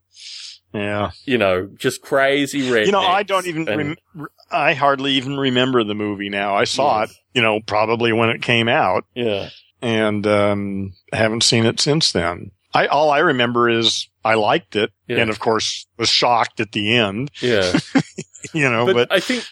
Yeah. 0.73 1.11
You 1.25 1.37
know, 1.37 1.67
just 1.75 2.01
crazy 2.01 2.61
rednecks. 2.61 2.85
You 2.87 2.91
know, 2.93 2.99
I 3.01 3.23
don't 3.23 3.45
even, 3.47 3.67
and- 3.67 3.97
rem- 4.15 4.27
I 4.51 4.73
hardly 4.73 5.13
even 5.13 5.37
remember 5.37 5.83
the 5.83 5.95
movie 5.95 6.29
now. 6.29 6.55
I 6.55 6.63
saw 6.65 7.01
Yes. 7.01 7.11
it, 7.11 7.17
you 7.35 7.41
know, 7.41 7.59
probably 7.59 8.11
when 8.13 8.29
it 8.29 8.41
came 8.41 8.67
out 8.67 9.05
yeah. 9.15 9.49
and, 9.81 10.25
um, 10.27 10.93
haven't 11.11 11.43
seen 11.43 11.65
it 11.65 11.79
since 11.79 12.11
then. 12.11 12.51
I, 12.73 12.87
all 12.87 13.11
I 13.11 13.19
remember 13.19 13.69
is 13.69 14.07
I 14.25 14.33
liked 14.33 14.75
it 14.75 14.91
Yeah. 15.07 15.17
and 15.17 15.29
of 15.29 15.39
course 15.39 15.85
was 15.97 16.09
shocked 16.09 16.59
at 16.59 16.71
the 16.71 16.95
end, 16.97 17.29
Yeah. 17.41 17.71
you 18.53 18.69
know, 18.69 18.85
but, 18.87 18.95
but, 18.95 19.11
I 19.11 19.19
think 19.19 19.45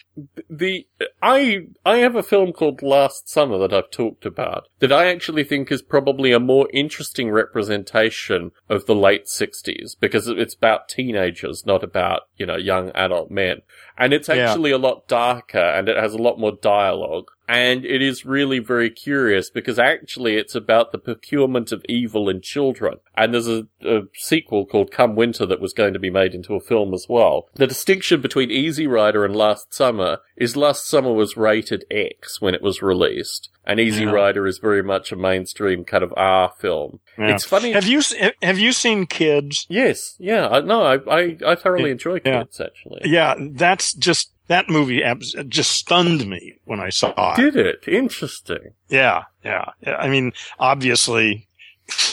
the 0.50 0.86
I 1.22 1.66
I 1.84 1.98
have 1.98 2.16
a 2.16 2.22
film 2.22 2.52
called 2.52 2.82
Last 2.82 3.28
Summer 3.28 3.58
that 3.58 3.72
I've 3.72 3.90
talked 3.90 4.26
about 4.26 4.68
that 4.80 4.92
I 4.92 5.06
actually 5.06 5.44
think 5.44 5.72
is 5.72 5.82
probably 5.82 6.32
a 6.32 6.40
more 6.40 6.68
interesting 6.72 7.30
representation 7.30 8.52
of 8.68 8.86
the 8.86 8.94
late 8.94 9.26
'60s 9.26 9.96
because 9.98 10.28
it's 10.28 10.54
about 10.54 10.88
teenagers, 10.88 11.64
not 11.66 11.82
about 11.82 12.22
you 12.36 12.46
know 12.46 12.56
young 12.56 12.90
adult 12.90 13.30
men, 13.30 13.62
and 13.96 14.12
it's 14.12 14.28
Yeah. 14.28 14.34
actually 14.50 14.70
a 14.70 14.78
lot 14.78 15.08
darker 15.08 15.58
and 15.58 15.88
it 15.88 15.96
has 15.96 16.14
a 16.14 16.18
lot 16.18 16.38
more 16.38 16.52
dialogue. 16.52 17.30
And 17.48 17.84
it 17.84 18.00
is 18.00 18.24
really 18.24 18.60
very 18.60 18.88
curious 18.88 19.50
because 19.50 19.78
actually 19.78 20.36
it's 20.36 20.54
about 20.54 20.90
the 20.90 20.96
procurement 20.98 21.70
of 21.70 21.84
evil 21.86 22.30
in 22.30 22.40
children. 22.40 22.98
And 23.14 23.34
there's 23.34 23.48
a, 23.48 23.66
a 23.84 24.02
sequel 24.14 24.64
called 24.64 24.90
Come 24.90 25.16
Winter 25.16 25.44
that 25.46 25.60
was 25.60 25.74
going 25.74 25.92
to 25.92 25.98
be 25.98 26.08
made 26.08 26.34
into 26.34 26.54
a 26.54 26.60
film 26.60 26.94
as 26.94 27.06
well. 27.10 27.48
The 27.54 27.66
distinction 27.66 28.22
between 28.22 28.50
Easy 28.50 28.86
Rider 28.86 29.24
and 29.24 29.36
Last 29.36 29.74
Summer 29.74 30.01
is 30.36 30.56
Last 30.56 30.86
Summer 30.86 31.12
was 31.12 31.36
rated 31.36 31.84
X 31.90 32.40
when 32.40 32.54
it 32.54 32.62
was 32.62 32.82
released. 32.82 33.48
And 33.64 33.78
Easy 33.78 34.02
Yeah. 34.04 34.10
Rider 34.10 34.46
is 34.46 34.58
very 34.58 34.82
much 34.82 35.12
a 35.12 35.16
mainstream 35.16 35.84
kind 35.84 36.02
of 36.02 36.12
R 36.16 36.52
film. 36.58 36.98
yeah. 37.16 37.28
It's 37.34 37.44
funny. 37.44 37.72
have 37.72 37.86
you, 37.86 38.02
have 38.42 38.58
you 38.58 38.72
seen 38.72 39.06
kids? 39.06 39.66
yes. 39.68 40.16
Yeah. 40.18 40.48
I, 40.48 40.60
no, 40.60 40.82
I, 40.82 40.94
I, 41.08 41.36
I 41.46 41.54
thoroughly 41.54 41.90
enjoy 41.92 42.20
Yeah. 42.24 42.42
Kids 42.42 42.60
actually. 42.60 43.02
Yeah. 43.04 43.34
That's 43.38 43.94
just, 43.94 44.32
that 44.48 44.68
movie 44.68 45.02
abs- 45.04 45.36
just 45.48 45.70
stunned 45.70 46.26
me 46.26 46.54
when 46.64 46.80
I 46.80 46.88
saw 46.88 47.34
it. 47.34 47.36
Did 47.36 47.56
it? 47.56 47.84
Interesting. 47.86 48.72
Yeah. 48.88 49.24
Yeah. 49.44 49.66
Yeah. 49.86 49.96
I 49.96 50.08
mean, 50.08 50.32
obviously, 50.58 51.46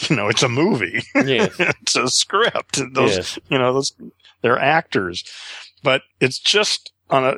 you 0.08 0.14
know, 0.16 0.28
it's 0.28 0.42
a 0.44 0.48
movie. 0.48 1.02
Yes. 1.16 1.54
it's 1.58 1.96
a 1.96 2.08
script. 2.08 2.80
Those, 2.92 3.16
yes. 3.16 3.38
you 3.48 3.58
know, 3.58 3.72
those, 3.74 3.92
they're 4.42 4.58
actors, 4.58 5.24
but 5.82 6.02
it's 6.20 6.38
just 6.38 6.92
on 7.10 7.24
a, 7.24 7.34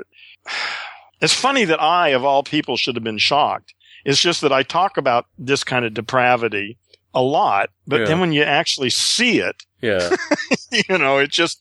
it's 1.21 1.35
funny 1.35 1.65
that 1.65 1.81
I, 1.83 2.09
of 2.09 2.25
all 2.25 2.43
people, 2.43 2.77
should 2.77 2.97
have 2.97 3.05
been 3.05 3.19
shocked. 3.19 3.75
It's 4.05 4.21
just 4.21 4.41
that 4.41 4.53
I 4.53 4.63
talk 4.63 4.97
about 4.97 5.27
this 5.39 5.63
kind 5.65 5.85
of 5.85 5.95
depravity 5.95 6.79
a 7.15 7.23
lot, 7.23 7.71
but 7.87 8.01
Yeah. 8.01 8.07
then 8.07 8.21
when 8.21 8.33
you 8.33 8.43
actually 8.43 8.91
see 8.91 9.39
it, 9.41 9.63
Yeah. 9.81 10.17
you 10.89 10.99
know, 10.99 11.19
it 11.19 11.31
just, 11.31 11.61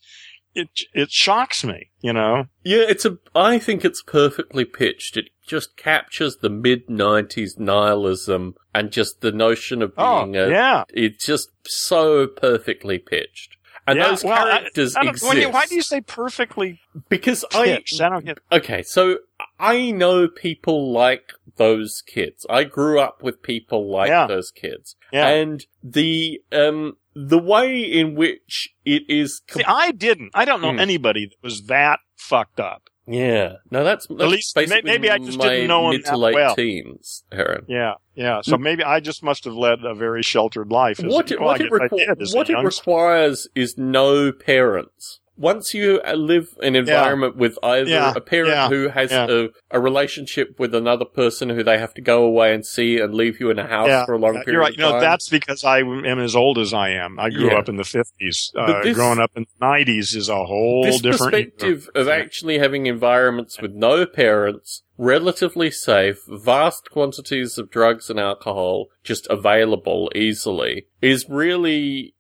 it, 0.55 0.69
it 0.93 1.11
shocks 1.11 1.63
me, 1.63 1.91
you 2.01 2.13
know? 2.13 2.45
Yeah, 2.63 2.83
it's 2.87 3.05
a. 3.05 3.17
I 3.35 3.57
think 3.59 3.85
it's 3.85 4.01
perfectly 4.01 4.65
pitched. 4.65 5.15
It 5.17 5.29
just 5.47 5.77
captures 5.77 6.37
the 6.37 6.49
mid 6.49 6.87
'90s 6.87 7.57
nihilism 7.59 8.55
and 8.73 8.91
just 8.91 9.21
the 9.21 9.31
notion 9.31 9.81
of 9.81 9.93
Oh, 9.97 10.23
being 10.23 10.35
a. 10.35 10.49
yeah. 10.49 10.83
It's 10.89 11.25
just 11.25 11.49
so 11.65 12.27
perfectly 12.27 12.97
pitched, 12.97 13.55
and 13.87 13.97
Yeah, 13.97 14.09
those 14.09 14.23
well, 14.23 14.45
characters 14.45 14.95
I 14.95 15.03
don't- 15.03 15.09
exist 15.15 15.33
you- 15.35 15.49
why 15.49 15.65
do 15.65 15.75
you 15.75 15.81
say 15.81 16.01
perfectly 16.01 16.79
because 17.09 17.43
I. 17.53 17.65
pitched? 17.65 17.99
I 18.01 18.09
don't 18.09 18.25
get, 18.25 18.37
Okay, 18.51 18.83
so 18.83 19.17
I 19.59 19.91
know 19.91 20.27
people 20.27 20.91
like 20.91 21.31
those 21.57 22.01
kids. 22.05 22.45
I 22.49 22.63
grew 22.63 22.99
up 22.99 23.23
with 23.23 23.41
people 23.41 23.89
like 23.91 24.09
Yeah. 24.09 24.27
those 24.27 24.51
kids, 24.51 24.95
yeah. 25.11 25.27
and 25.27 25.65
the 25.83 26.41
um 26.51 26.97
the 27.13 27.39
way 27.39 27.81
in 27.81 28.15
which 28.15 28.69
it 28.85 29.03
is. 29.09 29.41
See, 29.49 29.63
I 29.65 29.91
didn't. 29.91 30.31
I 30.33 30.45
don't 30.45 30.61
know 30.61 30.71
Hmm. 30.71 30.79
anybody 30.79 31.25
that 31.25 31.35
was 31.43 31.63
that 31.63 31.99
fucked 32.15 32.59
up. 32.61 32.83
Yeah, 33.07 33.53
no, 33.71 33.83
that's, 33.83 34.07
that's 34.07 34.31
least- 34.31 34.55
basically 34.55 34.83
maybe 34.83 35.09
I 35.09 35.17
just 35.17 35.39
didn't 35.39 35.67
know 35.67 35.89
him 35.89 35.97
mid 35.97 36.05
to 36.05 36.17
late 36.17 36.35
well. 36.35 36.55
teens, 36.55 37.23
Heron. 37.31 37.65
Yeah, 37.67 37.93
yeah. 38.15 38.41
So 38.41 38.57
hmm. 38.57 38.63
maybe 38.63 38.83
I 38.83 38.99
just 38.99 39.23
must 39.23 39.45
have 39.45 39.55
led 39.55 39.83
a 39.83 39.95
very 39.95 40.21
sheltered 40.21 40.71
life. 40.71 40.99
What 40.99 41.31
it, 41.31 41.39
well, 41.39 41.49
what, 41.49 41.61
it, 41.61 41.71
requ- 41.71 41.97
did 41.97 42.21
as 42.21 42.33
a 42.33 42.37
what 42.37 42.49
it 42.49 42.53
youngster. 42.53 42.81
requires 42.81 43.47
is 43.55 43.77
no 43.77 44.31
parents. 44.31 45.20
Once 45.41 45.73
you 45.73 45.99
uh, 46.05 46.13
live 46.13 46.47
in 46.61 46.75
an 46.75 46.87
environment 46.87 47.35
with 47.35 47.57
either 47.63 47.89
Yeah, 47.89 48.13
a 48.15 48.21
parent 48.21 48.49
yeah, 48.51 48.69
who 48.69 48.89
has 48.89 49.09
yeah. 49.11 49.25
a, 49.29 49.47
a 49.71 49.79
relationship 49.79 50.59
with 50.59 50.75
another 50.75 51.05
person 51.05 51.49
who 51.49 51.63
they 51.63 51.77
have 51.79 51.93
to 51.95 52.01
go 52.01 52.23
away 52.23 52.53
and 52.53 52.65
see 52.65 52.99
and 52.99 53.13
leave 53.13 53.39
you 53.39 53.49
in 53.49 53.57
a 53.59 53.67
house 53.67 53.87
Yeah, 53.87 54.05
for 54.05 54.13
a 54.13 54.19
long 54.19 54.35
yeah, 54.35 54.43
period 54.43 54.53
You're 54.53 54.61
right. 54.61 54.73
of 54.73 54.77
You 54.79 54.83
know, 54.85 54.99
that's 54.99 55.29
because 55.29 55.63
I 55.63 55.79
am 55.79 56.19
as 56.19 56.35
old 56.35 56.57
as 56.59 56.73
I 56.73 56.89
am. 56.89 57.19
I 57.19 57.29
grew 57.29 57.47
Yeah. 57.51 57.57
up 57.57 57.67
in 57.69 57.77
the 57.77 57.83
50s. 57.83 58.51
Uh, 58.55 58.83
this- 58.83 58.95
growing 58.95 59.19
up 59.19 59.31
in 59.35 59.45
the 59.59 59.65
90s 59.65 60.15
is 60.15 60.29
a 60.29 60.45
whole 60.45 60.83
this 60.83 61.01
different. 61.01 61.33
perspective 61.33 61.89
of 61.95 62.07
Yeah. 62.07 62.13
actually 62.13 62.59
having 62.59 62.85
environments 62.85 63.59
with 63.61 63.71
no 63.73 64.05
parents, 64.05 64.83
relatively 64.97 65.71
safe, 65.71 66.19
vast 66.27 66.91
quantities 66.91 67.57
of 67.57 67.71
drugs 67.71 68.09
and 68.11 68.19
alcohol 68.19 68.87
just 69.03 69.25
available 69.31 70.11
easily, 70.13 70.85
is 71.01 71.25
really, 71.27 72.13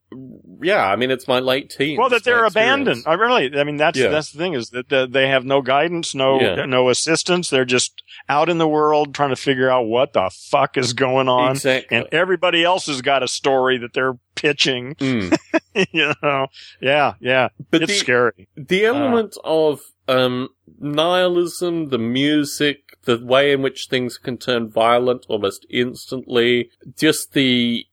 yeah. 0.61 0.85
I 0.85 0.95
mean, 0.95 1.11
it's 1.11 1.27
my 1.27 1.39
late 1.39 1.69
teens. 1.69 1.97
well, 1.97 2.09
that 2.09 2.23
they're 2.23 2.45
abandoned. 2.45 3.03
I 3.05 3.13
really, 3.13 3.57
I 3.57 3.63
mean, 3.63 3.77
that's 3.77 3.97
Yeah. 3.97 4.09
that's 4.09 4.31
the 4.31 4.37
thing 4.37 4.53
is 4.53 4.69
that 4.71 4.91
uh, 4.91 5.05
they 5.05 5.27
have 5.27 5.45
no 5.45 5.61
guidance, 5.61 6.13
no 6.15 6.39
Yeah. 6.41 6.65
no 6.65 6.89
assistance. 6.89 7.49
They're 7.49 7.65
just 7.65 8.01
out 8.29 8.49
in 8.49 8.57
the 8.57 8.67
world 8.67 9.13
trying 9.15 9.29
to 9.29 9.35
figure 9.35 9.69
out 9.69 9.83
what 9.87 10.13
the 10.13 10.29
fuck 10.33 10.77
is 10.77 10.93
going 10.93 11.29
on, 11.29 11.51
Exactly. 11.51 11.97
and 11.97 12.07
everybody 12.11 12.63
else 12.63 12.85
has 12.87 13.01
got 13.01 13.23
a 13.23 13.27
story 13.27 13.77
that 13.77 13.93
they're 13.93 14.17
pitching. 14.35 14.95
Mm. 14.95 15.37
you 15.91 16.13
know, 16.21 16.47
yeah, 16.81 17.13
yeah, 17.19 17.49
But 17.69 17.83
it's 17.83 17.93
the, 17.93 17.97
scary. 17.99 18.47
the 18.57 18.85
element 18.85 19.35
of 19.43 19.81
um, 20.07 20.49
nihilism, 20.79 21.89
the 21.89 21.97
music, 21.97 22.97
the 23.05 23.17
way 23.23 23.51
in 23.51 23.61
which 23.61 23.87
things 23.89 24.17
can 24.17 24.37
turn 24.37 24.69
violent 24.69 25.25
almost 25.29 25.65
instantly, 25.69 26.69
just 26.97 27.33
the 27.33 27.85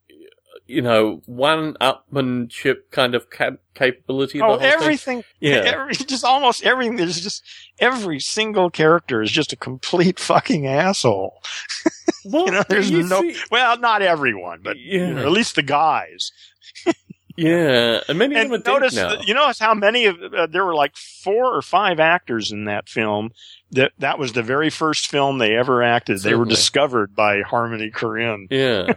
you 0.68 0.82
know 0.82 1.22
one-upmanship 1.26 2.90
kind 2.90 3.14
of 3.14 3.30
cap- 3.30 3.60
capability. 3.74 4.40
Oh, 4.40 4.44
the 4.44 4.48
whole 4.50 4.58
thing. 4.58 4.72
everything. 4.80 5.24
Yeah. 5.40 5.52
Every, 5.66 5.94
just 5.94 6.24
almost 6.24 6.64
everything. 6.64 6.96
There's 6.96 7.20
just 7.20 7.42
every 7.78 8.20
single 8.20 8.70
character 8.70 9.22
is 9.22 9.30
just 9.30 9.52
a 9.52 9.56
complete 9.56 10.18
fucking 10.20 10.66
asshole. 10.66 11.42
Well, 12.24 12.46
You 12.46 12.52
know, 12.52 12.62
there's 12.68 12.90
you 12.90 13.02
no. 13.04 13.22
see- 13.22 13.36
Well, 13.50 13.78
not 13.78 14.02
everyone, 14.02 14.60
but 14.62 14.76
you 14.78 15.06
know, 15.14 15.22
at 15.24 15.30
least 15.30 15.54
the 15.54 15.62
guys. 15.62 16.30
yeah, 17.36 18.00
and 18.08 18.18
many 18.18 18.34
And 18.34 18.52
of 18.52 18.64
them 18.64 18.72
notice, 18.74 18.94
you 19.26 19.32
notice 19.34 19.58
how 19.58 19.72
many 19.74 20.06
of 20.06 20.16
uh, 20.20 20.46
there 20.46 20.64
were 20.64 20.74
like 20.74 20.96
four 20.96 21.54
or 21.56 21.62
five 21.62 22.00
actors 22.00 22.50
in 22.50 22.64
that 22.64 22.88
film. 22.88 23.30
That 23.70 23.92
that 23.98 24.18
was 24.18 24.32
the 24.32 24.42
very 24.42 24.68
first 24.68 25.06
film 25.08 25.38
they 25.38 25.54
ever 25.56 25.82
acted. 25.82 26.20
They 26.20 26.34
were 26.34 26.44
discovered 26.44 27.14
by 27.14 27.42
Harmony 27.42 27.90
Korine. 27.90 28.46
yeah. 28.50 28.94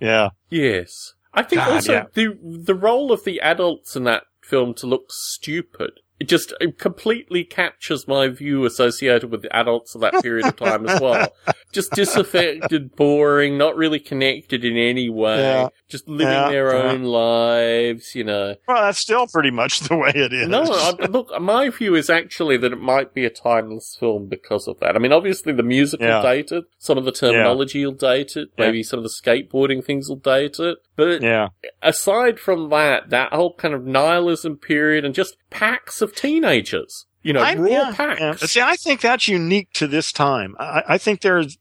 Yeah, 0.00 0.30
Yes. 0.50 1.14
I 1.34 1.42
think 1.42 1.62
God, 1.62 1.72
also 1.72 1.92
yeah. 1.92 2.04
the 2.14 2.38
the 2.42 2.74
role 2.74 3.10
of 3.10 3.24
the 3.24 3.40
adults 3.40 3.96
in 3.96 4.04
that 4.04 4.24
film 4.40 4.72
to 4.74 4.86
look 4.86 5.06
stupid. 5.10 6.00
It 6.24 6.28
just 6.30 6.54
it 6.58 6.78
completely 6.78 7.44
captures 7.44 8.08
my 8.08 8.28
view 8.28 8.64
associated 8.64 9.30
with 9.30 9.42
the 9.42 9.54
adults 9.54 9.94
of 9.94 10.00
that 10.00 10.22
period 10.22 10.46
of 10.46 10.56
time 10.56 10.88
as 10.88 10.98
well. 10.98 11.28
Just 11.70 11.90
disaffected, 11.90 12.94
boring, 12.94 13.58
not 13.58 13.76
really 13.76 13.98
connected 13.98 14.64
in 14.64 14.76
any 14.76 15.10
way. 15.10 15.38
Yeah. 15.38 15.68
Just 15.88 16.08
living 16.08 16.28
Yeah, 16.28 16.48
their 16.48 16.72
yeah. 16.72 16.82
own 16.92 17.02
lives, 17.02 18.14
you 18.14 18.22
know. 18.24 18.54
well, 18.68 18.82
that's 18.84 19.00
still 19.00 19.26
pretty 19.26 19.50
much 19.50 19.80
the 19.80 19.96
way 19.96 20.12
it 20.14 20.32
is. 20.32 20.48
No, 20.48 20.62
I, 20.62 21.06
look, 21.06 21.28
my 21.40 21.68
view 21.70 21.94
is 21.96 22.08
actually 22.08 22.56
that 22.58 22.72
it 22.72 22.80
might 22.80 23.12
be 23.12 23.24
a 23.24 23.30
timeless 23.30 23.96
film 23.98 24.28
because 24.28 24.68
of 24.68 24.78
that. 24.80 24.94
I 24.94 24.98
mean, 25.00 25.12
obviously 25.12 25.52
the 25.52 25.62
music 25.64 25.98
will 26.00 26.22
date 26.22 26.52
it, 26.52 26.64
some 26.78 26.96
of 26.96 27.04
the 27.04 27.12
terminology 27.12 27.84
will 27.84 27.92
date 27.92 28.36
it, 28.36 28.48
maybe 28.56 28.82
some 28.82 28.98
of 29.00 29.02
the 29.02 29.10
skateboarding 29.22 29.84
things 29.84 30.08
will 30.08 30.16
date 30.16 30.60
it, 30.60 30.78
but 30.96 31.22
yeah, 31.22 31.48
aside 31.82 32.38
from 32.38 32.70
that, 32.70 33.10
that 33.10 33.32
whole 33.32 33.54
kind 33.54 33.74
of 33.74 33.84
nihilism 33.84 34.56
period 34.58 35.04
and 35.04 35.12
just 35.14 35.36
packs 35.50 36.00
of 36.00 36.13
teenagers, 36.14 37.06
you 37.22 37.32
know, 37.32 37.40
I- 37.42 37.54
raw 37.54 37.68
yeah, 37.68 37.92
packs. 37.94 38.20
yeah. 38.20 38.34
See, 38.36 38.60
I 38.60 38.76
think 38.76 39.00
that's 39.00 39.28
unique 39.28 39.70
to 39.74 39.86
this 39.86 40.12
time. 40.12 40.56
I, 40.58 40.82
I 40.88 40.98
think 40.98 41.20
there's 41.20 41.58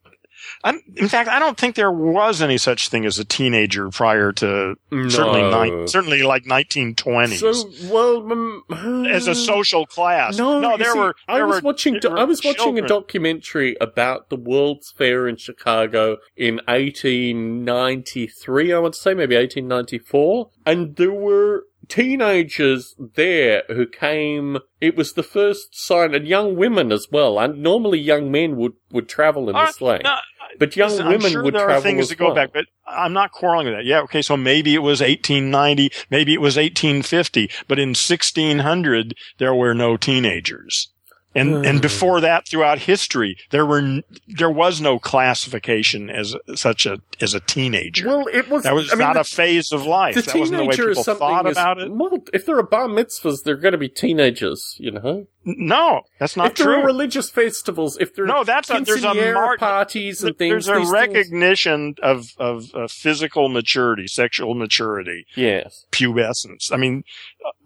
I'm, 0.65 0.81
in 0.97 1.07
fact, 1.07 1.29
I 1.29 1.39
don't 1.39 1.57
think 1.57 1.75
there 1.75 1.91
was 1.91 2.41
any 2.41 2.57
such 2.57 2.89
thing 2.89 3.05
as 3.05 3.17
a 3.17 3.23
teenager 3.23 3.89
prior 3.89 4.33
to 4.33 4.75
certainly 5.09 5.41
ni- 5.41 5.87
certainly 5.87 6.21
like 6.23 6.43
1920s 6.43 7.39
So, 7.39 7.91
well, 7.93 8.29
um, 8.31 8.63
as 9.09 9.27
a 9.27 9.35
social 9.35 9.85
class. 9.85 10.37
No, 10.37 10.59
no 10.59 10.75
there 10.77 10.91
see, 10.93 10.99
were. 10.99 11.15
I 11.29 11.41
was 11.43 11.61
were- 11.61 11.65
watching. 11.67 11.97
Do- 11.99 12.09
I 12.09 12.21
were 12.21 12.25
was 12.27 12.43
watching 12.43 12.77
a 12.77 12.85
documentary 12.85 13.77
about 13.79 14.29
the 14.29 14.35
World's 14.35 14.91
Fair 14.91 15.27
in 15.29 15.37
Chicago 15.37 16.17
in 16.35 16.59
1893. 16.67 18.73
I 18.73 18.79
want 18.79 18.95
to 18.95 18.99
say 18.99 19.13
maybe 19.13 19.35
1894, 19.35 20.49
and 20.65 20.95
there 20.95 21.11
were 21.11 21.63
teenagers 21.87 22.95
there 23.15 23.63
who 23.67 23.85
came. 23.85 24.59
It 24.79 24.95
was 24.95 25.13
the 25.13 25.23
first 25.23 25.75
sign, 25.75 26.13
and 26.13 26.27
young 26.27 26.55
women 26.55 26.91
as 26.91 27.07
well. 27.11 27.39
And 27.39 27.61
normally, 27.61 27.99
young 27.99 28.31
men 28.31 28.55
would 28.57 28.73
would 28.91 29.09
travel 29.09 29.49
in 29.49 29.55
Uh, 29.55 29.65
this 29.65 29.81
lane, 29.81 30.01
no, 30.03 30.15
but 30.59 30.75
young 30.75 30.91
Listen, 30.91 31.07
women 31.07 31.25
I'm 31.25 31.31
sure 31.31 31.43
would 31.43 31.53
there 31.53 31.65
travel 31.65 31.79
are 31.79 31.81
things 31.81 32.07
to 32.09 32.15
go 32.15 32.27
well. 32.27 32.35
back, 32.35 32.53
but 32.53 32.65
I'm 32.87 33.13
not 33.13 33.31
quarreling 33.31 33.67
with 33.67 33.75
that. 33.75 33.85
Yeah, 33.85 34.01
okay, 34.01 34.21
so 34.21 34.37
maybe 34.37 34.75
it 34.75 34.79
was 34.79 35.01
1890, 35.01 35.91
maybe 36.09 36.33
it 36.33 36.41
was 36.41 36.57
1850, 36.57 37.49
but 37.67 37.79
in 37.79 37.89
1600 37.89 39.15
there 39.39 39.55
were 39.55 39.73
no 39.73 39.97
teenagers. 39.97 40.89
And 41.35 41.65
and 41.65 41.77
Hmm. 41.77 41.81
before 41.81 42.21
that, 42.21 42.47
throughout 42.47 42.79
history, 42.79 43.37
there 43.49 43.65
were 43.65 44.01
there 44.27 44.51
was 44.51 44.79
no 44.81 44.99
classification 44.99 46.09
as 46.09 46.35
such 46.55 46.85
a 46.85 46.99
as 47.21 47.33
a 47.33 47.39
teenager. 47.39 48.07
Well, 48.07 48.27
it 48.31 48.49
was. 48.49 48.63
that 48.63 48.75
was 48.75 48.93
I 48.93 48.97
not 48.97 49.13
the- 49.13 49.21
a 49.21 49.23
phase 49.23 49.71
of 49.71 49.85
life. 49.85 50.15
The 50.15 50.21
that 50.21 50.35
wasn't 50.35 50.57
the 50.59 50.65
way 50.65 50.75
people 50.75 51.03
thought 51.03 51.47
is- 51.47 51.53
about 51.57 51.79
it. 51.79 51.91
Well, 51.91 52.19
if 52.33 52.45
there 52.45 52.57
are 52.57 52.63
bar 52.63 52.87
mitzvahs, 52.87 53.43
they're 53.43 53.55
going 53.57 53.71
to 53.71 53.77
be 53.77 53.89
teenagers. 53.89 54.75
You 54.79 54.91
know, 54.91 55.27
No, 55.45 56.01
that's 56.19 56.37
not 56.37 56.51
if 56.51 56.55
there 56.57 56.71
are 56.71 56.75
true. 56.77 56.85
religious 56.85 57.29
festivals, 57.29 57.97
if 57.99 58.15
there 58.15 58.25
are 58.25 58.27
No, 58.27 58.43
that's 58.43 58.69
a, 58.69 58.79
there's 58.81 59.03
a 59.03 59.13
mark. 59.33 59.59
parties 59.59 60.23
and 60.23 60.37
things. 60.37 60.51
There's 60.51 60.67
a 60.67 60.71
these 60.79 60.89
things- 60.89 60.91
recognition 60.91 61.95
of 62.03 62.27
of 62.37 62.65
uh, 62.75 62.87
physical 62.87 63.49
maturity, 63.49 64.07
sexual 64.07 64.53
maturity. 64.53 65.25
Yes. 65.35 65.85
pubescence. 65.91 66.71
I 66.71 66.77
mean, 66.77 67.03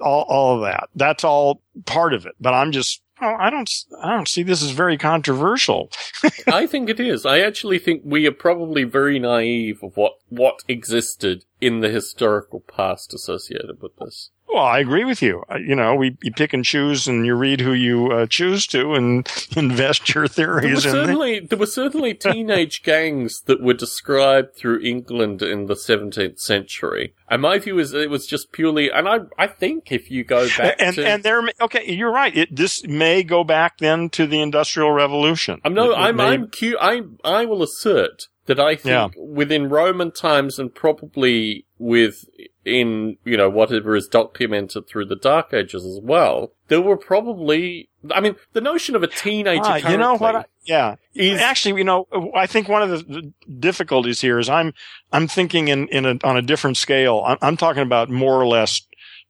all, 0.01 0.23
all 0.29 0.55
of 0.55 0.61
that. 0.61 0.89
That's 0.95 1.23
all 1.23 1.61
part 1.85 2.13
of 2.13 2.25
it. 2.25 2.33
But 2.39 2.53
I'm 2.53 2.71
just, 2.71 3.01
oh, 3.21 3.35
I 3.37 3.49
don't, 3.49 3.69
I 4.01 4.11
don't 4.11 4.27
see 4.27 4.43
this 4.43 4.63
as 4.63 4.71
very 4.71 4.97
controversial. 4.97 5.91
I 6.47 6.67
think 6.67 6.89
it 6.89 6.99
is. 6.99 7.25
I 7.25 7.39
actually 7.39 7.79
think 7.79 8.01
we 8.05 8.25
are 8.27 8.31
probably 8.31 8.83
very 8.83 9.19
naive 9.19 9.83
of 9.83 9.97
what, 9.97 10.13
what 10.29 10.63
existed 10.67 11.45
in 11.61 11.79
the 11.79 11.89
historical 11.89 12.59
past 12.61 13.13
associated 13.13 13.81
with 13.81 13.95
this. 13.97 14.31
Well, 14.49 14.63
I 14.63 14.79
agree 14.79 15.03
with 15.03 15.21
you. 15.21 15.43
You 15.59 15.75
know, 15.75 15.93
we 15.95 16.17
you 16.23 16.31
pick 16.31 16.53
and 16.53 16.63
choose, 16.63 17.05
and 17.07 17.25
you 17.25 17.35
read 17.35 17.59
who 17.59 17.73
you 17.73 18.11
uh, 18.11 18.25
choose 18.27 18.65
to, 18.67 18.93
and 18.93 19.27
invest 19.57 20.13
your 20.15 20.27
There 20.27 20.47
were 20.47 20.61
theories 20.61 20.85
in. 20.85 20.91
certainly, 20.91 21.39
there 21.41 21.57
were 21.59 21.65
certainly 21.65 22.13
teenage 22.13 22.81
gangs 22.81 23.41
that 23.41 23.61
were 23.61 23.73
described 23.73 24.55
through 24.55 24.79
England 24.83 25.41
in 25.41 25.65
the 25.65 25.73
17th 25.75 26.39
century. 26.39 27.13
And 27.29 27.41
my 27.41 27.59
view 27.59 27.77
is 27.77 27.91
that 27.91 28.01
it 28.01 28.09
was 28.09 28.25
just 28.25 28.51
purely, 28.53 28.89
and 28.89 29.07
I, 29.07 29.17
I 29.37 29.47
think 29.47 29.91
if 29.91 30.09
you 30.09 30.23
go 30.23 30.47
back 30.57 30.77
And 30.79 30.95
to, 30.95 31.05
and 31.05 31.23
there, 31.23 31.41
okay, 31.61 31.83
you're 31.91 32.11
right. 32.11 32.35
It, 32.35 32.55
this 32.55 32.83
may 32.87 33.23
go 33.23 33.43
back 33.43 33.79
then 33.79 34.09
to 34.11 34.25
the 34.25 34.41
Industrial 34.41 34.91
Revolution. 34.91 35.59
I'm 35.65 35.73
no, 35.73 35.91
It- 35.91 35.93
it 35.93 35.97
I'm, 35.97 36.15
may- 36.15 36.23
I'm 36.23 36.47
cu- 36.47 36.77
I, 36.79 37.01
I 37.25 37.43
will 37.45 37.61
assert 37.63 38.27
that 38.45 38.61
I 38.61 38.75
think 38.77 38.85
Yeah. 38.85 39.09
within 39.21 39.67
Roman 39.67 40.09
times 40.11 40.57
and 40.57 40.73
probably 40.73 41.65
with 41.79 42.25
in 42.65 43.17
you 43.23 43.37
know 43.37 43.49
whatever 43.49 43.95
is 43.95 44.07
documented 44.07 44.87
through 44.87 45.05
the 45.05 45.15
Dark 45.15 45.53
Ages 45.53 45.85
as 45.85 45.99
well, 46.01 46.51
there 46.67 46.81
were 46.81 46.97
probably. 46.97 47.89
I 48.11 48.21
mean, 48.21 48.35
the 48.53 48.61
notion 48.61 48.95
of 48.95 49.03
a 49.03 49.07
teenager. 49.07 49.61
Ah, 49.65 49.89
you 49.89 49.97
know 49.97 50.15
what? 50.17 50.35
I, 50.35 50.45
yeah, 50.63 50.95
is 51.13 51.41
actually, 51.41 51.79
you 51.79 51.83
know, 51.83 52.07
I 52.35 52.47
think 52.47 52.69
one 52.69 52.81
of 52.81 52.89
the, 52.89 53.33
difficulties 53.59 54.21
here 54.21 54.39
is 54.39 54.47
I'm 54.49 54.73
I'm 55.11 55.27
thinking 55.27 55.67
in 55.67 55.87
in 55.89 56.05
a, 56.05 56.17
on 56.23 56.37
a 56.37 56.41
different 56.41 56.77
scale. 56.77 57.23
I'm, 57.25 57.37
I'm 57.41 57.57
talking 57.57 57.83
about 57.83 58.09
more 58.09 58.39
or 58.41 58.47
less 58.47 58.81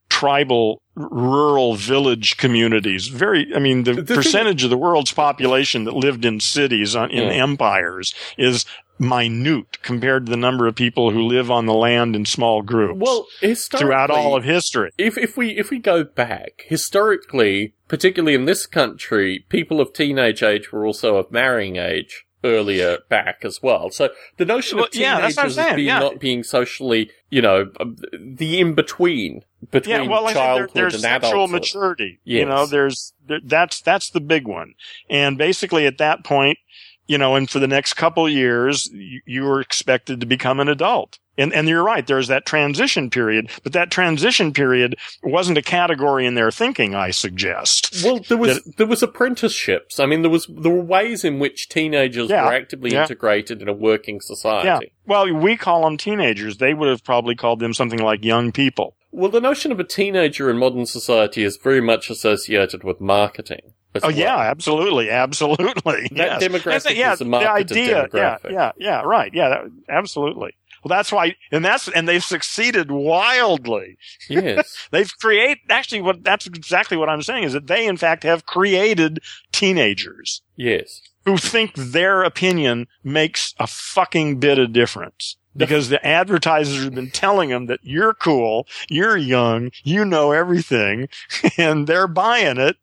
tribal, 0.09 0.81
rural 0.95 1.75
village 1.75 2.37
communities. 2.37 3.07
Very, 3.07 3.53
I 3.53 3.59
mean, 3.59 3.83
the, 3.83 3.93
The 3.93 4.03
thing- 4.05 4.15
percentage 4.15 4.63
of 4.63 4.69
the 4.69 4.77
world's 4.77 5.11
population 5.11 5.83
that 5.83 5.95
lived 5.95 6.23
in 6.23 6.39
cities 6.39 6.95
on, 6.95 7.11
in 7.11 7.23
Yeah. 7.23 7.43
empires 7.43 8.13
is 8.37 8.65
minute 8.99 9.81
compared 9.83 10.25
to 10.25 10.29
the 10.29 10.37
number 10.37 10.67
of 10.67 10.75
people 10.75 11.11
who 11.11 11.21
live 11.21 11.51
on 11.51 11.65
the 11.65 11.73
land 11.73 12.15
in 12.15 12.25
small 12.25 12.61
groups 12.61 12.99
well 12.99 13.25
historically 13.41 13.85
throughout 13.85 14.09
all 14.09 14.35
of 14.35 14.43
history. 14.43 14.91
if 14.97 15.17
if 15.17 15.37
we 15.37 15.51
if 15.51 15.69
we 15.69 15.79
go 15.79 16.03
back 16.03 16.63
historically, 16.65 17.73
particularly 17.87 18.33
in 18.33 18.45
this 18.45 18.65
country, 18.65 19.45
people 19.49 19.79
of 19.79 19.93
teenage 19.93 20.41
age 20.43 20.71
were 20.71 20.85
also 20.85 21.17
of 21.17 21.31
marrying 21.31 21.75
age 21.75 22.25
earlier 22.43 22.99
back 23.09 23.39
as 23.43 23.61
well. 23.61 23.89
So 23.89 24.09
the 24.37 24.45
notion 24.45 24.77
Well, 24.77 24.85
of 24.85 24.91
teenagers 24.91 25.35
that's 25.35 25.37
what 25.37 25.43
I'm 25.43 25.47
as 25.49 25.55
saying, 25.55 25.75
being 25.75 25.87
yeah. 25.87 25.99
not 25.99 26.19
being 26.19 26.43
socially, 26.43 27.09
you 27.29 27.41
know, 27.41 27.71
um, 27.79 27.97
the 28.17 28.59
in 28.59 28.73
between 28.73 29.43
between 29.71 30.03
yeah, 30.03 30.07
well, 30.07 30.27
said, 30.27 30.35
there, 30.35 30.43
childhood 30.43 30.69
there's 30.73 30.93
and 30.93 31.01
sexual 31.01 31.31
adulthood. 31.31 31.51
maturity. 31.61 32.19
Yes. 32.23 32.39
You 32.39 32.45
know, 32.45 32.65
there's 32.65 33.13
there, 33.27 33.39
that's 33.43 33.81
that's 33.81 34.09
the 34.11 34.21
big 34.21 34.47
one, 34.47 34.75
and 35.09 35.37
basically 35.37 35.85
at 35.87 35.97
that 35.97 36.23
point, 36.23 36.59
you 37.07 37.17
know, 37.17 37.35
and 37.35 37.49
for 37.49 37.59
the 37.59 37.67
next 37.67 37.93
couple 37.93 38.25
of 38.25 38.31
years, 38.31 38.89
you, 38.93 39.21
you 39.25 39.43
were 39.43 39.61
expected 39.61 40.19
to 40.19 40.25
become 40.25 40.59
an 40.59 40.67
adult. 40.67 41.19
And 41.39 41.53
and 41.53 41.69
you're 41.69 41.83
right. 41.83 42.05
There's 42.05 42.29
that 42.29 42.47
transition 42.47 43.11
period, 43.11 43.51
but 43.63 43.73
that 43.73 43.91
transition 43.91 44.53
period 44.53 44.95
wasn't 45.21 45.59
a 45.59 45.61
category 45.61 46.25
in 46.25 46.33
their 46.33 46.49
thinking. 46.49 46.95
I 46.95 47.11
suggest. 47.11 48.03
Well, 48.03 48.19
there 48.27 48.37
was 48.37 48.63
there 48.77 48.87
was 48.87 49.03
apprenticeships. 49.03 49.99
I 49.99 50.07
mean, 50.07 50.23
there 50.23 50.31
was 50.31 50.47
there 50.49 50.71
were 50.71 50.81
ways 50.81 51.23
in 51.23 51.37
which 51.37 51.69
teenagers 51.69 52.31
Yeah, 52.31 52.45
were 52.45 52.53
actively 52.53 52.91
yeah. 52.91 53.03
integrated 53.03 53.61
in 53.61 53.69
a 53.69 53.73
working 53.73 54.19
society. 54.19 54.67
Yeah. 54.67 54.79
Well, 55.05 55.31
we 55.31 55.57
call 55.57 55.83
them 55.83 55.97
teenagers. 55.97 56.57
They 56.57 56.73
would 56.73 56.89
have 56.89 57.03
probably 57.03 57.35
called 57.35 57.59
them 57.59 57.75
something 57.75 57.99
like 57.99 58.25
young 58.25 58.51
people. 58.51 58.95
Well, 59.11 59.29
the 59.29 59.39
notion 59.39 59.71
of 59.71 59.79
a 59.79 59.83
teenager 59.83 60.49
in 60.49 60.57
modern 60.57 60.87
society 60.87 61.43
is 61.43 61.57
very 61.57 61.81
much 61.81 62.09
associated 62.09 62.83
with 62.83 62.99
marketing. 62.99 63.73
Oh 64.03 64.07
well. 64.07 64.17
yeah, 64.17 64.37
absolutely, 64.37 65.09
absolutely. 65.09 66.09
That 66.17 66.41
yes. 66.41 66.43
demographic 66.43 66.83
That's- 66.83 66.95
yeah, 66.95 67.13
is 67.13 67.21
marketed 67.21 67.69
the 67.69 67.83
idea. 67.83 68.07
Yeah, 68.13 68.37
yeah, 68.49 68.71
yeah, 68.77 69.01
right. 69.01 69.33
Yeah, 69.33 69.49
that, 69.49 69.61
absolutely. 69.89 70.55
Well, 70.83 70.95
that's 70.95 71.11
why, 71.11 71.35
and 71.51 71.65
that's, 71.65 71.87
and 71.89 72.07
they've 72.07 72.23
succeeded 72.23 72.91
wildly. 72.91 73.97
Yes. 74.29 74.87
They've 74.91 75.11
created, 75.19 75.59
actually 75.69 76.01
what, 76.01 76.23
that's 76.23 76.45
exactly 76.45 76.97
what 76.97 77.09
I'm 77.09 77.21
saying 77.21 77.43
is 77.45 77.53
that 77.53 77.67
they 77.67 77.87
in 77.87 77.97
fact 77.97 78.23
have 78.23 78.45
created 78.45 79.19
teenagers 79.51 80.41
yes. 80.55 81.01
who 81.25 81.37
think 81.37 81.73
their 81.75 82.23
opinion 82.23 82.87
makes 83.03 83.53
a 83.59 83.67
fucking 83.67 84.39
bit 84.39 84.59
of 84.59 84.73
difference. 84.73 85.37
Because 85.55 85.89
the 85.89 86.05
advertisers 86.05 86.83
have 86.83 86.93
been 86.93 87.09
telling 87.09 87.49
them 87.49 87.65
that 87.65 87.79
you're 87.81 88.13
cool, 88.13 88.67
you're 88.89 89.17
young, 89.17 89.71
you 89.83 90.05
know 90.05 90.31
everything, 90.31 91.09
and 91.57 91.87
they're 91.87 92.07
buying 92.07 92.57
it. 92.57 92.75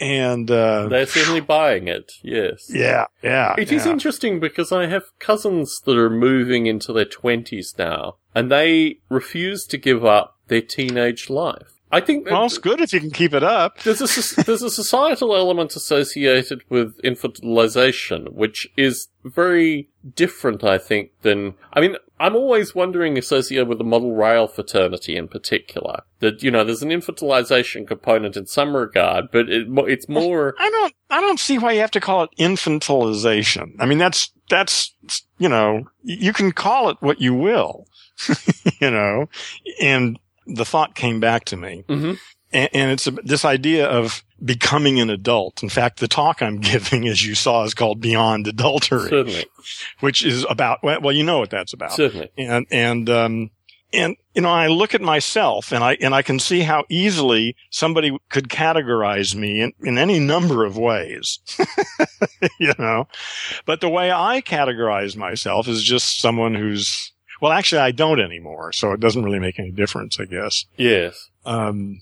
And, 0.00 0.50
uh, 0.50 0.88
They're 0.88 1.06
certainly 1.06 1.40
buying 1.40 1.86
it. 1.86 2.12
Yes. 2.22 2.70
yeah, 2.72 3.06
yeah. 3.22 3.54
It 3.58 3.70
is 3.70 3.84
yeah. 3.84 3.92
interesting 3.92 4.40
because 4.40 4.72
I 4.72 4.86
have 4.86 5.16
cousins 5.18 5.80
that 5.84 5.96
are 5.96 6.08
moving 6.08 6.66
into 6.66 6.92
their 6.92 7.04
20s 7.04 7.78
now, 7.78 8.16
and 8.34 8.50
they 8.50 9.00
refuse 9.10 9.66
to 9.66 9.76
give 9.76 10.04
up 10.04 10.38
their 10.48 10.62
teenage 10.62 11.28
life. 11.28 11.79
I 11.92 12.00
think 12.00 12.24
that 12.24 12.32
Well, 12.32 12.48
good 12.48 12.80
if 12.80 12.92
you 12.92 13.00
can 13.00 13.10
keep 13.10 13.34
it 13.34 13.42
up. 13.42 13.78
there's 13.82 14.00
a 14.00 14.42
there's 14.44 14.62
a 14.62 14.70
societal 14.70 15.34
element 15.34 15.74
associated 15.74 16.62
with 16.68 17.00
infantilization, 17.02 18.32
which 18.32 18.68
is 18.76 19.08
very 19.24 19.88
different, 20.14 20.62
I 20.64 20.78
think, 20.78 21.10
than 21.22 21.54
I 21.72 21.80
mean, 21.80 21.96
I'm 22.18 22.36
always 22.36 22.74
wondering 22.74 23.18
associated 23.18 23.66
with 23.66 23.78
the 23.78 23.84
model 23.84 24.14
rail 24.14 24.46
fraternity 24.46 25.16
in 25.16 25.26
particular 25.26 26.02
that 26.20 26.42
you 26.42 26.50
know 26.50 26.64
there's 26.64 26.82
an 26.82 26.90
infantilization 26.90 27.86
component 27.86 28.36
in 28.36 28.46
some 28.46 28.76
regard, 28.76 29.30
but 29.32 29.48
it, 29.48 29.66
it's 29.68 30.08
more 30.08 30.54
I 30.58 30.70
don't, 30.70 30.94
I 31.10 31.20
don't 31.20 31.40
see 31.40 31.58
why 31.58 31.72
you 31.72 31.80
have 31.80 31.90
to 31.92 32.00
call 32.00 32.22
it 32.22 32.30
infantilization. 32.38 33.74
I 33.78 33.86
mean, 33.86 33.98
that's, 33.98 34.30
that's, 34.48 34.94
you 35.38 35.48
know, 35.48 35.88
you 36.02 36.32
can 36.32 36.52
call 36.52 36.90
it 36.90 36.98
what 37.00 37.20
you 37.20 37.34
will, 37.34 37.86
you 38.80 38.90
know, 38.90 39.28
and 39.80 40.18
the 40.46 40.64
thought 40.64 40.94
came 40.94 41.20
back 41.20 41.44
to 41.46 41.56
me. 41.56 41.84
Mhm. 41.88 42.18
And, 42.52 42.68
and 42.72 42.90
it's 42.90 43.06
a, 43.06 43.12
this 43.12 43.44
idea 43.44 43.86
of 43.86 44.24
becoming 44.44 44.98
an 45.00 45.08
adult. 45.10 45.62
In 45.62 45.68
fact, 45.68 46.00
the 46.00 46.08
talk 46.08 46.42
I'm 46.42 46.58
giving, 46.72 47.06
as 47.06 47.24
you 47.24 47.34
saw, 47.34 47.62
is 47.64 47.74
called 47.74 48.00
Beyond 48.00 48.48
Adultery, 48.48 49.08
certainly 49.08 49.44
which 50.00 50.24
is 50.24 50.44
about, 50.50 50.82
well, 50.82 51.00
well, 51.00 51.14
you 51.14 51.22
know 51.22 51.38
what 51.38 51.50
that's 51.50 51.72
about. 51.72 51.92
certainly 51.92 52.30
and 52.36 52.66
and 52.70 53.08
um 53.10 53.50
and 53.92 54.16
you 54.34 54.42
know 54.42 54.48
I 54.50 54.68
look 54.68 54.94
at 54.94 55.00
myself 55.00 55.72
and 55.72 55.82
I 55.84 55.96
and 56.00 56.14
I 56.14 56.22
can 56.22 56.38
see 56.38 56.60
how 56.60 56.84
easily 56.88 57.54
somebody 57.70 58.16
could 58.30 58.48
categorize 58.48 59.34
me 59.34 59.60
in, 59.60 59.72
in 59.82 59.98
any 59.98 60.18
number 60.20 60.64
of 60.64 60.76
ways 60.78 61.38
you 62.58 62.72
know 62.78 63.08
but 63.66 63.80
the 63.80 63.88
way 63.88 64.10
I 64.12 64.40
categorize 64.42 65.16
myself 65.16 65.66
is 65.68 65.82
just 65.82 66.20
someone 66.20 66.54
who's 66.54 67.12
well 67.40 67.52
actually 67.52 67.80
I 67.80 67.90
don't 67.90 68.20
anymore 68.20 68.72
so 68.72 68.92
it 68.92 69.00
doesn't 69.00 69.22
really 69.22 69.38
make 69.38 69.58
any 69.58 69.70
difference 69.70 70.18
I 70.20 70.24
guess 70.24 70.66
yes. 70.76 71.28
um 71.44 72.00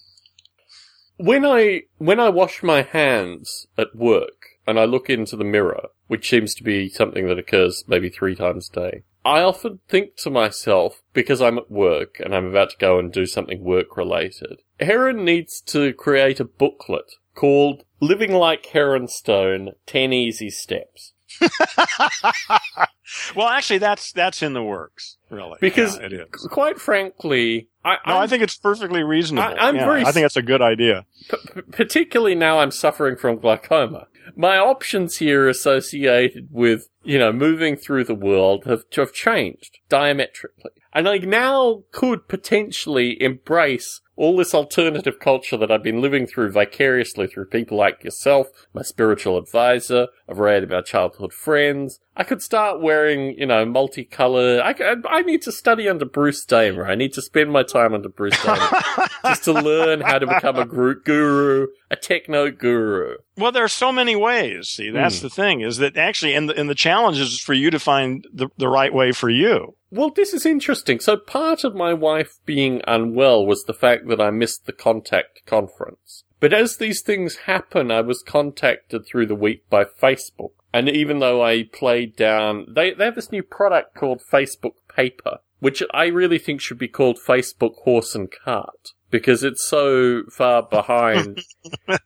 when 1.19 1.45
I 1.45 1.83
when 1.99 2.21
I 2.21 2.29
wash 2.29 2.63
my 2.63 2.83
hands 2.83 3.67
at 3.77 3.95
work, 3.95 4.59
and 4.69 4.79
I 4.79 4.85
look 4.85 5.11
into 5.11 5.35
the 5.35 5.45
mirror, 5.45 5.89
which 6.07 6.29
seems 6.29 6.55
to 6.55 6.63
be 6.63 6.89
something 6.89 7.27
that 7.27 7.39
occurs 7.39 7.85
maybe 7.89 8.09
three 8.09 8.37
times 8.37 8.71
a 8.71 8.81
day, 8.81 9.03
I 9.25 9.41
often 9.41 9.81
think 9.89 10.17
to 10.19 10.31
myself, 10.31 11.03
because 11.13 11.43
I'm 11.43 11.59
at 11.59 11.71
work 11.71 12.21
and 12.21 12.35
I'm 12.35 12.47
about 12.47 12.71
to 12.71 12.77
go 12.79 12.99
and 12.99 13.13
do 13.13 13.27
something 13.27 13.65
work 13.65 13.97
related, 13.97 14.61
Heron 14.79 15.25
needs 15.25 15.61
to 15.63 15.93
create 15.93 16.39
a 16.39 16.45
booklet 16.45 17.13
called 17.35 17.85
Living 18.01 18.33
Like 18.33 18.67
Heron 18.67 19.09
Stone 19.09 19.73
10 19.87 20.13
Easy 20.13 20.51
Steps. 20.51 21.15
well, 23.35 23.49
actually, 23.49 23.79
that's 23.79 24.13
that's 24.13 24.43
in 24.43 24.53
the 24.53 24.63
works, 24.63 25.17
really. 25.31 25.59
Because, 25.61 25.97
Yeah, 25.99 26.07
it 26.07 26.13
is. 26.13 26.49
quite 26.51 26.81
frankly, 26.81 27.69
I, 27.85 27.95
No, 28.07 28.15
I'm 28.17 28.23
I 28.23 28.27
think 28.27 28.43
it's 28.43 28.57
perfectly 28.57 29.03
reasonable. 29.03 29.49
I- 29.59 29.69
I'm 29.69 29.77
Yeah, 29.77 29.85
very 29.87 30.01
I 30.03 30.13
think 30.13 30.25
that's 30.25 30.37
a 30.37 30.43
good 30.43 30.63
idea. 30.63 31.07
P- 31.31 31.63
particularly 31.71 32.35
now 32.35 32.59
I'm 32.61 32.71
suffering 32.71 33.17
from 33.17 33.39
glaucoma. 33.39 34.09
My 34.37 34.59
options 34.59 35.17
here 35.19 35.49
associated 35.49 36.49
with, 36.51 36.89
you 37.03 37.19
know, 37.19 37.33
moving 37.33 37.77
through 37.77 38.05
the 38.05 38.15
world 38.15 38.65
have, 38.67 38.85
have 38.95 39.13
changed 39.13 39.79
diametrically. 39.89 40.73
And 40.93 41.09
I 41.09 41.19
now 41.19 41.83
could 41.93 42.29
potentially 42.29 43.21
embrace 43.23 44.01
all 44.17 44.37
this 44.37 44.55
alternative 44.55 45.19
culture 45.21 45.57
that 45.57 45.71
I've 45.71 45.83
been 45.83 46.03
living 46.03 46.27
through 46.27 46.51
vicariously 46.51 47.27
through 47.29 47.47
people 47.47 47.79
like 47.79 48.03
yourself, 48.03 48.49
my 48.75 48.83
spiritual 48.83 49.39
advisor. 49.39 50.09
I've 50.29 50.39
read 50.39 50.63
about 50.63 50.85
childhood 50.87 51.33
friends. 51.33 52.01
I 52.15 52.23
could 52.25 52.43
start 52.43 52.83
wearing, 52.83 53.39
you 53.39 53.47
know, 53.47 53.65
multicolored. 53.65 54.61
I 54.63 55.23
need 55.23 55.41
to 55.43 55.53
study 55.53 55.89
under 55.89 56.05
Bruce 56.05 56.45
Damer. 56.45 56.87
I 56.87 56.97
need 56.97 57.13
to 57.15 57.23
spend 57.23 57.51
my 57.51 57.63
time 57.63 57.95
under 57.95 58.09
Bruce 58.11 58.41
Damer 58.43 58.69
just 59.25 59.45
to 59.45 59.53
learn 59.55 60.01
how 60.03 60.19
to 60.19 60.27
become 60.27 60.57
a 60.57 60.67
gru- 60.67 61.01
guru, 61.03 61.69
a 61.91 61.97
techno 61.97 62.51
guru. 62.51 63.15
Well, 63.37 63.53
there 63.53 63.65
are 63.65 63.69
so 63.69 63.91
many 63.93 64.17
ways. 64.17 64.69
See, 64.69 64.91
that's 64.91 65.21
Hmm. 65.21 65.27
the 65.27 65.31
thing 65.31 65.61
is 65.63 65.79
that 65.79 65.97
actually, 65.97 66.35
and 66.35 66.49
the, 66.51 66.59
and 66.59 66.69
the 66.69 66.75
challenge 66.75 67.19
is 67.19 67.41
for 67.41 67.55
you 67.55 67.71
to 67.71 67.79
find 67.79 68.27
the, 68.33 68.49
the 68.59 68.69
right 68.69 68.93
way 68.93 69.13
for 69.13 69.31
you. 69.31 69.77
Well, 69.91 70.11
this 70.11 70.35
is 70.35 70.45
interesting. 70.45 71.01
So 71.01 71.17
part 71.17 71.65
of 71.65 71.75
my 71.75 71.95
wife 71.95 72.39
being 72.45 72.83
unwell 72.87 73.47
was 73.47 73.65
the 73.65 73.73
fact 73.73 74.09
that 74.09 74.21
I 74.21 74.31
missed 74.31 74.67
the 74.67 74.73
contact 74.75 75.47
conference. 75.47 76.25
But 76.41 76.53
as 76.53 76.77
these 76.77 77.03
things 77.03 77.37
happen, 77.47 77.91
I 77.91 78.01
was 78.01 78.23
contacted 78.23 79.07
through 79.07 79.27
the 79.27 79.35
week 79.35 79.69
by 79.69 79.85
Facebook. 79.85 80.53
And 80.73 80.89
even 80.89 81.19
though 81.19 81.43
I 81.43 81.65
played 81.65 82.15
down, 82.15 82.67
they, 82.69 82.93
they 82.93 83.07
have 83.07 83.15
this 83.15 83.33
new 83.33 83.43
product 83.43 83.95
called 83.95 84.23
Facebook 84.31 84.75
Paper, 84.95 85.39
which 85.61 85.83
I 85.93 86.07
really 86.07 86.39
think 86.39 86.61
should 86.61 86.79
be 86.79 86.89
called 86.89 87.19
Facebook 87.19 87.75
Horse 87.83 88.15
and 88.15 88.31
Cart. 88.31 88.93
Because 89.11 89.43
it's 89.43 89.67
so 89.67 90.25
far 90.31 90.63
behind. 90.63 91.41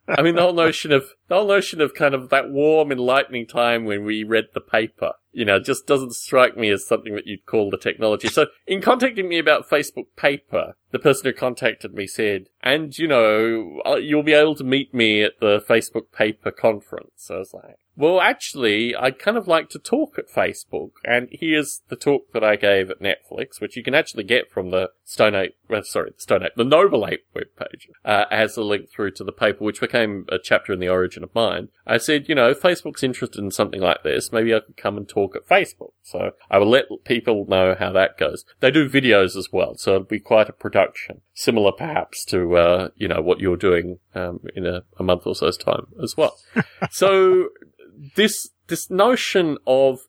I 0.06 0.22
mean, 0.22 0.36
the 0.36 0.42
whole 0.42 0.52
notion 0.52 0.92
of, 0.92 1.06
the 1.28 1.34
whole 1.34 1.48
notion 1.48 1.80
of 1.80 1.94
kind 1.94 2.14
of 2.14 2.28
that 2.30 2.50
warm, 2.50 2.92
enlightening 2.92 3.46
time 3.46 3.84
when 3.84 4.04
we 4.04 4.22
read 4.22 4.46
the 4.54 4.60
paper, 4.60 5.14
you 5.32 5.44
know, 5.44 5.58
just 5.58 5.86
doesn't 5.86 6.14
strike 6.14 6.56
me 6.56 6.68
as 6.70 6.86
something 6.86 7.14
that 7.16 7.26
you'd 7.26 7.46
call 7.46 7.70
the 7.70 7.76
technology. 7.76 8.28
So 8.28 8.46
in 8.66 8.80
contacting 8.80 9.28
me 9.28 9.38
about 9.38 9.68
Facebook 9.68 10.06
paper, 10.16 10.74
the 10.92 10.98
person 10.98 11.24
who 11.24 11.32
contacted 11.32 11.94
me 11.94 12.06
said, 12.06 12.48
and 12.62 12.96
you 12.96 13.08
know, 13.08 13.80
uh, 13.84 13.96
you'll 13.96 14.22
be 14.22 14.34
able 14.34 14.54
to 14.56 14.64
meet 14.64 14.94
me 14.94 15.22
at 15.22 15.40
the 15.40 15.60
Facebook 15.68 16.12
paper 16.12 16.50
conference. 16.50 17.30
I 17.30 17.38
was 17.38 17.52
like, 17.52 17.78
well, 17.94 18.20
actually, 18.20 18.96
I'd 18.96 19.18
kind 19.18 19.36
of 19.36 19.46
like 19.46 19.68
to 19.70 19.78
talk 19.78 20.18
at 20.18 20.30
Facebook, 20.30 20.92
and 21.04 21.28
here's 21.30 21.82
the 21.88 21.96
talk 21.96 22.32
that 22.32 22.42
I 22.42 22.56
gave 22.56 22.90
at 22.90 23.00
Netflix, 23.00 23.60
which 23.60 23.76
you 23.76 23.82
can 23.82 23.94
actually 23.94 24.24
get 24.24 24.50
from 24.50 24.70
the 24.70 24.90
Stone 25.04 25.34
Ape, 25.34 25.56
well, 25.68 25.82
sorry, 25.82 26.12
the 26.14 26.20
Stone 26.20 26.44
Ape, 26.44 26.54
the 26.56 26.64
Noble 26.64 27.06
Ape 27.06 27.26
webpage, 27.36 27.88
uh, 28.04 28.24
as 28.30 28.56
a 28.56 28.62
link 28.62 28.90
through 28.90 29.10
to 29.12 29.24
the 29.24 29.32
paper, 29.32 29.62
which 29.62 29.80
became 29.80 30.24
a 30.30 30.38
chapter 30.42 30.72
in 30.72 30.80
the 30.80 30.88
Origin 30.88 31.22
of 31.22 31.34
Mind. 31.34 31.68
I 31.86 31.98
said, 31.98 32.30
you 32.30 32.34
know, 32.34 32.50
if 32.50 32.62
Facebook's 32.62 33.02
interested 33.02 33.40
in 33.40 33.50
something 33.50 33.80
like 33.80 34.02
this, 34.02 34.32
maybe 34.32 34.54
I 34.54 34.60
could 34.60 34.78
come 34.78 34.96
and 34.96 35.06
talk 35.06 35.36
at 35.36 35.46
Facebook. 35.46 35.92
So 36.02 36.32
I 36.50 36.58
will 36.58 36.70
let 36.70 36.86
people 37.04 37.46
know 37.46 37.76
how 37.78 37.92
that 37.92 38.16
goes. 38.16 38.44
They 38.60 38.70
do 38.70 38.88
videos 38.88 39.36
as 39.36 39.48
well, 39.52 39.76
so 39.76 39.96
it'll 39.96 40.04
be 40.04 40.18
quite 40.18 40.48
a 40.48 40.54
production. 40.54 41.20
Similar 41.34 41.72
perhaps 41.72 42.24
to, 42.26 42.56
uh, 42.56 42.88
you 42.96 43.08
know, 43.08 43.22
what 43.22 43.40
you're 43.40 43.56
doing, 43.56 43.98
um, 44.14 44.40
in 44.54 44.66
a, 44.66 44.82
a 44.98 45.02
month 45.02 45.26
or 45.26 45.34
so's 45.34 45.56
time 45.56 45.86
as 46.02 46.16
well. 46.16 46.36
so 46.90 47.48
this, 48.16 48.50
this 48.68 48.90
notion 48.90 49.58
of 49.66 50.00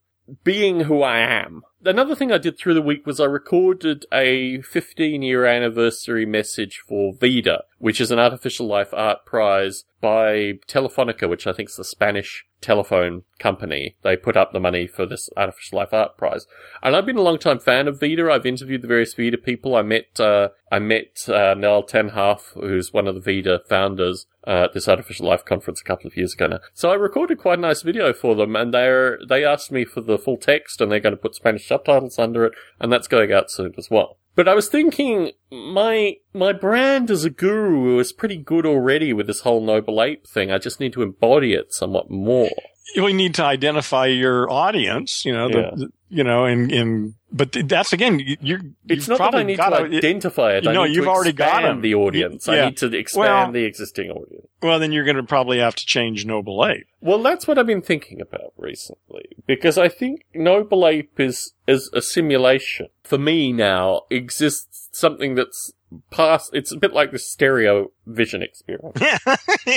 being 0.44 0.82
who 0.82 1.02
I 1.02 1.20
am. 1.20 1.64
Another 1.86 2.16
thing 2.16 2.32
I 2.32 2.38
did 2.38 2.58
through 2.58 2.76
the 2.76 2.82
week 2.82 3.06
was 3.06 3.20
I 3.20 3.26
recorded 3.26 4.06
a 4.14 4.62
15 4.62 5.22
year 5.22 5.46
anniversary 5.46 6.26
message 6.26 6.82
for 6.88 7.14
Vida, 7.14 7.64
which 7.78 8.00
is 8.00 8.10
an 8.10 8.20
artificial 8.20 8.68
life 8.68 8.94
art 8.94 9.26
prize 9.26 9.84
by 10.00 10.60
Telefonica, 10.68 11.30
which 11.30 11.46
I 11.46 11.52
think 11.52 11.70
is 11.70 11.76
the 11.76 11.84
Spanish 11.84 12.46
telephone 12.64 13.24
company. 13.40 13.96
They 14.02 14.16
put 14.16 14.38
up 14.38 14.54
the 14.54 14.60
money 14.60 14.88
for 14.88 15.06
this 15.06 15.30
artificial 15.36 15.78
life 15.78 15.94
art 15.94 16.18
prize. 16.18 16.48
And 16.82 16.96
I've 16.96 17.06
been 17.06 17.18
a 17.18 17.22
long 17.22 17.38
time 17.38 17.60
fan 17.60 17.88
of 17.88 18.00
Vida. 18.00 18.32
I've 18.32 18.46
interviewed 18.46 18.82
the 18.82 18.88
various 18.88 19.14
Vida 19.14 19.38
people. 19.38 19.76
I 19.76 19.82
met, 19.82 20.20
uh, 20.20 20.50
I 20.72 20.80
met, 20.80 21.28
uh, 21.28 21.54
Nell 21.54 21.84
Tenhaaf, 21.84 22.54
who's 22.54 22.94
one 22.94 23.08
of 23.08 23.16
the 23.16 23.22
Vida 23.22 23.62
founders, 23.68 24.26
uh, 24.46 24.66
at 24.66 24.74
this 24.74 24.88
artificial 24.88 25.28
life 25.28 25.46
conference 25.46 25.80
a 25.80 25.86
couple 25.86 26.08
of 26.08 26.18
years 26.18 26.34
ago 26.34 26.48
now. 26.48 26.60
So 26.74 26.92
I 26.92 26.96
recorded 26.96 27.38
quite 27.38 27.60
a 27.60 27.62
nice 27.62 27.82
video 27.82 28.12
for 28.12 28.36
them 28.36 28.56
and 28.56 28.74
they're, 28.74 29.20
they 29.28 29.46
asked 29.46 29.72
me 29.72 29.86
for 29.86 30.02
the 30.02 30.18
full 30.18 30.38
text 30.38 30.82
and 30.82 30.92
they're 30.92 31.00
going 31.00 31.16
to 31.16 31.22
put 31.22 31.36
Spanish 31.36 31.66
subtitles 31.74 32.20
under 32.20 32.46
it 32.46 32.54
and 32.80 32.92
that's 32.92 33.08
going 33.08 33.32
out 33.32 33.50
soon 33.50 33.74
as 33.78 33.90
well. 33.90 34.18
But 34.36 34.48
I 34.48 34.56
was 34.56 34.68
thinking, 34.68 35.32
my, 35.52 36.16
my 36.34 36.54
brand 36.54 37.12
as 37.12 37.24
a 37.24 37.30
guru 37.30 38.00
is 38.00 38.12
pretty 38.12 38.38
good 38.38 38.66
already 38.66 39.14
with 39.14 39.28
this 39.28 39.42
whole 39.42 39.64
noble 39.64 40.02
ape 40.02 40.26
thing. 40.28 40.52
I 40.52 40.58
just 40.58 40.80
need 40.80 40.94
to 40.94 41.04
embody 41.04 41.54
it 41.54 41.74
somewhat 41.74 42.10
more. 42.10 42.50
We 42.96 43.14
need 43.14 43.36
to 43.36 43.44
identify 43.44 44.06
your 44.08 44.50
audience, 44.52 45.24
you 45.26 45.34
know, 45.34 45.48
the, 45.50 45.58
Yeah. 45.60 45.72
the- 45.76 45.92
you 46.10 46.24
know, 46.24 46.46
and, 46.46 46.72
and, 46.72 47.16
but 47.32 47.52
that's 47.68 47.92
again, 47.92 48.20
you- 48.20 48.38
you're, 48.40 48.60
It's 48.88 49.08
you've 49.08 49.18
not 49.20 49.32
that 49.32 49.40
I 49.40 49.44
need 49.44 49.56
to 49.56 49.64
identify 49.64 50.54
it. 50.58 50.64
you 50.64 50.72
know, 50.72 50.84
you've 50.84 51.08
already 51.08 51.32
got 51.34 51.48
expand 51.48 51.66
'em. 51.66 51.82
the 51.82 51.96
audience. 51.96 52.46
You- 52.48 52.54
I 52.54 52.66
need 52.66 52.78
to 52.78 52.96
expand 52.96 53.28
Well- 53.30 53.52
the 53.52 53.64
existing 53.64 54.12
audience. 54.12 54.46
well, 54.62 54.78
then 54.78 54.92
you're 54.92 55.06
going 55.06 55.16
to 55.16 55.24
probably 55.24 55.58
have 55.58 55.74
to 55.76 55.86
change 55.88 56.24
Noble 56.26 56.64
Ape. 56.66 56.86
Well, 57.02 57.18
that's 57.24 57.48
what 57.48 57.58
I've 57.58 57.66
been 57.66 57.82
thinking 57.82 58.22
about 58.22 58.54
recently 58.58 59.26
because 59.48 59.80
I 59.80 59.88
think 59.90 60.26
Noble 60.36 60.86
Ape 60.88 61.20
is 61.20 61.54
is 61.68 61.90
a 61.94 62.02
simulation. 62.02 62.88
For 63.04 63.18
me 63.18 63.52
now 63.52 64.02
exists 64.10 64.90
something 64.92 65.36
that's 65.36 65.74
past. 66.10 66.52
It's 66.54 66.72
a 66.72 66.78
bit 66.78 66.94
like 66.94 67.12
the 67.12 67.20
stereo 67.20 67.92
vision 68.06 68.42
experience. 68.42 68.98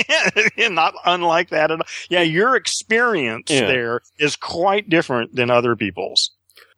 yeah, 0.55 0.67
not 0.69 0.93
unlike 1.05 1.49
that 1.49 1.71
at 1.71 1.79
all. 1.79 1.87
Yeah, 2.09 2.21
your 2.21 2.55
experience 2.55 3.49
Yeah. 3.49 3.67
there 3.67 4.01
is 4.19 4.35
quite 4.35 4.89
different 4.89 5.35
than 5.35 5.49
other 5.49 5.75
people's. 5.75 6.31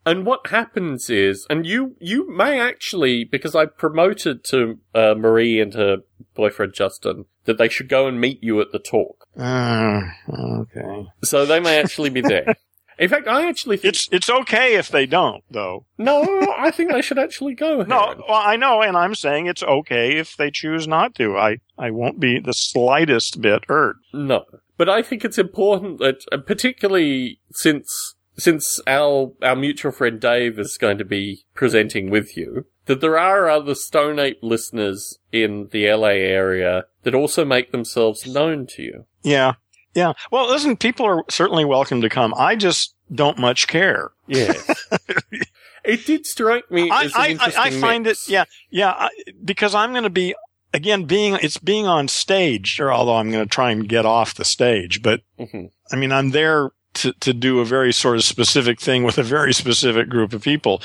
And 0.06 0.24
what 0.24 0.46
happens 0.48 1.10
is, 1.10 1.46
and 1.50 1.66
you 1.66 1.94
you 2.00 2.30
may 2.34 2.58
actually, 2.58 3.24
because 3.24 3.54
I 3.54 3.66
promoted 3.66 4.44
to 4.44 4.78
uh, 4.94 5.14
Marie 5.16 5.60
and 5.60 5.74
her 5.74 5.98
boyfriend 6.34 6.72
Justin 6.74 7.26
that 7.44 7.58
they 7.58 7.68
should 7.68 7.88
go 7.88 8.06
and 8.06 8.18
meet 8.20 8.42
you 8.42 8.60
at 8.60 8.72
the 8.72 8.78
talk. 8.78 9.26
Uh, 9.38 10.00
okay. 10.32 11.06
So 11.22 11.44
they 11.44 11.60
may 11.60 11.78
actually 11.78 12.10
be 12.10 12.22
there. 12.22 12.54
In 13.00 13.08
fact, 13.08 13.26
I 13.26 13.48
actually 13.48 13.78
think 13.78 13.94
It's 13.94 14.08
it's 14.12 14.30
okay 14.30 14.74
if 14.76 14.88
they 14.90 15.06
don't, 15.06 15.42
though. 15.50 15.86
no. 15.98 16.22
I 16.58 16.70
think 16.70 16.92
they 16.92 17.00
should 17.02 17.18
actually 17.18 17.54
go. 17.54 17.82
No, 17.88 18.14
well, 18.28 18.36
I 18.52 18.56
know, 18.56 18.82
and 18.82 18.96
I'm 18.96 19.14
saying 19.14 19.46
it's 19.46 19.62
okay 19.62 20.18
if 20.18 20.36
they 20.36 20.50
choose 20.50 20.86
not 20.86 21.14
to. 21.16 21.36
I 21.38 21.58
I 21.78 21.90
won't 21.90 22.20
be 22.20 22.38
the 22.38 22.52
slightest 22.52 23.40
bit 23.40 23.64
hurt. 23.68 23.96
No, 24.12 24.44
but 24.76 24.88
I 24.90 25.00
think 25.02 25.24
it's 25.24 25.38
important 25.38 25.98
that, 26.00 26.24
uh, 26.30 26.36
particularly 26.36 27.40
since 27.52 28.14
since 28.36 28.80
our 28.86 29.32
our 29.42 29.56
mutual 29.56 29.92
friend 29.92 30.20
Dave 30.20 30.58
is 30.58 30.76
going 30.78 30.98
to 30.98 31.04
be 31.04 31.44
presenting 31.54 32.10
with 32.10 32.36
you, 32.36 32.66
that 32.86 33.00
there 33.00 33.18
are 33.18 33.48
other 33.48 33.74
Stone 33.74 34.18
Ape 34.18 34.40
listeners 34.42 35.18
in 35.32 35.68
the 35.72 35.90
LA 35.90 36.08
area 36.42 36.84
that 37.04 37.14
also 37.14 37.44
make 37.46 37.72
themselves 37.72 38.26
known 38.26 38.66
to 38.66 38.82
you. 38.82 39.06
Yeah, 39.22 39.54
yeah. 39.94 40.12
Well, 40.30 40.48
listen, 40.48 40.76
people 40.76 41.06
are 41.06 41.24
certainly 41.28 41.64
welcome 41.64 42.00
to 42.02 42.08
come. 42.08 42.34
I 42.36 42.56
just 42.56 42.94
don't 43.12 43.38
much 43.38 43.66
care. 43.66 44.10
Yeah. 44.26 44.52
it 45.84 46.06
did 46.06 46.26
strike 46.26 46.70
me 46.70 46.90
I 46.90 47.10
I, 47.14 47.36
I, 47.40 47.52
I 47.66 47.70
find 47.70 48.04
mix. 48.04 48.28
it. 48.28 48.32
Yeah, 48.32 48.44
yeah. 48.70 48.90
I, 48.90 49.10
because 49.44 49.74
I'm 49.74 49.90
going 49.92 50.04
to 50.04 50.10
be 50.10 50.34
again 50.72 51.04
being 51.04 51.34
it's 51.42 51.58
being 51.58 51.86
on 51.86 52.08
stage, 52.08 52.78
or 52.80 52.92
although 52.92 53.16
I'm 53.16 53.30
going 53.30 53.44
to 53.44 53.50
try 53.50 53.70
and 53.70 53.88
get 53.88 54.06
off 54.06 54.34
the 54.34 54.44
stage, 54.44 55.02
but 55.02 55.22
Mhm. 55.38 55.70
I 55.92 55.96
mean, 55.96 56.12
I'm 56.12 56.30
there 56.30 56.70
to, 56.94 57.12
to 57.14 57.32
do 57.32 57.60
a 57.60 57.64
very 57.64 57.92
sort 57.92 58.16
of 58.16 58.24
specific 58.24 58.80
thing 58.80 59.02
with 59.04 59.18
a 59.18 59.22
very 59.24 59.52
specific 59.52 60.08
group 60.08 60.32
of 60.32 60.42
people. 60.42 60.80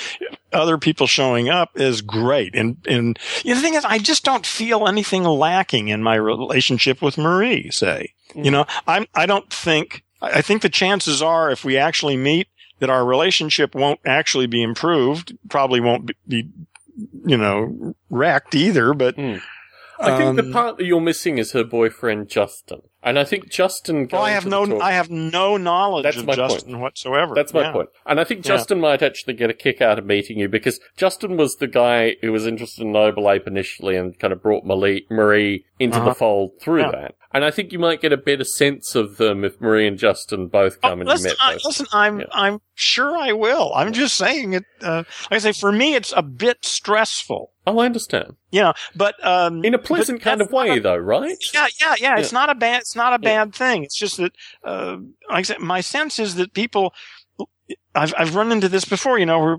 Other 0.54 0.78
people 0.78 1.06
showing 1.08 1.50
up 1.50 1.72
is 1.76 2.02
great. 2.02 2.56
And, 2.56 2.78
and 2.88 3.20
you 3.44 3.50
know, 3.54 3.56
the 3.60 3.62
thing 3.62 3.74
is, 3.76 3.84
I 3.86 3.98
just 4.00 4.24
don't 4.24 4.46
feel 4.46 4.88
anything 4.88 5.24
lacking 5.24 5.90
in 5.90 6.02
my 6.04 6.16
relationship 6.16 7.02
with 7.02 7.18
Marie, 7.18 7.70
say. 7.72 8.14
You 8.36 8.52
know, 8.52 8.66
I'm, 8.88 9.06
I 9.16 9.26
don't 9.26 9.52
think, 9.52 10.04
I 10.22 10.42
think 10.42 10.62
the 10.62 10.70
chances 10.70 11.22
are 11.22 11.50
if 11.52 11.64
we 11.64 11.78
actually 11.78 12.18
meet 12.18 12.48
that 12.80 12.90
our 12.90 13.06
relationship 13.06 13.74
won't 13.76 14.00
actually 14.06 14.48
be 14.48 14.62
improved, 14.62 15.36
probably 15.50 15.80
won't 15.80 16.08
be, 16.08 16.16
be 16.28 16.50
you 17.26 17.38
know, 17.38 17.96
wrecked 18.10 18.56
either, 18.56 18.94
but 18.94 19.16
Mm. 19.16 19.42
I 20.06 20.18
think 20.18 20.36
the 20.38 20.44
Um, 20.44 20.52
part 20.54 20.78
that 20.78 20.86
you're 20.86 21.02
missing 21.02 21.38
is 21.38 21.52
her 21.54 21.64
boyfriend 21.64 22.30
Justin, 22.30 22.82
and 23.04 23.18
I 23.20 23.24
think 23.24 23.50
Justin. 23.50 24.08
Well, 24.12 24.22
I 24.22 24.32
have 24.32 24.46
no, 24.46 24.66
talk- 24.66 24.82
I 24.82 24.92
have 24.92 25.10
no 25.10 25.58
knowledge 25.58 26.04
That's 26.04 26.18
of 26.18 26.26
my 26.26 26.36
point. 26.36 26.52
Justin 26.52 26.80
whatsoever. 26.80 27.34
That's 27.36 27.54
my 27.54 27.62
Yeah. 27.62 27.72
point. 27.72 27.90
And 28.06 28.20
I 28.20 28.24
think 28.24 28.46
Yeah. 28.46 28.54
Justin 28.56 28.80
might 28.80 29.02
actually 29.02 29.34
get 29.34 29.50
a 29.50 29.54
kick 29.54 29.82
out 29.82 30.00
of 30.00 30.06
meeting 30.06 30.40
you 30.40 30.48
because 30.50 30.80
Justin 30.98 31.38
was 31.38 31.56
the 31.56 31.68
guy 31.68 32.16
who 32.22 32.32
was 32.32 32.46
interested 32.48 32.82
in 32.84 32.92
Noble 32.92 33.30
Ape 33.30 33.48
initially 33.48 33.96
and 33.96 34.18
kind 34.20 34.32
of 34.34 34.42
brought 34.42 34.66
Marie, 34.66 35.06
Marie 35.10 35.66
into 35.80 35.98
Uh-huh. 35.98 36.10
the 36.10 36.16
fold 36.16 36.52
through 36.62 36.82
Yeah. 36.82 36.92
that. 36.92 37.16
And 37.34 37.44
I 37.44 37.52
think 37.52 37.74
you 37.74 37.80
might 37.80 38.00
get 38.02 38.14
a 38.14 38.18
better 38.18 38.46
sense 38.46 38.96
of 38.96 39.18
them 39.18 39.44
if 39.44 39.60
Marie 39.60 39.86
and 39.88 39.98
Justin 39.98 40.48
both 40.48 40.78
Oh, 40.84 40.90
come 40.90 41.02
and 41.02 41.10
you 41.10 41.14
listen, 41.16 41.30
met 41.32 41.38
I, 41.42 41.58
listen, 41.66 41.86
I'm 41.92 42.20
Yeah. 42.22 42.26
I'm 42.32 42.62
sure 42.76 43.18
I 43.18 43.34
will. 43.34 43.74
I'm 43.76 43.92
just 43.92 44.16
saying 44.16 44.54
it. 44.54 44.64
Uh, 44.82 45.04
like 45.30 45.38
I 45.38 45.38
say, 45.40 45.52
for 45.52 45.72
me, 45.74 45.96
it's 45.96 46.14
a 46.16 46.22
bit 46.24 46.64
stressful. 46.64 47.52
Oh, 47.68 47.80
I 47.80 47.86
understand. 47.86 48.36
You 48.52 48.62
know, 48.62 48.74
but 48.96 49.16
um, 49.26 49.64
In 49.66 49.74
a 49.74 49.80
pleasant 49.80 50.22
kind 50.22 50.42
of 50.42 50.52
way, 50.52 50.78
a- 50.78 50.80
though, 50.82 50.98
right? 50.98 51.38
Yeah, 51.54 51.68
yeah, 51.82 51.96
yeah. 52.00 52.18
It's 52.20 52.32
not 52.32 52.50
a 52.50 52.56
bad. 52.56 52.82
It's 52.82 52.96
not 52.96 53.14
a 53.14 53.24
Yeah. 53.24 53.44
bad 53.46 53.56
thing. 53.56 53.84
It's 53.84 53.98
just 53.98 54.18
that, 54.18 54.34
uh, 54.64 54.98
like 55.30 55.40
I 55.40 55.42
said, 55.44 55.60
my 55.60 55.82
sense 55.82 56.20
is 56.20 56.36
that 56.36 56.54
people. 56.54 56.94
I've 57.96 58.14
I've 58.18 58.36
run 58.36 58.52
into 58.52 58.70
this 58.70 58.86
before. 58.86 59.18
You 59.18 59.26
know, 59.26 59.40
where 59.40 59.58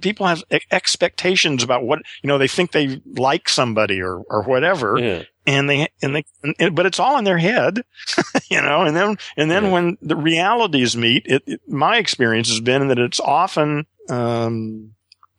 people 0.00 0.26
have 0.26 0.42
expectations 0.70 1.62
about 1.62 1.82
what 1.84 1.98
you 2.22 2.28
know. 2.28 2.38
They 2.38 2.48
think 2.48 2.72
they 2.72 3.00
like 3.04 3.48
somebody 3.48 4.00
or 4.00 4.22
or 4.30 4.42
whatever, 4.44 4.96
Yeah. 4.98 5.22
and 5.46 5.68
they 5.68 5.88
and 6.02 6.14
they 6.16 6.24
and, 6.58 6.74
but 6.74 6.86
it's 6.86 6.98
all 7.00 7.18
in 7.18 7.24
their 7.24 7.38
head 7.38 7.82
you 8.50 8.60
know 8.62 8.82
and 8.82 8.96
then 8.96 9.16
and 9.36 9.50
then 9.50 9.64
Yeah. 9.64 9.70
when 9.72 9.98
the 10.00 10.16
realities 10.16 10.96
meet 10.96 11.24
it, 11.26 11.42
it 11.46 11.60
my 11.68 11.98
experience 11.98 12.48
has 12.48 12.60
been 12.60 12.88
that 12.88 12.98
it's 12.98 13.20
often 13.20 13.86
um 14.08 14.92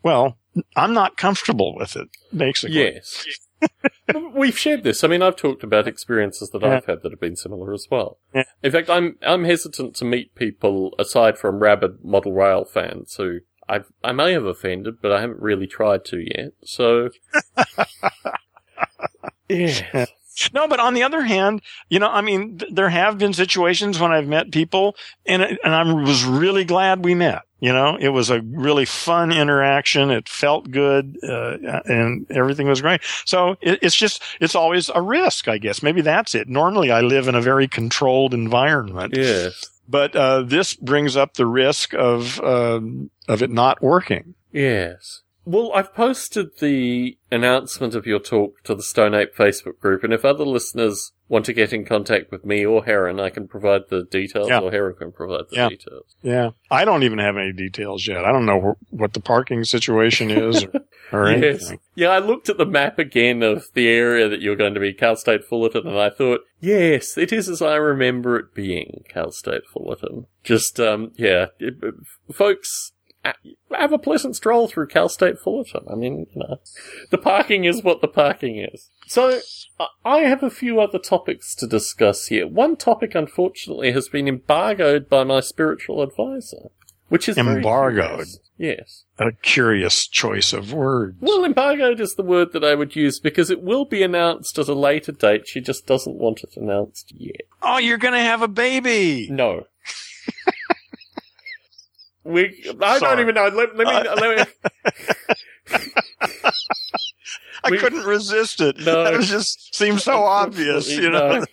well 0.03 0.37
i'm 0.75 0.93
not 0.93 1.17
comfortable 1.17 1.75
with 1.75 1.95
it 1.95 2.07
basically 2.35 2.75
Yes. 2.75 3.25
We've 4.35 4.57
shared 4.57 4.83
this. 4.83 5.03
I 5.03 5.07
mean, 5.07 5.23
I've 5.23 5.35
talked 5.35 5.63
about 5.63 5.87
experiences 5.87 6.51
that 6.51 6.61
Yeah. 6.61 6.75
I've 6.77 6.85
had 6.85 7.01
that 7.01 7.11
have 7.11 7.19
been 7.19 7.35
similar 7.35 7.73
as 7.73 7.87
well. 7.89 8.19
Yeah. 8.33 8.43
In 8.61 8.71
fact, 8.71 8.87
I'm 8.87 9.17
I'm 9.23 9.45
hesitant 9.45 9.95
to 9.95 10.05
meet 10.05 10.35
people 10.35 10.93
aside 10.99 11.39
from 11.39 11.57
rabid 11.59 12.03
model 12.05 12.33
rail 12.33 12.65
fans 12.65 13.15
who 13.15 13.39
I 13.67 13.79
I 14.03 14.11
may 14.11 14.33
have 14.33 14.45
offended, 14.45 15.01
but 15.01 15.11
I 15.11 15.21
haven't 15.21 15.41
really 15.41 15.65
tried 15.65 16.05
to 16.05 16.19
yet. 16.19 16.51
So, 16.63 17.09
yeah, 19.49 20.05
no 20.53 20.67
but 20.67 20.79
on 20.79 20.93
the 20.93 21.03
other 21.03 21.21
hand 21.21 21.61
you 21.89 21.99
know 21.99 22.09
i 22.09 22.21
mean 22.21 22.57
th- 22.57 22.71
there 22.73 22.89
have 22.89 23.17
been 23.17 23.33
situations 23.33 23.99
when 23.99 24.11
i've 24.11 24.27
met 24.27 24.51
people 24.51 24.95
and 25.25 25.41
it- 25.41 25.59
and 25.63 25.73
i 25.73 25.83
was 25.83 26.23
really 26.25 26.63
glad 26.63 27.03
we 27.03 27.15
met 27.15 27.41
you 27.59 27.73
know? 27.73 27.97
It 27.99 28.09
was 28.09 28.29
a 28.29 28.39
really 28.41 28.85
fun 28.85 29.31
interaction. 29.31 30.11
It 30.11 30.29
felt 30.29 30.69
good 30.69 31.17
uh, 31.23 31.57
and 31.85 32.27
everything 32.29 32.67
was 32.67 32.81
great. 32.81 33.01
So 33.25 33.57
it, 33.61 33.79
it's 33.81 33.95
just 33.95 34.21
it's 34.39 34.53
always 34.53 34.91
a 34.93 35.01
risk 35.01 35.47
i 35.47 35.57
guess. 35.57 35.81
Maybe 35.81 36.01
that's 36.01 36.35
it. 36.35 36.47
Normally 36.47 36.91
i 36.91 37.01
live 37.01 37.27
in 37.27 37.33
a 37.33 37.41
very 37.41 37.67
controlled 37.67 38.35
environment. 38.35 39.15
Yes, 39.17 39.71
but 39.89 40.15
uh, 40.15 40.43
this 40.43 40.75
brings 40.75 41.17
up 41.17 41.33
the 41.33 41.47
risk 41.47 41.95
of 41.95 42.39
um, 42.41 43.09
of 43.27 43.41
it 43.41 43.49
not 43.49 43.81
working. 43.81 44.35
Yes. 44.51 45.23
Well, 45.49 45.71
I've 45.73 45.93
posted 45.93 46.57
the 46.59 47.17
announcement 47.31 47.95
of 47.95 48.05
your 48.05 48.19
talk 48.19 48.61
to 48.65 48.75
the 48.75 48.83
Stone 48.83 49.13
Ape 49.15 49.33
Facebook 49.33 49.79
group, 49.79 50.03
and 50.03 50.11
if 50.11 50.25
other 50.25 50.43
listeners 50.43 51.13
want 51.29 51.45
to 51.45 51.53
get 51.53 51.71
in 51.71 51.85
contact 51.85 52.31
with 52.31 52.43
me 52.43 52.65
or 52.65 52.83
Heron, 52.83 53.21
I 53.21 53.29
can 53.29 53.47
provide 53.47 53.83
the 53.89 54.03
details, 54.03 54.49
Yeah. 54.49 54.59
or 54.59 54.71
Heron 54.71 54.95
can 54.97 55.13
provide 55.13 55.45
the 55.49 55.55
Yeah. 55.55 55.69
details. 55.69 56.15
yeah 56.21 56.49
i 56.71 56.83
don't 56.83 57.03
even 57.03 57.19
have 57.19 57.37
any 57.37 57.53
details 57.53 58.07
yet 58.07 58.25
i 58.25 58.31
don't 58.31 58.45
know 58.45 58.59
wh- 58.89 58.93
what 58.93 59.13
the 59.13 59.19
parking 59.19 59.63
situation 59.63 60.31
is 60.31 60.63
or, 60.65 60.71
or 61.13 61.29
Yes. 61.31 61.37
anything 61.61 61.79
Yeah, 61.95 62.09
I 62.09 62.19
looked 62.19 62.49
at 62.49 62.57
the 62.57 62.65
map 62.65 62.99
again 62.99 63.41
of 63.43 63.67
the 63.73 63.87
area 63.87 64.27
that 64.29 64.41
you're 64.41 64.55
going 64.57 64.73
to 64.73 64.79
be, 64.81 64.93
Cal 64.93 65.15
State 65.15 65.45
Fullerton, 65.45 65.87
and 65.87 65.97
I 65.97 66.09
thought, 66.09 66.41
yes, 66.59 67.17
it 67.17 67.31
is 67.31 67.47
as 67.49 67.61
I 67.61 67.75
remember 67.75 68.37
it 68.37 68.53
being, 68.53 69.03
Cal 69.09 69.31
State 69.31 69.65
Fullerton. 69.71 70.25
Just, 70.43 70.79
um, 70.79 71.11
yeah, 71.15 71.47
it- 71.59 71.75
folks, 72.33 72.91
have 73.71 73.93
a 73.93 73.97
pleasant 73.97 74.35
stroll 74.35 74.67
through 74.67 74.87
Cal 74.87 75.09
State 75.09 75.39
Fullerton. 75.39 75.85
I 75.91 75.95
mean, 75.95 76.27
you 76.33 76.39
know, 76.41 76.59
the 77.09 77.17
parking 77.17 77.65
is 77.65 77.83
what 77.83 78.01
the 78.01 78.07
parking 78.07 78.57
is. 78.57 78.89
So, 79.07 79.39
I- 80.05 80.19
have 80.19 80.43
a 80.43 80.49
few 80.49 80.79
other 80.81 80.99
topics 80.99 81.53
to 81.55 81.67
discuss 81.67 82.27
here. 82.27 82.47
One 82.47 82.75
topic, 82.75 83.15
unfortunately, 83.15 83.91
has 83.91 84.09
been 84.09 84.27
embargoed 84.27 85.07
by 85.09 85.23
my 85.23 85.39
spiritual 85.39 86.01
advisor, 86.01 86.69
which 87.09 87.29
is 87.29 87.37
Embargoed? 87.37 88.27
Yes. 88.57 89.03
a 89.19 89.31
curious 89.33 90.07
choice 90.07 90.51
of 90.51 90.73
words 90.73 91.15
Well, 91.21 91.45
embargoed 91.45 91.99
is 91.99 92.15
the 92.15 92.23
word 92.23 92.53
that 92.53 92.63
I 92.63 92.73
would 92.73 92.95
use 92.95 93.19
because 93.19 93.51
it 93.51 93.61
will 93.61 93.85
be 93.85 94.01
announced 94.01 94.57
at 94.57 94.67
a 94.67 94.73
later 94.73 95.11
date. 95.11 95.47
She 95.47 95.61
just 95.61 95.85
doesn't 95.85 96.15
want 96.17 96.41
it 96.43 96.57
announced 96.57 97.13
yet. 97.15 97.41
oh 97.61 97.77
you're 97.77 97.99
gonna 97.99 98.19
have 98.23 98.41
a 98.41 98.47
baby 98.47 99.27
No. 99.29 99.67
we, 102.27 102.73
I 102.81 102.99
don't 102.99 103.19
even 103.19 103.35
know. 103.35 103.47
Let, 103.47 103.75
let 103.75 103.87
me, 103.87 103.93
uh, 103.93 104.15
let 104.15 104.37
me, 104.37 104.43
I 107.63 107.71
We- 107.71 107.77
couldn't 107.77 108.03
resist 108.05 108.61
it. 108.61 108.77
No. 108.79 109.11
Was 109.17 109.29
just 109.29 109.75
seems 109.75 110.03
so 110.03 110.23
obvious, 110.23 110.89
you 110.97 111.09
know. 111.09 111.43
And 111.43 111.47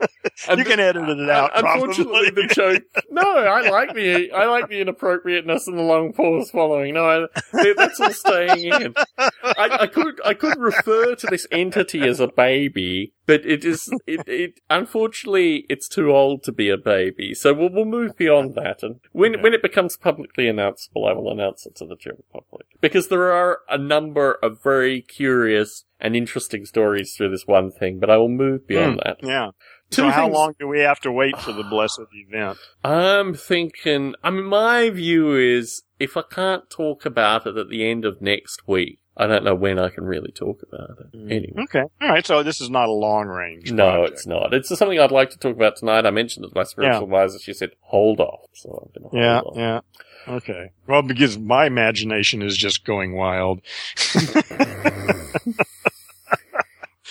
you 0.56 0.64
can 0.64 0.80
edit 0.80 1.08
it 1.08 1.30
out. 1.30 1.50
Unfortunately, 1.54 2.30
probably. 2.30 2.46
the 2.46 2.54
joke. 2.54 2.82
No, 3.10 3.22
I 3.22 3.68
like 3.68 3.94
the 3.94 4.32
I 4.32 4.46
like 4.46 4.68
the 4.68 4.80
inappropriateness 4.80 5.66
and 5.68 5.78
the 5.78 5.82
long 5.82 6.12
pause 6.12 6.50
following. 6.50 6.94
No, 6.94 7.04
I, 7.04 7.72
that's 7.76 8.00
all 8.00 8.12
staying 8.12 8.72
in. 8.72 8.94
I, 9.18 9.78
I 9.80 9.86
could 9.86 10.20
I 10.24 10.34
could 10.34 10.58
refer 10.58 11.14
to 11.14 11.26
this 11.26 11.46
entity 11.50 12.00
as 12.02 12.20
a 12.20 12.28
baby, 12.28 13.12
but 13.26 13.44
it 13.44 13.64
is 13.64 13.90
it, 14.06 14.26
it 14.26 14.60
unfortunately 14.70 15.66
it's 15.68 15.88
too 15.88 16.10
old 16.10 16.42
to 16.44 16.52
be 16.52 16.70
a 16.70 16.78
baby. 16.78 17.34
So 17.34 17.52
we'll 17.52 17.70
we'll 17.70 17.84
move 17.84 18.16
beyond 18.16 18.54
that, 18.54 18.82
and 18.82 19.00
when 19.12 19.34
Okay. 19.34 19.42
when 19.42 19.54
it 19.54 19.62
becomes 19.62 19.96
publicly 19.96 20.44
announceable, 20.44 21.08
I 21.08 21.12
will 21.12 21.30
announce 21.30 21.66
it 21.66 21.74
to 21.76 21.86
the 21.86 21.96
general 21.96 22.24
public 22.32 22.66
because 22.80 23.08
there 23.08 23.32
are 23.32 23.60
a 23.68 23.78
number 23.78 24.32
of 24.42 24.62
very 24.62 25.02
curious 25.02 25.84
and 26.00 26.14
interesting 26.14 26.66
stories 26.66 27.14
through 27.16 27.30
this 27.30 27.46
one 27.46 27.70
thing. 27.70 27.98
But 27.98 28.10
I 28.10 28.16
will 28.16 28.28
move 28.28 28.66
beyond 28.66 28.94
hmm. 28.94 28.98
that. 29.04 29.16
yeah. 29.22 29.50
Two 29.90 30.02
so 30.02 30.08
how 30.10 30.24
things- 30.24 30.34
long 30.34 30.54
do 30.58 30.66
we 30.68 30.80
have 30.80 31.00
to 31.00 31.12
wait 31.12 31.38
for 31.38 31.52
the 31.52 31.62
blessed 31.62 32.00
event? 32.12 32.58
I'm 32.82 33.34
thinking, 33.34 34.14
I 34.24 34.30
mean, 34.30 34.44
my 34.46 34.90
view 34.90 35.34
is 35.36 35.82
if 36.00 36.16
I 36.16 36.22
can't 36.28 36.68
talk 36.70 37.04
about 37.06 37.46
it 37.46 37.56
at 37.56 37.68
the 37.68 37.88
end 37.88 38.04
of 38.04 38.20
next 38.20 38.66
week, 38.66 38.98
I 39.16 39.28
don't 39.28 39.44
know 39.44 39.54
when 39.54 39.78
I 39.78 39.90
can 39.90 40.02
really 40.04 40.32
talk 40.32 40.60
about 40.66 40.90
it. 40.98 41.16
Mm. 41.16 41.30
Anyway. 41.30 41.62
Okay. 41.64 41.84
All 42.02 42.08
right. 42.08 42.26
So 42.26 42.42
this 42.42 42.60
is 42.60 42.68
not 42.68 42.88
a 42.88 42.92
long 42.92 43.28
range. 43.28 43.70
No, 43.70 43.90
project. 43.92 44.12
it's 44.14 44.26
not. 44.26 44.52
It's 44.52 44.76
something 44.76 44.98
I'd 44.98 45.12
like 45.12 45.30
to 45.30 45.38
talk 45.38 45.54
about 45.54 45.76
tonight. 45.76 46.04
I 46.04 46.10
mentioned 46.10 46.44
it 46.46 46.48
to 46.48 46.54
my 46.56 46.64
spiritual 46.64 47.04
advisor. 47.04 47.38
She 47.38 47.52
said, 47.52 47.70
hold 47.80 48.18
off. 48.18 48.48
So 48.54 48.70
I'm 48.96 49.02
going 49.02 49.12
to 49.12 49.16
Yeah. 49.16 49.38
off. 49.40 49.56
Yeah. 49.56 49.80
Okay. 50.26 50.70
Well, 50.88 51.02
because 51.02 51.38
my 51.38 51.66
imagination 51.66 52.42
is 52.42 52.56
just 52.56 52.84
going 52.84 53.14
wild. 53.14 53.60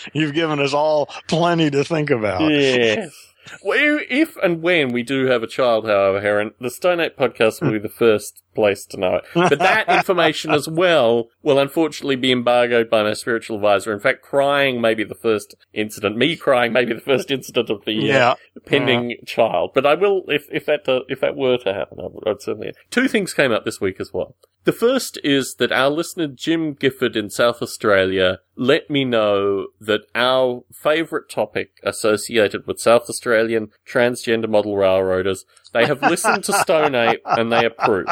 You've 0.14 0.34
given 0.34 0.60
us 0.60 0.74
all 0.74 1.08
plenty 1.28 1.70
to 1.72 1.84
think 1.84 2.10
about. 2.10 2.42
Yes. 2.42 3.14
Well, 3.62 4.00
if 4.10 4.38
and 4.38 4.62
when 4.62 4.94
we 4.94 5.04
do 5.04 5.26
have 5.26 5.44
a 5.44 5.48
child, 5.48 5.86
however, 5.86 6.22
Heron, 6.22 6.54
the 6.60 6.70
Stone 6.70 7.02
Ape 7.02 7.18
podcast 7.18 7.62
will 7.62 7.72
be 7.72 7.80
the 7.80 7.90
first 7.90 8.42
place 8.56 8.86
to 8.88 8.98
know 8.98 9.16
it. 9.16 9.26
But 9.34 9.60
that 9.60 9.90
information 9.98 10.52
as 10.52 10.68
well 10.68 11.30
will 11.44 11.60
unfortunately 11.60 12.16
be 12.16 12.32
embargoed 12.32 12.90
by 12.90 13.04
my 13.04 13.14
spiritual 13.14 13.58
advisor. 13.58 13.94
In 13.94 14.00
fact, 14.00 14.22
crying 14.22 14.82
may 14.82 14.94
be 14.94 15.04
the 15.04 15.14
first 15.14 15.54
incident. 15.74 16.18
Me 16.18 16.36
crying 16.36 16.74
may 16.74 16.86
be 16.86 16.94
the 16.94 17.02
first 17.02 17.30
incident 17.30 17.70
of 17.70 17.86
the 17.86 17.92
uh, 18.00 18.04
Yeah. 18.04 18.34
pending 18.66 19.18
child. 19.26 19.72
But 19.76 19.86
I 19.86 19.94
will, 19.96 20.24
if 20.28 20.46
if 20.52 20.66
that 20.66 20.88
uh, 20.90 21.02
if 21.10 21.20
that 21.20 21.36
were 21.36 21.58
to 21.58 21.74
happen, 21.74 22.00
I 22.00 22.08
would, 22.08 22.28
I'd 22.28 22.42
certainly. 22.42 22.72
Two 22.90 23.08
things 23.08 23.34
came 23.34 23.52
up 23.52 23.66
this 23.66 23.80
week 23.82 24.00
as 24.00 24.12
well. 24.14 24.36
The 24.66 24.72
first 24.72 25.20
is 25.26 25.56
that 25.56 25.74
our 25.74 25.90
listener 25.90 26.28
Jim 26.28 26.74
Gifford 26.74 27.18
in 27.18 27.30
South 27.30 27.62
Australia 27.62 28.40
let 28.56 28.90
me 28.90 29.04
know 29.04 29.68
that 29.82 30.02
our 30.16 30.64
favourite 30.72 31.28
topic 31.30 31.72
associated 31.84 32.66
with 32.66 32.80
South 32.80 33.10
Australian 33.10 33.72
transgender 33.86 34.48
model 34.48 34.78
railroaders, 34.78 35.44
they 35.74 35.86
have 35.86 36.02
listened 36.02 36.46
to 36.46 36.54
Stone 36.54 36.96
Ape 36.96 37.20
and 37.26 37.52
they 37.52 37.66
approve. 37.66 38.08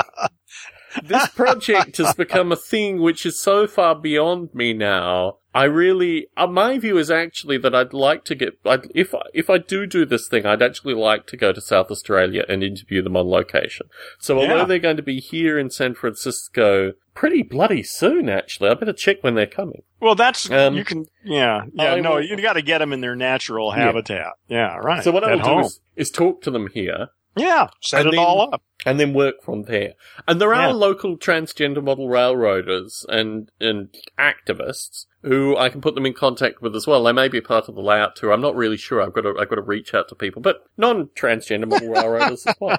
This 1.03 1.27
project 1.29 1.97
has 1.97 2.13
become 2.13 2.51
a 2.51 2.55
thing 2.55 3.01
which 3.01 3.25
is 3.25 3.39
so 3.39 3.67
far 3.67 3.95
beyond 3.95 4.53
me 4.53 4.73
now. 4.73 5.37
I 5.53 5.65
really, 5.65 6.27
uh, 6.37 6.47
my 6.47 6.79
view 6.79 6.97
is 6.97 7.11
actually 7.11 7.57
that 7.57 7.75
I'd 7.75 7.91
like 7.93 8.23
to 8.25 8.35
get, 8.35 8.53
I'd, 8.65 8.87
if 8.95 9.13
I, 9.13 9.19
if 9.33 9.49
I 9.49 9.57
do 9.57 9.85
do 9.85 10.05
this 10.05 10.29
thing, 10.29 10.45
I'd 10.45 10.61
actually 10.61 10.93
like 10.93 11.27
to 11.27 11.35
go 11.35 11.51
to 11.51 11.59
South 11.59 11.91
Australia 11.91 12.45
and 12.47 12.63
interview 12.63 13.01
them 13.01 13.17
on 13.17 13.27
location. 13.27 13.87
So 14.17 14.39
although 14.39 14.59
Yeah. 14.59 14.65
they're 14.65 14.79
going 14.79 14.95
to 14.95 15.03
be 15.03 15.19
here 15.19 15.59
in 15.59 15.69
San 15.69 15.93
Francisco 15.93 16.93
pretty 17.13 17.43
bloody 17.43 17.83
soon, 17.83 18.29
actually, 18.29 18.69
I 18.69 18.75
better 18.75 18.93
check 18.93 19.17
when 19.23 19.35
they're 19.35 19.45
coming. 19.45 19.81
Well, 19.99 20.15
that's 20.15 20.49
Um, 20.49 20.75
you 20.75 20.85
can. 20.85 21.05
Yeah. 21.25 21.63
Yeah. 21.73 21.93
I 21.95 21.99
no, 21.99 22.11
will- 22.15 22.21
you 22.23 22.41
got 22.41 22.53
to 22.53 22.61
get 22.61 22.77
them 22.77 22.93
in 22.93 23.01
their 23.01 23.17
natural 23.17 23.71
habitat. 23.71 24.31
Yeah. 24.47 24.77
Right. 24.77 25.03
So 25.03 25.11
what 25.11 25.25
I'll 25.25 25.39
do 25.39 25.65
is, 25.65 25.81
is 25.97 26.09
talk 26.11 26.41
to 26.43 26.51
them 26.51 26.67
here. 26.73 27.07
Yeah, 27.35 27.67
set 27.81 28.01
And 28.01 28.09
it 28.09 28.11
then- 28.17 28.25
all 28.25 28.53
up. 28.53 28.61
and 28.85 28.99
then 28.99 29.13
work 29.13 29.41
from 29.41 29.63
there. 29.63 29.93
And 30.27 30.41
there 30.41 30.53
are 30.53 30.67
Yeah. 30.69 30.73
local 30.73 31.17
transgender 31.17 31.81
model 31.83 32.09
railroaders 32.09 33.05
and 33.07 33.49
and 33.61 33.95
activists 34.19 35.05
who 35.23 35.55
I 35.55 35.69
can 35.69 35.79
put 35.81 35.95
them 35.95 36.05
in 36.05 36.13
contact 36.13 36.61
with 36.61 36.75
as 36.75 36.87
well. 36.87 37.03
They 37.03 37.11
may 37.13 37.27
be 37.29 37.39
part 37.41 37.69
of 37.69 37.75
the 37.75 37.81
layout 37.81 38.15
too. 38.17 38.31
I'm 38.33 38.41
not 38.41 38.55
really 38.55 38.75
sure. 38.77 39.01
I've 39.01 39.13
got 39.13 39.21
to 39.21 39.35
I've 39.39 39.49
got 39.49 39.55
to 39.55 39.61
reach 39.61 39.93
out 39.93 40.09
to 40.09 40.15
people, 40.15 40.41
but 40.41 40.65
non-transgender 40.77 41.67
model 41.69 41.89
railroaders 41.93 42.45
as 42.47 42.55
well. 42.59 42.77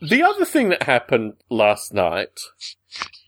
The 0.00 0.22
other 0.22 0.44
thing 0.44 0.68
that 0.70 0.82
happened 0.84 1.34
last 1.48 1.94
night, 1.94 2.40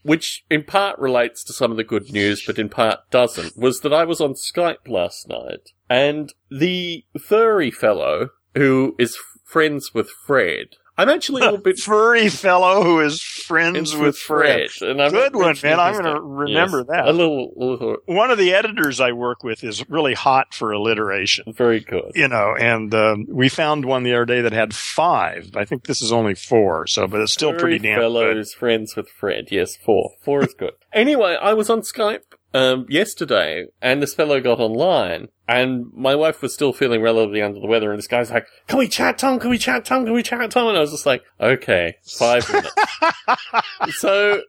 which 0.02 0.44
in 0.50 0.64
part 0.64 0.98
relates 0.98 1.44
to 1.44 1.52
some 1.52 1.70
of 1.70 1.76
the 1.76 1.84
good 1.84 2.12
news, 2.12 2.44
but 2.44 2.58
in 2.58 2.68
part 2.68 3.00
doesn't, 3.10 3.56
was 3.56 3.80
that 3.80 3.92
I 3.92 4.04
was 4.04 4.20
on 4.20 4.34
Skype 4.34 4.88
last 4.88 5.28
night, 5.28 5.70
and 5.88 6.32
the 6.50 7.04
furry 7.20 7.70
fellow 7.70 8.30
who 8.56 8.96
is 8.98 9.16
friends 9.44 9.92
with 9.94 10.08
Fred. 10.26 10.68
I'm 10.96 11.08
actually 11.08 11.42
a 11.42 11.44
little 11.46 11.58
bit 11.64 11.78
Furry 11.80 12.28
fellow 12.28 12.84
who 12.84 13.00
is 13.00 13.20
friends 13.20 13.96
with 13.96 14.16
Fred. 14.16 14.68
and 14.80 15.02
I'm 15.02 15.10
Good 15.10 15.34
one, 15.34 15.56
man. 15.60 15.80
I'm 15.80 15.94
gonna 15.94 16.20
remember 16.20 16.78
Yes. 16.78 16.86
that. 16.88 17.08
A 17.08 17.12
little, 17.12 17.52
little, 17.56 17.96
One 18.06 18.30
of 18.30 18.38
the 18.38 18.54
editors 18.54 19.00
I 19.00 19.10
work 19.10 19.42
with 19.42 19.64
is 19.64 19.88
really 19.90 20.14
hot 20.14 20.54
for 20.54 20.70
alliteration. 20.70 21.52
very 21.52 21.80
good. 21.80 22.12
You 22.14 22.28
know, 22.28 22.54
and 22.56 22.94
um, 22.94 23.26
we 23.28 23.48
found 23.48 23.84
one 23.86 24.04
the 24.04 24.14
other 24.14 24.24
day 24.24 24.40
that 24.42 24.52
had 24.52 24.72
five. 24.72 25.50
I 25.56 25.64
think 25.64 25.86
this 25.86 26.00
is 26.00 26.12
only 26.12 26.36
four, 26.36 26.86
so 26.86 27.08
but 27.08 27.20
it's 27.20 27.32
still 27.32 27.52
pretty 27.54 27.78
Furry 27.78 27.88
damn 27.90 27.96
good. 27.98 28.02
fellows 28.02 28.54
friends 28.54 28.94
with 28.94 29.08
Fred. 29.08 29.48
Yes, 29.50 29.74
four. 29.76 30.12
Four 30.22 30.44
is 30.44 30.54
good. 30.54 30.74
Anyway, 30.94 31.36
I 31.42 31.54
was 31.54 31.68
on 31.70 31.80
Skype 31.80 32.20
um, 32.54 32.86
yesterday, 32.88 33.66
and 33.82 34.00
this 34.00 34.14
fellow 34.14 34.40
got 34.40 34.60
online, 34.60 35.28
and 35.48 35.92
my 35.92 36.14
wife 36.14 36.40
was 36.40 36.54
still 36.54 36.72
feeling 36.72 37.02
relatively 37.02 37.42
under 37.42 37.58
the 37.58 37.66
weather, 37.66 37.90
and 37.90 37.98
this 37.98 38.06
guy's 38.06 38.30
like, 38.30 38.46
"Can 38.68 38.78
we 38.78 38.86
chat, 38.86 39.18
Tom? 39.18 39.40
Can 39.40 39.50
we 39.50 39.58
chat, 39.58 39.84
Tom? 39.84 40.04
Can 40.04 40.14
we 40.14 40.22
chat, 40.22 40.52
Tom?" 40.52 40.68
And 40.68 40.76
I 40.76 40.80
was 40.80 40.92
just 40.92 41.04
like, 41.04 41.24
"Okay, 41.40 41.96
five 42.18 42.48
minutes." 42.50 42.74
so 43.98 44.42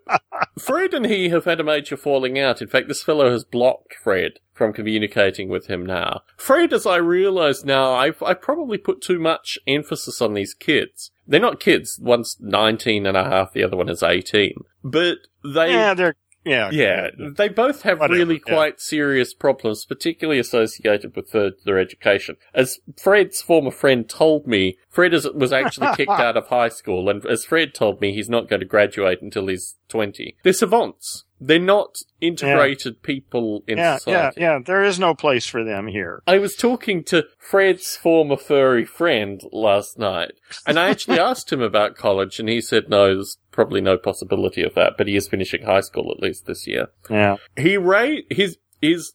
Fred 0.60 0.94
and 0.94 1.08
he 1.08 1.30
have 1.30 1.46
had 1.46 1.60
a 1.60 1.64
major 1.64 1.98
falling 1.98 2.40
out. 2.40 2.62
In 2.62 2.68
fact, 2.68 2.88
this 2.88 3.04
fellow 3.04 3.32
has 3.32 3.44
blocked 3.44 3.96
Fred 3.96 4.34
from 4.54 4.72
communicating 4.72 5.50
with 5.50 5.68
him 5.68 5.86
now. 5.86 6.22
Fred, 6.38 6.72
as 6.74 6.86
I 6.86 6.98
realise 6.98 7.66
now, 7.66 7.94
I've, 7.94 8.22
I 8.24 8.34
probably 8.34 8.78
put 8.78 9.02
too 9.02 9.20
much 9.20 9.60
emphasis 9.68 10.22
on 10.22 10.34
these 10.34 10.54
kids. 10.54 11.12
They're 11.28 11.42
not 11.42 11.60
kids. 11.60 12.00
One's 12.02 12.38
19 12.40 13.06
and 13.06 13.18
a 13.18 13.26
half, 13.26 13.52
the 13.52 13.64
other 13.64 13.76
one 13.76 13.90
is 13.90 14.02
18. 14.02 14.54
But 14.84 15.18
they, 15.44 15.74
Yeah, 15.74 15.94
they're 15.94 16.16
yeah, 16.46 16.70
yeah, 16.72 17.10
they 17.18 17.50
both 17.50 17.82
have 17.82 18.00
Whatever, 18.00 18.20
really 18.20 18.42
yeah. 18.46 18.54
quite 18.54 18.80
serious 18.80 19.34
problems, 19.34 19.86
particularly 19.86 20.40
associated 20.40 21.16
with 21.16 21.32
their 21.32 21.80
education. 21.80 22.38
As 22.54 22.80
Fred's 23.02 23.42
former 23.42 23.72
friend 23.72 24.08
told 24.08 24.48
me, 24.48 24.78
Fred 24.90 25.14
is, 25.14 25.28
was 25.34 25.52
actually 25.52 25.88
kicked 25.96 26.12
out 26.12 26.38
of 26.38 26.48
high 26.48 26.70
school, 26.70 27.10
and 27.10 27.26
as 27.26 27.46
Fred 27.46 27.74
told 27.74 28.02
me, 28.02 28.14
he's 28.14 28.30
not 28.30 28.48
going 28.48 28.62
to 28.62 28.66
graduate 28.66 29.22
until 29.22 29.48
he's 29.48 29.76
20. 29.90 30.38
They're 30.44 30.54
savants. 30.54 31.26
They're 31.40 31.60
not 31.60 31.98
integrated 32.22 33.04
people 33.04 33.64
in 33.68 33.78
yeah, 33.78 33.98
yeah, 34.08 34.32
yeah. 34.38 34.60
There 34.66 34.84
is 34.84 34.98
no 34.98 35.14
place 35.14 35.46
for 35.46 35.66
them 35.66 35.88
here. 35.88 36.24
I 36.26 36.38
was 36.38 36.56
talking 36.56 37.04
to 37.06 37.26
Fred's 37.38 37.98
former 37.98 38.38
furry 38.38 38.86
friend 38.86 39.42
last 39.52 40.00
night, 40.00 40.32
and 40.66 40.80
I 40.80 40.90
actually 40.90 41.20
asked 41.20 41.52
him 41.52 41.62
about 41.62 41.98
college, 41.98 42.40
and 42.40 42.48
he 42.48 42.62
said 42.62 42.90
no, 42.90 43.16
there's 43.16 43.38
probably 43.56 43.82
no 43.82 43.98
possibility 43.98 44.62
of 44.62 44.76
that, 44.76 44.94
but 44.98 45.08
he 45.08 45.16
is 45.16 45.28
finishing 45.28 45.64
high 45.64 45.82
school 45.82 46.12
at 46.16 46.22
least 46.22 46.46
this 46.46 46.68
year. 46.68 46.90
Yeah, 47.10 47.38
He 47.58 47.78
ra- 47.78 48.22
his 48.30 48.58
is 48.82 49.14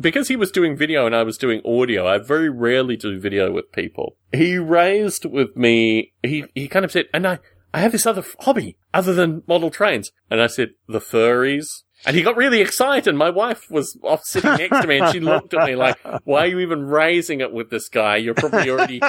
because 0.00 0.26
he 0.28 0.36
was 0.36 0.50
doing 0.50 0.76
video 0.76 1.06
and 1.06 1.14
I 1.14 1.22
was 1.22 1.38
doing 1.38 1.60
audio. 1.64 2.06
I 2.08 2.18
very 2.18 2.48
rarely 2.48 2.96
do 2.96 3.20
video 3.20 3.52
with 3.52 3.70
people. 3.72 4.16
He 4.32 4.56
raised 4.58 5.24
with 5.26 5.54
me. 5.56 6.12
He 6.22 6.44
he 6.54 6.66
kind 6.66 6.84
of 6.84 6.90
said, 6.90 7.06
and 7.14 7.26
I 7.28 7.38
I 7.74 7.80
have 7.80 7.92
this 7.92 8.06
other 8.06 8.22
f- 8.22 8.34
hobby 8.40 8.76
other 8.92 9.14
than 9.14 9.42
model 9.46 9.70
trains, 9.70 10.10
and 10.30 10.40
I 10.42 10.46
said 10.48 10.70
the 10.88 10.98
furries. 10.98 11.82
And 12.04 12.16
he 12.16 12.22
got 12.22 12.36
really 12.36 12.60
excited. 12.60 13.14
My 13.14 13.30
wife 13.30 13.70
was 13.70 13.96
off 14.02 14.24
sitting 14.24 14.50
next 14.56 14.80
to 14.80 14.86
me 14.88 14.98
and 14.98 15.12
she 15.12 15.20
looked 15.20 15.54
at 15.54 15.66
me 15.66 15.76
like, 15.76 15.96
why 16.24 16.40
are 16.44 16.46
you 16.46 16.58
even 16.60 16.84
raising 16.86 17.40
it 17.40 17.52
with 17.52 17.70
this 17.70 17.88
guy? 17.88 18.16
You're 18.16 18.34
probably 18.34 18.70
already 18.70 19.00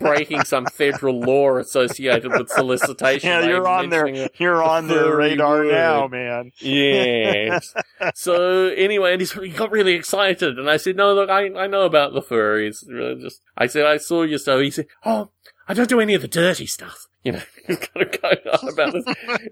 breaking 0.00 0.44
some 0.44 0.66
federal 0.66 1.20
law 1.20 1.58
associated 1.58 2.32
with 2.32 2.48
solicitation. 2.48 3.28
yeah. 3.30 3.46
You're 3.46 3.68
on 3.68 3.88
their 3.90 4.28
you're 4.38 4.62
on 4.62 4.88
their 4.88 5.16
radar 5.16 5.58
word. 5.58 5.72
now, 5.72 6.08
man. 6.08 6.50
Yes. 6.60 7.74
so 8.14 8.66
anyway, 8.68 9.12
and 9.12 9.20
he's, 9.20 9.32
he 9.32 9.50
got 9.50 9.70
really 9.70 9.92
excited, 9.94 10.58
and 10.58 10.68
I 10.68 10.76
said, 10.76 10.96
"No, 10.96 11.14
look, 11.14 11.30
I 11.30 11.52
I 11.54 11.66
know 11.66 11.82
about 11.82 12.12
the 12.12 12.22
furries. 12.22 12.84
Just 13.20 13.42
I 13.56 13.66
said 13.66 13.86
I 13.86 13.98
saw 13.98 14.22
you." 14.22 14.38
So 14.38 14.60
he 14.60 14.70
said, 14.70 14.86
"Oh, 15.04 15.30
I 15.68 15.74
don't 15.74 15.88
do 15.88 16.00
any 16.00 16.14
of 16.14 16.22
the 16.22 16.28
dirty 16.28 16.66
stuff." 16.66 17.06
You 17.22 17.32
know, 17.32 17.42
he's 17.66 17.76
kind 17.78 18.06
of 18.06 18.20
going 18.22 18.36
on 18.50 18.68
about 18.72 18.92
this. 18.94 19.04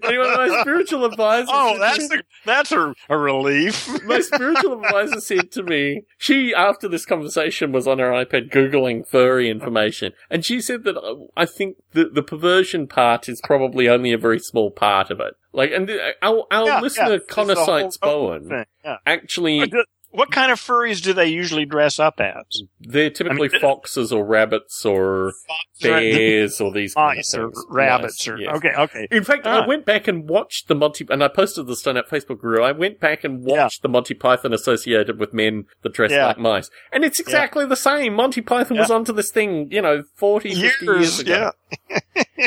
Anyway, 0.03 0.23
my 0.35 0.57
spiritual 0.61 1.05
advisor. 1.05 1.51
Oh, 1.53 1.77
that's 1.77 2.11
a, 2.11 2.23
that's 2.43 2.71
a, 2.71 2.95
a 3.09 3.17
relief. 3.17 4.03
my 4.05 4.21
spiritual 4.21 4.83
advisor 4.83 5.21
said 5.21 5.51
to 5.51 5.61
me, 5.61 6.01
she, 6.17 6.51
after 6.53 6.87
this 6.87 7.05
conversation, 7.05 7.71
was 7.71 7.87
on 7.87 7.99
her 7.99 8.09
iPad 8.09 8.51
Googling 8.51 9.07
furry 9.07 9.51
information. 9.51 10.13
And 10.31 10.43
she 10.43 10.61
said 10.61 10.83
that 10.85 10.97
uh, 10.97 11.15
I 11.37 11.45
think 11.45 11.77
the, 11.93 12.09
the 12.11 12.23
perversion 12.23 12.87
part 12.87 13.29
is 13.29 13.39
probably 13.43 13.87
only 13.87 14.13
a 14.13 14.17
very 14.17 14.39
small 14.39 14.71
part 14.71 15.11
of 15.11 15.19
it. 15.19 15.35
Like, 15.53 15.71
and 15.71 15.87
uh, 15.89 15.97
our, 16.23 16.45
our 16.51 16.65
Yeah, 16.65 16.79
listener, 16.81 17.11
yeah. 17.11 17.17
The 17.17 17.33
Conosites 17.33 17.97
whole 18.01 18.29
Bowen, 18.29 18.65
Yeah. 18.83 18.97
actually, 19.05 19.71
What 20.11 20.31
kind 20.31 20.51
of 20.51 20.59
furries 20.59 21.01
do 21.03 21.13
they 21.13 21.27
usually 21.27 21.65
dress 21.65 21.99
up 21.99 22.19
as? 22.19 22.63
they're 22.81 23.09
typically 23.11 23.49
I 23.49 23.51
mean, 23.51 23.61
foxes 23.61 24.11
or 24.11 24.25
rabbits 24.25 24.83
or 24.85 25.33
bears 25.81 26.59
or 26.59 26.71
these 26.71 26.95
Mice 26.95 27.35
or 27.35 27.51
rabbits 27.69 28.25
Mice, 28.25 28.27
or 28.27 28.37
yes. 28.39 28.55
okay, 28.57 28.71
okay. 28.77 29.07
In 29.11 29.23
fact, 29.23 29.45
Ah. 29.45 29.61
I 29.63 29.67
went 29.67 29.85
back 29.85 30.07
and 30.07 30.27
watched 30.27 30.67
the 30.67 30.75
Monty, 30.75 31.05
and 31.09 31.23
I 31.23 31.27
posted 31.27 31.67
this 31.67 31.85
on 31.87 31.97
our 31.97 32.03
Facebook 32.03 32.39
group. 32.39 32.61
I 32.63 32.71
went 32.71 32.99
back 32.99 33.23
and 33.23 33.43
watched 33.43 33.81
the 33.81 33.89
Monty 33.89 34.13
Python 34.13 34.53
associated 34.53 35.19
with 35.19 35.33
men 35.33 35.65
that 35.83 35.93
dress 35.93 36.11
Yeah. 36.11 36.27
like 36.27 36.39
mice. 36.39 36.69
And 36.91 37.03
it's 37.03 37.19
exactly 37.19 37.65
the 37.65 37.75
same. 37.75 38.13
Monty 38.13 38.41
Python 38.41 38.77
was 38.77 38.91
onto 38.91 39.13
this 39.13 39.31
thing, 39.31 39.67
you 39.71 39.81
know, 39.81 40.03
40, 40.15 40.49
50 40.55 40.61
years 40.61 40.81
Years, 40.81 41.19
ago. 41.19 41.51
Yeah. 41.89 41.99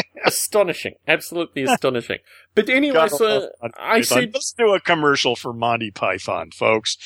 Astonishing. 0.24 0.94
Absolutely 1.08 1.62
astonishing. 1.68 2.18
But 2.54 2.68
anyway, 2.68 3.08
so 3.08 3.50
I 3.62 3.68
Python. 3.68 4.02
said, 4.04 4.30
let's 4.34 4.52
do 4.52 4.72
a 4.74 4.80
commercial 4.80 5.34
for 5.36 5.52
Monty 5.52 5.90
Python, 5.90 6.50
folks. 6.52 6.96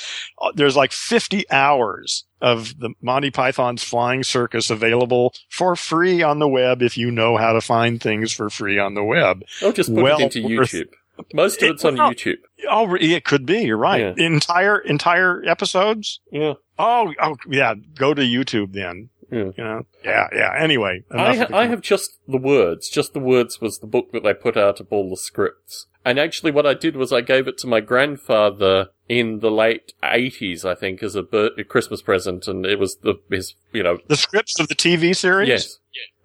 Uh, 0.40 0.52
There's 0.54 0.76
like 0.76 0.92
50 0.92 1.50
hours 1.50 2.24
of 2.42 2.78
the 2.78 2.90
Monty 3.00 3.30
Python's 3.30 3.82
Flying 3.82 4.22
Circus 4.22 4.68
available 4.70 5.32
for 5.48 5.74
free 5.76 6.22
on 6.22 6.38
the 6.40 6.48
web 6.48 6.82
if 6.82 6.98
you 6.98 7.10
know 7.10 7.36
how 7.36 7.52
to 7.54 7.60
find 7.60 8.00
things 8.00 8.32
for 8.32 8.50
free 8.50 8.78
on 8.78 8.94
the 8.94 9.04
web. 9.04 9.42
I'll 9.62 9.72
just 9.72 9.92
put 9.94 10.02
well 10.02 10.18
it 10.20 10.36
into 10.36 10.56
worth- 10.56 10.70
YouTube. 10.72 10.88
Most 11.32 11.62
of 11.62 11.68
It- 11.68 11.72
it's 11.72 11.84
on 11.84 11.96
well, 11.96 12.10
YouTube. 12.12 12.36
Oh, 12.68 12.94
it 13.00 13.24
could 13.24 13.46
be. 13.46 13.62
You're 13.62 13.78
right. 13.78 14.14
Yeah. 14.18 14.26
Entire 14.26 14.78
entire 14.78 15.42
episodes. 15.46 16.20
Yeah. 16.30 16.54
Oh, 16.78 17.14
oh, 17.22 17.36
yeah. 17.48 17.74
Go 17.94 18.12
to 18.12 18.20
YouTube 18.20 18.72
then. 18.74 19.08
Yeah. 19.30 19.38
You 19.56 19.64
know. 19.64 19.86
Yeah, 20.04 20.28
yeah. 20.32 20.54
Anyway, 20.58 21.04
I, 21.10 21.36
ha- 21.36 21.46
I 21.52 21.66
have 21.66 21.80
just 21.80 22.18
the 22.28 22.38
words. 22.38 22.88
Just 22.88 23.12
the 23.12 23.20
words 23.20 23.60
was 23.60 23.78
the 23.78 23.86
book 23.86 24.12
that 24.12 24.22
they 24.22 24.34
put 24.34 24.56
out 24.56 24.80
of 24.80 24.86
all 24.90 25.10
the 25.10 25.16
scripts. 25.16 25.86
And 26.04 26.20
actually, 26.20 26.52
what 26.52 26.66
I 26.66 26.74
did 26.74 26.94
was 26.96 27.12
I 27.12 27.20
gave 27.20 27.48
it 27.48 27.58
to 27.58 27.66
my 27.66 27.80
grandfather 27.80 28.90
in 29.08 29.40
the 29.40 29.50
late 29.50 29.92
eighties, 30.04 30.64
I 30.64 30.74
think, 30.76 31.02
as 31.02 31.14
a, 31.16 31.22
bir- 31.22 31.50
a 31.58 31.64
Christmas 31.64 32.00
present, 32.02 32.46
and 32.46 32.64
it 32.64 32.78
was 32.78 32.96
the 33.02 33.14
his, 33.30 33.54
you 33.72 33.82
know, 33.82 33.98
the 34.06 34.16
scripts 34.16 34.60
of 34.60 34.68
the 34.68 34.74
TV 34.76 35.14
series. 35.16 35.48
yes, 35.48 35.78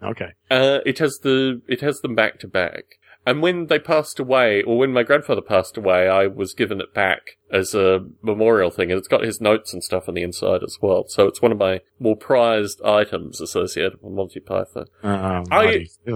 Okay. 0.04 0.34
uh, 0.52 0.80
it 0.86 0.99
has 0.99 1.20
the 1.24 1.62
it 1.68 1.82
has 1.82 2.02
them 2.02 2.14
back 2.16 2.39
to 2.39 2.47
back. 2.47 2.84
And 3.26 3.41
when 3.41 3.67
they 3.67 3.78
passed 3.78 4.19
away, 4.19 4.63
or 4.63 4.80
when 4.80 4.91
my 4.93 5.03
grandfather 5.03 5.41
passed 5.41 5.78
away, 5.78 6.09
I 6.09 6.26
was 6.28 6.53
given 6.55 6.82
it 6.82 6.91
back 6.93 7.38
as 7.51 7.76
a 7.76 8.03
memorial 8.24 8.72
thing, 8.72 8.89
and 8.91 8.97
it's 8.97 9.07
got 9.07 9.24
his 9.24 9.39
notes 9.39 9.74
and 9.74 9.84
stuff 9.84 10.07
on 10.09 10.15
the 10.15 10.24
inside 10.24 10.63
as 10.63 10.80
well. 10.82 11.05
So 11.07 11.28
it's 11.28 11.41
one 11.41 11.51
of 11.51 11.59
my 11.59 11.82
more 11.99 12.15
prized 12.15 12.82
items 12.84 13.39
associated 13.39 13.99
with 14.01 14.13
Monty 14.13 14.39
Python. 14.39 14.86
Uh, 15.03 15.43
I- 15.51 15.86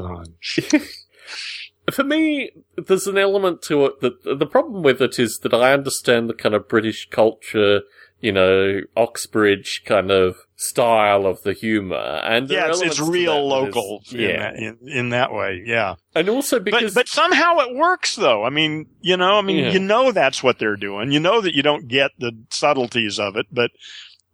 For 1.94 2.04
me, 2.04 2.50
there's 2.88 3.06
an 3.06 3.20
element 3.20 3.62
to 3.64 3.86
it 3.86 4.00
that 4.02 4.40
the 4.40 4.48
problem 4.48 4.82
with 4.82 5.00
it 5.04 5.20
is 5.20 5.38
that 5.44 5.54
I 5.54 5.72
understand 5.74 6.28
the 6.28 6.34
kind 6.34 6.56
of 6.56 6.68
British 6.68 7.08
culture, 7.12 7.82
you 8.22 8.32
know, 8.32 8.82
Oxbridge 8.96 9.84
kind 9.86 10.10
of 10.10 10.36
style 10.56 11.26
of 11.28 11.42
the 11.44 11.54
humor, 11.54 12.22
and 12.24 12.50
yeah, 12.50 12.70
it's, 12.70 12.82
it's 12.82 13.00
real 13.00 13.50
that 13.50 13.68
is- 13.70 13.76
local. 13.76 14.02
in 14.12 14.20
yeah, 14.20 14.38
that- 14.52 14.56
in, 14.56 14.78
in 14.88 15.10
that 15.10 15.32
way. 15.34 15.62
Yeah. 15.66 15.96
and 16.16 16.30
also 16.30 16.58
But 16.60 16.66
because 16.66 16.94
but 16.94 17.08
somehow 17.08 17.60
it 17.60 17.76
works 17.76 18.16
though. 18.16 18.44
I 18.44 18.50
mean, 18.50 18.88
you 19.02 19.18
know, 19.18 19.38
I 19.38 19.42
mean, 19.42 19.58
Yeah. 19.58 19.72
you 19.72 19.80
know 19.80 20.12
that's 20.12 20.42
what 20.42 20.60
they're 20.60 20.78
doing. 20.78 21.12
You 21.12 21.20
know 21.20 21.42
that 21.42 21.54
you 21.56 21.62
don't 21.64 21.88
get 21.88 22.12
the 22.18 22.32
subtleties 22.50 23.20
of 23.20 23.36
it, 23.36 23.48
but 23.52 23.72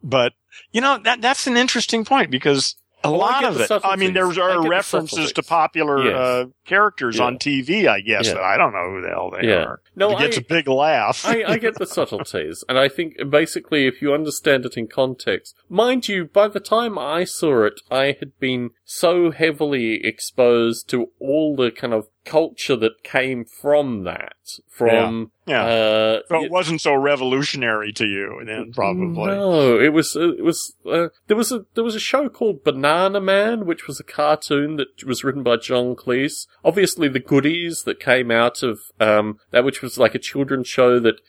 but 0.03 0.33
you 0.71 0.79
know 0.81 0.99
that 1.03 1.21
that's 1.21 1.47
an 1.47 1.57
interesting 1.57 2.05
point 2.05 2.31
because 2.31 2.75
a 3.03 3.09
lot 3.11 3.43
of 3.43 3.59
it. 3.59 3.71
I 3.83 3.95
mean, 3.95 4.13
there 4.13 4.25
are 4.25 4.33
get 4.33 4.61
the 4.61 4.69
references 4.69 5.31
to 5.33 5.43
popular 5.43 6.03
Yes. 6.05 6.15
uh, 6.15 6.45
characters 6.65 7.17
Yeah. 7.17 7.23
on 7.25 7.37
TV. 7.37 7.87
I 7.87 8.01
guess 8.01 8.27
Yeah. 8.27 8.39
I 8.39 8.57
don't 8.57 8.73
know 8.73 8.89
who 8.91 9.01
the 9.01 9.09
hell 9.09 9.31
they 9.31 9.47
Yeah. 9.47 9.63
are. 9.63 9.81
No, 9.95 10.11
it 10.11 10.19
gets 10.19 10.37
I- 10.37 10.41
a 10.41 10.43
big 10.43 10.67
laugh. 10.67 11.25
I, 11.25 11.43
I 11.43 11.57
get 11.57 11.75
the 11.75 11.85
subtleties, 11.85 12.63
and 12.69 12.77
I 12.79 12.87
think 12.87 13.15
basically 13.29 13.87
if 13.87 14.01
you 14.01 14.13
understand 14.13 14.65
it 14.65 14.77
in 14.77 14.87
context, 14.87 15.55
mind 15.69 16.07
you, 16.07 16.25
by 16.25 16.47
the 16.47 16.59
time 16.59 16.97
I 16.97 17.23
saw 17.23 17.63
it, 17.65 17.81
I 17.89 18.15
had 18.19 18.37
been 18.39 18.71
so 18.93 19.31
heavily 19.31 20.05
exposed 20.05 20.89
to 20.89 21.09
all 21.19 21.55
the 21.55 21.71
kind 21.71 21.93
of 21.93 22.07
culture 22.25 22.75
that 22.75 23.03
came 23.03 23.43
from 23.45 24.03
that. 24.03 24.33
From 24.69 25.31
Yeah. 25.47 25.63
uh, 25.65 26.19
So 26.27 26.37
y- 26.39 26.45
it 26.45 26.51
wasn't 26.51 26.81
so 26.81 26.93
revolutionary 26.93 27.91
to 27.93 28.05
you 28.05 28.41
then, 28.45 28.73
probably. 28.73 29.25
no, 29.27 29.79
it 29.79 29.93
was 29.93 30.15
uh, 30.15 30.33
it 30.33 30.43
was 30.43 30.75
uh, 30.85 31.07
there 31.27 31.37
was 31.37 31.51
a 31.51 31.65
there 31.73 31.83
was 31.83 31.95
a 31.95 31.99
show 31.99 32.27
called 32.29 32.63
Banana 32.63 33.19
Man, 33.21 33.65
which 33.65 33.87
was 33.87 33.99
a 33.99 34.03
cartoon 34.03 34.75
that 34.75 35.03
was 35.05 35.23
written 35.23 35.41
by 35.41 35.55
John 35.57 35.95
Cleese. 35.95 36.45
Obviously, 36.63 37.07
the 37.07 37.19
goodies 37.19 37.83
that 37.83 37.99
came 37.99 38.29
out 38.29 38.61
of 38.61 38.79
um, 38.99 39.39
that, 39.51 39.63
which 39.63 39.81
was 39.81 39.97
like 39.97 40.13
a 40.13 40.19
children's 40.19 40.67
show 40.67 40.99
that 40.99 41.21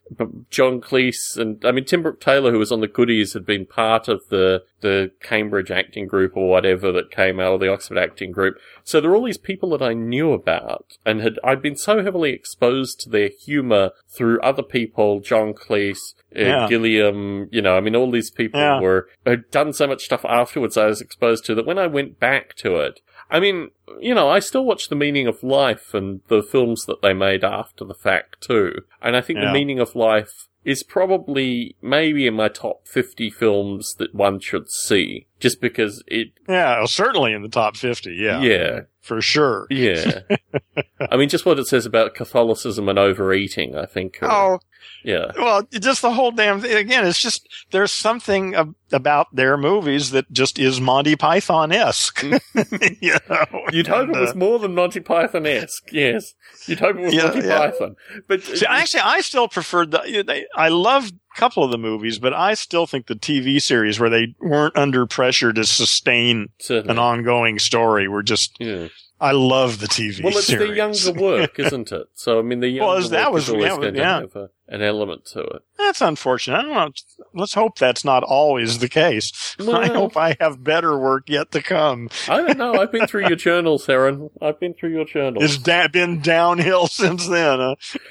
John 0.50 0.80
Cleese 0.80 1.38
and 1.38 1.64
I 1.64 1.70
mean 1.72 1.84
Tim 1.84 2.02
Brooke 2.02 2.20
Taylor, 2.20 2.50
who 2.50 2.58
was 2.58 2.72
on 2.72 2.80
the 2.80 2.88
goodies, 2.88 3.32
had 3.34 3.46
been 3.46 3.66
part 3.66 4.08
of 4.08 4.28
the 4.30 4.62
the 4.82 5.10
Cambridge 5.22 5.70
acting 5.70 6.06
group 6.06 6.36
or 6.36 6.48
whatever 6.50 6.92
that 6.92 7.10
came 7.10 7.40
out 7.40 7.54
of 7.54 7.60
the 7.60 7.72
Oxford 7.72 7.96
acting 7.98 8.30
group. 8.30 8.58
So 8.84 9.00
there 9.00 9.10
were 9.10 9.16
all 9.16 9.24
these 9.24 9.38
people 9.38 9.70
that 9.70 9.82
I 9.82 9.94
knew 9.94 10.32
about 10.32 10.98
and 11.06 11.20
had 11.22 11.38
I'd 11.42 11.62
been 11.62 11.76
so 11.76 12.02
heavily 12.02 12.32
exposed 12.32 13.00
to 13.00 13.08
their 13.10 13.30
humour 13.44 13.92
through 14.08 14.40
other 14.42 14.62
people, 14.62 15.20
John 15.20 15.54
Cleese, 15.54 16.14
uh, 16.36 16.66
Gilliam, 16.68 17.48
you 17.50 17.62
know, 17.62 17.76
I 17.76 17.80
mean, 17.80 17.96
all 17.96 18.10
these 18.10 18.30
people 18.30 18.60
Yeah. 18.60 18.80
were 18.80 19.08
had 19.24 19.50
done 19.50 19.72
so 19.72 19.86
much 19.86 20.04
stuff 20.04 20.24
afterwards 20.24 20.76
I 20.76 20.86
was 20.86 21.00
exposed 21.00 21.44
to 21.46 21.54
that 21.54 21.66
when 21.66 21.78
I 21.78 21.86
went 21.86 22.20
back 22.20 22.54
to 22.56 22.76
it, 22.76 23.00
I 23.30 23.40
mean, 23.40 23.70
you 23.98 24.14
know, 24.14 24.28
I 24.28 24.40
still 24.40 24.64
watch 24.64 24.88
The 24.88 24.94
Meaning 24.94 25.26
of 25.26 25.42
Life 25.42 25.94
and 25.94 26.20
the 26.28 26.42
films 26.42 26.84
that 26.86 27.00
they 27.00 27.14
made 27.14 27.44
after 27.44 27.84
the 27.84 27.94
fact 27.94 28.42
too. 28.42 28.82
And 29.00 29.16
I 29.16 29.20
think 29.22 29.38
Yeah. 29.38 29.46
The 29.46 29.52
Meaning 29.52 29.78
of 29.80 29.94
Life 29.94 30.48
is 30.64 30.82
probably 30.82 31.76
maybe 31.82 32.26
in 32.26 32.34
my 32.34 32.48
top 32.48 32.86
50 32.86 33.30
films 33.30 33.94
that 33.98 34.14
one 34.14 34.38
should 34.40 34.70
see 34.70 35.26
just 35.40 35.60
because 35.60 36.02
it, 36.06 36.28
Yeah, 36.48 36.84
certainly 36.86 37.32
in 37.32 37.42
the 37.42 37.48
top 37.48 37.76
50. 37.76 38.12
Yeah. 38.14 38.40
yeah, 38.40 38.80
For 39.00 39.20
sure. 39.20 39.66
yeah. 39.70 40.20
I 41.10 41.16
mean, 41.16 41.28
just 41.28 41.44
what 41.44 41.58
it 41.58 41.66
says 41.66 41.84
about 41.86 42.14
Catholicism 42.14 42.88
and 42.88 42.98
overeating, 42.98 43.76
I 43.76 43.86
think. 43.86 44.22
uh, 44.22 44.28
Oh, 44.30 44.58
yeah. 45.04 45.32
well, 45.36 45.62
just 45.72 46.02
the 46.02 46.12
whole 46.12 46.30
damn 46.32 46.60
thing. 46.60 46.76
Again, 46.76 47.06
it's 47.06 47.20
just, 47.20 47.48
there's 47.70 47.92
something 47.92 48.54
ab- 48.54 48.74
about 48.92 49.34
their 49.34 49.56
movies 49.56 50.10
that 50.12 50.30
just 50.32 50.58
is 50.58 50.80
Monty 50.80 51.16
Python-esque. 51.16 52.22
you 53.00 53.16
know? 53.28 53.44
You'd 53.72 53.86
hope 53.88 54.08
And, 54.08 54.16
it 54.16 54.20
was 54.20 54.30
uh, 54.32 54.34
more 54.36 54.58
than 54.58 54.74
Monty 54.74 55.00
Python-esque, 55.00 55.92
yes. 55.92 56.34
You'd 56.66 56.80
hope 56.80 56.96
it 56.96 57.02
was 57.02 57.14
Yeah, 57.14 57.24
Monty 57.24 57.46
yeah. 57.48 57.58
Python. 57.58 57.96
But 58.28 58.42
See, 58.44 58.66
actually, 58.66 59.00
I 59.00 59.20
still 59.20 59.48
preferred 59.48 59.90
the. 59.90 60.02
you 60.06 60.16
know, 60.18 60.22
they- 60.24 60.46
I 60.54 60.68
loved 60.68 61.14
a 61.14 61.38
couple 61.40 61.64
of 61.64 61.70
the 61.70 61.78
movies, 61.78 62.18
but 62.18 62.32
I 62.34 62.54
still 62.54 62.86
think 62.86 63.06
the 63.06 63.14
TV 63.14 63.60
series 63.60 63.98
where 63.98 64.10
they 64.10 64.34
weren't 64.40 64.76
under 64.76 65.06
pressure 65.06 65.52
to 65.52 65.64
sustain 65.64 66.48
certainly. 66.60 66.92
an 66.92 66.98
ongoing 66.98 67.58
story 67.58 68.08
were 68.08 68.22
just. 68.22 68.56
yeah. 68.60 68.88
I 69.20 69.30
love 69.30 69.78
the 69.78 69.86
TV 69.86 70.14
series. 70.14 70.20
Well, 70.24 70.36
it's 70.36 70.46
series. 70.48 70.68
the 70.70 70.74
younger 70.74 71.22
work, 71.22 71.56
isn't 71.60 71.92
it? 71.92 72.08
So, 72.14 72.40
I 72.40 72.42
mean, 72.42 72.58
the 72.58 72.66
younger 72.68 72.94
Well, 73.00 73.08
that 73.10 73.26
work 73.26 73.34
was- 73.34 73.44
is 73.44 73.50
always 73.50 73.66
yeah, 73.70 73.76
going 73.76 73.94
to 73.94 74.04
have 74.04 74.34
a, 74.36 74.50
an 74.72 74.82
element 74.82 75.26
to 75.26 75.40
it. 75.40 75.62
That's 75.78 76.00
unfortunate. 76.00 76.56
I 76.58 76.62
don't 76.62 76.72
know. 76.72 76.90
Let's 77.34 77.54
hope 77.54 77.78
that's 77.78 78.04
not 78.04 78.22
always 78.22 78.78
the 78.78 78.88
case. 78.88 79.54
I 79.60 79.86
hope 79.88 80.16
I 80.16 80.36
have 80.40 80.64
better 80.64 80.98
work 80.98 81.28
yet 81.28 81.50
to 81.52 81.62
come. 81.62 82.08
I 82.28 82.38
don't 82.42 82.56
know. 82.58 82.74
I've 82.74 82.90
been 82.90 83.06
through 83.06 83.26
your 83.28 83.36
journals, 83.48 83.86
Heron. 83.86 84.30
I've 84.40 84.58
been 84.58 84.74
through 84.74 84.90
your 84.90 85.04
journals. 85.04 85.44
It's 85.44 85.58
da- 85.58 85.88
been 85.88 86.20
downhill 86.20 86.86
since 86.88 87.28
then. 87.28 87.58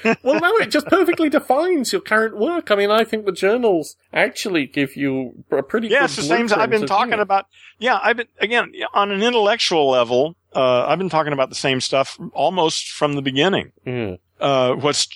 Huh? 0.03 0.15
well, 0.23 0.39
no, 0.39 0.55
it 0.57 0.69
just 0.71 0.87
perfectly 0.87 1.29
defines 1.29 1.91
your 1.91 2.01
current 2.01 2.37
work. 2.37 2.69
I 2.71 2.75
mean, 2.75 2.91
I 2.91 3.03
think 3.03 3.25
the 3.25 3.31
journals 3.31 3.95
actually 4.13 4.67
give 4.67 4.95
you 4.95 5.43
a 5.51 5.63
pretty 5.63 5.87
Yeah, 5.87 5.99
good 6.01 6.05
it's 6.05 6.15
the 6.17 6.21
same. 6.23 6.47
I've 6.55 6.69
been 6.69 6.85
talking 6.85 7.15
you. 7.15 7.21
about. 7.21 7.47
Yeah, 7.79 7.99
I've 8.01 8.17
been 8.17 8.27
again 8.39 8.71
on 8.93 9.11
an 9.11 9.23
intellectual 9.23 9.89
level. 9.89 10.35
Uh, 10.55 10.85
I've 10.85 10.99
been 10.99 11.09
talking 11.09 11.33
about 11.33 11.49
the 11.49 11.55
same 11.55 11.81
stuff 11.81 12.19
almost 12.33 12.89
from 12.91 13.13
the 13.13 13.21
beginning. 13.21 13.71
Yeah. 13.85 14.17
Uh, 14.39 14.73
what's, 14.73 15.07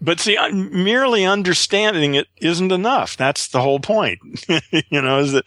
but 0.00 0.20
see, 0.20 0.36
uh, 0.36 0.50
merely 0.50 1.24
understanding 1.24 2.14
it 2.14 2.28
isn't 2.40 2.72
enough. 2.72 3.16
That's 3.16 3.48
the 3.48 3.60
whole 3.60 3.80
point. 3.80 4.18
you 4.90 5.02
know, 5.02 5.18
is 5.18 5.32
that 5.32 5.44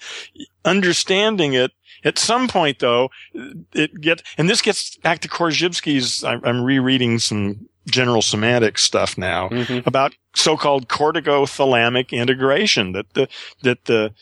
understanding 0.66 1.54
it 1.54 1.72
at 2.04 2.18
some 2.18 2.47
point 2.47 2.80
though, 2.80 3.10
it 3.74 3.99
get, 4.02 4.24
and 4.38 4.49
this 4.49 4.62
gets 4.62 4.95
back 4.97 5.20
to 5.20 5.28
Korzybski's, 5.28 6.24
I'm, 6.24 6.41
I'm 6.43 6.64
rereading 6.64 7.20
some 7.20 7.68
general 7.88 8.22
semantic 8.22 8.78
stuff 8.78 9.18
now 9.18 9.49
Mhm. 9.49 9.86
about 9.86 10.14
so-called 10.36 10.88
corticothalamic 10.88 12.12
integration 12.12 12.91
that 12.93 13.14
the, 13.14 13.28
that 13.64 13.86
the, 13.86 14.14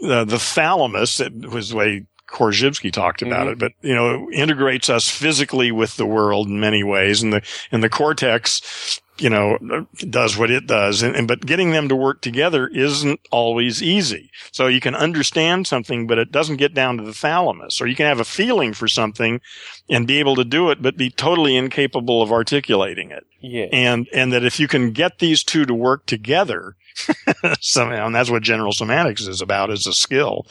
the, 0.00 0.24
the 0.24 0.38
thalamus, 0.38 1.20
it 1.20 1.32
was 1.50 1.70
the 1.70 1.76
way 1.76 2.06
Korzybski 2.28 2.92
talked 2.92 3.22
about 3.22 3.46
Mhm. 3.48 3.52
it, 3.52 3.58
but 3.58 3.72
you 3.82 3.94
know, 3.94 4.28
integrates 4.32 4.88
us 4.90 5.08
physically 5.08 5.70
with 5.72 5.96
the 5.96 6.06
world 6.06 6.48
in 6.48 6.58
many 6.60 6.82
ways. 6.82 7.22
And 7.22 7.32
the, 7.32 7.42
and 7.72 7.82
the 7.82 7.88
cortex, 7.88 9.00
you 9.18 9.30
know, 9.30 9.86
does 10.10 10.36
what 10.36 10.50
it 10.50 10.66
does. 10.66 11.02
And, 11.02 11.16
and, 11.16 11.28
but 11.28 11.44
getting 11.44 11.70
them 11.70 11.88
to 11.88 11.96
work 11.96 12.20
together 12.20 12.68
isn't 12.68 13.20
always 13.30 13.82
easy. 13.82 14.30
So 14.52 14.66
you 14.66 14.80
can 14.80 14.94
understand 14.94 15.66
something, 15.66 16.06
but 16.06 16.18
it 16.18 16.32
doesn't 16.32 16.56
get 16.56 16.74
down 16.74 16.98
to 16.98 17.04
the 17.04 17.12
thalamus. 17.12 17.80
Or 17.80 17.86
you 17.86 17.96
can 17.96 18.06
have 18.06 18.20
a 18.20 18.24
feeling 18.24 18.72
for 18.72 18.88
something 18.88 19.40
and 19.88 20.06
be 20.06 20.18
able 20.18 20.36
to 20.36 20.44
do 20.44 20.70
it, 20.70 20.82
but 20.82 20.96
be 20.96 21.10
totally 21.10 21.56
incapable 21.56 22.22
of 22.22 22.32
articulating 22.32 23.10
it. 23.10 23.26
Yeah. 23.40 23.66
And, 23.72 24.08
and 24.12 24.32
that 24.32 24.44
if 24.44 24.60
you 24.60 24.68
can 24.68 24.92
get 24.92 25.18
these 25.18 25.42
two 25.42 25.64
to 25.66 25.74
work 25.74 26.06
together 26.06 26.76
somehow, 27.60 28.06
and 28.06 28.14
that's 28.14 28.30
what 28.30 28.42
general 28.42 28.72
semantics 28.72 29.26
is 29.26 29.40
about, 29.40 29.70
is 29.70 29.86
a 29.86 29.92
skill. 29.92 30.46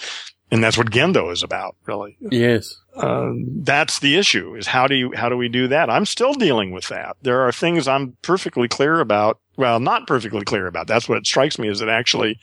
And 0.56 0.64
that's 0.64 0.78
what 0.78 0.90
Gendo 0.90 1.34
is 1.34 1.44
about, 1.44 1.76
really. 1.86 2.16
yes. 2.22 2.78
Um, 2.96 3.46
that's 3.66 4.00
the 4.00 4.16
issue 4.16 4.56
is 4.56 4.68
how 4.68 4.88
do 4.88 4.96
you, 4.96 5.12
how 5.14 5.28
do 5.28 5.36
we 5.36 5.50
do 5.50 5.68
that? 5.68 5.90
I'm 5.90 6.06
still 6.06 6.34
dealing 6.34 6.72
with 6.72 6.88
that. 6.88 7.18
There 7.22 7.42
are 7.42 7.52
things 7.52 7.90
I'm 7.90 8.16
perfectly 8.22 8.70
clear 8.70 9.02
about. 9.02 9.38
Well, 9.58 9.82
not 9.82 10.08
perfectly 10.08 10.46
clear 10.46 10.66
about. 10.66 10.88
That's 10.88 11.10
what 11.10 11.26
strikes 11.26 11.60
me 11.60 11.68
is 11.68 11.80
that 11.80 11.90
actually 11.90 12.40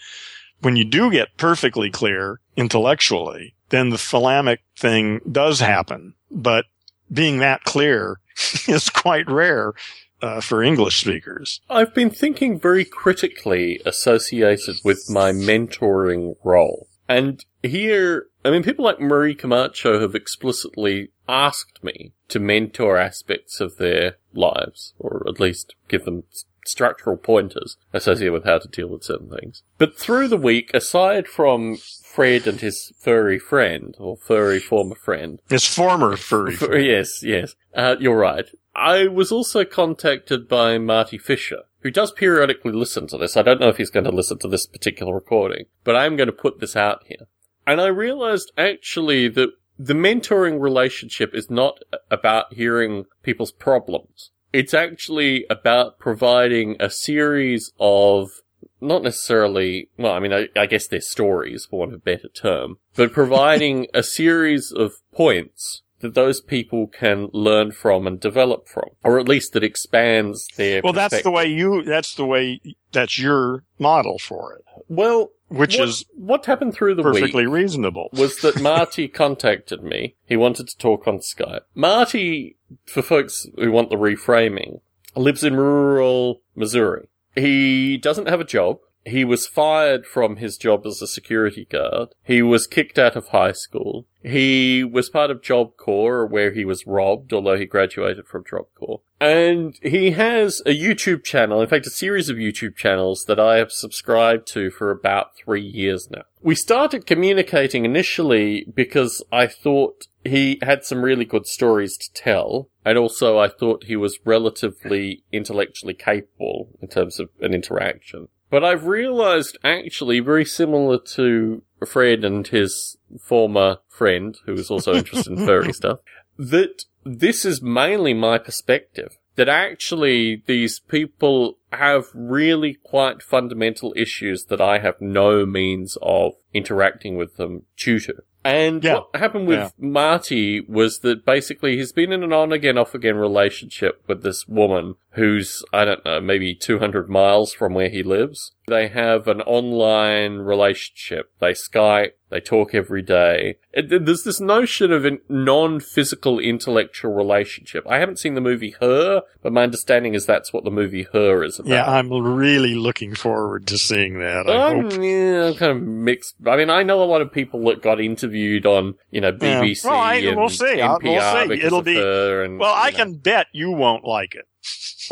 when 0.60 0.76
you 0.76 0.84
do 0.84 1.10
get 1.10 1.38
perfectly 1.38 1.90
clear 1.90 2.38
intellectually, 2.54 3.54
then 3.70 3.88
the 3.88 3.96
thalamic 3.96 4.58
thing 4.76 5.20
does 5.30 5.60
happen. 5.60 6.12
But 6.30 6.66
being 7.10 7.38
that 7.38 7.64
clear 7.64 8.20
is 8.68 8.90
quite 8.90 9.26
rare. 9.26 9.72
Uh, 10.20 10.40
for 10.40 10.62
English 10.62 11.00
speakers. 11.00 11.60
I've 11.68 11.92
been 11.94 12.08
thinking 12.08 12.60
very 12.60 12.84
critically 12.84 13.80
associated 13.84 14.76
with 14.84 15.10
my 15.10 15.32
mentoring 15.32 16.36
role. 16.44 16.86
And 17.09 17.44
here, 17.62 18.28
I 18.44 18.50
mean, 18.50 18.62
people 18.62 18.84
like 18.84 19.00
Marie 19.00 19.34
Camacho 19.34 20.00
have 20.00 20.14
explicitly 20.14 21.11
asked 21.28 21.82
me 21.82 22.12
to 22.28 22.38
mentor 22.38 22.96
aspects 22.96 23.61
of 23.61 23.76
their 23.76 24.16
lives, 24.32 24.94
or 24.98 25.24
at 25.28 25.40
least 25.40 25.74
give 25.88 26.05
them 26.05 26.24
structural 26.64 27.16
pointers 27.16 27.76
associated 27.92 28.32
with 28.32 28.44
how 28.44 28.59
to 28.59 28.68
deal 28.68 28.88
with 28.88 29.03
certain 29.03 29.28
things. 29.28 29.62
But 29.78 29.98
through 29.98 30.28
the 30.28 30.36
week, 30.36 30.70
aside 30.72 31.26
from 31.26 31.76
Fred 31.76 32.46
and 32.46 32.61
his 32.61 32.92
furry 32.98 33.38
friend, 33.38 33.96
or 33.98 34.16
furry 34.16 34.61
former 34.61 34.94
friend, 34.94 35.40
His 35.48 35.66
former 35.66 36.16
furry. 36.16 36.55
F- 36.55 36.68
yes, 36.80 37.22
yes. 37.22 37.55
Uh, 37.74 37.96
you're 37.98 38.18
right. 38.18 38.46
I 38.74 39.07
was 39.07 39.32
also 39.32 39.64
contacted 39.64 40.48
by 40.48 40.78
Marty 40.78 41.18
Fisher, 41.18 41.62
who 41.83 41.91
does 41.91 42.12
periodically 42.12 42.72
listen 42.72 43.07
to 43.09 43.18
this. 43.18 43.37
I 43.37 43.43
don't 43.43 43.61
know 43.61 43.68
if 43.68 43.76
he's 43.76 43.91
going 43.91 44.05
to 44.05 44.11
listen 44.11 44.39
to 44.39 44.49
this 44.49 44.66
particular 44.66 45.14
recording, 45.14 45.66
but 45.85 45.97
I'm 45.97 46.16
going 46.16 46.28
to 46.28 46.33
put 46.33 46.61
this 46.61 46.76
out 46.76 47.05
here. 47.07 47.26
And 47.66 47.80
I 47.80 47.87
realized 47.87 48.53
actually 48.57 49.28
that 49.28 49.51
the 49.78 49.95
mentoring 49.95 50.61
relationship 50.61 51.35
is 51.35 51.51
not 51.51 51.78
about 52.11 52.55
hearing 52.55 53.07
people's 53.22 53.53
problems. 53.53 54.30
It's 54.53 54.74
actually 54.74 55.47
about 55.49 55.99
providing 55.99 56.76
a 56.78 56.91
series 56.91 57.72
of 57.80 58.43
not 58.80 59.03
necessarily, 59.03 59.89
well, 59.97 60.12
I 60.12 60.20
mean, 60.20 60.33
I, 60.33 60.49
I 60.57 60.66
guess 60.66 60.87
they're 60.87 61.01
stories, 61.01 61.66
for 61.66 61.80
want 61.80 61.93
of 61.93 62.01
a 62.01 62.03
better 62.03 62.28
term, 62.28 62.78
but 62.95 63.12
providing 63.12 63.87
a 63.95 64.03
series 64.03 64.72
of 64.72 64.95
points 65.12 65.82
that 66.03 66.14
those 66.14 66.40
people 66.40 66.86
can 66.86 67.28
learn 67.32 67.72
from 67.72 68.07
and 68.07 68.20
develop 68.20 68.68
from, 68.68 68.90
or 69.03 69.18
at 69.18 69.26
least 69.28 69.53
that 69.55 69.64
expands 69.64 70.46
their. 70.57 70.82
Well, 70.84 70.92
that's 70.92 71.22
the 71.22 71.30
way 71.30 71.46
you, 71.46 71.82
that's 71.82 72.14
the 72.14 72.26
way, 72.26 72.61
that's 72.92 73.18
your 73.18 73.64
model 73.78 74.18
for 74.18 74.55
it, 74.55 74.64
Well, 74.88 75.30
which 75.48 75.78
what, 75.78 75.88
is 75.88 76.05
what 76.14 76.46
happened 76.46 76.74
through 76.74 76.94
the 76.96 77.03
week 77.03 77.14
perfectly 77.20 77.46
reasonable. 77.46 78.09
was 78.12 78.36
that 78.38 78.61
Marty 78.62 79.09
contacted 79.09 79.82
me. 79.82 80.16
He 80.26 80.36
wanted 80.36 80.68
to 80.68 80.76
talk 80.76 81.07
on 81.09 81.18
Skype. 81.18 81.62
Marty, 81.74 82.57
for 82.86 83.03
folks 83.03 83.46
who 83.57 83.70
want 83.72 83.90
the 83.90 83.96
reframing, 83.96 84.80
lives 85.16 85.44
in 85.44 85.57
rural 85.57 86.42
Missouri. 86.55 87.09
He 87.34 87.96
doesn't 87.96 88.28
have 88.28 88.40
a 88.40 88.44
job. 88.44 88.78
He 89.05 89.24
was 89.24 89.46
fired 89.46 90.07
from 90.07 90.36
his 90.36 90.57
job 90.57 90.86
as 90.86 91.03
a 91.03 91.07
security 91.07 91.64
guard. 91.64 92.11
He 92.22 92.42
was 92.42 92.66
kicked 92.66 92.98
out 92.98 93.16
of 93.16 93.28
high 93.28 93.53
school. 93.53 94.07
He 94.22 94.84
was 94.84 95.11
part 95.11 95.30
of 95.30 95.42
Job 95.42 95.76
Corps 95.76 96.24
where 96.26 96.53
he 96.53 96.64
was 96.64 96.86
robbed, 96.86 97.32
although 97.32 97.57
he 97.57 97.66
graduated 97.66 98.26
from 98.26 98.44
Job 98.48 98.66
Corps. 98.76 99.00
And 99.20 99.76
he 99.82 100.12
has 100.12 100.62
a 100.66 100.70
YouTube 100.70 101.24
channel, 101.24 101.61
in 101.61 101.68
fact, 101.68 101.86
a 101.86 101.90
series 101.90 102.28
of 102.28 102.36
YouTube 102.36 102.76
channels 102.76 103.24
that 103.26 103.40
I 103.40 103.57
have 103.57 103.72
subscribed 103.72 104.46
to 104.48 104.70
for 104.70 104.90
about 104.90 105.36
three 105.36 105.62
years 105.62 106.09
now. 106.11 106.22
We 106.40 106.55
started 106.55 107.07
communicating 107.07 107.84
initially 107.84 108.66
because 108.72 109.22
I 109.32 109.46
thought 109.46 110.07
he 110.24 110.59
had 110.62 110.84
some 110.84 111.03
really 111.03 111.24
good 111.24 111.46
stories 111.46 111.96
to 111.96 112.12
tell. 112.12 112.68
And 112.84 112.98
also 112.98 113.38
I 113.38 113.48
thought 113.48 113.84
he 113.84 113.96
was 113.96 114.18
relatively 114.24 115.22
intellectually 115.32 115.94
capable 115.94 116.68
in 116.80 116.88
terms 116.88 117.20
of 117.20 117.28
an 117.40 117.55
interaction. 117.55 118.28
But 118.53 118.62
I've 118.62 118.84
realized 118.84 119.57
actually 119.64 120.20
very 120.20 120.44
similar 120.44 120.98
to 121.14 121.62
Fred 121.86 122.22
and 122.22 122.46
his 122.46 122.98
former 123.18 123.78
friend, 123.88 124.36
who 124.44 124.53
was 124.53 124.70
also 124.70 124.92
interested 124.94 125.32
in 125.32 125.46
furry 125.46 125.72
stuff, 125.80 126.00
that 126.36 126.84
this 127.03 127.46
is 127.46 127.62
mainly 127.62 128.12
my 128.12 128.36
perspective. 128.36 129.16
That 129.36 129.48
actually 129.48 130.42
these 130.46 130.80
people 130.80 131.57
have 131.72 132.09
really 132.12 132.74
quite 132.74 133.22
fundamental 133.22 133.94
issues 133.96 134.44
that 134.50 134.61
I 134.61 134.80
have 134.80 135.00
no 135.00 135.46
means 135.46 135.96
of 136.03 136.34
interacting 136.53 137.16
with 137.16 137.38
them 137.38 137.62
due 137.78 138.00
to. 138.00 138.16
And 138.44 138.84
Yeah. 138.84 138.96
what 138.96 139.09
happened 139.14 139.46
with 139.46 139.61
Yeah. 139.61 139.70
Marty 139.78 140.61
was 140.61 140.98
that 140.98 141.24
basically 141.24 141.78
he's 141.78 141.92
been 141.92 142.12
in 142.12 142.22
an 142.22 142.34
on 142.34 142.53
again, 142.53 142.76
off 142.76 142.94
again 142.94 143.16
relationship 143.16 144.03
with 144.07 144.22
this 144.22 144.46
woman 144.46 144.96
who's, 145.14 145.62
I 145.72 145.84
don't 145.84 146.04
know, 146.04 146.20
maybe 146.20 146.54
200 146.54 147.08
miles 147.08 147.52
from 147.52 147.74
where 147.74 147.88
he 147.90 148.02
lives. 148.02 148.52
They 148.68 148.88
have 148.88 149.26
an 149.28 149.40
online 149.42 150.38
relationship. 150.38 151.32
They 151.40 151.52
Skype, 151.52 152.12
they 152.30 152.40
talk 152.40 152.74
every 152.74 153.02
day. 153.02 153.56
It- 153.72 153.88
There's 154.06 154.22
this 154.22 154.40
notion 154.40 154.92
of 154.92 155.04
a 155.04 155.18
non-physical 155.28 156.38
intellectual 156.38 157.12
relationship. 157.12 157.84
I 157.88 157.98
haven't 157.98 158.18
seen 158.18 158.34
the 158.34 158.40
movie 158.40 158.74
Her, 158.80 159.22
but 159.42 159.52
my 159.52 159.62
understanding 159.64 160.14
is 160.14 160.26
that's 160.26 160.52
what 160.52 160.64
the 160.64 160.70
movie 160.70 161.06
Her 161.12 161.44
is 161.44 161.58
about. 161.58 161.68
Yeah, 161.70 161.84
I'm 161.90 162.10
really 162.10 162.74
looking 162.74 163.14
forward 163.14 163.66
to 163.66 163.78
seeing 163.78 164.18
that. 164.20 164.48
I 164.48 164.70
I'm, 164.70 164.90
hope. 164.90 164.92
yeah, 165.02 165.48
I'm 165.48 165.54
kind 165.54 165.72
of 165.72 165.82
mixed. 165.82 166.36
I 166.46 166.56
mean, 166.56 166.70
I 166.70 166.82
know 166.82 167.02
a 167.02 167.04
lot 167.04 167.20
of 167.20 167.32
people 167.32 167.62
that 167.66 167.82
got 167.82 168.00
interviewed 168.00 168.64
on, 168.66 168.94
you 169.10 169.20
know, 169.20 169.36
Yeah. 169.40 169.60
BBC 169.60 169.84
Well, 169.84 169.98
I- 169.98 170.14
and 170.16 170.36
we'll 170.36 170.48
see. 170.48 170.80
I'll- 170.80 170.98
we'll 171.02 171.14
NPR 171.20 171.48
see. 171.48 171.62
It'll 171.66 171.82
be- 171.82 171.96
her 171.96 172.42
and, 172.44 172.58
Well, 172.58 172.74
I 172.74 172.90
know. 172.90 172.96
can 172.96 173.14
bet 173.14 173.48
you 173.52 173.70
won't 173.72 174.04
like 174.04 174.34
it. 174.34 174.46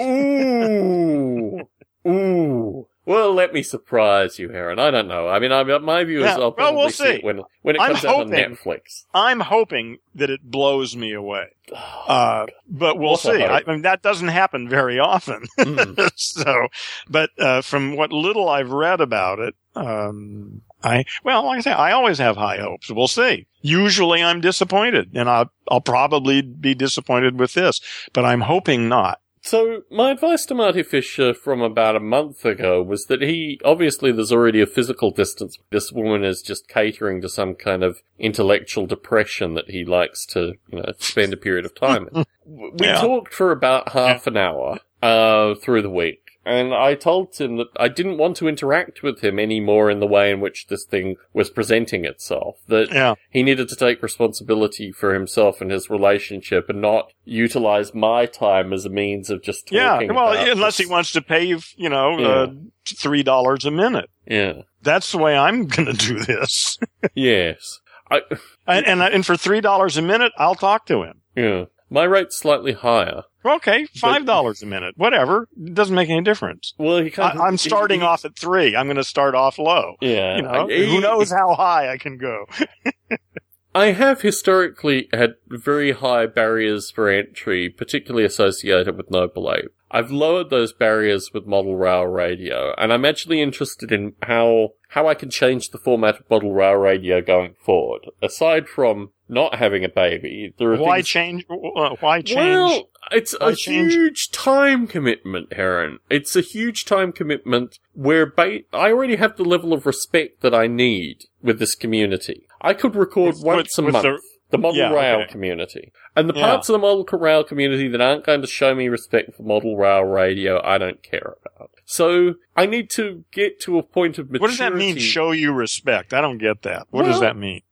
Ooh, 0.01 1.61
ooh. 2.07 2.87
Well, 3.07 3.33
let 3.35 3.53
me 3.53 3.63
surprise 3.63 4.39
you, 4.39 4.51
Heron. 4.51 4.79
I 4.79 4.91
don't 4.93 5.09
know. 5.09 5.27
I 5.29 5.41
mean, 5.41 5.51
I, 5.51 5.63
my 5.79 6.05
view 6.05 6.19
is 6.21 6.27
Yeah, 6.27 6.35
I'll 6.35 6.39
well, 6.41 6.53
probably 6.53 6.77
we'll 6.77 6.91
see 6.91 7.05
see. 7.05 7.11
it 7.15 7.25
when 7.25 7.43
when 7.63 7.75
it 7.75 7.79
comes 7.79 8.05
out 8.05 8.21
on 8.21 8.31
hoping- 8.31 8.55
Netflix. 8.57 9.05
I'm 9.13 9.41
hoping 9.41 9.99
that 10.15 10.31
it 10.31 10.43
blows 10.43 10.97
me 10.97 11.13
away. 11.13 11.47
Uh, 12.09 12.47
but 12.69 12.99
we'll 12.99 13.17
see. 13.17 13.45
I. 13.45 13.59
I 13.59 13.71
mean, 13.73 13.83
that 13.83 14.03
doesn't 14.03 14.29
happen 14.29 14.69
very 14.69 14.99
often. 14.99 15.45
Mm. 15.59 16.11
so, 16.17 16.67
but 17.09 17.31
uh, 17.39 17.63
from 17.63 17.95
what 17.97 18.11
little 18.13 18.49
I've 18.49 18.71
read 18.73 19.01
about 19.01 19.39
it, 19.39 19.55
um, 19.77 20.63
I 20.83 21.05
well, 21.23 21.45
like 21.47 21.59
I 21.59 21.61
say, 21.61 21.71
I 21.73 21.93
always 21.93 22.19
have 22.19 22.37
high 22.37 22.57
hopes. 22.59 22.91
We'll 22.91 23.07
see. 23.07 23.47
Usually, 23.61 24.21
I'm 24.23 24.41
disappointed, 24.41 25.11
and 25.15 25.29
I'll 25.31 25.53
I'll 25.71 25.81
probably 25.81 26.43
be 26.43 26.75
disappointed 26.75 27.39
with 27.39 27.55
this, 27.55 27.81
but 28.13 28.25
I'm 28.25 28.41
hoping 28.41 28.89
not. 28.89 29.21
So, 29.43 29.83
my 29.91 30.11
advice 30.11 30.45
to 30.47 30.55
Marty 30.55 30.83
Fisher 30.83 31.33
from 31.33 31.63
about 31.63 31.97
a 31.97 32.01
month 32.01 32.45
ago 32.45 32.83
was 32.83 33.07
that 33.07 33.23
he, 33.23 33.59
obviously 33.65 34.13
there's 34.13 34.33
already 34.33 34.61
a 34.61 34.67
physical 34.67 35.11
distance. 35.11 35.57
This 35.71 35.91
woman 35.91 36.25
is 36.25 36.43
just 36.43 36.69
catering 36.69 37.23
to 37.23 37.29
some 37.29 37.55
kind 37.55 37.83
of 37.83 38.03
intellectual 38.19 38.87
depression 38.87 39.55
that 39.55 39.71
he 39.71 39.85
likes 39.85 40.27
to, 40.27 40.55
you 40.71 40.79
know, 40.83 40.93
spend 40.99 41.33
a 41.33 41.39
period 41.39 41.65
of 41.65 41.75
time 41.75 42.09
in. 42.13 42.25
We 42.45 42.73
Yeah. 42.87 43.01
talked 43.01 43.33
for 43.33 43.53
about 43.53 43.91
half 43.91 44.27
an 44.27 44.37
hour, 44.37 44.81
uh, 45.03 45.55
through 45.55 45.83
the 45.83 45.91
week. 45.91 46.30
And 46.51 46.75
I 46.75 46.95
told 46.97 47.37
him 47.37 47.59
that 47.59 47.69
I 47.77 47.87
didn't 47.89 48.19
want 48.19 48.37
to 48.39 48.49
interact 48.49 49.03
with 49.03 49.21
him 49.21 49.39
anymore 49.39 49.89
in 49.91 50.01
the 50.01 50.07
way 50.07 50.33
in 50.33 50.41
which 50.41 50.67
this 50.67 50.85
thing 50.85 51.17
was 51.33 51.49
presenting 51.49 52.05
itself. 52.05 52.57
That 52.67 52.91
Yeah, 52.93 53.15
he 53.31 53.43
needed 53.43 53.69
to 53.69 53.77
take 53.77 54.03
responsibility 54.03 54.91
for 54.91 55.15
himself 55.15 55.61
and 55.61 55.71
his 55.71 55.89
relationship 55.89 56.69
and 56.69 56.81
not 56.81 57.13
utilize 57.25 57.95
my 57.95 58.27
time 58.27 58.73
as 58.73 58.85
a 58.85 58.89
means 58.91 59.31
of 59.31 59.43
just 59.43 59.67
talking. 59.69 60.09
yeah. 60.09 60.13
Well, 60.13 60.33
unless 60.51 60.77
this. 60.79 60.87
he 60.87 60.91
wants 60.93 61.13
to 61.13 61.23
pay 61.23 61.45
you, 61.45 61.61
you 61.77 61.89
know, 61.89 62.19
Yeah. 62.19 62.29
uh, 62.29 62.47
three 62.85 63.23
dollars 63.23 63.65
a 63.65 63.71
minute. 63.71 64.11
Yeah. 64.27 64.63
That's 64.83 65.13
the 65.13 65.19
way 65.19 65.37
I'm 65.37 65.67
going 65.67 65.87
to 65.87 65.93
do 65.93 66.19
this. 66.25 66.79
Yes. 67.15 67.79
I, 68.11 68.23
and, 68.67 68.87
and 68.87 69.03
and 69.03 69.25
for 69.25 69.37
three 69.37 69.61
dollars 69.61 69.97
a 69.97 70.03
minute, 70.03 70.33
I'll 70.37 70.57
talk 70.57 70.87
to 70.87 71.03
him. 71.05 71.21
yeah. 71.37 71.65
My 71.93 72.05
rate's 72.05 72.37
slightly 72.39 72.73
higher. 72.73 73.23
Okay, 73.45 73.87
five 73.97 74.27
dollars 74.27 74.63
a 74.63 74.67
minute, 74.67 74.95
whatever. 74.97 75.49
It 75.57 75.75
doesn't 75.75 75.95
make 75.95 76.11
any 76.11 76.23
difference. 76.23 76.75
Well, 76.79 76.99
he 76.99 77.07
I, 77.07 77.11
kind 77.11 77.39
of, 77.39 77.41
I'm 77.41 77.57
starting 77.57 78.01
he- 78.01 78.07
off 78.07 78.25
at 78.25 78.37
three. 78.37 78.77
I'm 78.77 78.87
going 78.87 78.97
to 78.97 79.05
start 79.05 79.35
off 79.35 79.59
low. 79.59 79.95
Yeah. 80.01 80.37
You 80.37 80.43
know, 80.43 80.69
I- 80.69 80.87
who 80.87 81.01
knows 81.01 81.31
how 81.31 81.55
high 81.55 81.91
I 81.91 81.97
can 81.97 82.19
go? 82.19 82.47
I 83.75 83.93
have 83.93 84.23
historically 84.23 85.09
had 85.13 85.35
very 85.47 85.93
high 85.93 86.27
barriers 86.27 86.91
for 86.91 87.09
entry, 87.09 87.69
particularly 87.71 88.27
associated 88.27 88.97
with 88.97 89.11
Noble 89.13 89.53
Ape. 89.53 89.71
I've 89.93 90.11
lowered 90.11 90.51
those 90.51 90.73
barriers 90.73 91.31
with 91.33 91.47
Model 91.47 91.77
Rail 91.77 92.05
Radio, 92.05 92.75
and 92.79 92.93
I'm 92.93 93.05
actually 93.05 93.41
interested 93.41 93.93
in 93.93 94.15
how 94.23 94.71
how 94.89 95.07
I 95.07 95.15
can 95.15 95.31
change 95.31 95.71
the 95.71 95.79
format 95.79 96.19
of 96.19 96.29
Model 96.31 96.53
Rail 96.53 96.75
Radio 96.75 97.21
going 97.21 97.55
forward. 97.65 98.07
Aside 98.21 98.69
from 98.69 99.11
not 99.31 99.55
having 99.55 99.85
a 99.85 99.89
baby, 99.89 100.53
there 100.59 100.73
are 100.73 100.77
Why 100.77 100.97
things 100.97 101.09
change? 101.09 101.45
Why 101.49 102.21
change? 102.23 102.37
Well, 102.37 102.89
it's 103.13 103.35
Why 103.39 103.51
a 103.51 103.55
change? 103.55 103.93
huge 103.95 104.31
time 104.31 104.87
commitment, 104.87 105.53
Heron. 105.55 105.99
It's 106.11 106.37
a 106.37 106.41
huge 106.41 106.85
time 106.85 107.13
commitment 107.13 107.79
where 107.95 108.27
ba- 108.27 108.61
I 108.73 108.91
already 108.93 109.17
have 109.17 109.37
the 109.37 109.45
level 109.45 109.73
of 109.73 109.87
respect 109.87 110.41
that 110.43 110.55
I 110.55 110.67
need 110.67 111.25
with 111.43 111.59
this 111.59 111.75
community. 111.75 112.47
I 112.61 112.75
could 112.75 112.95
record 112.95 113.37
With- 113.37 113.45
once 113.45 113.79
a 113.79 113.83
month. 113.83 114.03
the- 114.03 114.21
The, 114.51 114.59
Model 114.59 114.79
Yeah, 114.79 114.93
Rail 114.93 115.21
okay. 115.21 115.31
community. 115.31 115.93
And 116.17 116.29
the 116.29 116.35
Yeah. 116.35 116.43
parts 116.43 116.69
of 116.69 116.73
the 116.73 116.81
Model 116.81 117.05
Rail 117.21 117.45
community 117.45 117.87
that 117.87 118.01
aren't 118.01 118.25
going 118.27 118.41
to 118.41 118.49
show 118.49 118.75
me 118.75 118.89
respect 118.89 119.37
for 119.37 119.45
Model 119.45 119.77
Rail 119.77 120.03
radio, 120.03 120.61
I 120.65 120.77
don't 120.77 121.01
care 121.05 121.37
about. 121.47 121.71
So, 121.85 122.35
I 122.57 122.67
need 122.67 122.91
to 122.97 123.23
get 123.31 123.61
to 123.61 123.79
a 123.79 123.85
point 123.85 124.19
of 124.19 124.27
maturity. 124.29 124.43
what 124.43 124.49
does 124.49 124.59
that 124.59 124.75
mean? 124.75 124.97
Show 124.99 125.31
you 125.31 125.53
respect? 125.53 126.13
I 126.13 126.21
don't 126.21 126.39
get 126.39 126.63
that. 126.63 126.89
What 126.91 127.05
does 127.05 127.21
that 127.21 127.37
mean? 127.37 127.63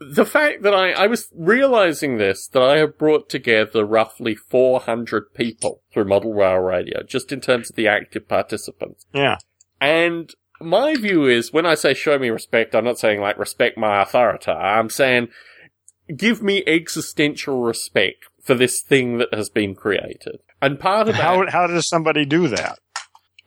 The 0.00 0.24
fact 0.24 0.62
that 0.62 0.74
I, 0.74 0.92
I 0.92 1.06
was 1.06 1.28
realizing 1.34 2.16
this, 2.16 2.48
that 2.48 2.62
I 2.62 2.78
have 2.78 2.98
brought 2.98 3.28
together 3.28 3.84
roughly 3.84 4.34
400 4.34 5.34
people 5.34 5.82
through 5.92 6.06
Model 6.06 6.32
Rail 6.32 6.58
Radio, 6.58 7.02
just 7.02 7.32
in 7.32 7.40
terms 7.40 7.70
of 7.70 7.76
the 7.76 7.86
active 7.86 8.26
participants. 8.26 9.06
Yeah, 9.12 9.36
And 9.80 10.34
my 10.60 10.94
view 10.96 11.26
is, 11.26 11.52
when 11.52 11.66
I 11.66 11.74
say 11.74 11.94
show 11.94 12.18
me 12.18 12.30
respect, 12.30 12.74
I'm 12.74 12.84
not 12.84 12.98
saying 12.98 13.20
like 13.20 13.38
respect 13.38 13.78
my 13.78 14.02
authority. 14.02 14.50
I'm 14.50 14.90
saying 14.90 15.28
give 16.16 16.42
me 16.42 16.64
existential 16.66 17.60
respect 17.60 18.24
for 18.42 18.54
this 18.54 18.82
thing 18.82 19.18
that 19.18 19.32
has 19.32 19.48
been 19.48 19.74
created. 19.74 20.40
And 20.60 20.78
part 20.78 21.08
of 21.08 21.16
that, 21.16 21.22
how 21.22 21.46
how 21.50 21.66
does 21.66 21.88
somebody 21.88 22.24
do 22.24 22.48
that? 22.48 22.78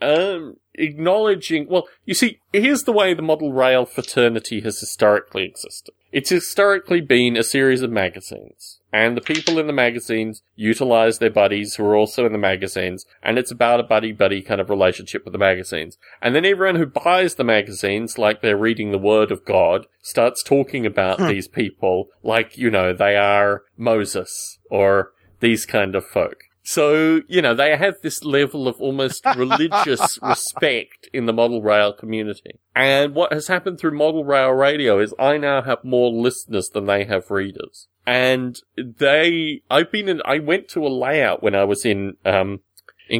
um, 0.01 0.55
acknowledging, 0.75 1.67
well, 1.67 1.87
you 2.05 2.13
see, 2.13 2.39
here's 2.51 2.83
the 2.83 2.91
way 2.91 3.13
the 3.13 3.21
model 3.21 3.53
rail 3.53 3.85
fraternity 3.85 4.61
has 4.61 4.79
historically 4.79 5.43
existed. 5.43 5.93
It's 6.11 6.29
historically 6.29 7.01
been 7.01 7.35
a 7.37 7.43
series 7.43 7.81
of 7.81 7.91
magazines. 7.91 8.79
And 8.91 9.17
the 9.17 9.21
people 9.21 9.57
in 9.57 9.65
the 9.65 9.73
magazines 9.73 10.43
utilize 10.55 11.17
their 11.17 11.31
buddies 11.31 11.75
who 11.75 11.85
are 11.85 11.95
also 11.95 12.27
in 12.27 12.31
the 12.31 12.37
magazines, 12.37 13.07
and 13.23 13.39
it's 13.39 13.49
about 13.49 13.79
a 13.79 13.83
buddy-buddy 13.83 14.43
kind 14.43 14.61
of 14.61 14.69
relationship 14.69 15.25
with 15.25 15.31
the 15.31 15.39
magazines. 15.39 15.97
And 16.21 16.35
then 16.35 16.45
everyone 16.45 16.75
who 16.75 16.85
buys 16.85 17.33
the 17.33 17.43
magazines, 17.43 18.19
like 18.19 18.41
they're 18.41 18.55
reading 18.55 18.91
the 18.91 18.99
Word 18.99 19.31
of 19.31 19.45
God, 19.45 19.87
starts 20.03 20.43
talking 20.43 20.85
about 20.85 21.17
Hmm. 21.17 21.29
these 21.29 21.47
people 21.47 22.09
like, 22.21 22.55
you 22.55 22.69
know, 22.69 22.93
they 22.93 23.15
are 23.15 23.63
Moses, 23.75 24.59
or 24.69 25.13
these 25.39 25.65
kind 25.65 25.95
of 25.95 26.05
folk. 26.05 26.43
So, 26.63 27.21
you 27.27 27.41
know, 27.41 27.53
they 27.53 27.75
have 27.75 27.95
this 28.01 28.23
level 28.23 28.67
of 28.67 28.79
almost 28.79 29.25
religious 29.35 30.17
respect 30.21 31.09
in 31.13 31.25
the 31.25 31.33
model 31.33 31.61
rail 31.61 31.93
community. 31.93 32.59
And 32.73 33.13
what 33.13 33.33
has 33.33 33.47
happened 33.47 33.79
through 33.79 33.97
model 33.97 34.23
rail 34.23 34.49
radio 34.49 34.99
is 34.99 35.13
I 35.19 35.37
now 35.37 35.61
have 35.61 35.83
more 35.83 36.09
listeners 36.09 36.69
than 36.69 36.85
they 36.85 37.03
have 37.03 37.29
readers. 37.29 37.87
And 38.05 38.59
they, 38.77 39.61
I've 39.69 39.91
been 39.91 40.09
in, 40.09 40.21
I 40.25 40.39
went 40.39 40.69
to 40.69 40.85
a 40.85 40.89
layout 40.89 41.43
when 41.43 41.55
I 41.55 41.65
was 41.65 41.85
in, 41.85 42.15
um, 42.25 42.61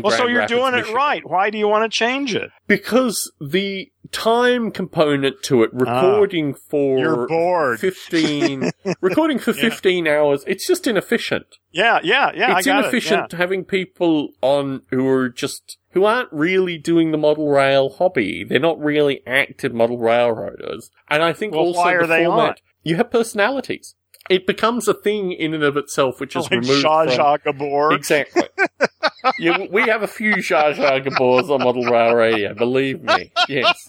Well, 0.02 0.18
so 0.18 0.28
you're 0.28 0.40
Rapids, 0.40 0.60
doing 0.60 0.74
it 0.74 0.94
right. 0.94 1.22
Why 1.30 1.50
do 1.50 1.58
you 1.58 1.68
want 1.68 1.90
to 1.92 1.96
change 1.96 2.34
it? 2.36 2.50
because 2.68 3.32
the 3.40 3.92
time 4.12 4.70
component 4.72 5.42
to 5.44 5.64
it, 5.64 5.70
recording 5.74 6.54
for 6.54 6.98
Ah, 6.98 7.02
You're 7.02 7.28
bored. 7.28 7.80
15, 7.80 8.72
recording 9.02 9.40
for 9.40 9.52
Yeah. 9.52 9.62
15 9.70 10.08
hours, 10.08 10.44
it's 10.48 10.66
just 10.68 10.88
inefficient. 10.88 11.46
Yeah, 11.72 12.00
yeah, 12.04 12.32
yeah. 12.36 12.58
it's 12.58 12.68
I 12.68 12.72
got 12.72 12.80
inefficient 12.86 13.34
It. 13.34 13.38
having 13.38 13.64
people 13.66 14.30
on 14.42 14.82
who 14.90 15.08
are 15.08 15.30
just, 15.30 15.78
who 15.92 16.06
aren't 16.06 16.32
really 16.32 16.78
doing 16.78 17.12
the 17.12 17.18
model 17.18 17.50
rail 17.50 17.90
hobby. 17.90 18.44
They're 18.44 18.60
not 18.60 18.80
really 18.80 19.22
active 19.26 19.74
model 19.74 19.98
railroaders. 19.98 20.90
And 21.10 21.24
I 21.24 21.34
think 21.34 21.54
Well, 21.54 21.62
also 21.66 21.80
why 21.80 21.94
are 21.94 22.02
the 22.02 22.08
they 22.08 22.26
format, 22.26 22.50
on? 22.50 22.56
you 22.84 22.96
have 22.98 23.10
personalities. 23.12 23.96
It 24.30 24.48
becomes 24.48 24.88
a 24.88 24.94
thing 24.94 25.32
in 25.34 25.54
and 25.54 25.64
of 25.64 25.76
itself, 25.76 26.20
which 26.22 26.36
is 26.38 26.44
Like 26.44 26.62
removed 26.62 26.86
Zsa 26.86 27.42
from, 27.42 27.54
Gabor. 27.58 27.94
Exactly. 27.94 28.44
yeah, 29.40 29.66
we 29.72 29.84
have 29.84 30.04
a 30.04 30.08
few 30.08 30.36
Zsa 30.36 30.74
Zsa 30.76 31.04
Gabors 31.04 31.50
on 31.50 31.60
Model 31.64 31.84
Rail 31.86 32.14
Radio, 32.16 32.54
believe 32.54 33.02
me. 33.04 33.32
Yes. 33.50 33.88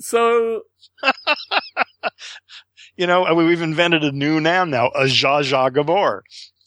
So, 0.00 0.62
You 2.96 3.06
know, 3.06 3.32
we've 3.34 3.62
invented 3.62 4.02
a 4.04 4.10
new 4.12 4.40
noun 4.40 4.70
now, 4.70 4.88
a 4.88 5.04
Zsa 5.04 5.42
Zsa 5.42 5.72
Gabor. 5.72 6.24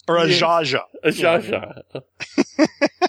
Or 0.08 0.16
a 0.16 0.26
Yes. 0.26 0.40
Zsa 0.40 0.62
Zsa. 0.64 0.82
a 1.04 1.12
Jar. 1.12 1.74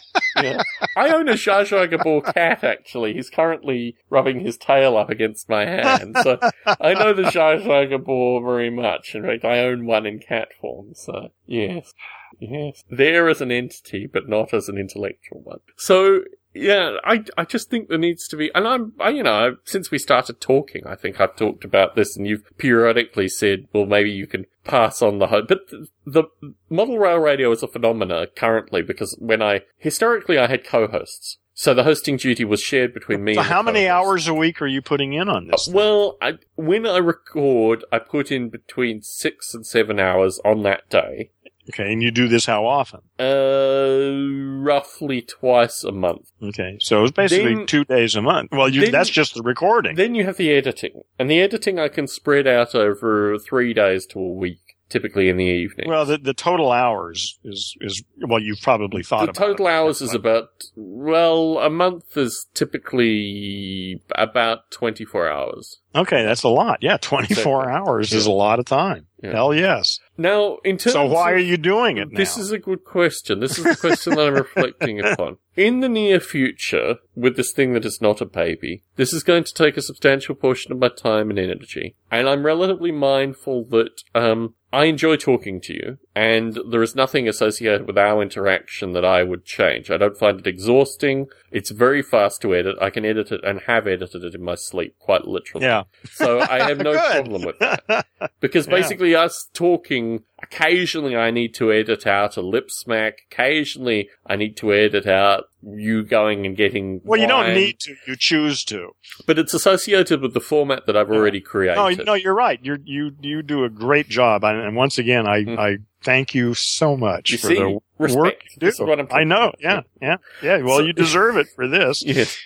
I 0.95 1.09
own 1.09 1.29
a 1.29 1.33
Zsa 1.33 1.63
Zsa 1.65 1.89
Gabor 1.89 2.21
cat, 2.21 2.63
actually. 2.63 3.13
He's 3.13 3.29
currently 3.29 3.95
rubbing 4.09 4.41
his 4.41 4.57
tail 4.57 4.97
up 4.97 5.09
against 5.09 5.49
my 5.49 5.65
hand. 5.65 6.15
So 6.21 6.39
I 6.65 6.93
know 6.93 7.13
the 7.13 7.23
Zsa 7.23 7.63
Zsa 7.63 7.89
Gabor 7.89 8.41
very 8.43 8.69
much. 8.69 9.15
In 9.15 9.23
fact, 9.23 9.45
I 9.45 9.59
own 9.59 9.85
one 9.85 10.05
in 10.05 10.19
cat 10.19 10.49
form. 10.59 10.93
So, 10.93 11.29
yes. 11.45 11.93
Yes. 12.39 12.83
There 12.89 13.29
as 13.29 13.41
an 13.41 13.51
entity, 13.51 14.07
but 14.11 14.27
not 14.27 14.53
as 14.53 14.69
an 14.69 14.77
intellectual 14.77 15.41
one. 15.41 15.59
So, 15.77 16.21
yeah, 16.53 16.97
I, 17.03 17.23
I 17.37 17.45
just 17.45 17.69
think 17.69 17.89
there 17.89 17.97
needs 17.97 18.27
to 18.27 18.37
be, 18.37 18.51
and 18.53 18.67
I'm, 18.67 18.93
I, 18.99 19.09
you 19.09 19.23
know, 19.23 19.57
since 19.65 19.89
we 19.89 19.97
started 19.97 20.39
talking, 20.39 20.85
I 20.85 20.95
think 20.95 21.19
I've 21.19 21.35
talked 21.35 21.63
about 21.63 21.95
this 21.95 22.15
and 22.15 22.27
you've 22.27 22.45
periodically 22.57 23.27
said, 23.27 23.67
well, 23.73 23.85
maybe 23.85 24.11
you 24.11 24.27
can 24.27 24.45
pass 24.63 25.01
on 25.01 25.19
the 25.19 25.27
host. 25.27 25.47
But 25.47 25.67
the, 25.69 25.87
the 26.05 26.23
model 26.69 26.99
rail 26.99 27.17
radio 27.17 27.51
is 27.51 27.63
a 27.63 27.67
phenomena 27.67 28.27
currently 28.27 28.81
because 28.81 29.17
when 29.19 29.41
I, 29.41 29.61
historically 29.77 30.37
I 30.37 30.47
had 30.47 30.63
co-hosts. 30.63 31.39
So 31.55 31.73
the 31.75 31.83
hosting 31.83 32.17
duty 32.17 32.45
was 32.45 32.61
shared 32.61 32.95
between 32.95 33.23
me 33.23 33.35
So 33.35 33.43
how 33.43 33.61
many 33.61 33.87
hours 33.87 34.27
a 34.27 34.33
week 34.33 34.59
are 34.61 34.67
you 34.67 34.81
putting 34.81 35.13
in 35.13 35.29
on 35.29 35.47
this? 35.47 35.69
Well, 35.71 36.17
I, 36.19 36.39
when 36.55 36.87
I 36.87 36.97
record, 36.97 37.85
I 37.91 37.99
put 37.99 38.31
in 38.31 38.49
between 38.49 39.03
six 39.03 39.53
and 39.53 39.65
seven 39.65 39.99
hours 39.99 40.39
on 40.43 40.63
that 40.63 40.89
day. 40.89 41.29
Okay, 41.69 41.93
and 41.93 42.01
you 42.03 42.11
do 42.11 42.27
this 42.27 42.45
how 42.45 42.65
often? 42.65 42.99
Uh, 43.17 44.61
roughly 44.61 45.21
twice 45.21 45.83
a 45.83 45.91
month. 45.91 46.29
Okay, 46.41 46.77
so 46.81 47.03
it's 47.03 47.11
basically 47.11 47.55
Then- 47.55 47.65
two 47.65 47.85
days 47.85 48.15
a 48.15 48.21
month. 48.21 48.49
Well, 48.51 48.67
you, 48.67 48.81
then- 48.81 48.91
that's 48.91 49.09
just 49.09 49.33
the 49.35 49.41
recording. 49.41 49.95
Then 49.95 50.13
you 50.15 50.25
have 50.25 50.37
the 50.37 50.51
editing. 50.51 51.03
And 51.17 51.29
the 51.29 51.39
editing 51.41 51.79
I 51.79 51.87
can 51.87 52.07
spread 52.07 52.47
out 52.47 52.75
over 52.75 53.37
three 53.37 53.73
days 53.73 54.05
to 54.07 54.19
a 54.19 54.33
week, 54.33 54.59
typically 54.93 55.27
in 55.27 55.35
the 55.37 55.43
evening. 55.45 55.89
well, 55.89 56.05
the, 56.05 56.17
the 56.19 56.33
total 56.35 56.71
hours 56.71 57.39
is, 57.43 57.75
is, 57.81 58.03
well, 58.21 58.39
you've 58.39 58.61
probably 58.61 59.01
thought 59.03 59.23
about. 59.23 59.33
the 59.35 59.39
total 59.39 59.67
hours 59.67 60.01
is 60.01 60.13
about, 60.13 60.49
well, 60.75 61.57
a 61.57 61.69
month 61.69 62.15
is 62.15 62.45
typically 62.53 64.01
about 64.15 64.69
24 64.71 65.29
hours. 65.29 65.79
Okay, 65.95 66.23
that's 66.23 66.43
a 66.43 66.49
lot. 66.49 66.79
Yeah, 66.81 66.97
24 66.97 67.63
Exactly. 67.63 67.73
hours 67.73 68.13
is 68.13 68.25
a 68.25 68.31
lot 68.31 68.59
of 68.59 68.65
time. 68.65 69.07
Yeah. 69.21 69.31
Hell 69.33 69.53
yes. 69.53 69.99
Now, 70.17 70.57
in 70.65 70.77
terms 70.77 70.93
So 70.93 71.05
why 71.05 71.31
of- 71.31 71.37
are 71.37 71.39
you 71.39 71.57
doing 71.57 71.97
it 71.97 72.11
now? 72.11 72.17
This 72.17 72.37
is 72.37 72.51
a 72.51 72.57
good 72.59 72.83
question. 72.83 73.39
This 73.39 73.57
is 73.57 73.63
the 73.63 73.75
question 73.75 74.15
that 74.15 74.27
I'm 74.27 74.33
reflecting 74.33 74.99
upon. 75.05 75.37
In 75.55 75.79
the 75.81 75.89
near 75.89 76.19
future, 76.19 76.95
with 77.15 77.37
this 77.37 77.51
thing 77.53 77.73
that 77.73 77.85
is 77.85 78.01
not 78.01 78.21
a 78.21 78.25
baby, 78.25 78.83
this 78.95 79.13
is 79.13 79.23
going 79.23 79.43
to 79.45 79.53
take 79.53 79.77
a 79.77 79.81
substantial 79.81 80.35
portion 80.35 80.71
of 80.71 80.79
my 80.79 80.89
time 80.89 81.29
and 81.29 81.37
energy. 81.39 81.95
And 82.11 82.27
I'm 82.27 82.45
relatively 82.45 82.91
mindful 82.91 83.65
that, 83.65 84.01
um, 84.15 84.55
I 84.73 84.85
enjoy 84.85 85.17
talking 85.17 85.61
to 85.61 85.73
you, 85.73 85.99
and 86.15 86.59
there 86.69 86.83
is 86.83 86.95
nothing 86.95 87.27
associated 87.27 87.87
with 87.87 87.97
our 87.97 88.21
interaction 88.21 88.93
that 88.93 89.03
I 89.05 89.23
would 89.23 89.45
change. 89.45 89.89
I 89.89 89.97
don't 89.97 90.17
find 90.17 90.39
it 90.39 90.47
exhausting. 90.47 91.27
It's 91.51 91.71
very 91.71 92.01
fast 92.01 92.41
to 92.41 92.53
edit. 92.55 92.75
I 92.81 92.89
can 92.89 93.03
edit 93.05 93.31
it 93.31 93.41
and 93.43 93.61
have 93.61 93.87
edited 93.87 94.23
it 94.23 94.35
in 94.35 94.43
my 94.43 94.55
sleep, 94.55 94.95
quite 94.99 95.25
literally. 95.25 95.65
yeah. 95.65 95.83
So 96.11 96.39
I 96.41 96.67
have 96.67 96.77
no 96.79 96.93
problem 97.11 97.43
with 97.43 97.57
that. 97.59 98.05
Because 98.39 98.67
Yeah. 98.73 98.73
basically 98.75 99.15
us 99.15 99.49
talking, 99.53 100.23
occasionally 100.41 101.15
I 101.15 101.31
need 101.31 101.53
to 101.55 101.71
edit 101.71 102.05
out 102.07 102.37
a 102.37 102.41
lip 102.41 102.69
smack. 102.71 103.19
Occasionally 103.31 104.09
I 104.25 104.35
need 104.35 104.55
to 104.57 104.71
edit 104.73 105.07
out 105.07 105.45
you 105.61 106.03
going 106.03 106.45
and 106.45 106.55
getting 106.57 107.01
Well, 107.03 107.19
you 107.19 107.27
don't 107.27 107.53
need 107.53 107.79
to. 107.81 107.95
You 108.05 108.15
choose 108.17 108.63
to. 108.65 108.91
But 109.25 109.39
it's 109.39 109.53
associated 109.53 110.21
with 110.21 110.33
the 110.33 110.41
format 110.41 110.85
that 110.87 110.97
I've 110.97 111.09
already 111.09 111.39
created. 111.41 111.75
No, 111.97 112.03
no, 112.03 112.13
you're 112.13 112.33
right. 112.35 112.59
You 112.61 112.77
you 112.83 113.11
you 113.21 113.41
do 113.41 113.63
a 113.63 113.69
great 113.69 114.09
job, 114.09 114.43
and 114.43 114.59
and 114.59 114.75
once 114.75 114.97
again, 114.97 115.25
I 115.27 115.43
Mm. 115.43 115.57
I 115.59 115.77
thank 116.03 116.33
you 116.35 116.53
so 116.53 116.95
much 116.97 117.31
You 117.31 117.37
for 117.37 117.47
see? 117.47 117.55
the 117.55 117.79
Respect. 117.97 118.19
work 118.21 118.33
you 118.51 118.59
do. 118.59 118.67
Is 118.67 118.79
what 118.79 118.99
I'm 118.99 119.07
I 119.11 119.23
know. 119.23 119.53
Yeah, 119.59 119.81
yeah, 120.01 120.17
yeah. 120.41 120.57
Well, 120.61 120.77
So- 120.79 120.85
you 120.85 120.93
deserve 120.93 121.37
it 121.37 121.47
for 121.55 121.67
this, 121.67 122.03
Yes. 122.05 122.37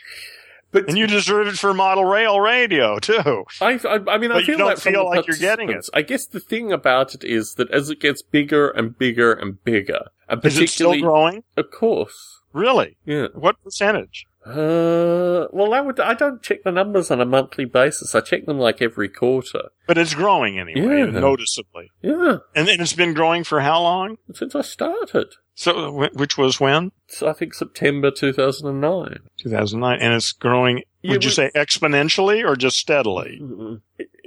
But 0.70 0.90
and 0.90 0.98
you 0.98 1.08
deserve 1.08 1.48
it 1.48 1.58
for 1.58 1.74
Model 1.74 2.04
Rail 2.04 2.42
Radio 2.42 3.00
too. 3.00 3.46
I, 3.62 3.80
I, 3.86 4.00
I 4.10 4.18
mean, 4.18 4.34
I 4.34 4.44
feel 4.44 4.58
that 4.68 4.80
feel 4.80 5.06
like 5.06 5.26
you're 5.26 5.38
getting 5.38 5.70
it. 5.70 5.88
I 5.94 6.02
guess 6.02 6.26
the 6.26 6.42
thing 6.42 6.74
about 6.74 7.16
it 7.16 7.24
is 7.24 7.54
that 7.56 7.72
as 7.72 7.90
it 7.90 8.02
gets 8.02 8.22
bigger 8.22 8.70
and 8.70 8.96
bigger 8.98 9.32
and 9.32 9.64
bigger, 9.64 10.02
and 10.28 10.44
Is 10.46 10.60
it 10.60 10.70
still 10.70 11.00
growing? 11.00 11.44
of 11.56 11.72
course, 11.72 12.42
Really? 12.52 12.98
yeah. 13.06 13.28
What 13.34 13.64
percentage? 13.64 14.27
Uh, 14.48 15.48
well, 15.52 15.72
that 15.72 15.86
would, 15.86 16.00
I 16.00 16.14
don't 16.14 16.42
check 16.42 16.64
the 16.64 16.72
numbers 16.72 17.12
on 17.12 17.20
a 17.22 17.26
monthly 17.26 17.66
basis. 17.66 18.16
I 18.16 18.22
check 18.22 18.46
them 18.46 18.58
like 18.60 18.82
every 18.82 19.10
quarter. 19.10 19.70
But 19.88 19.98
it's 19.98 20.14
growing 20.14 20.60
anyway, 20.60 21.00
Yeah. 21.00 21.06
noticeably. 21.20 21.92
Yeah, 22.02 22.38
And, 22.56 22.70
and 22.70 22.82
it's 22.82 22.94
been 22.94 23.14
growing 23.14 23.44
for 23.44 23.62
how 23.62 23.82
long? 23.82 24.18
since 24.34 24.56
I 24.56 24.62
started. 24.62 25.36
So, 25.56 26.08
which 26.14 26.38
was 26.38 26.60
when? 26.60 26.92
So 27.08 27.28
I 27.28 27.34
think 27.34 27.54
September 27.54 28.12
2009. 28.12 29.20
2009. 29.40 30.00
And 30.00 30.14
it's 30.14 30.32
growing, 30.32 30.84
Yeah, 31.02 31.14
would 31.14 31.24
you 31.24 31.32
say 31.32 31.50
exponentially 31.56 32.48
or 32.48 32.56
just 32.56 32.78
steadily? 32.78 33.42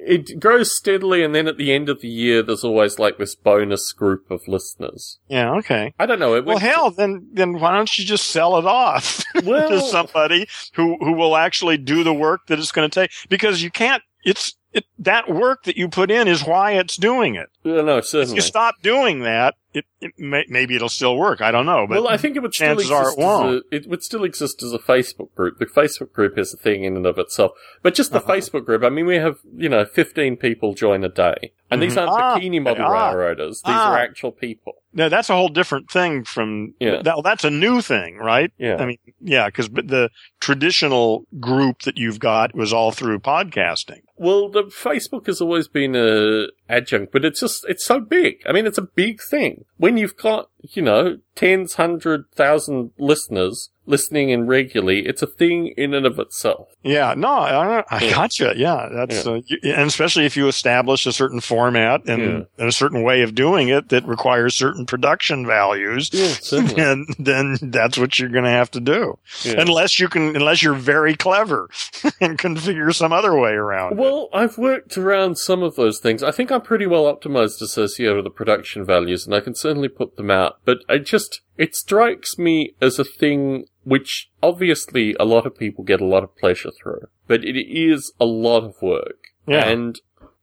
It, 0.03 0.41
grows 0.41 0.77
steadily, 0.77 1.23
and 1.23 1.35
then 1.35 1.47
at 1.47 1.57
the 1.57 1.73
end 1.73 1.89
of 1.89 2.01
the 2.01 2.09
year, 2.09 2.43
there's 2.43 2.65
always 2.65 2.99
like 2.99 3.19
this 3.19 3.35
bonus 3.35 3.93
group 3.93 4.31
of 4.31 4.49
listeners. 4.49 5.19
Yeah, 5.29 5.53
okay. 5.57 5.95
I 5.99 6.07
don't 6.07 6.19
know. 6.19 6.35
It 6.35 6.45
Well, 6.45 6.59
hell, 6.59 6.91
then, 6.91 7.29
then 7.33 7.61
why 7.61 7.73
don't 7.73 7.99
you 7.99 8.05
just 8.05 8.27
sell 8.29 8.57
it 8.59 8.65
off 8.65 9.23
to 9.35 9.81
somebody 9.91 10.49
who, 10.75 10.97
who 11.01 11.13
will 11.13 11.37
actually 11.37 11.77
do 11.77 12.03
the 12.03 12.15
work 12.15 12.47
that 12.49 12.59
it's 12.59 12.73
going 12.73 12.89
to 12.89 13.01
take? 13.01 13.11
Because 13.29 13.63
you 13.63 13.71
can't, 13.71 14.03
it's, 14.25 14.55
it, 14.73 14.85
that 14.99 15.31
work 15.31 15.65
that 15.65 15.77
you 15.77 15.89
put 15.89 16.11
in 16.11 16.29
is 16.29 16.45
why 16.45 16.73
it's 16.73 16.97
doing 16.97 17.35
it. 17.35 17.49
no, 17.65 17.83
no, 17.83 17.99
If 17.99 18.33
you 18.33 18.41
stop 18.41 18.77
doing 18.83 19.21
that, 19.21 19.55
it, 19.73 19.85
it 20.01 20.13
may, 20.19 20.45
maybe 20.49 20.75
it'll 20.77 20.89
still 20.89 21.17
work. 21.17 21.41
I 21.41 21.51
don't 21.51 21.67
know, 21.67 21.87
but 21.89 22.03
well, 22.03 22.09
I 22.09 22.17
think 22.17 22.37
it 22.37 22.41
would 22.41 22.55
still 22.55 22.69
chances 22.69 22.91
are 22.91 23.03
exist. 23.03 23.19
it 23.19 23.23
won't. 23.23 23.65
a, 23.73 23.77
it 23.77 23.87
would 23.89 24.03
still 24.03 24.25
exist 24.25 24.63
as 24.63 24.73
a 24.73 24.79
Facebook 24.79 25.35
group. 25.35 25.59
The 25.59 25.67
Facebook 25.67 26.13
group 26.13 26.37
is 26.39 26.53
a 26.53 26.57
thing 26.57 26.85
in 26.85 26.97
and 26.97 27.07
of 27.07 27.19
itself. 27.19 27.53
But 27.83 27.95
just 27.95 28.13
the 28.13 28.19
Uh-huh. 28.19 28.33
Facebook 28.33 28.65
group. 28.67 28.83
I 28.83 28.89
mean, 28.89 29.07
we 29.07 29.17
have 29.17 29.37
you 29.57 29.69
know 29.69 29.85
15 29.85 30.37
people 30.37 30.75
join 30.75 31.05
a 31.05 31.09
day, 31.09 31.53
and 31.71 31.81
these 31.81 31.95
Mhm. 31.95 32.09
aren't 32.09 32.11
Ah, 32.23 32.37
bikini 32.39 32.61
model 32.63 32.85
ah, 32.87 33.11
railroaders. 33.13 33.63
These 33.63 33.75
ah. 33.75 33.93
are 33.93 33.99
actual 33.99 34.33
people. 34.33 34.75
No, 34.93 35.09
that's 35.09 35.31
a 35.31 35.35
whole 35.35 35.49
different 35.49 35.91
thing 35.91 36.25
from, 36.25 36.75
Yeah. 36.81 37.03
that, 37.03 37.21
that's 37.23 37.45
a 37.45 37.51
new 37.51 37.81
thing, 37.81 38.17
right? 38.17 38.53
Yeah. 38.59 38.77
I 38.77 38.87
mean, 38.87 38.99
yeah, 39.21 39.47
because 39.47 39.69
the 39.69 40.11
traditional 40.41 41.27
group 41.39 41.83
that 41.83 41.97
you've 41.97 42.19
got 42.19 42.55
was 42.55 42.73
all 42.73 42.91
through 42.91 43.21
podcasting. 43.21 44.01
Well, 44.17 44.49
the 44.49 44.65
Facebook 44.65 45.27
has 45.27 45.41
always 45.41 45.69
been 45.69 45.95
a 45.97 46.49
adjunct, 46.69 47.13
but 47.13 47.25
it's 47.25 47.41
just 47.41 47.65
it's 47.69 47.85
so 47.87 48.01
big. 48.01 48.37
I 48.47 48.53
mean, 48.53 48.67
it's 48.67 48.79
a 48.79 48.83
big 48.83 49.21
thing. 49.23 49.65
When 49.79 49.97
you've 49.97 50.17
got 50.17 50.51
you 50.63 50.83
know 50.83 51.19
tens, 51.35 51.75
hundred 51.75 52.25
thousand 52.35 52.91
listeners 52.99 53.71
listening 53.91 54.31
in 54.31 54.47
regularly, 54.47 55.01
it's 55.07 55.21
a 55.23 55.27
thing 55.27 55.75
in 55.77 55.93
and 55.95 56.07
of 56.07 56.19
itself. 56.19 56.69
Yeah, 56.83 57.15
no, 57.17 57.29
I, 57.29 57.85
I 57.91 58.01
Yeah. 58.05 58.11
gotcha. 58.15 58.55
Yeah, 58.57 58.89
that's 58.93 59.27
Uh, 59.27 59.41
you, 59.47 59.59
and 59.65 59.87
especially 59.89 60.25
if 60.25 60.37
you 60.37 60.49
establish 60.49 61.05
a 61.07 61.13
certain 61.13 61.41
format 61.41 62.03
and, 62.07 62.23
Yeah. 62.23 62.41
and 62.59 62.69
a 62.69 62.73
certain 62.73 63.03
way 63.03 63.23
of 63.23 63.35
doing 63.35 63.69
it 63.69 63.89
that 63.91 64.07
requires 64.07 64.55
certain 64.55 64.87
production 64.87 65.47
values, 65.47 66.11
Yeah, 66.13 66.29
certainly. 66.29 67.05
then 67.19 67.57
that's 67.61 67.99
what 67.99 68.19
you're 68.19 68.29
going 68.31 68.45
to 68.45 68.51
have 68.51 68.71
to 68.73 68.81
do. 68.81 69.19
Yeah. 69.43 69.55
Unless 69.61 69.99
you 69.99 70.09
can, 70.09 70.35
unless 70.37 70.63
you're 70.63 70.75
very 70.75 71.15
clever 71.17 71.69
and 72.21 72.39
can 72.39 72.57
figure 72.57 72.91
some 72.93 73.13
other 73.13 73.37
way 73.39 73.53
around. 73.53 73.93
it. 73.93 73.99
Well, 73.99 74.29
I've 74.33 74.57
worked 74.57 74.97
around 74.97 75.37
some 75.39 75.63
of 75.63 75.77
those 75.77 75.99
things. 75.99 76.23
I 76.23 76.31
think 76.31 76.51
I'm 76.51 76.63
pretty 76.63 76.87
well 76.87 77.05
optimized 77.05 77.61
associated 77.61 78.15
with 78.17 78.25
the 78.25 78.31
production 78.31 78.85
values, 78.85 79.27
and 79.27 79.35
I 79.35 79.41
can 79.41 79.55
certainly 79.55 79.89
put 79.89 80.17
them 80.17 80.31
out. 80.31 80.59
But 80.65 80.79
I 80.89 80.99
just, 80.99 81.41
it 81.57 81.75
strikes 81.77 82.39
me 82.39 82.75
as 82.81 82.99
a 82.99 83.05
thing 83.05 83.67
which 83.85 84.31
obviously 84.43 85.17
a 85.19 85.25
lot 85.25 85.47
of 85.47 85.57
people 85.57 85.85
get 85.85 86.01
a 86.01 86.07
lot 86.07 86.23
of 86.23 86.37
pleasure 86.37 86.71
through, 86.83 87.03
but 87.27 87.45
it 87.45 87.59
is 87.59 88.13
a 88.21 88.25
lot 88.27 88.63
of 88.65 88.75
work. 88.83 89.17
Yeah. 89.47 89.67
And 89.69 89.99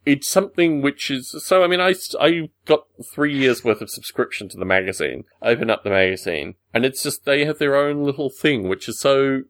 it's 0.05 0.29
something 0.29 0.81
which 0.81 1.11
is 1.11 1.35
so. 1.45 1.63
I 1.63 1.67
mean, 1.67 1.81
I 1.81 1.93
I 2.19 2.49
got 2.65 2.85
three 3.13 3.37
years 3.37 3.63
worth 3.65 3.81
of 3.81 3.89
subscription 3.89 4.47
to 4.49 4.57
the 4.57 4.63
magazine. 4.65 5.25
Open 5.41 5.69
up 5.69 5.83
the 5.83 5.89
magazine, 5.89 6.55
and 6.73 6.85
it's 6.85 7.03
just 7.03 7.25
they 7.25 7.43
have 7.43 7.59
their 7.59 7.75
own 7.75 8.03
little 8.05 8.29
thing, 8.29 8.69
which 8.69 8.87
is 8.87 8.99
so 9.01 9.41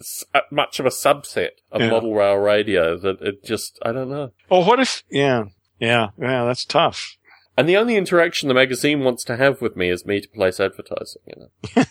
s- 0.00 0.24
uh, 0.34 0.40
much 0.50 0.80
of 0.80 0.86
a 0.86 0.90
subset 0.90 1.50
of 1.70 1.80
Yeah. 1.82 1.90
model 1.90 2.14
rail 2.14 2.34
radio 2.34 2.98
that 2.98 3.20
it 3.22 3.44
just 3.44 3.78
I 3.82 3.92
don't 3.92 4.10
know. 4.10 4.32
Well, 4.50 4.64
what 4.64 4.80
if? 4.80 5.04
Yeah, 5.08 5.44
yeah, 5.78 6.08
yeah. 6.18 6.44
That's 6.46 6.64
tough. 6.64 7.16
And 7.56 7.68
the 7.68 7.76
only 7.76 7.96
interaction 7.96 8.48
the 8.48 8.54
magazine 8.54 9.00
wants 9.04 9.24
to 9.24 9.36
have 9.36 9.60
with 9.60 9.76
me 9.76 9.90
is 9.90 10.06
me 10.06 10.20
to 10.22 10.28
place 10.28 10.58
advertising. 10.58 11.20
You 11.26 11.34
know, 11.36 11.84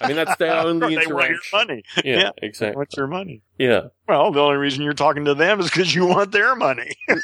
I 0.00 0.08
mean 0.08 0.16
that's 0.16 0.36
their 0.36 0.52
only 0.56 0.94
they 0.94 1.06
want 1.06 1.30
your 1.30 1.38
money. 1.52 1.84
Yeah, 2.04 2.18
Yeah. 2.18 2.30
exactly. 2.42 2.76
What's 2.76 2.96
your 2.98 3.06
money? 3.06 3.42
Yeah. 3.58 3.86
Well, 4.06 4.30
the 4.30 4.40
only 4.40 4.58
reason 4.58 4.82
you're 4.82 4.92
talking 4.92 5.24
to 5.24 5.34
them 5.34 5.58
is 5.60 5.70
because 5.70 5.94
you 5.94 6.04
want 6.06 6.32
their 6.32 6.54
money. 6.54 6.96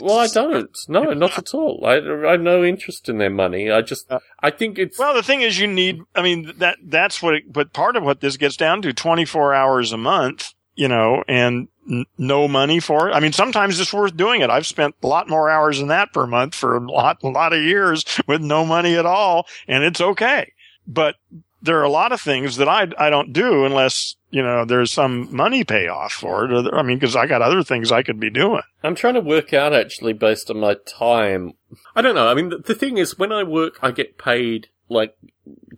Well, 0.00 0.18
I 0.18 0.28
don't. 0.28 0.78
No, 0.88 1.12
not 1.12 1.36
at 1.36 1.52
all. 1.52 1.84
I, 1.84 1.96
I 2.28 2.30
have 2.32 2.40
no 2.40 2.64
interest 2.64 3.08
in 3.08 3.18
their 3.18 3.28
money. 3.30 3.70
I 3.70 3.82
just, 3.82 4.10
uh, 4.10 4.20
I 4.40 4.50
think 4.50 4.78
it's. 4.78 4.98
Well, 4.98 5.12
the 5.14 5.22
thing 5.22 5.42
is, 5.42 5.58
you 5.58 5.66
need. 5.66 6.00
I 6.14 6.22
mean, 6.22 6.52
that 6.58 6.78
that's 6.82 7.20
what. 7.20 7.34
It, 7.34 7.52
but 7.52 7.72
part 7.72 7.96
of 7.96 8.02
what 8.04 8.20
this 8.20 8.36
gets 8.38 8.56
down 8.56 8.80
to: 8.82 8.92
twenty 8.94 9.24
four 9.26 9.52
hours 9.52 9.92
a 9.92 9.96
month. 9.98 10.54
You 10.76 10.88
know, 10.88 11.22
and 11.28 11.68
n- 11.90 12.06
no 12.16 12.46
money 12.48 12.80
for 12.80 13.08
it. 13.08 13.12
I 13.12 13.20
mean, 13.20 13.32
sometimes 13.32 13.80
it's 13.80 13.92
worth 13.92 14.16
doing 14.16 14.40
it. 14.40 14.50
I've 14.50 14.66
spent 14.66 14.94
a 15.02 15.06
lot 15.06 15.28
more 15.28 15.50
hours 15.50 15.78
than 15.78 15.88
that 15.88 16.12
per 16.12 16.26
month 16.26 16.54
for 16.54 16.76
a 16.76 16.80
lot, 16.80 17.22
a 17.22 17.28
lot 17.28 17.52
of 17.52 17.62
years 17.62 18.04
with 18.26 18.40
no 18.40 18.64
money 18.64 18.94
at 18.96 19.06
all, 19.06 19.46
and 19.68 19.84
it's 19.84 20.00
okay. 20.00 20.52
But 20.86 21.16
there 21.62 21.78
are 21.78 21.84
a 21.84 21.90
lot 21.90 22.12
of 22.12 22.20
things 22.20 22.56
that 22.56 22.68
I 22.68 22.88
I 22.98 23.10
don't 23.10 23.32
do 23.34 23.66
unless 23.66 24.16
you 24.30 24.42
know 24.42 24.64
there's 24.64 24.90
some 24.92 25.34
money 25.34 25.62
payoff 25.64 26.12
for 26.12 26.50
it. 26.50 26.72
I 26.72 26.82
mean, 26.82 26.98
because 26.98 27.16
I 27.16 27.26
got 27.26 27.42
other 27.42 27.62
things 27.62 27.92
I 27.92 28.02
could 28.02 28.18
be 28.18 28.30
doing. 28.30 28.62
I'm 28.82 28.94
trying 28.94 29.14
to 29.14 29.20
work 29.20 29.52
out 29.52 29.74
actually 29.74 30.14
based 30.14 30.50
on 30.50 30.58
my 30.60 30.76
time. 30.86 31.52
I 31.94 32.00
don't 32.02 32.14
know. 32.14 32.28
I 32.28 32.34
mean, 32.34 32.48
the, 32.48 32.58
the 32.58 32.74
thing 32.74 32.96
is, 32.96 33.18
when 33.18 33.30
I 33.30 33.42
work, 33.42 33.78
I 33.82 33.90
get 33.90 34.16
paid 34.16 34.68
like 34.88 35.16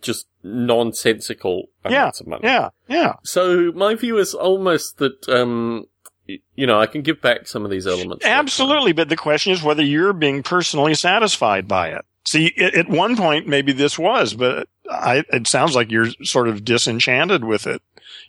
just 0.00 0.26
nonsensical 0.42 1.68
amounts 1.84 2.20
of 2.20 2.26
money. 2.26 2.42
Yeah, 2.44 2.68
yeah. 2.88 3.14
So 3.22 3.72
my 3.72 3.94
view 3.94 4.18
is 4.18 4.34
almost 4.34 4.98
that, 4.98 5.28
um, 5.28 5.84
y- 5.84 5.86
you 6.26 6.66
know, 6.66 6.80
I 6.80 6.86
can 6.86 7.02
give 7.02 7.20
back 7.20 7.46
some 7.46 7.64
of 7.64 7.70
these 7.70 7.86
elements. 7.86 8.24
Absolutely, 8.24 8.92
but 8.92 9.08
the 9.08 9.16
question 9.16 9.52
is 9.52 9.62
whether 9.62 9.82
you're 9.82 10.12
being 10.12 10.42
personally 10.42 10.94
satisfied 10.94 11.66
by 11.66 11.88
it. 11.88 12.04
See, 12.24 12.54
at, 12.58 12.74
at 12.74 12.88
one 12.88 13.16
point, 13.16 13.48
maybe 13.48 13.72
this 13.72 13.98
was, 13.98 14.34
but 14.34 14.68
I, 14.90 15.24
it 15.32 15.46
sounds 15.46 15.74
like 15.74 15.90
you're 15.90 16.10
sort 16.22 16.48
of 16.48 16.64
disenchanted 16.64 17.44
with 17.44 17.66
it 17.66 17.82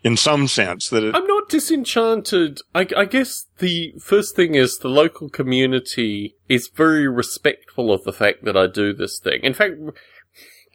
in 0.04 0.18
some 0.18 0.48
sense 0.48 0.90
that 0.90 1.04
it, 1.04 1.16
I'm 1.16 1.28
not 1.28 1.50
disenchanted. 1.50 2.60
I, 2.74 2.88
I 2.96 3.06
guess 3.06 3.48
the 3.60 3.94
first 4.00 4.36
thing 4.36 4.56
is 4.56 4.78
the 4.78 4.90
local 4.90 5.30
community 5.30 6.36
is 6.50 6.70
very 6.74 7.08
respectful 7.08 7.94
of 7.94 8.04
the 8.04 8.14
fact 8.14 8.44
that 8.46 8.58
I 8.58 8.68
do 8.68 8.94
this 8.94 9.20
thing. 9.20 9.42
In 9.44 9.54
fact, 9.54 9.76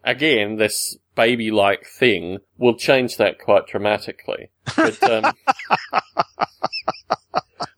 again, 0.05 0.57
this 0.57 0.97
baby-like 1.15 1.87
thing 1.87 2.39
will 2.57 2.77
change 2.77 3.17
that 3.17 3.39
quite 3.39 3.67
dramatically. 3.67 4.51
But, 4.77 5.03
um, 5.03 5.33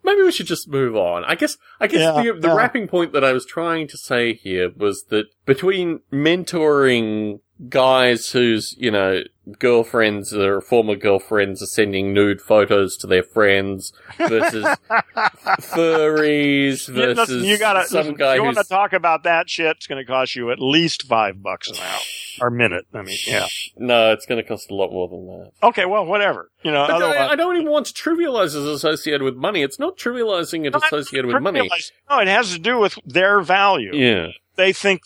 maybe 0.04 0.22
we 0.22 0.32
should 0.32 0.46
just 0.46 0.68
move 0.68 0.96
on. 0.96 1.24
I 1.24 1.34
guess, 1.34 1.56
I 1.80 1.86
guess 1.86 2.00
Yeah, 2.00 2.22
the, 2.22 2.40
the 2.40 2.48
yeah. 2.48 2.54
wrapping 2.54 2.88
point 2.88 3.12
that 3.12 3.24
I 3.24 3.32
was 3.32 3.46
trying 3.46 3.88
to 3.88 3.96
say 3.96 4.34
here 4.34 4.70
was 4.76 5.04
that 5.10 5.26
between 5.46 6.00
mentoring 6.12 7.40
guys 7.68 8.30
whose, 8.30 8.74
you 8.78 8.90
know, 8.90 9.22
girlfriends 9.58 10.32
or 10.32 10.60
former 10.60 10.94
girlfriends 10.96 11.62
are 11.62 11.66
sending 11.66 12.12
nude 12.14 12.40
photos 12.40 12.96
to 12.96 13.06
their 13.06 13.22
friends 13.22 13.92
versus 14.16 14.64
furries 15.60 16.88
Yeah, 16.88 16.94
versus 16.94 17.16
listen, 17.18 17.44
you 17.44 17.58
gotta, 17.58 17.86
some 17.86 17.98
listen, 17.98 18.14
guy 18.14 18.36
you 18.36 18.44
want 18.44 18.56
to 18.58 18.64
talk 18.64 18.92
about 18.92 19.24
that 19.24 19.48
shit, 19.50 19.76
it's 19.76 19.86
going 19.86 20.04
to 20.04 20.10
cost 20.10 20.36
you 20.36 20.50
at 20.50 20.58
least 20.60 21.04
five 21.04 21.42
bucks 21.42 21.68
an 21.70 21.76
hour 21.78 22.00
or 22.46 22.50
minute. 22.50 22.86
I 22.94 23.02
mean, 23.02 23.18
yeah. 23.26 23.46
No, 23.76 24.12
it's 24.12 24.26
going 24.26 24.40
to 24.40 24.46
cost 24.48 24.70
a 24.70 24.74
lot 24.74 24.90
more 24.92 25.08
than 25.08 25.26
that. 25.26 25.50
Okay, 25.68 25.84
well, 25.84 26.06
whatever. 26.06 26.50
You 26.62 26.70
know, 26.70 26.86
But 26.86 27.02
I, 27.02 27.28
I 27.32 27.36
don't 27.36 27.56
even 27.56 27.70
want 27.70 27.86
to 27.86 27.92
trivialize 27.92 28.54
it 28.54 28.66
associated 28.74 29.22
with 29.22 29.36
money. 29.36 29.62
It's 29.62 29.78
not 29.78 29.96
trivializing 29.98 30.66
it 30.66 30.74
associated 30.74 31.26
with 31.26 31.42
money. 31.42 31.68
no, 32.08 32.18
it 32.18 32.28
has 32.28 32.52
to 32.52 32.58
do 32.58 32.78
with 32.78 32.98
their 33.04 33.40
value. 33.40 33.94
Yeah. 33.94 34.28
They 34.60 34.74
think 34.74 35.02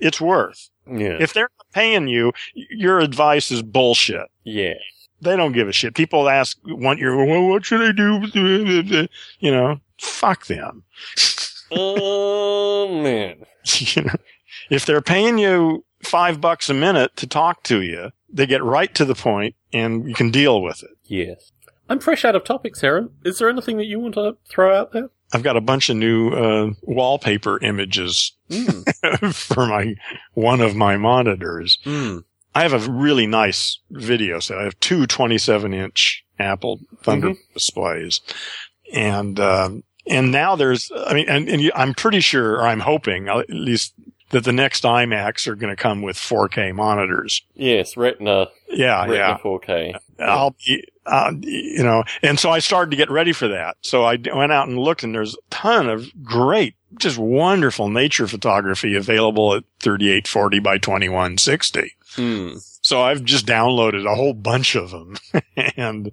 it's 0.00 0.20
worth. 0.22 0.70
Yeah. 0.90 1.18
If 1.20 1.34
they're 1.34 1.50
not 1.58 1.66
paying 1.74 2.08
you, 2.08 2.32
your 2.54 2.98
advice 3.00 3.50
is 3.50 3.62
bullshit. 3.62 4.26
yeah. 4.44 4.74
They 5.20 5.34
don't 5.34 5.52
give 5.52 5.66
a 5.66 5.72
shit. 5.72 5.94
People 5.94 6.28
ask, 6.28 6.58
want 6.66 6.98
your, 6.98 7.16
well, 7.24 7.48
what 7.48 7.64
should 7.64 7.80
I 7.80 7.92
do? 7.92 9.08
You 9.40 9.50
know, 9.50 9.80
fuck 9.98 10.46
them. 10.46 10.84
oh, 11.70 13.00
man. 13.02 13.44
You 13.96 14.02
know, 14.02 14.14
if 14.70 14.86
they're 14.86 15.02
paying 15.02 15.38
you 15.38 15.84
five 16.04 16.40
bucks 16.40 16.70
a 16.70 16.74
minute 16.74 17.16
to 17.16 17.26
talk 17.26 17.62
to 17.64 17.82
you, 17.82 18.12
they 18.32 18.46
get 18.46 18.62
right 18.62 18.94
to 18.94 19.04
the 19.04 19.14
point 19.16 19.56
and 19.72 20.06
you 20.08 20.14
can 20.14 20.30
deal 20.30 20.62
with 20.62 20.82
it. 20.84 20.90
Yes. 21.04 21.50
I'm 21.88 21.98
fresh 21.98 22.24
out 22.24 22.36
of 22.36 22.44
topics, 22.44 22.80
Heron. 22.80 23.10
Is 23.24 23.38
there 23.38 23.48
anything 23.48 23.76
that 23.78 23.86
you 23.86 23.98
want 23.98 24.14
to 24.14 24.36
throw 24.48 24.72
out 24.78 24.92
there? 24.92 25.10
I've 25.32 25.42
got 25.42 25.56
a 25.56 25.60
bunch 25.60 25.88
of 25.88 25.96
new, 25.96 26.30
uh, 26.30 26.70
wallpaper 26.82 27.58
images 27.60 28.32
Mm. 28.50 29.34
for 29.34 29.66
my, 29.66 29.94
one 30.34 30.60
of 30.60 30.74
my 30.76 30.96
monitors. 30.96 31.78
mm. 31.84 32.24
I 32.54 32.62
have 32.62 32.72
a 32.72 32.90
really 32.90 33.26
nice 33.26 33.80
video 33.90 34.40
set. 34.40 34.56
I 34.56 34.62
have 34.64 34.80
two 34.80 35.06
27 35.06 35.74
inch 35.74 36.24
Apple 36.38 36.80
Thunder 37.02 37.34
displays. 37.52 38.22
And, 38.94 39.38
um, 39.38 39.82
and 40.06 40.32
now 40.32 40.56
there's, 40.56 40.90
I 40.96 41.12
mean, 41.12 41.28
and, 41.28 41.48
and 41.50 41.70
I'm 41.74 41.92
pretty 41.92 42.20
sure, 42.20 42.52
or 42.54 42.66
I'm 42.66 42.80
hoping 42.80 43.28
at 43.28 43.50
least 43.50 43.92
that 44.30 44.44
the 44.44 44.52
next 44.52 44.84
iMacs 44.84 45.46
are 45.46 45.54
going 45.54 45.74
to 45.74 45.80
come 45.80 46.00
with 46.00 46.16
4K 46.16 46.74
monitors. 46.74 47.42
Yes, 47.54 47.96
Retina, 47.96 48.48
Yeah, 48.70 49.02
Retina 49.02 49.14
yeah. 49.14 49.38
4K. 49.38 49.98
I'll 50.18 50.56
be, 50.66 50.82
uh, 51.04 51.32
you 51.42 51.82
know, 51.82 52.04
and 52.22 52.38
so 52.38 52.50
I 52.50 52.60
started 52.60 52.90
to 52.90 52.96
get 52.96 53.10
ready 53.10 53.32
for 53.32 53.48
that. 53.48 53.76
So 53.82 54.04
I 54.04 54.16
went 54.34 54.52
out 54.52 54.66
and 54.68 54.78
looked 54.78 55.02
and 55.02 55.14
there's 55.14 55.34
a 55.34 55.38
ton 55.50 55.88
of 55.90 56.06
great, 56.24 56.75
just 56.98 57.18
wonderful 57.18 57.88
nature 57.88 58.26
photography 58.26 58.94
available 58.94 59.54
at 59.54 59.64
3840 59.80 60.58
by 60.60 60.78
2160. 60.78 61.92
Mm. 62.14 62.78
So 62.82 63.02
I've 63.02 63.24
just 63.24 63.46
downloaded 63.46 64.10
a 64.10 64.14
whole 64.14 64.34
bunch 64.34 64.74
of 64.76 64.90
them 64.90 65.16
and, 65.76 66.12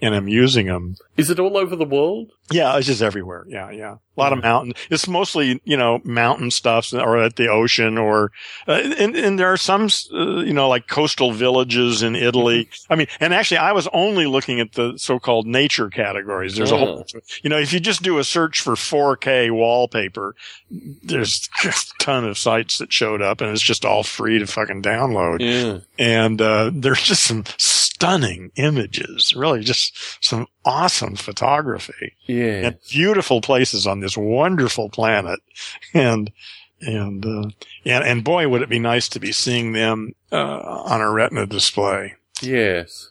and 0.00 0.14
I'm 0.14 0.28
using 0.28 0.66
them. 0.66 0.96
Is 1.16 1.30
it 1.30 1.38
all 1.40 1.56
over 1.56 1.74
the 1.76 1.84
world? 1.84 2.30
Yeah, 2.50 2.76
it's 2.78 2.86
just 2.86 3.02
everywhere. 3.02 3.44
Yeah, 3.48 3.70
yeah. 3.70 3.96
A 4.16 4.18
lot 4.18 4.32
of 4.32 4.42
mountain. 4.42 4.72
It's 4.90 5.06
mostly, 5.06 5.60
you 5.64 5.76
know, 5.76 6.00
mountain 6.02 6.50
stuff 6.50 6.92
or 6.94 7.18
at 7.18 7.36
the 7.36 7.48
ocean 7.48 7.98
or, 7.98 8.32
uh, 8.66 8.72
and, 8.98 9.14
and 9.14 9.38
there 9.38 9.52
are 9.52 9.56
some, 9.58 9.88
uh, 10.14 10.40
you 10.40 10.54
know, 10.54 10.68
like 10.68 10.86
coastal 10.88 11.32
villages 11.32 12.02
in 12.02 12.16
Italy. 12.16 12.68
I 12.88 12.94
mean, 12.96 13.06
and 13.20 13.34
actually 13.34 13.58
I 13.58 13.72
was 13.72 13.86
only 13.92 14.26
looking 14.26 14.60
at 14.60 14.72
the 14.72 14.96
so-called 14.96 15.46
nature 15.46 15.90
categories. 15.90 16.56
There's 16.56 16.72
a 16.72 16.78
whole, 16.78 17.04
Oh. 17.14 17.20
you 17.42 17.50
know, 17.50 17.58
if 17.58 17.72
you 17.72 17.80
just 17.80 18.02
do 18.02 18.18
a 18.18 18.24
search 18.24 18.60
for 18.60 18.74
4K 18.76 19.50
wallpaper, 19.50 20.34
there's 20.70 21.48
a 21.64 21.72
ton 22.00 22.24
of 22.24 22.38
sites 22.38 22.78
that 22.78 22.92
showed 22.92 23.20
up 23.22 23.40
and 23.40 23.50
it's 23.50 23.60
just 23.62 23.84
all 23.84 24.02
free 24.02 24.38
to 24.38 24.46
fucking 24.46 24.82
download 24.82 25.40
Yeah. 25.40 25.80
and 25.98 26.40
uh, 26.40 26.70
there's 26.72 27.02
just 27.02 27.24
some 27.24 27.44
stunning 27.98 28.52
images, 28.54 29.34
really 29.34 29.60
just 29.60 29.92
some 30.24 30.46
awesome 30.64 31.16
photography 31.16 32.14
Yeah. 32.26 32.66
and 32.66 32.78
beautiful 32.88 33.40
places 33.40 33.86
on 33.88 33.98
this 34.00 34.16
wonderful 34.16 34.88
planet. 34.88 35.40
And, 35.94 36.30
and, 36.80 37.26
uh, 37.26 37.50
and, 37.84 38.04
and 38.04 38.22
boy, 38.24 38.46
would 38.48 38.62
it 38.62 38.68
be 38.68 38.78
nice 38.78 39.08
to 39.08 39.18
be 39.20 39.32
seeing 39.32 39.72
them, 39.72 40.12
uh, 40.30 40.36
on 40.36 41.00
a 41.00 41.10
retina 41.10 41.44
display. 41.46 42.14
Yes. 42.40 43.10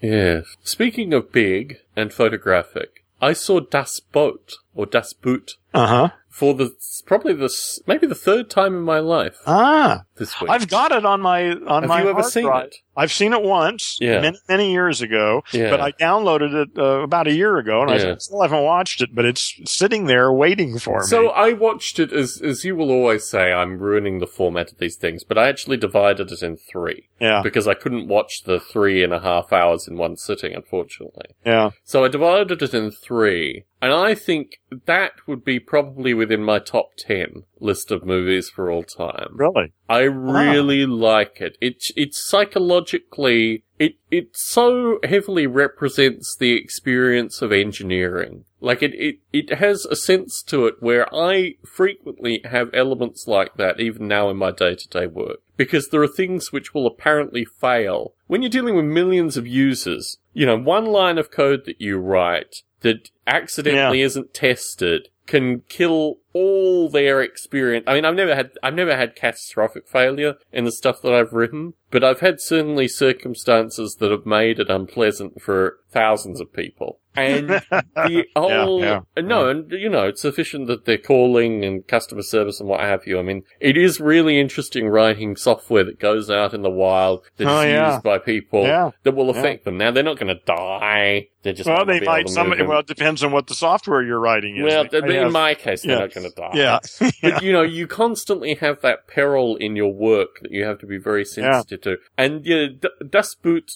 Yes. 0.00 0.56
Speaking 0.64 1.12
of 1.14 1.30
big 1.30 1.78
and 1.94 2.12
photographic, 2.12 3.04
I 3.20 3.32
saw 3.32 3.60
Das 3.60 4.00
Boot 4.00 4.54
or 4.74 4.86
Das 4.86 5.12
Boot 5.12 5.56
Uh 5.72 5.86
huh. 5.86 6.08
For 6.38 6.54
the 6.54 6.70
probably 7.06 7.34
the 7.34 7.50
maybe 7.86 8.06
the 8.06 8.14
third 8.14 8.48
time 8.48 8.74
in 8.76 8.82
my 8.82 9.00
life 9.00 9.36
Ah, 9.46 10.02
this 10.16 10.40
week. 10.40 10.50
I've 10.50 10.68
got 10.68 10.92
it 10.92 11.04
on 11.04 11.20
my, 11.20 11.50
on 11.52 11.82
Have 11.82 11.88
my 11.88 12.02
you 12.02 12.10
ever 12.10 12.22
seen 12.22 12.44
drive. 12.44 12.66
it? 12.66 12.76
I've 12.96 13.12
seen 13.12 13.32
it 13.32 13.42
once, 13.42 13.96
Yeah. 14.00 14.20
many, 14.20 14.38
many 14.48 14.72
years 14.72 15.00
ago, 15.02 15.42
Yeah. 15.52 15.70
but 15.70 15.80
I 15.80 15.92
downloaded 15.92 16.52
it 16.62 16.68
uh, 16.76 17.02
about 17.02 17.28
a 17.28 17.32
year 17.32 17.56
ago, 17.58 17.82
and 17.82 17.90
Yeah. 17.90 18.12
I 18.12 18.16
still 18.18 18.42
haven't 18.42 18.62
watched 18.64 19.00
it. 19.00 19.10
But 19.14 19.24
it's 19.24 19.54
sitting 19.66 20.06
there 20.06 20.32
waiting 20.32 20.78
for 20.78 20.98
me. 21.00 21.06
So. 21.06 21.28
I 21.30 21.52
watched 21.52 21.98
it 22.00 22.12
as 22.12 22.40
as 22.42 22.64
you 22.64 22.74
will 22.76 22.90
always 22.90 23.24
say, 23.24 23.52
I'm 23.52 23.78
ruining 23.78 24.18
the 24.18 24.26
format 24.26 24.72
of 24.72 24.78
these 24.78 24.96
things, 24.96 25.22
but 25.24 25.38
I 25.38 25.48
actually 25.48 25.76
divided 25.76 26.30
it 26.32 26.42
in 26.42 26.56
three 26.56 27.08
Yeah, 27.20 27.40
because 27.42 27.66
I 27.68 27.74
couldn't 27.74 28.08
watch 28.08 28.42
the 28.44 28.58
three 28.60 29.02
and 29.04 29.12
a 29.12 29.20
half 29.20 29.52
hours 29.52 29.86
in 29.88 29.96
one 29.96 30.16
sitting, 30.16 30.52
unfortunately. 30.54 31.26
yeah. 31.46 31.70
So 31.84 32.04
I 32.04 32.08
divided 32.08 32.60
it 32.62 32.74
in 32.74 32.90
three, 32.90 33.64
and 33.80 33.92
I 33.92 34.14
think 34.14 34.60
that 34.86 35.12
would 35.28 35.44
be 35.44 35.60
probably 35.60 36.12
within 36.28 36.44
my 36.44 36.58
top 36.58 36.90
ten 36.96 37.44
list 37.58 37.90
of 37.90 38.04
movies 38.04 38.50
for 38.50 38.70
all 38.70 38.82
time. 38.82 39.30
Really? 39.32 39.72
I 39.88 40.00
really 40.00 40.84
like 40.84 41.40
it. 41.40 41.56
It 41.60 41.82
it 41.96 42.14
psychologically 42.14 43.64
it 43.78 43.94
it 44.10 44.36
so 44.36 44.98
heavily 45.04 45.46
represents 45.46 46.36
the 46.36 46.52
experience 46.52 47.40
of 47.40 47.52
engineering 47.52 48.44
Like 48.60 48.82
it, 48.82 48.94
it, 48.94 49.20
it 49.32 49.54
has 49.58 49.86
a 49.86 49.96
sense 49.96 50.42
to 50.44 50.66
it 50.66 50.74
where 50.80 51.06
I 51.14 51.54
frequently 51.64 52.42
have 52.44 52.70
elements 52.74 53.26
like 53.26 53.54
that 53.54 53.80
even 53.80 54.08
now 54.08 54.30
in 54.30 54.36
my 54.36 54.50
day 54.50 54.74
to 54.74 54.88
day 54.88 55.06
work. 55.06 55.38
Because 55.56 55.88
there 55.88 56.02
are 56.02 56.08
things 56.08 56.52
which 56.52 56.74
will 56.74 56.86
apparently 56.86 57.44
fail. 57.44 58.14
When 58.26 58.42
you're 58.42 58.50
dealing 58.50 58.76
with 58.76 58.84
millions 58.84 59.36
of 59.36 59.46
users, 59.46 60.18
you 60.32 60.44
know, 60.44 60.58
one 60.58 60.86
line 60.86 61.18
of 61.18 61.30
code 61.30 61.64
that 61.66 61.80
you 61.80 61.98
write 61.98 62.62
that 62.80 63.10
accidentally 63.26 64.02
isn't 64.02 64.34
tested 64.34 65.08
can 65.28 65.60
kill 65.68 66.18
all 66.38 66.88
their 66.88 67.20
experience. 67.22 67.84
I 67.86 67.94
mean, 67.94 68.04
I've 68.04 68.14
never 68.14 68.34
had, 68.34 68.50
I've 68.62 68.74
never 68.74 68.96
had 68.96 69.16
catastrophic 69.16 69.88
failure 69.88 70.34
in 70.52 70.64
the 70.64 70.72
stuff 70.72 71.02
that 71.02 71.12
I've 71.14 71.32
written, 71.32 71.74
but 71.90 72.04
I've 72.04 72.20
had 72.20 72.40
certainly 72.40 72.88
circumstances 72.88 73.96
that 74.00 74.10
have 74.10 74.26
made 74.26 74.58
it 74.60 74.70
unpleasant 74.70 75.40
for 75.42 75.78
thousands 75.90 76.40
of 76.40 76.52
people. 76.52 77.00
And 77.16 77.48
the 77.96 78.24
whole, 78.36 78.80
yeah, 78.80 79.00
no, 79.16 79.48
and 79.48 79.72
you 79.72 79.88
know, 79.88 80.06
it's 80.06 80.22
sufficient 80.22 80.68
that 80.68 80.84
they're 80.84 80.98
calling 80.98 81.64
and 81.64 81.84
customer 81.88 82.22
service 82.22 82.60
and 82.60 82.68
what 82.68 82.78
have 82.80 83.06
you. 83.08 83.18
I 83.18 83.22
mean, 83.22 83.42
it 83.58 83.76
is 83.76 83.98
really 83.98 84.38
interesting 84.38 84.86
writing 84.88 85.34
software 85.34 85.82
that 85.84 85.98
goes 85.98 86.30
out 86.30 86.54
in 86.54 86.62
the 86.62 86.70
wild 86.70 87.24
that 87.38 87.48
Oh, 87.48 87.62
yeah. 87.62 87.92
used 87.94 88.04
by 88.04 88.18
people 88.18 88.62
Yeah, 88.64 88.90
that 89.02 89.16
will 89.16 89.32
yeah. 89.34 89.40
affect 89.40 89.64
them. 89.64 89.78
Now, 89.78 89.90
they're 89.90 90.04
not 90.04 90.18
going 90.18 90.32
to 90.34 90.40
die. 90.44 91.28
They're 91.42 91.54
just 91.54 91.68
well, 91.68 91.84
they 91.84 92.00
might. 92.00 92.28
Some. 92.28 92.50
Well, 92.50 92.80
it 92.80 92.86
depends 92.86 93.24
on 93.24 93.32
what 93.32 93.46
the 93.48 93.54
software 93.54 94.02
you're 94.02 94.20
writing 94.20 94.56
is. 94.56 94.64
Well, 94.64 94.84
They 94.84 95.00
th- 95.00 95.04
may 95.04 95.20
in 95.20 95.32
my 95.32 95.54
case, 95.54 95.82
they're 95.82 95.98
not 95.98 96.12
going 96.14 96.27
to 96.27 96.27
yeah, 96.54 96.78
But 97.22 97.42
you 97.42 97.52
know, 97.52 97.62
you 97.62 97.86
constantly 97.86 98.54
have 98.56 98.80
that 98.82 99.06
peril 99.06 99.56
in 99.56 99.76
your 99.76 99.92
work 99.92 100.40
that 100.42 100.50
you 100.50 100.64
have 100.64 100.78
to 100.80 100.86
be 100.86 100.98
very 100.98 101.24
sensitive 101.24 101.80
to. 101.82 101.96
And 102.16 102.44
you 102.44 102.56
know, 102.56 102.68
D- 102.68 103.06
Das 103.08 103.42
Boot 103.42 103.72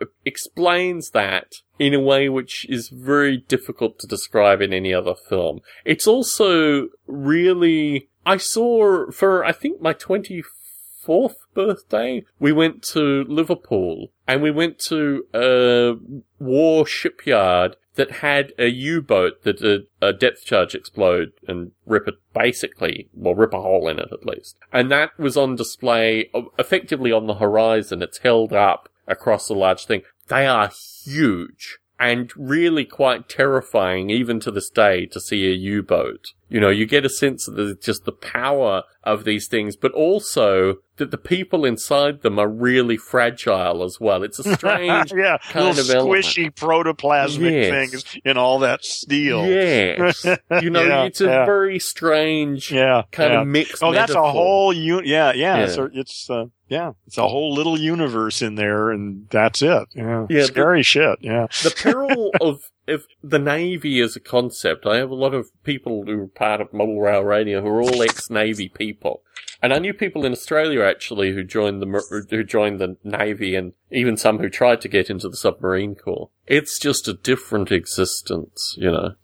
uh, 0.00 0.06
explains 0.24 1.10
that 1.10 1.52
in 1.78 1.94
a 1.94 2.00
way 2.00 2.28
which 2.28 2.66
is 2.68 2.88
very 2.88 3.38
difficult 3.38 3.98
to 3.98 4.06
describe 4.06 4.60
in 4.60 4.72
any 4.72 4.94
other 4.94 5.14
film. 5.14 5.60
It's 5.84 6.06
also 6.06 6.88
really, 7.06 8.08
I 8.24 8.36
saw 8.36 9.10
for, 9.10 9.44
I 9.44 9.52
think 9.52 9.80
my 9.80 9.94
24th 9.94 11.34
birthday, 11.54 12.24
we 12.38 12.52
went 12.52 12.82
to 12.92 13.24
Liverpool 13.28 14.12
and 14.26 14.42
we 14.42 14.50
went 14.50 14.78
to 14.80 15.26
a 15.34 15.94
war 16.38 16.86
shipyard 16.86 17.76
that 17.96 18.10
had 18.10 18.52
a 18.58 18.66
U-boat 18.66 19.42
that 19.44 19.60
a, 19.62 19.86
a 20.04 20.12
depth 20.12 20.44
charge 20.44 20.74
explode 20.74 21.32
and 21.46 21.72
rip 21.86 22.08
it 22.08 22.14
basically, 22.34 23.08
well, 23.14 23.34
rip 23.34 23.52
a 23.52 23.60
hole 23.60 23.88
in 23.88 23.98
it 23.98 24.08
at 24.12 24.26
least. 24.26 24.56
And 24.72 24.90
that 24.90 25.18
was 25.18 25.36
on 25.36 25.56
display 25.56 26.30
uh, 26.34 26.42
effectively 26.58 27.12
on 27.12 27.26
the 27.26 27.34
horizon. 27.34 28.02
It's 28.02 28.18
held 28.18 28.52
up 28.52 28.88
across 29.06 29.48
a 29.48 29.54
large 29.54 29.86
thing. 29.86 30.02
They 30.28 30.46
are 30.46 30.70
huge 31.04 31.78
and 32.04 32.30
really 32.36 32.84
quite 32.84 33.28
terrifying 33.30 34.10
even 34.10 34.38
to 34.40 34.50
this 34.50 34.68
day 34.68 35.06
to 35.06 35.18
see 35.20 35.46
a 35.50 35.54
U-boat. 35.54 36.26
You 36.50 36.60
know, 36.60 36.68
you 36.68 36.84
get 36.86 37.06
a 37.06 37.08
sense 37.08 37.48
of 37.48 37.54
the, 37.56 37.74
just 37.74 38.04
the 38.04 38.12
power 38.12 38.82
of 39.02 39.24
these 39.24 39.48
things, 39.48 39.74
but 39.74 39.90
also 39.92 40.76
that 40.98 41.10
the 41.10 41.18
people 41.18 41.64
inside 41.64 42.20
them 42.22 42.38
are 42.38 42.48
really 42.48 42.96
fragile 42.98 43.82
as 43.82 43.98
well. 43.98 44.22
It's 44.22 44.38
a 44.38 44.54
strange 44.56 45.12
yeah, 45.12 45.38
kind 45.50 45.78
of 45.78 45.88
element. 45.90 46.24
squishy 46.24 46.54
protoplasmic 46.54 47.50
Yes. 47.50 47.70
things 47.92 48.16
in 48.24 48.36
all 48.36 48.58
that 48.60 48.84
steel. 48.84 49.44
Yes. 49.46 50.24
You 50.62 50.70
know, 50.70 50.82
Yeah, 50.82 51.04
it's 51.04 51.20
a 51.22 51.24
yeah. 51.24 51.44
very 51.46 51.78
strange 51.78 52.70
yeah, 52.70 53.02
kind 53.10 53.32
of 53.32 53.46
mixed 53.46 53.82
Oh, 53.82 53.92
that's 53.92 54.12
a 54.14 54.22
whole 54.22 54.70
un- 54.70 55.02
yeah, 55.06 55.32
yeah. 55.32 55.56
Yeah. 55.56 55.64
It's, 55.64 55.76
a, 55.78 55.88
it's 55.92 56.28
uh, 56.30 56.44
yeah, 56.74 56.92
it's 57.06 57.18
a 57.18 57.28
whole 57.28 57.54
little 57.54 57.78
universe 57.78 58.42
in 58.42 58.56
there, 58.56 58.90
and 58.90 59.26
that's 59.30 59.62
it. 59.62 59.86
Yeah, 59.94 60.26
Yeah, 60.28 60.40
the- 60.40 60.44
scary 60.46 60.82
shit. 60.82 61.18
Yeah, 61.22 61.46
the 61.62 61.72
peril 61.80 62.32
of 62.40 62.68
of 62.88 63.06
the 63.22 63.38
navy 63.38 64.00
is 64.00 64.16
a 64.16 64.20
concept. 64.20 64.86
I 64.86 64.96
have 64.96 65.10
a 65.10 65.14
lot 65.14 65.34
of 65.34 65.50
people 65.64 66.04
who 66.06 66.22
are 66.22 66.26
part 66.26 66.60
of 66.60 66.72
Model 66.72 67.00
Rail 67.00 67.22
Radio 67.22 67.60
who 67.62 67.68
are 67.68 67.82
all 67.82 68.02
ex-navy 68.02 68.68
people, 68.68 69.22
and 69.62 69.72
I 69.72 69.78
knew 69.78 69.94
people 69.94 70.24
in 70.26 70.32
Australia 70.32 70.82
actually 70.82 71.32
who 71.32 71.44
joined 71.44 71.80
the 71.82 72.26
who 72.30 72.44
joined 72.44 72.80
the 72.80 72.96
navy, 73.02 73.54
and 73.54 73.72
even 73.90 74.16
some 74.16 74.38
who 74.38 74.48
tried 74.48 74.80
to 74.82 74.88
get 74.88 75.08
into 75.10 75.28
the 75.28 75.36
submarine 75.36 75.94
corps. 75.94 76.30
It's 76.46 76.78
just 76.78 77.08
a 77.08 77.14
different 77.14 77.72
existence, 77.72 78.74
you 78.78 78.90
know. 78.90 79.14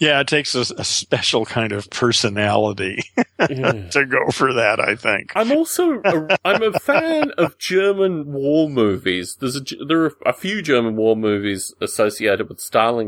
yeah. 0.00 0.18
It 0.20 0.26
takes 0.26 0.56
a, 0.56 0.62
a 0.76 0.82
special 0.84 1.44
kind 1.44 1.70
of 1.72 1.88
personality 1.90 2.98
Yeah. 3.50 3.88
to 3.90 4.06
go 4.06 4.30
for 4.32 4.52
that. 4.54 4.80
I 4.80 4.96
think. 4.96 5.32
I'm 5.36 5.52
also 5.52 6.00
a, 6.04 6.38
I'm 6.44 6.62
a 6.62 6.78
fan 6.80 7.30
of 7.32 7.58
German 7.58 8.32
war 8.32 8.68
movies. 8.68 9.36
There's 9.38 9.56
a, 9.56 9.60
there 9.86 10.02
are 10.04 10.12
a 10.26 10.32
few 10.32 10.62
German 10.62 10.96
war 10.96 11.14
movies 11.14 11.72
associated 11.80 12.48
with 12.48 12.60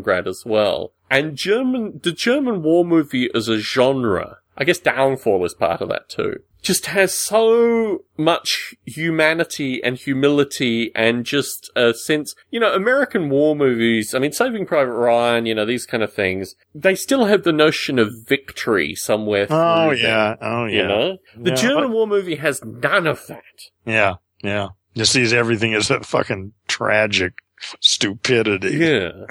Stalingrad 0.03 0.27
as 0.27 0.45
well. 0.45 0.93
And 1.11 1.37
German 1.37 2.01
the 2.03 2.13
German 2.13 2.63
war 2.63 2.85
movie 2.85 3.31
as 3.35 3.49
a 3.49 3.59
genre, 3.59 4.39
I 4.57 4.65
guess 4.65 4.79
Downfall 4.79 5.45
is 5.45 5.55
part 5.55 5.81
of 5.81 5.89
that 5.89 6.09
too. 6.09 6.41
Just 6.63 6.87
has 6.87 7.15
so 7.15 8.05
much 8.17 8.75
humanity 8.85 9.81
and 9.85 9.97
humility 9.97 10.91
and 10.97 11.25
just 11.25 11.71
a 11.77 11.95
sense, 11.95 12.35
you 12.51 12.59
know, 12.59 12.75
American 12.75 13.31
war 13.31 13.55
movies, 13.55 14.15
I 14.15 14.19
mean, 14.19 14.33
Saving 14.33 14.67
Private 14.67 14.91
Ryan, 14.93 15.47
you 15.47 15.55
know, 15.55 15.65
these 15.65 15.87
kind 15.87 16.03
of 16.03 16.13
things, 16.13 16.57
they 16.75 16.97
still 16.97 17.27
have 17.27 17.45
the 17.45 17.53
notion 17.53 18.01
of 18.01 18.13
victory 18.27 18.97
somewhere 18.97 19.47
Oh 19.49 19.91
them, 19.91 19.99
yeah. 19.99 20.35
Oh 20.41 20.65
yeah. 20.65 20.83
You 20.83 20.89
know? 20.89 21.19
The 21.37 21.51
Yeah. 21.51 21.57
German 21.57 21.93
war 21.93 22.09
movie 22.09 22.37
has 22.37 22.65
none 22.65 23.07
of 23.07 23.25
that. 23.29 23.45
Yeah. 23.85 24.15
Yeah. 24.43 24.71
Just 24.97 25.13
sees 25.13 25.33
everything 25.33 25.73
as 25.75 25.91
a 25.91 26.01
fucking 26.01 26.53
tragic 26.67 27.35
stupidity. 27.81 28.77
Yeah. 28.77 29.27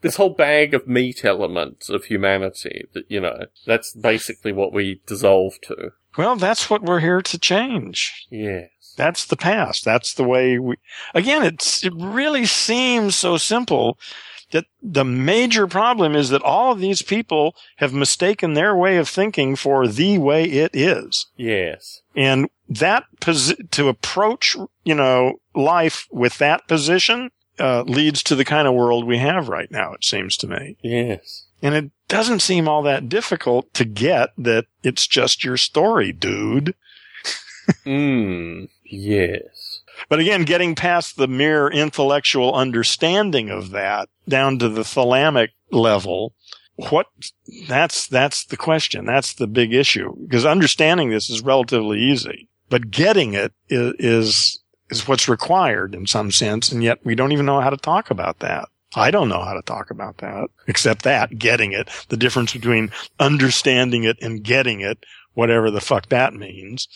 this 0.00 0.16
whole 0.16 0.30
bag 0.30 0.74
of 0.74 0.86
meat 0.86 1.24
element 1.24 1.88
of 1.88 2.04
humanity 2.04 2.84
that, 2.92 3.04
you 3.08 3.20
know, 3.20 3.46
that's 3.66 3.92
basically 3.92 4.52
what 4.52 4.72
we 4.72 5.00
dissolve 5.06 5.60
to. 5.62 5.92
Well, 6.16 6.36
that's 6.36 6.70
what 6.70 6.82
we're 6.82 7.00
here 7.00 7.22
to 7.22 7.38
change. 7.38 8.26
Yes. 8.30 8.70
That's 8.96 9.24
the 9.26 9.36
past. 9.36 9.84
That's 9.84 10.14
the 10.14 10.24
way 10.24 10.58
we, 10.58 10.76
again, 11.14 11.42
it's, 11.42 11.84
it 11.84 11.92
really 11.96 12.46
seems 12.46 13.16
so 13.16 13.36
simple 13.36 13.98
that 14.52 14.66
the 14.80 15.04
major 15.04 15.66
problem 15.66 16.14
is 16.14 16.28
that 16.28 16.42
all 16.42 16.72
of 16.72 16.78
these 16.78 17.02
people 17.02 17.56
have 17.78 17.92
mistaken 17.92 18.54
their 18.54 18.76
way 18.76 18.98
of 18.98 19.08
thinking 19.08 19.56
for 19.56 19.88
the 19.88 20.18
way 20.18 20.44
it 20.44 20.70
is. 20.74 21.26
Yes. 21.36 22.02
And 22.14 22.48
that 22.68 23.04
posi- 23.20 23.68
to 23.72 23.88
approach, 23.88 24.56
you 24.84 24.94
know, 24.94 25.40
life 25.56 26.06
with 26.12 26.38
that 26.38 26.68
position, 26.68 27.30
uh, 27.58 27.82
leads 27.82 28.22
to 28.24 28.34
the 28.34 28.44
kind 28.44 28.66
of 28.66 28.74
world 28.74 29.06
we 29.06 29.18
have 29.18 29.48
right 29.48 29.70
now, 29.70 29.92
it 29.92 30.04
seems 30.04 30.36
to 30.38 30.46
me. 30.46 30.76
Yes. 30.82 31.46
And 31.62 31.74
it 31.74 31.90
doesn't 32.08 32.40
seem 32.40 32.68
all 32.68 32.82
that 32.82 33.08
difficult 33.08 33.72
to 33.74 33.84
get 33.84 34.30
that 34.36 34.66
it's 34.82 35.06
just 35.06 35.44
your 35.44 35.56
story, 35.56 36.12
dude. 36.12 36.74
Mm. 37.86 38.68
Yes. 38.84 39.80
But 40.08 40.20
again, 40.20 40.42
getting 40.42 40.74
past 40.74 41.16
the 41.16 41.28
mere 41.28 41.68
intellectual 41.68 42.54
understanding 42.54 43.48
of 43.48 43.70
that 43.70 44.08
down 44.28 44.58
to 44.58 44.68
the 44.68 44.82
thalamic 44.82 45.50
level, 45.70 46.34
what 46.76 47.06
that's 47.68 48.06
that's 48.06 48.44
the 48.44 48.56
question. 48.56 49.06
That's 49.06 49.32
the 49.32 49.46
big 49.46 49.72
issue 49.72 50.14
because 50.22 50.44
understanding 50.44 51.10
this 51.10 51.30
is 51.30 51.42
relatively 51.42 52.00
easy, 52.00 52.48
but 52.68 52.90
getting 52.90 53.34
it 53.34 53.52
is 53.68 53.94
is, 53.98 54.60
is 54.90 55.08
what's 55.08 55.28
required 55.28 55.94
in 55.94 56.06
some 56.06 56.30
sense, 56.30 56.70
and 56.70 56.82
yet 56.82 56.98
we 57.04 57.14
don't 57.14 57.32
even 57.32 57.46
know 57.46 57.60
how 57.60 57.70
to 57.70 57.76
talk 57.76 58.10
about 58.10 58.40
that. 58.40 58.68
I 58.96 59.10
don't 59.10 59.28
know 59.28 59.42
how 59.42 59.54
to 59.54 59.62
talk 59.62 59.90
about 59.90 60.18
that 60.18 60.48
except 60.66 61.02
that 61.02 61.38
getting 61.38 61.72
it, 61.72 61.88
the 62.08 62.16
difference 62.16 62.52
between 62.52 62.90
understanding 63.18 64.04
it 64.04 64.18
and 64.22 64.42
getting 64.42 64.80
it, 64.80 65.04
whatever 65.34 65.70
the 65.70 65.80
fuck 65.80 66.08
that 66.10 66.34
means. 66.34 66.88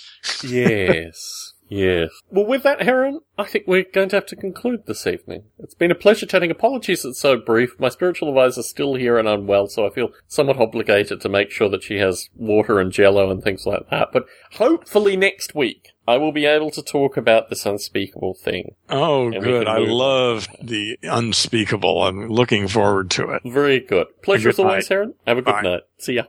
Yes. 0.45 1.55
yes. 1.69 2.11
Well, 2.31 2.47
with 2.47 2.63
that, 2.63 2.83
Heron, 2.83 3.21
I 3.37 3.45
think 3.45 3.67
we're 3.67 3.85
going 3.93 4.11
to 4.11 4.17
have 4.17 4.27
to 4.27 4.37
conclude 4.37 4.87
this 4.87 5.07
evening. 5.07 5.45
It's 5.59 5.75
been 5.75 5.91
a 5.91 5.97
pleasure 5.97 6.27
chatting. 6.27 6.53
Apologies 6.53 7.05
it's 7.05 7.21
so 7.21 7.37
brief. 7.37 7.79
My 7.81 7.89
spiritual 7.89 8.29
advisor's 8.29 8.69
still 8.69 8.95
here 8.95 9.19
and 9.19 9.27
unwell, 9.27 9.67
so 9.67 9.85
I 9.85 9.91
feel 9.91 10.11
somewhat 10.29 10.61
obligated 10.61 11.21
to 11.21 11.29
make 11.29 11.51
sure 11.51 11.69
that 11.69 11.83
she 11.83 11.99
has 11.99 12.29
water 12.37 12.79
and 12.79 12.93
jello 12.93 13.29
and 13.31 13.43
things 13.43 13.67
like 13.67 13.91
that. 13.91 14.13
But 14.13 14.27
hopefully 14.53 15.17
next 15.17 15.55
week, 15.55 15.89
I 16.09 16.17
will 16.17 16.33
be 16.33 16.47
able 16.47 16.71
to 16.71 16.83
talk 16.83 17.19
about 17.19 17.51
this 17.51 17.67
unspeakable 17.67 18.33
thing. 18.33 18.77
Oh, 18.89 19.31
good. 19.31 19.69
I 19.69 19.77
love 19.77 20.49
the 20.59 20.99
unspeakable. 21.03 22.03
I'm 22.03 22.29
looking 22.29 22.67
forward 22.67 23.11
to 23.11 23.33
it. 23.33 23.43
Very 23.45 23.79
good. 23.81 24.07
Pleasure 24.23 24.49
as 24.49 24.59
always. 24.59 24.89
Heron. 24.89 25.13
Have 25.27 25.37
a 25.37 25.43
good 25.43 25.53
Bye. 25.53 25.61
night. 25.61 25.81
See 25.99 26.15
ya. 26.15 26.23